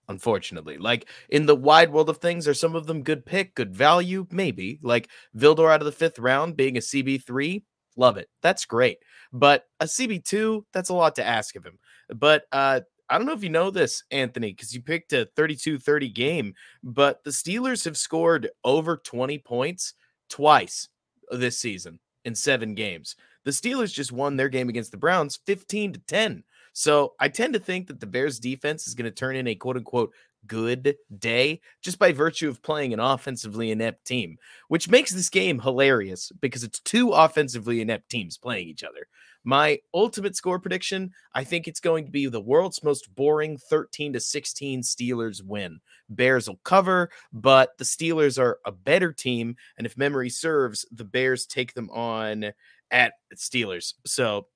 unfortunately. 0.09 0.77
Like 0.77 1.07
in 1.29 1.45
the 1.45 1.55
wide 1.55 1.91
world 1.91 2.09
of 2.09 2.17
things, 2.17 2.47
are 2.47 2.53
some 2.53 2.75
of 2.75 2.87
them 2.87 3.03
good 3.03 3.25
pick, 3.25 3.55
good 3.55 3.73
value? 3.73 4.27
Maybe. 4.31 4.79
Like 4.81 5.09
Vildor 5.35 5.71
out 5.71 5.81
of 5.81 5.85
the 5.85 5.91
fifth 5.91 6.19
round 6.19 6.57
being 6.57 6.77
a 6.77 6.81
CB3, 6.81 7.63
love 7.95 8.17
it. 8.17 8.29
That's 8.41 8.65
great. 8.65 8.97
But 9.31 9.65
a 9.79 9.85
CB2, 9.85 10.63
that's 10.73 10.89
a 10.89 10.93
lot 10.93 11.15
to 11.15 11.25
ask 11.25 11.55
of 11.55 11.65
him. 11.65 11.79
But 12.13 12.43
uh 12.51 12.81
I 13.09 13.17
don't 13.17 13.27
know 13.27 13.33
if 13.33 13.43
you 13.43 13.49
know 13.49 13.69
this, 13.69 14.03
Anthony, 14.11 14.53
because 14.53 14.73
you 14.73 14.81
picked 14.81 15.13
a 15.13 15.27
32 15.35 15.77
30 15.77 16.09
game, 16.09 16.53
but 16.83 17.23
the 17.23 17.31
Steelers 17.31 17.85
have 17.85 17.97
scored 17.97 18.49
over 18.63 18.97
20 18.97 19.37
points 19.39 19.93
twice 20.29 20.87
this 21.29 21.59
season 21.59 21.99
in 22.25 22.33
seven 22.33 22.73
games. 22.73 23.15
The 23.43 23.51
Steelers 23.51 23.93
just 23.93 24.11
won 24.11 24.37
their 24.37 24.49
game 24.49 24.69
against 24.69 24.91
the 24.91 24.97
Browns 24.97 25.37
15 25.45 25.93
to 25.93 25.99
10. 25.99 26.43
So 26.73 27.13
I 27.19 27.29
tend 27.29 27.53
to 27.53 27.59
think 27.59 27.87
that 27.87 27.99
the 27.99 28.07
Bears 28.07 28.39
defense 28.39 28.87
is 28.87 28.95
going 28.95 29.05
to 29.05 29.11
turn 29.11 29.35
in 29.35 29.47
a 29.47 29.55
quote 29.55 29.77
unquote 29.77 30.11
good 30.47 30.95
day 31.19 31.61
just 31.81 31.99
by 31.99 32.11
virtue 32.11 32.49
of 32.49 32.61
playing 32.61 32.93
an 32.93 32.99
offensively 32.99 33.71
inept 33.71 34.05
team, 34.05 34.37
which 34.67 34.89
makes 34.89 35.11
this 35.11 35.29
game 35.29 35.59
hilarious 35.59 36.31
because 36.41 36.63
it's 36.63 36.79
two 36.81 37.11
offensively 37.11 37.81
inept 37.81 38.09
teams 38.09 38.37
playing 38.37 38.67
each 38.67 38.83
other. 38.83 39.07
My 39.45 39.79
ultimate 39.93 40.35
score 40.35 40.59
prediction, 40.59 41.11
I 41.33 41.43
think 41.43 41.67
it's 41.67 41.81
going 41.81 42.05
to 42.05 42.11
be 42.11 42.27
the 42.27 42.41
world's 42.41 42.83
most 42.83 43.13
boring 43.13 43.57
13 43.57 44.13
to 44.13 44.19
16 44.19 44.81
Steelers 44.81 45.43
win. 45.43 45.79
Bears 46.09 46.47
will 46.47 46.59
cover, 46.63 47.09
but 47.33 47.77
the 47.77 47.83
Steelers 47.83 48.39
are 48.39 48.59
a 48.65 48.71
better 48.71 49.11
team 49.11 49.55
and 49.77 49.85
if 49.85 49.97
memory 49.97 50.29
serves, 50.29 50.85
the 50.91 51.03
Bears 51.03 51.45
take 51.45 51.73
them 51.73 51.89
on 51.89 52.53
at 52.89 53.13
Steelers. 53.35 53.93
So 54.05 54.47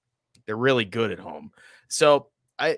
they're 0.45 0.55
really 0.55 0.86
good 0.86 1.11
at 1.11 1.20
home. 1.20 1.51
So 1.90 2.28
I 2.60 2.78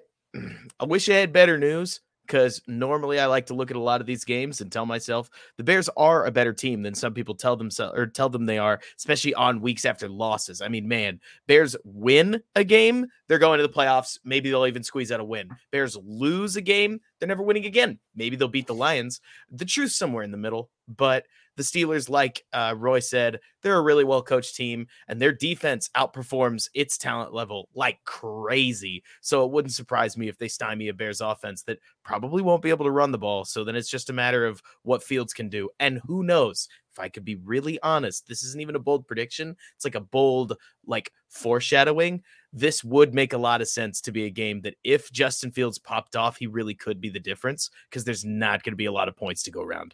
I 0.80 0.86
wish 0.86 1.10
I 1.10 1.14
had 1.14 1.34
better 1.34 1.58
news 1.58 2.02
because 2.30 2.62
normally 2.68 3.20
I 3.20 3.26
like 3.26 3.48
to 3.48 3.56
look 3.56 3.72
at 3.72 3.78
a 3.78 3.82
lot 3.82 4.02
of 4.02 4.08
these 4.08 4.24
games 4.24 4.62
and 4.62 4.72
tell 4.72 4.86
myself 4.86 5.32
the 5.58 5.64
Bears 5.64 5.90
are 5.98 6.28
a 6.28 6.32
better 6.32 6.54
team 6.54 6.84
than 6.84 6.94
some 6.94 7.12
people 7.12 7.34
tell 7.34 7.56
themselves 7.56 7.98
or 7.98 8.06
tell 8.06 8.30
them 8.30 8.46
they 8.46 8.60
are, 8.60 8.80
especially 8.98 9.34
on 9.34 9.62
weeks 9.62 9.84
after 9.84 10.08
losses. 10.08 10.62
I 10.62 10.68
mean, 10.68 10.88
man, 10.88 11.20
Bears 11.48 11.76
win 11.84 12.40
a 12.56 12.64
game, 12.64 13.08
they're 13.28 13.40
going 13.40 13.58
to 13.58 13.66
the 13.66 13.74
playoffs. 13.74 14.20
Maybe 14.24 14.52
they'll 14.52 14.68
even 14.68 14.84
squeeze 14.84 15.12
out 15.12 15.20
a 15.20 15.24
win. 15.24 15.50
Bears 15.72 15.98
lose 16.06 16.56
a 16.56 16.62
game, 16.62 17.02
they're 17.18 17.28
never 17.28 17.42
winning 17.42 17.66
again. 17.66 17.98
Maybe 18.16 18.36
they'll 18.36 18.48
beat 18.48 18.68
the 18.68 18.76
Lions. 18.76 19.22
The 19.50 19.66
truth's 19.66 19.96
somewhere 19.96 20.24
in 20.24 20.32
the 20.32 20.38
middle, 20.38 20.70
but 20.88 21.26
the 21.60 21.66
Steelers, 21.66 22.10
like 22.10 22.46
uh, 22.54 22.74
Roy 22.78 23.00
said, 23.00 23.42
they're 23.62 23.78
a 23.78 23.82
really 23.82 24.06
well 24.06 24.24
coached 24.24 24.56
team, 24.56 24.88
and 25.10 25.22
their 25.22 25.34
defense 25.34 25.90
outperforms 25.94 26.70
its 26.74 26.98
talent 26.98 27.34
level 27.34 27.68
like 27.76 28.00
crazy. 28.06 29.04
So 29.20 29.44
it 29.44 29.52
wouldn't 29.52 29.74
surprise 29.74 30.16
me 30.16 30.30
if 30.30 30.38
they 30.38 30.48
stymie 30.48 30.88
a 30.88 30.94
Bears 30.94 31.20
offense 31.20 31.64
that 31.64 31.80
probably 32.02 32.42
won't 32.42 32.62
be 32.62 32.70
able 32.70 32.86
to 32.86 32.92
run 32.92 33.12
the 33.12 33.18
ball. 33.18 33.44
So 33.44 33.66
then 33.66 33.76
it's 33.76 33.90
just 33.90 34.10
a 34.10 34.14
matter 34.14 34.46
of 34.46 34.62
what 34.84 35.04
Fields 35.04 35.34
can 35.34 35.50
do. 35.50 35.70
And 35.82 36.00
who 36.06 36.24
knows? 36.24 36.70
If 36.94 36.98
I 36.98 37.10
could 37.10 37.26
be 37.26 37.36
really 37.36 37.78
honest, 37.84 38.26
this 38.26 38.42
isn't 38.44 38.62
even 38.62 38.78
a 38.78 38.80
bold 38.80 39.06
prediction. 39.06 39.58
It's 39.76 39.84
like 39.84 39.96
a 39.96 40.00
bold, 40.00 40.56
like 40.88 41.12
foreshadowing. 41.28 42.24
This 42.54 42.86
would 42.86 43.14
make 43.14 43.34
a 43.34 43.38
lot 43.38 43.62
of 43.62 43.68
sense 43.68 44.00
to 44.02 44.14
be 44.14 44.24
a 44.28 44.30
game 44.30 44.62
that 44.62 44.76
if 44.86 45.12
Justin 45.12 45.52
Fields 45.52 45.78
popped 45.78 46.16
off, 46.16 46.38
he 46.38 46.48
really 46.48 46.74
could 46.74 47.02
be 47.02 47.10
the 47.10 47.20
difference 47.20 47.70
because 47.90 48.06
there's 48.06 48.24
not 48.24 48.64
going 48.64 48.72
to 48.72 48.78
be 48.78 48.86
a 48.86 48.94
lot 48.94 49.10
of 49.10 49.18
points 49.18 49.44
to 49.44 49.52
go 49.52 49.62
around. 49.62 49.94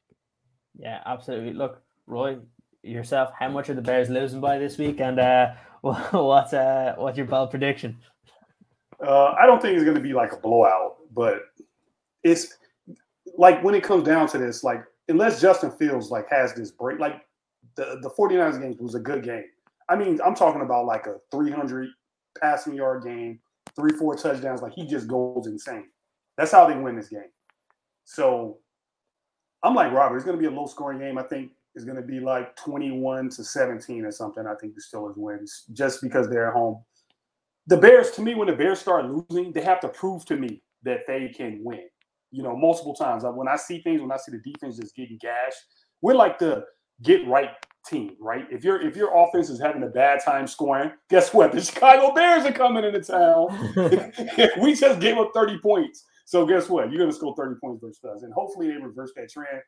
Yeah, 0.78 1.01
absolutely. 1.05 1.53
Look, 1.53 1.82
Roy, 2.07 2.38
yourself, 2.84 3.32
how 3.38 3.49
much 3.49 3.69
are 3.69 3.73
the 3.73 3.82
Bears 3.82 4.09
losing 4.09 4.41
by 4.41 4.57
this 4.57 4.78
week, 4.78 4.99
and 4.99 5.19
uh, 5.19 5.53
what's 5.82 6.53
uh, 6.53 6.95
what's 6.97 7.17
your 7.17 7.28
bold 7.28 7.51
prediction? 7.51 7.97
Uh, 9.05 9.34
I 9.39 9.45
don't 9.45 9.61
think 9.61 9.76
it's 9.76 9.84
going 9.84 9.95
to 9.95 10.01
be 10.01 10.13
like 10.13 10.32
a 10.32 10.38
blowout, 10.38 10.97
but 11.13 11.41
it's 12.23 12.57
like 13.38 13.63
when 13.63 13.76
it 13.76 13.84
comes 13.84 14.03
down 14.03 14.28
to 14.30 14.38
this, 14.38 14.63
like 14.63 14.84
unless 15.09 15.41
Justin 15.41 15.71
Fields 15.71 16.09
like 16.09 16.30
has 16.30 16.53
this 16.53 16.71
break, 16.71 16.99
like 16.99 17.21
the 17.76 17.99
the 18.01 18.09
49ers 18.09 18.61
game 18.61 18.76
was 18.80 18.95
a 18.95 18.99
good 18.99 19.23
game. 19.23 19.45
I 19.89 19.95
mean, 19.95 20.19
I'm 20.26 20.36
talking 20.36 20.61
about 20.61 20.86
like 20.86 21.05
a 21.05 21.17
300 21.32 21.89
passing 22.39 22.73
yard 22.73 23.03
game, 23.03 23.39
three 23.76 23.95
four 23.97 24.15
touchdowns. 24.15 24.61
Like 24.61 24.73
he 24.73 24.86
just 24.86 25.07
goes 25.07 25.45
insane. 25.47 25.89
That's 26.38 26.51
how 26.51 26.67
they 26.67 26.76
win 26.76 26.95
this 26.95 27.09
game. 27.09 27.30
So 28.05 28.57
I'm 29.66 29.74
like 29.74 29.91
Robert. 29.91 30.16
It's 30.16 30.26
going 30.26 30.38
to 30.38 30.41
be 30.41 30.53
a 30.53 30.57
low 30.57 30.68
scoring 30.68 30.99
game. 30.99 31.18
I 31.18 31.24
think 31.24 31.51
it's 31.74 31.86
going 31.86 31.97
to 31.97 32.03
be 32.03 32.20
like 32.20 32.55
21 32.55 33.30
to 33.32 33.43
17 33.43 34.05
or 34.05 34.11
something. 34.11 34.45
I 34.45 34.53
think 34.61 34.76
the 34.76 34.82
Steelers 34.82 35.18
wins 35.18 35.63
just 35.74 36.01
because 36.01 36.30
they're 36.30 36.49
at 36.49 36.53
home. 36.53 36.84
The 37.68 37.78
Bears, 37.78 38.11
to 38.11 38.22
me, 38.22 38.36
when 38.36 38.47
the 38.47 38.55
Bears 38.55 38.80
start 38.80 39.05
losing, 39.05 39.51
they 39.51 39.61
have 39.61 39.80
to 39.80 39.89
prove 39.89 40.24
to 40.26 40.36
me 40.36 40.61
that 40.84 40.99
they 41.07 41.30
can 41.30 41.61
win. 41.63 41.82
You 42.32 42.43
know, 42.43 42.55
multiple 42.55 42.93
times. 42.93 43.24
When 43.26 43.47
I 43.47 43.55
see 43.55 43.82
things, 43.82 44.01
when 44.01 44.11
I 44.11 44.18
see 44.18 44.32
the 44.32 44.51
defense 44.51 44.78
just 44.78 44.95
getting 44.95 45.18
gashed, 45.20 45.57
we're 46.01 46.13
like 46.13 46.38
the 46.38 46.63
get 47.01 47.28
right 47.28 47.49
team, 47.88 48.16
right? 48.20 48.45
If 48.51 48.63
your 48.63 48.82
if 48.82 48.95
your 48.95 49.18
offense 49.18 49.49
is 49.49 49.59
having 49.59 49.82
a 49.84 49.88
bad 49.88 50.20
time 50.24 50.45
scoring, 50.45 50.91
guess 51.09 51.34
what? 51.34 51.51
The 51.51 51.61
Chicago 51.63 52.13
Bears 52.13 52.45
are 52.45 52.51
coming 52.51 52.84
into 52.84 53.01
town. 53.01 53.47
we 54.61 54.76
just 54.76 54.99
gave 54.99 55.18
up 55.18 55.32
30 55.34 55.59
points. 55.59 56.05
So 56.26 56.45
guess 56.45 56.69
what? 56.69 56.89
You're 56.89 56.97
going 56.97 57.11
to 57.11 57.15
score 57.15 57.36
30 57.36 57.59
points 57.61 57.82
versus 57.82 58.03
us. 58.03 58.23
And 58.23 58.34
hopefully 58.34 58.67
they 58.67 58.78
reverse 58.78 59.11
that 59.15 59.30
trend. 59.30 59.61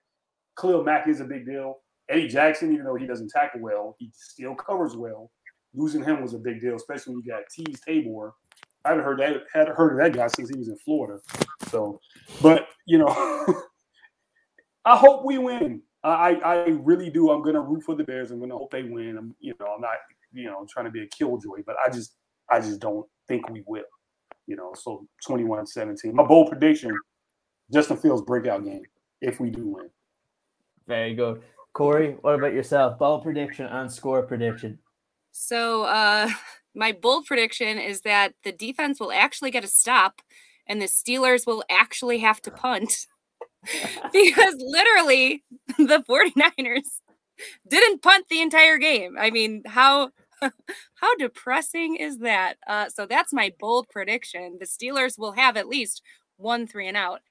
Khalil 0.59 0.83
Mack 0.83 1.07
is 1.07 1.21
a 1.21 1.25
big 1.25 1.45
deal. 1.45 1.77
Eddie 2.09 2.27
Jackson, 2.27 2.73
even 2.73 2.85
though 2.85 2.95
he 2.95 3.05
doesn't 3.05 3.29
tackle 3.29 3.61
well, 3.61 3.95
he 3.99 4.11
still 4.13 4.55
covers 4.55 4.95
well. 4.95 5.29
Losing 5.75 6.03
him 6.03 6.21
was 6.21 6.33
a 6.33 6.39
big 6.39 6.59
deal, 6.59 6.75
especially 6.75 7.13
when 7.15 7.23
you 7.23 7.31
got 7.31 7.43
Teez 7.55 7.79
Tabor. 7.85 8.33
I 8.85 8.89
haven't 8.89 9.03
heard 9.03 9.19
that 9.19 9.43
had 9.53 9.67
heard 9.67 9.91
of 9.91 9.97
that 9.99 10.17
guy 10.17 10.27
since 10.27 10.49
he 10.49 10.57
was 10.57 10.69
in 10.69 10.77
Florida. 10.77 11.19
So, 11.67 11.99
but 12.41 12.69
you 12.85 12.97
know, 12.97 13.07
I 14.85 14.95
hope 14.95 15.25
we 15.25 15.37
win. 15.37 15.81
I 16.03 16.35
I 16.35 16.55
really 16.69 17.09
do. 17.09 17.29
I'm 17.31 17.43
gonna 17.43 17.59
root 17.59 17.83
for 17.83 17.95
the 17.95 18.05
Bears. 18.05 18.31
I'm 18.31 18.39
gonna 18.39 18.57
hope 18.57 18.71
they 18.71 18.83
win. 18.83 19.17
I'm 19.17 19.35
you 19.39 19.53
know 19.59 19.67
I'm 19.75 19.81
not 19.81 19.97
you 20.31 20.45
know 20.45 20.65
trying 20.69 20.85
to 20.85 20.91
be 20.91 21.03
a 21.03 21.07
killjoy, 21.07 21.63
but 21.65 21.75
I 21.85 21.91
just 21.91 22.15
I 22.49 22.61
just 22.61 22.79
don't 22.79 23.05
think 23.27 23.49
we 23.49 23.61
will 23.67 23.83
you 24.47 24.55
know, 24.55 24.73
so 24.73 25.05
21 25.25 25.67
17. 25.67 26.15
My 26.15 26.23
bold 26.23 26.49
prediction 26.49 26.97
Justin 27.71 27.97
Fields 27.97 28.21
breakout 28.21 28.63
game 28.63 28.83
if 29.21 29.39
we 29.39 29.49
do 29.49 29.67
win. 29.67 29.89
Very 30.87 31.13
good. 31.13 31.41
Corey, 31.73 32.15
what 32.21 32.35
about 32.35 32.53
yourself? 32.53 32.97
Bold 32.97 33.23
prediction 33.23 33.65
and 33.65 33.91
score 33.91 34.23
prediction. 34.23 34.79
So, 35.31 35.83
uh, 35.83 36.29
my 36.75 36.91
bold 36.91 37.25
prediction 37.25 37.77
is 37.77 38.01
that 38.01 38.33
the 38.43 38.51
defense 38.51 38.99
will 38.99 39.11
actually 39.11 39.51
get 39.51 39.63
a 39.63 39.67
stop 39.67 40.21
and 40.67 40.81
the 40.81 40.85
Steelers 40.85 41.45
will 41.45 41.63
actually 41.69 42.19
have 42.19 42.41
to 42.43 42.51
punt 42.51 43.07
because 44.13 44.55
literally 44.59 45.43
the 45.77 46.03
49ers 46.07 47.01
didn't 47.67 48.01
punt 48.01 48.25
the 48.29 48.41
entire 48.41 48.77
game. 48.77 49.15
I 49.19 49.29
mean, 49.29 49.63
how 49.65 50.11
How 50.95 51.15
depressing 51.17 51.95
is 51.95 52.19
that? 52.19 52.57
Uh, 52.67 52.89
so 52.89 53.05
that's 53.05 53.33
my 53.33 53.53
bold 53.59 53.87
prediction. 53.89 54.57
The 54.59 54.65
Steelers 54.65 55.17
will 55.17 55.33
have 55.33 55.57
at 55.57 55.67
least 55.67 56.01
one 56.37 56.67
three 56.67 56.87
and 56.87 56.97
out. 56.97 57.21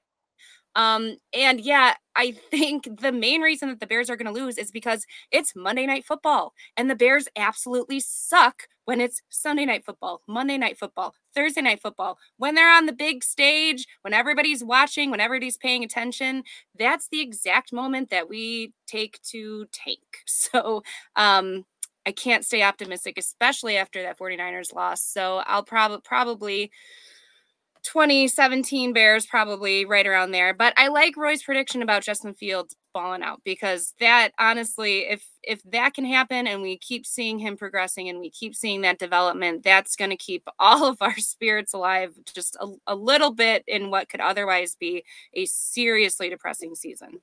Um, 0.75 1.17
and 1.33 1.59
yeah, 1.61 1.95
I 2.15 2.31
think 2.31 3.01
the 3.01 3.11
main 3.11 3.41
reason 3.41 3.69
that 3.69 3.79
the 3.79 3.87
Bears 3.87 4.09
are 4.09 4.15
going 4.15 4.33
to 4.33 4.41
lose 4.41 4.57
is 4.59 4.71
because 4.71 5.05
it's 5.31 5.55
Monday 5.55 5.87
Night 5.87 6.05
Football, 6.05 6.53
and 6.77 6.89
the 6.89 6.95
Bears 6.95 7.27
absolutely 7.35 7.99
suck 7.99 8.63
when 8.85 9.01
it's 9.01 9.21
Sunday 9.29 9.65
Night 9.65 9.85
Football, 9.85 10.21
Monday 10.27 10.57
Night 10.57 10.77
Football, 10.77 11.15
Thursday 11.35 11.61
Night 11.61 11.81
Football. 11.81 12.17
When 12.37 12.55
they're 12.55 12.71
on 12.73 12.85
the 12.85 12.93
big 12.93 13.23
stage, 13.23 13.87
when 14.03 14.13
everybody's 14.13 14.63
watching, 14.63 15.11
when 15.11 15.19
everybody's 15.19 15.57
paying 15.57 15.83
attention, 15.83 16.43
that's 16.77 17.07
the 17.09 17.21
exact 17.21 17.73
moment 17.73 18.11
that 18.11 18.29
we 18.29 18.73
take 18.87 19.19
to 19.31 19.65
tank. 19.71 19.99
So, 20.27 20.83
um, 21.15 21.65
I 22.07 22.13
can't 22.13 22.45
stay 22.45 22.63
optimistic, 22.63 23.17
especially 23.17 23.75
after 23.75 24.01
that 24.01 24.17
49ers 24.17 24.73
loss. 24.73 25.03
So 25.03 25.43
I'll 25.45 25.61
probably 25.61 25.99
probably 26.05 26.71
2017 27.83 28.93
Bears, 28.93 29.25
probably 29.25 29.83
right 29.83 30.07
around 30.07 30.31
there. 30.31 30.53
But 30.53 30.73
I 30.77 30.87
like 30.87 31.17
Roy's 31.17 31.43
prediction 31.43 31.81
about 31.81 32.03
Justin 32.03 32.33
Fields 32.33 32.77
falling 32.93 33.23
out 33.23 33.41
because 33.43 33.93
that 33.99 34.31
honestly, 34.39 34.99
if 35.09 35.25
if 35.43 35.61
that 35.63 35.93
can 35.93 36.05
happen 36.05 36.47
and 36.47 36.61
we 36.61 36.77
keep 36.77 37.05
seeing 37.05 37.39
him 37.39 37.57
progressing 37.57 38.07
and 38.07 38.19
we 38.19 38.29
keep 38.29 38.55
seeing 38.55 38.81
that 38.81 38.99
development, 38.99 39.63
that's 39.63 39.97
going 39.97 40.11
to 40.11 40.17
keep 40.17 40.47
all 40.59 40.85
of 40.85 41.01
our 41.01 41.17
spirits 41.17 41.73
alive 41.73 42.13
just 42.33 42.55
a, 42.61 42.67
a 42.87 42.95
little 42.95 43.33
bit 43.33 43.65
in 43.67 43.91
what 43.91 44.07
could 44.07 44.21
otherwise 44.21 44.77
be 44.79 45.03
a 45.33 45.45
seriously 45.45 46.29
depressing 46.29 46.73
season. 46.73 47.19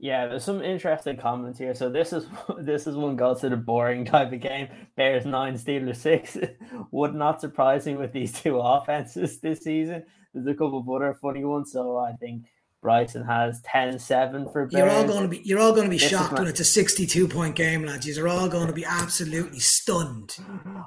Yeah, 0.00 0.28
there's 0.28 0.44
some 0.44 0.62
interesting 0.62 1.16
comments 1.16 1.58
here. 1.58 1.74
So 1.74 1.90
this 1.90 2.12
is 2.12 2.26
this 2.60 2.86
is 2.86 2.96
one 2.96 3.16
goes 3.16 3.40
to 3.40 3.48
the 3.48 3.56
boring 3.56 4.04
type 4.04 4.32
of 4.32 4.40
game. 4.40 4.68
Bears 4.96 5.26
nine, 5.26 5.54
Steelers 5.54 5.96
six. 5.96 6.36
Would 6.92 7.14
not 7.14 7.40
surprise 7.40 7.86
me 7.86 7.96
with 7.96 8.12
these 8.12 8.32
two 8.42 8.58
offenses 8.58 9.40
this 9.40 9.60
season. 9.60 10.04
There's 10.32 10.46
a 10.46 10.54
couple 10.54 10.78
of 10.78 10.88
other 10.88 11.18
funny 11.20 11.44
ones. 11.44 11.72
So 11.72 11.96
I 11.96 12.12
think 12.12 12.44
Bryson 12.80 13.24
has 13.24 13.60
10-7 13.62 14.52
for 14.52 14.66
Bears. 14.66 14.72
You're 14.72 14.90
all 14.90 15.04
going 15.04 15.22
to 15.22 15.28
be 15.28 15.42
you're 15.44 15.58
all 15.58 15.72
going 15.72 15.86
to 15.86 15.90
be 15.90 15.98
this 15.98 16.08
shocked 16.08 16.38
when 16.38 16.46
it's 16.46 16.60
a 16.60 16.64
62 16.64 17.26
point 17.26 17.56
game, 17.56 17.84
lads. 17.84 18.06
You're 18.06 18.28
all 18.28 18.48
going 18.48 18.68
to 18.68 18.72
be 18.72 18.84
absolutely 18.84 19.58
stunned. 19.58 20.36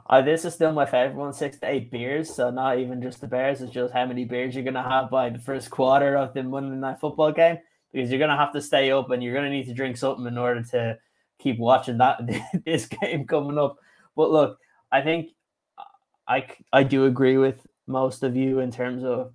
Uh, 0.09 0.21
this 0.21 0.45
is 0.45 0.53
still 0.53 0.71
my 0.71 0.85
favorite 0.85 1.17
one, 1.17 1.33
six 1.33 1.57
to 1.57 1.69
eight 1.69 1.91
beers. 1.91 2.33
So 2.33 2.49
not 2.49 2.79
even 2.79 3.01
just 3.01 3.19
the 3.19 3.27
Bears, 3.27 3.59
it's 3.59 3.73
just 3.73 3.93
how 3.93 4.05
many 4.05 4.23
beers 4.23 4.55
you're 4.55 4.63
gonna 4.63 4.89
have 4.89 5.09
by 5.09 5.31
the 5.31 5.39
first 5.39 5.69
quarter 5.69 6.15
of 6.15 6.33
the 6.33 6.43
Monday 6.43 6.77
night 6.77 7.01
football 7.01 7.33
game 7.33 7.57
because 7.91 8.09
you're 8.09 8.19
gonna 8.19 8.37
have 8.37 8.53
to 8.53 8.61
stay 8.61 8.91
up 8.91 9.09
and 9.09 9.23
you're 9.23 9.33
gonna 9.33 9.49
need 9.49 9.67
to 9.67 9.73
drink 9.73 9.97
something 9.97 10.25
in 10.25 10.37
order 10.37 10.63
to 10.63 10.97
keep 11.39 11.59
watching 11.59 11.97
that 11.97 12.21
this 12.65 12.85
game 12.85 13.25
coming 13.25 13.57
up. 13.57 13.77
But 14.15 14.31
look, 14.31 14.59
I 14.91 15.01
think 15.01 15.31
I 16.27 16.45
I 16.71 16.83
do 16.83 17.05
agree 17.05 17.37
with 17.37 17.65
most 17.87 18.23
of 18.23 18.35
you 18.35 18.59
in 18.59 18.71
terms 18.71 19.03
of 19.03 19.33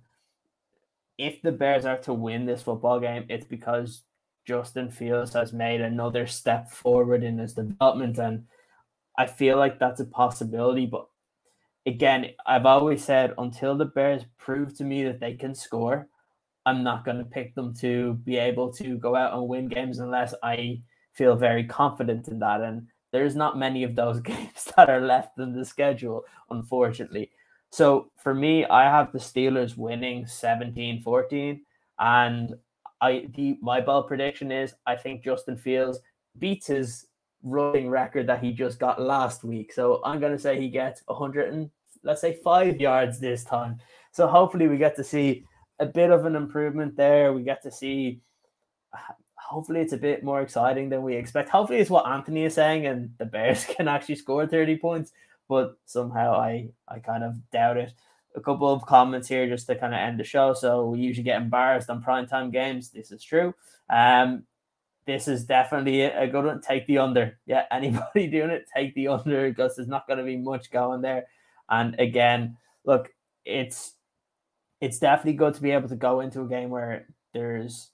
if 1.17 1.41
the 1.41 1.51
Bears 1.51 1.85
are 1.85 1.97
to 1.99 2.13
win 2.13 2.45
this 2.45 2.61
football 2.61 2.99
game, 2.99 3.25
it's 3.29 3.45
because 3.45 4.03
Justin 4.45 4.89
Fields 4.89 5.33
has 5.33 5.51
made 5.51 5.81
another 5.81 6.27
step 6.27 6.69
forward 6.71 7.23
in 7.23 7.37
his 7.37 7.53
development, 7.53 8.17
and 8.17 8.45
I 9.17 9.25
feel 9.25 9.57
like 9.57 9.79
that's 9.79 9.99
a 9.99 10.05
possibility. 10.05 10.85
But 10.85 11.07
again, 11.85 12.27
I've 12.45 12.65
always 12.65 13.03
said 13.03 13.33
until 13.37 13.75
the 13.75 13.85
Bears 13.85 14.23
prove 14.37 14.75
to 14.77 14.83
me 14.83 15.03
that 15.03 15.19
they 15.19 15.33
can 15.33 15.55
score, 15.55 16.07
I'm 16.67 16.83
not 16.83 17.05
going 17.05 17.17
to 17.17 17.23
pick 17.23 17.55
them 17.55 17.73
to 17.75 18.15
be 18.25 18.35
able 18.35 18.73
to 18.73 18.97
go 18.97 19.15
out 19.15 19.33
and 19.33 19.47
win 19.47 19.69
games 19.69 19.99
unless 19.99 20.33
I 20.43 20.81
feel 21.13 21.37
very 21.37 21.63
confident 21.63 22.27
in 22.27 22.39
that. 22.39 22.59
And 22.59 22.87
there's 23.13 23.37
not 23.37 23.57
many 23.57 23.83
of 23.83 23.95
those 23.95 24.19
games 24.33 24.67
that 24.75 24.89
are 24.89 24.99
left 24.99 25.39
in 25.39 25.53
the 25.53 25.63
schedule, 25.63 26.25
unfortunately. 26.49 27.31
So 27.71 28.11
for 28.21 28.33
me, 28.33 28.65
I 28.65 28.83
have 28.83 29.13
the 29.13 29.17
Steelers 29.17 29.77
winning 29.77 30.25
17-14. 30.25 31.61
And 31.99 32.53
I 32.99 33.29
the 33.33 33.57
my 33.61 33.79
bold 33.79 34.07
prediction 34.07 34.51
is 34.51 34.73
I 34.85 34.95
think 34.97 35.23
Justin 35.23 35.55
Fields 35.55 35.99
beats 36.37 36.67
his 36.67 37.07
running 37.43 37.89
record 37.89 38.27
that 38.27 38.43
he 38.43 38.51
just 38.51 38.77
got 38.77 39.01
last 39.01 39.45
week. 39.45 39.71
So 39.71 40.01
I'm 40.03 40.19
gonna 40.19 40.39
say 40.39 40.59
he 40.59 40.69
gets 40.69 41.01
100 41.05 41.53
and 41.53 41.69
let's 42.03 42.21
say 42.21 42.39
five 42.43 42.81
yards 42.81 43.19
this 43.19 43.45
time. 43.45 43.77
So 44.11 44.27
hopefully 44.27 44.67
we 44.67 44.77
get 44.77 44.95
to 44.97 45.03
see 45.03 45.45
a 45.79 45.85
bit 45.85 46.11
of 46.11 46.25
an 46.25 46.35
improvement 46.35 46.95
there. 46.95 47.33
We 47.33 47.43
get 47.43 47.63
to 47.63 47.71
see. 47.71 48.21
Hopefully, 49.35 49.79
it's 49.79 49.93
a 49.93 49.97
bit 49.97 50.23
more 50.23 50.41
exciting 50.41 50.89
than 50.89 51.03
we 51.03 51.15
expect. 51.15 51.49
Hopefully, 51.49 51.79
it's 51.79 51.89
what 51.89 52.07
Anthony 52.07 52.43
is 52.43 52.55
saying, 52.55 52.85
and 52.85 53.11
the 53.17 53.25
Bears 53.25 53.65
can 53.77 53.87
actually 53.87 54.15
score 54.15 54.45
thirty 54.47 54.77
points. 54.77 55.11
But 55.47 55.77
somehow, 55.85 56.33
I 56.33 56.69
I 56.87 56.99
kind 56.99 57.23
of 57.23 57.35
doubt 57.51 57.77
it. 57.77 57.93
A 58.35 58.41
couple 58.41 58.71
of 58.71 58.85
comments 58.85 59.27
here 59.27 59.47
just 59.47 59.65
to 59.67 59.75
kind 59.75 59.93
of 59.93 59.99
end 59.99 60.19
the 60.19 60.23
show. 60.23 60.53
So 60.53 60.85
we 60.89 60.99
usually 60.99 61.23
get 61.23 61.41
embarrassed 61.41 61.89
on 61.89 62.03
primetime 62.03 62.51
games. 62.51 62.89
This 62.89 63.11
is 63.11 63.23
true. 63.23 63.55
Um, 63.89 64.43
this 65.07 65.27
is 65.29 65.45
definitely 65.45 66.01
a 66.01 66.27
good 66.27 66.45
one. 66.45 66.61
Take 66.61 66.85
the 66.85 66.99
under. 66.99 67.39
Yeah, 67.47 67.63
anybody 67.71 68.27
doing 68.27 68.51
it, 68.51 68.67
take 68.75 68.93
the 68.93 69.07
under 69.07 69.49
because 69.49 69.75
there's 69.75 69.87
not 69.87 70.05
going 70.05 70.19
to 70.19 70.25
be 70.25 70.37
much 70.37 70.69
going 70.69 71.01
there. 71.01 71.25
And 71.69 71.99
again, 71.99 72.57
look, 72.85 73.09
it's 73.45 73.93
it's 74.81 74.99
definitely 74.99 75.33
good 75.33 75.53
to 75.55 75.61
be 75.61 75.71
able 75.71 75.89
to 75.89 75.95
go 75.95 76.19
into 76.19 76.41
a 76.41 76.47
game 76.47 76.69
where 76.69 77.07
there's, 77.33 77.91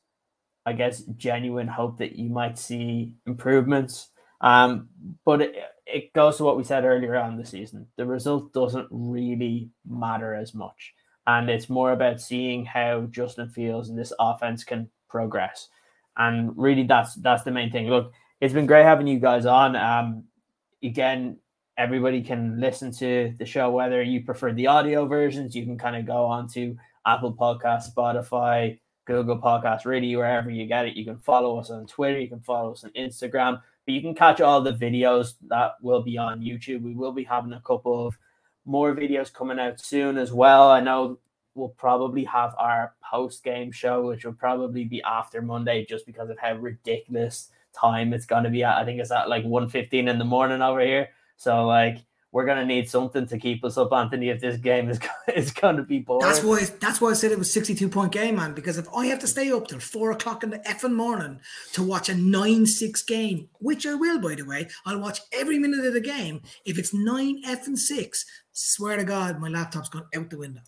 I 0.65 0.73
guess, 0.73 1.01
genuine 1.18 1.68
hope 1.68 1.99
that 1.99 2.15
you 2.15 2.30
might 2.30 2.57
see 2.57 3.14
improvements. 3.26 4.10
Um, 4.41 4.89
but 5.26 5.41
it, 5.41 5.55
it 5.85 6.14
goes 6.14 6.38
to 6.38 6.43
what 6.43 6.57
we 6.57 6.64
said 6.64 6.85
earlier 6.85 7.15
on 7.15 7.38
the 7.38 7.45
season. 7.45 7.88
The 7.97 8.05
result 8.05 8.53
doesn't 8.53 8.88
really 8.91 9.69
matter 9.88 10.35
as 10.35 10.53
much. 10.53 10.93
And 11.26 11.49
it's 11.49 11.69
more 11.69 11.93
about 11.93 12.19
seeing 12.19 12.65
how 12.65 13.07
Justin 13.10 13.49
Fields 13.49 13.89
and 13.89 13.97
this 13.97 14.11
offense 14.19 14.65
can 14.65 14.89
progress 15.10 15.69
and 16.18 16.51
really 16.55 16.84
that's 16.84 17.15
that's 17.15 17.43
the 17.43 17.51
main 17.51 17.72
thing. 17.72 17.88
Look, 17.88 18.11
it's 18.39 18.53
been 18.53 18.65
great 18.65 18.84
having 18.84 19.07
you 19.07 19.19
guys 19.19 19.45
on. 19.45 19.76
Um, 19.76 20.26
again, 20.84 21.38
everybody 21.77 22.21
can 22.21 22.59
listen 22.59 22.91
to 22.91 23.33
the 23.37 23.45
show 23.45 23.71
whether 23.71 24.01
you 24.01 24.23
prefer 24.23 24.53
the 24.53 24.67
audio 24.67 25.05
versions. 25.05 25.55
You 25.55 25.65
can 25.65 25.77
kind 25.77 25.95
of 25.95 26.05
go 26.05 26.25
on 26.25 26.47
to 26.49 26.77
Apple 27.05 27.33
Podcast, 27.33 27.93
Spotify, 27.93 28.79
Google 29.05 29.39
Podcast, 29.39 29.85
really 29.85 30.15
wherever 30.15 30.49
you 30.49 30.65
get 30.65 30.85
it. 30.85 30.95
You 30.95 31.05
can 31.05 31.17
follow 31.17 31.59
us 31.59 31.69
on 31.69 31.87
Twitter. 31.87 32.19
You 32.19 32.29
can 32.29 32.41
follow 32.41 32.73
us 32.73 32.83
on 32.83 32.91
Instagram. 32.91 33.61
But 33.85 33.93
you 33.93 34.01
can 34.01 34.15
catch 34.15 34.39
all 34.39 34.61
the 34.61 34.73
videos 34.73 35.33
that 35.47 35.73
will 35.81 36.01
be 36.01 36.17
on 36.17 36.41
YouTube. 36.41 36.83
We 36.83 36.93
will 36.93 37.11
be 37.11 37.23
having 37.23 37.53
a 37.53 37.61
couple 37.61 38.07
of 38.07 38.17
more 38.65 38.95
videos 38.95 39.33
coming 39.33 39.59
out 39.59 39.81
soon 39.81 40.17
as 40.17 40.31
well. 40.31 40.71
I 40.71 40.79
know 40.79 41.19
we'll 41.55 41.69
probably 41.69 42.23
have 42.23 42.55
our 42.57 42.93
post 43.03 43.43
game 43.43 43.71
show, 43.71 44.07
which 44.07 44.23
will 44.23 44.33
probably 44.33 44.85
be 44.85 45.03
after 45.03 45.41
Monday, 45.41 45.85
just 45.85 46.05
because 46.05 46.29
of 46.29 46.39
how 46.39 46.55
ridiculous 46.55 47.49
time 47.79 48.13
it's 48.13 48.25
going 48.25 48.45
to 48.45 48.49
be 48.49 48.63
at. 48.63 48.77
I 48.77 48.85
think 48.85 49.01
it's 49.01 49.11
at 49.11 49.27
like 49.27 49.43
1.15 49.43 50.07
in 50.07 50.17
the 50.17 50.23
morning 50.25 50.61
over 50.61 50.79
here. 50.79 51.09
So 51.38 51.65
like 51.65 52.05
we're 52.34 52.45
gonna 52.45 52.65
need 52.65 52.89
something 52.89 53.27
to 53.27 53.38
keep 53.38 53.64
us 53.64 53.77
up, 53.77 53.93
Anthony. 53.93 54.30
If 54.30 54.41
this 54.41 54.57
game 54.57 54.89
is 54.89 54.99
is 55.35 55.53
to 55.53 55.85
be 55.88 55.99
boring, 55.99 56.27
that's 56.27 56.43
why 56.43 56.64
that's 56.81 56.99
why 56.99 57.11
I 57.11 57.14
said 57.14 57.31
it 57.31 57.38
was 57.38 57.51
sixty 57.51 57.76
two 57.76 57.88
point 57.88 58.11
game, 58.11 58.38
man. 58.38 58.53
Because 58.53 58.80
if 58.80 58.88
I 58.93 59.05
have 59.05 59.19
to 59.19 59.27
stay 59.27 59.51
up 59.51 59.68
till 59.68 59.80
four 59.80 60.11
o'clock 60.11 60.43
in 60.43 60.49
the 60.49 60.60
effing 60.60 60.95
morning 60.95 61.39
to 61.73 61.84
watch 61.84 62.10
a 62.10 62.15
nine 62.15 62.65
six 62.65 63.03
game, 63.03 63.49
which 63.60 63.85
I 63.85 63.93
will, 63.93 64.19
by 64.19 64.34
the 64.34 64.45
way, 64.45 64.68
I'll 64.85 64.99
watch 64.99 65.19
every 65.31 65.60
minute 65.60 65.85
of 65.85 65.93
the 65.93 66.01
game. 66.01 66.41
If 66.65 66.80
it's 66.80 66.93
nine 66.93 67.43
effing 67.43 67.77
six, 67.77 68.26
swear 68.51 68.97
to 68.97 69.03
God, 69.03 69.39
my 69.39 69.49
laptop's 69.49 69.89
gone 69.89 70.07
out 70.15 70.31
the 70.31 70.38
window. 70.39 70.61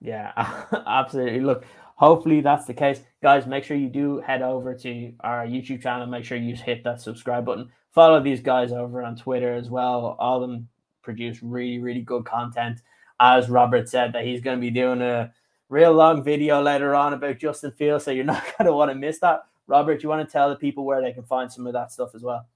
Yeah, 0.00 0.32
absolutely. 0.86 1.40
Look, 1.40 1.66
hopefully 2.00 2.40
that's 2.40 2.64
the 2.64 2.74
case. 2.74 3.02
Guys, 3.22 3.46
make 3.46 3.62
sure 3.62 3.76
you 3.76 3.90
do 3.90 4.20
head 4.20 4.40
over 4.40 4.74
to 4.74 5.12
our 5.20 5.46
YouTube 5.46 5.82
channel. 5.82 6.06
Make 6.06 6.24
sure 6.24 6.38
you 6.38 6.56
hit 6.56 6.82
that 6.82 7.00
subscribe 7.00 7.44
button. 7.44 7.70
Follow 7.92 8.22
these 8.22 8.40
guys 8.40 8.72
over 8.72 9.02
on 9.02 9.16
Twitter 9.16 9.52
as 9.52 9.68
well. 9.68 10.16
All 10.18 10.42
of 10.42 10.48
them 10.48 10.68
produce 11.02 11.42
really, 11.42 11.78
really 11.78 12.00
good 12.00 12.24
content. 12.24 12.80
As 13.20 13.50
Robert 13.50 13.86
said, 13.86 14.14
that 14.14 14.24
he's 14.24 14.40
going 14.40 14.56
to 14.56 14.60
be 14.60 14.70
doing 14.70 15.02
a 15.02 15.30
real 15.68 15.92
long 15.92 16.24
video 16.24 16.62
later 16.62 16.94
on 16.94 17.12
about 17.12 17.38
Justin 17.38 17.70
Fields, 17.72 18.06
so 18.06 18.10
you're 18.10 18.24
not 18.34 18.44
going 18.56 18.66
to 18.66 18.72
want 18.72 18.90
to 18.90 18.94
miss 18.94 19.18
that. 19.18 19.42
Robert, 19.66 20.02
you 20.02 20.08
want 20.08 20.26
to 20.26 20.32
tell 20.32 20.48
the 20.48 20.56
people 20.56 20.86
where 20.86 21.02
they 21.02 21.12
can 21.12 21.22
find 21.22 21.52
some 21.52 21.66
of 21.66 21.74
that 21.74 21.92
stuff 21.92 22.14
as 22.14 22.22
well? 22.22 22.46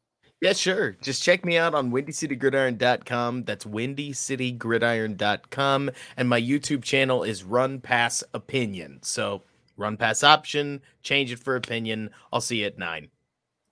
Yeah, 0.45 0.53
sure. 0.53 0.95
Just 1.01 1.23
check 1.23 1.43
me 1.43 1.57
out 1.57 1.75
on 1.75 1.91
windycitygridiron.com. 1.91 3.45
That's 3.45 3.65
windycitygridiron.com. 3.65 5.91
And 6.19 6.29
my 6.29 6.39
YouTube 6.39 6.83
channel 6.83 7.23
is 7.23 7.43
Run 7.43 7.81
Pass 7.81 8.23
Opinion. 8.35 8.99
So 9.01 9.41
run 9.79 9.97
pass 9.97 10.23
option, 10.23 10.83
change 11.03 11.33
it 11.33 11.39
for 11.39 11.57
opinion. 11.57 12.11
I'll 12.31 12.43
see 12.43 12.61
you 12.61 12.67
at 12.67 12.77
nine. 12.77 13.09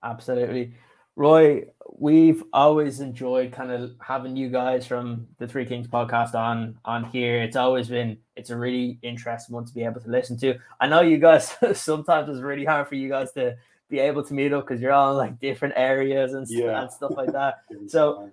Absolutely. 0.03 0.73
Roy, 1.15 1.65
we've 1.99 2.43
always 2.53 3.01
enjoyed 3.01 3.51
kind 3.51 3.69
of 3.69 3.91
having 4.01 4.35
you 4.35 4.49
guys 4.49 4.87
from 4.87 5.27
the 5.37 5.47
Three 5.47 5.67
Kings 5.67 5.87
podcast 5.87 6.33
on 6.33 6.79
on 6.85 7.03
here. 7.03 7.43
It's 7.43 7.55
always 7.55 7.87
been 7.87 8.17
it's 8.35 8.49
a 8.49 8.57
really 8.57 8.97
interesting 9.03 9.53
one 9.53 9.65
to 9.65 9.73
be 9.75 9.83
able 9.83 10.01
to 10.01 10.09
listen 10.09 10.39
to. 10.39 10.57
I 10.79 10.87
know 10.87 11.01
you 11.01 11.19
guys 11.19 11.55
sometimes 11.73 12.29
it's 12.29 12.39
really 12.39 12.65
hard 12.65 12.87
for 12.87 12.95
you 12.95 13.09
guys 13.09 13.31
to 13.33 13.57
be 13.89 13.99
able 13.99 14.23
to 14.23 14.33
meet 14.33 14.53
up 14.53 14.67
because 14.67 14.81
you're 14.81 14.91
all 14.91 15.11
in 15.11 15.17
like 15.17 15.39
different 15.39 15.73
areas 15.77 16.33
and, 16.33 16.47
yeah. 16.49 16.81
and 16.81 16.91
stuff 16.91 17.11
like 17.15 17.31
that. 17.33 17.63
so, 17.87 18.31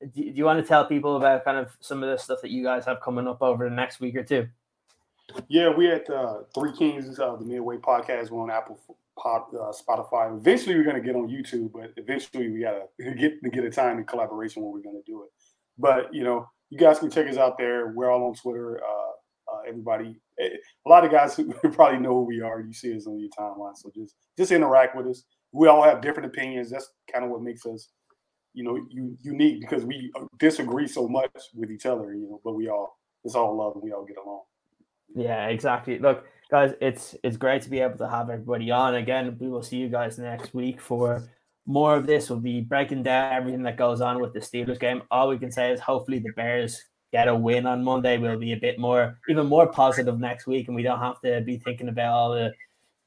do, 0.00 0.08
do 0.14 0.32
you 0.32 0.44
want 0.44 0.60
to 0.60 0.66
tell 0.66 0.86
people 0.86 1.16
about 1.16 1.44
kind 1.44 1.58
of 1.58 1.70
some 1.80 2.02
of 2.02 2.10
the 2.10 2.16
stuff 2.16 2.40
that 2.42 2.50
you 2.50 2.62
guys 2.62 2.84
have 2.84 3.00
coming 3.00 3.26
up 3.26 3.42
over 3.42 3.68
the 3.68 3.74
next 3.74 4.00
week 4.00 4.16
or 4.16 4.22
two? 4.22 4.48
Yeah, 5.48 5.74
we 5.74 5.90
at 5.90 6.08
uh, 6.08 6.42
Three 6.54 6.72
Kings, 6.72 7.18
uh, 7.18 7.36
the 7.36 7.44
Midway 7.44 7.76
podcast. 7.76 8.30
We're 8.30 8.42
on 8.42 8.50
Apple 8.50 8.78
Pod, 9.18 9.42
uh, 9.54 9.72
Spotify. 9.72 10.36
Eventually, 10.36 10.76
we're 10.76 10.84
going 10.84 10.96
to 10.96 11.02
get 11.02 11.16
on 11.16 11.28
YouTube, 11.28 11.72
but 11.72 11.92
eventually, 11.96 12.48
we 12.50 12.60
got 12.60 12.74
to 13.00 13.14
get 13.14 13.42
to 13.42 13.50
get 13.50 13.64
a 13.64 13.70
time 13.70 13.98
and 13.98 14.06
collaboration 14.06 14.62
when 14.62 14.72
we're 14.72 14.82
going 14.82 15.02
to 15.02 15.10
do 15.10 15.24
it. 15.24 15.30
But 15.78 16.14
you 16.14 16.24
know, 16.24 16.48
you 16.70 16.78
guys 16.78 16.98
can 16.98 17.10
check 17.10 17.28
us 17.28 17.36
out 17.36 17.58
there. 17.58 17.88
We're 17.88 18.10
all 18.10 18.24
on 18.28 18.34
Twitter. 18.34 18.78
Uh, 18.78 19.12
everybody, 19.66 20.18
eh, 20.40 20.48
a 20.86 20.88
lot 20.88 21.04
of 21.04 21.10
guys 21.10 21.36
who 21.36 21.52
probably 21.70 22.00
know 22.00 22.14
who 22.14 22.24
we 22.24 22.40
are. 22.40 22.60
You 22.60 22.72
see 22.72 22.96
us 22.96 23.06
on 23.06 23.18
your 23.18 23.30
timeline, 23.38 23.76
so 23.76 23.90
just 23.94 24.14
just 24.38 24.52
interact 24.52 24.96
with 24.96 25.06
us. 25.06 25.24
We 25.52 25.68
all 25.68 25.82
have 25.82 26.00
different 26.00 26.26
opinions. 26.26 26.70
That's 26.70 26.90
kind 27.12 27.24
of 27.24 27.30
what 27.30 27.42
makes 27.42 27.64
us, 27.66 27.88
you 28.52 28.64
know, 28.64 28.76
you, 28.90 29.16
unique 29.22 29.60
because 29.60 29.84
we 29.84 30.10
uh, 30.16 30.24
disagree 30.38 30.86
so 30.86 31.08
much 31.08 31.30
with 31.54 31.70
each 31.70 31.86
other. 31.86 32.14
You 32.14 32.28
know, 32.28 32.40
but 32.44 32.54
we 32.54 32.68
all 32.68 32.98
it's 33.24 33.34
all 33.34 33.56
love 33.56 33.74
and 33.74 33.82
we 33.82 33.92
all 33.92 34.04
get 34.04 34.16
along. 34.24 34.42
Yeah, 35.14 35.46
exactly. 35.48 35.98
Look, 35.98 36.24
guys, 36.50 36.74
it's 36.80 37.14
it's 37.22 37.36
great 37.36 37.62
to 37.62 37.70
be 37.70 37.80
able 37.80 37.98
to 37.98 38.08
have 38.08 38.30
everybody 38.30 38.70
on 38.70 38.96
again. 38.96 39.36
We 39.40 39.48
will 39.48 39.62
see 39.62 39.76
you 39.76 39.88
guys 39.88 40.18
next 40.18 40.54
week 40.54 40.80
for 40.80 41.28
more 41.66 41.96
of 41.96 42.06
this. 42.06 42.30
We'll 42.30 42.38
be 42.38 42.60
breaking 42.60 43.02
down 43.02 43.32
everything 43.32 43.62
that 43.64 43.76
goes 43.76 44.00
on 44.00 44.20
with 44.20 44.32
the 44.32 44.40
Steelers 44.40 44.80
game. 44.80 45.02
All 45.10 45.28
we 45.28 45.38
can 45.38 45.50
say 45.50 45.72
is 45.72 45.80
hopefully 45.80 46.20
the 46.20 46.32
Bears 46.36 46.80
get 47.12 47.28
a 47.28 47.34
win 47.34 47.66
on 47.66 47.84
Monday, 47.84 48.18
we'll 48.18 48.38
be 48.38 48.52
a 48.52 48.56
bit 48.56 48.78
more, 48.78 49.18
even 49.28 49.46
more 49.46 49.66
positive 49.66 50.18
next 50.18 50.46
week, 50.46 50.68
and 50.68 50.76
we 50.76 50.82
don't 50.82 51.00
have 51.00 51.20
to 51.20 51.40
be 51.40 51.56
thinking 51.58 51.88
about 51.88 52.12
all 52.12 52.32
the 52.32 52.52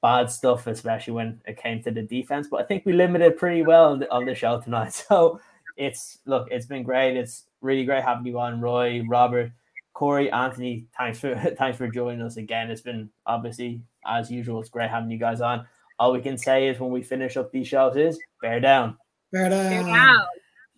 bad 0.02 0.32
stuff, 0.32 0.68
especially 0.68 1.14
when 1.14 1.42
it 1.46 1.58
came 1.58 1.84
to 1.84 1.92
the 1.92 2.02
defense. 2.02 2.48
But 2.50 2.62
I 2.62 2.64
think 2.64 2.86
we 2.86 2.94
limited 2.94 3.38
pretty 3.38 3.64
well 3.64 3.92
on 3.92 4.00
the, 4.00 4.12
on 4.12 4.26
the 4.26 4.36
show 4.36 4.60
tonight. 4.60 5.04
So 5.10 5.40
it's 5.78 6.20
look, 6.26 6.50
it's 6.52 6.66
been 6.66 6.84
great. 6.84 7.16
It's 7.16 7.46
really 7.62 7.86
great 7.86 8.04
having 8.04 8.26
you 8.26 8.38
on, 8.40 8.60
Roy, 8.60 9.02
Robert, 9.08 9.52
Corey, 9.94 10.30
Anthony. 10.30 10.86
Thanks 10.98 11.20
for 11.20 11.36
thanks 11.58 11.78
for 11.78 11.88
joining 11.88 12.22
us 12.22 12.38
again. 12.38 12.70
It's 12.70 12.82
been 12.82 13.10
obviously 13.26 13.82
as 14.06 14.30
usual. 14.30 14.60
It's 14.60 14.70
great 14.70 14.90
having 14.90 15.10
you 15.10 15.18
guys 15.18 15.42
on. 15.42 15.66
All 15.98 16.12
we 16.12 16.22
can 16.22 16.38
say 16.38 16.68
is 16.68 16.80
when 16.80 16.92
we 16.92 17.02
finish 17.02 17.38
up 17.38 17.52
these 17.52 17.68
shows 17.68 17.96
is 17.96 18.20
bear 18.42 18.60
down. 18.60 18.98
Bear 19.32 19.50
down. 19.50 19.70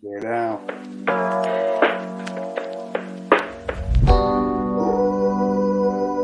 Bear 0.02 0.20
down. 0.20 0.60
Bear 1.06 1.06
down. 1.06 1.71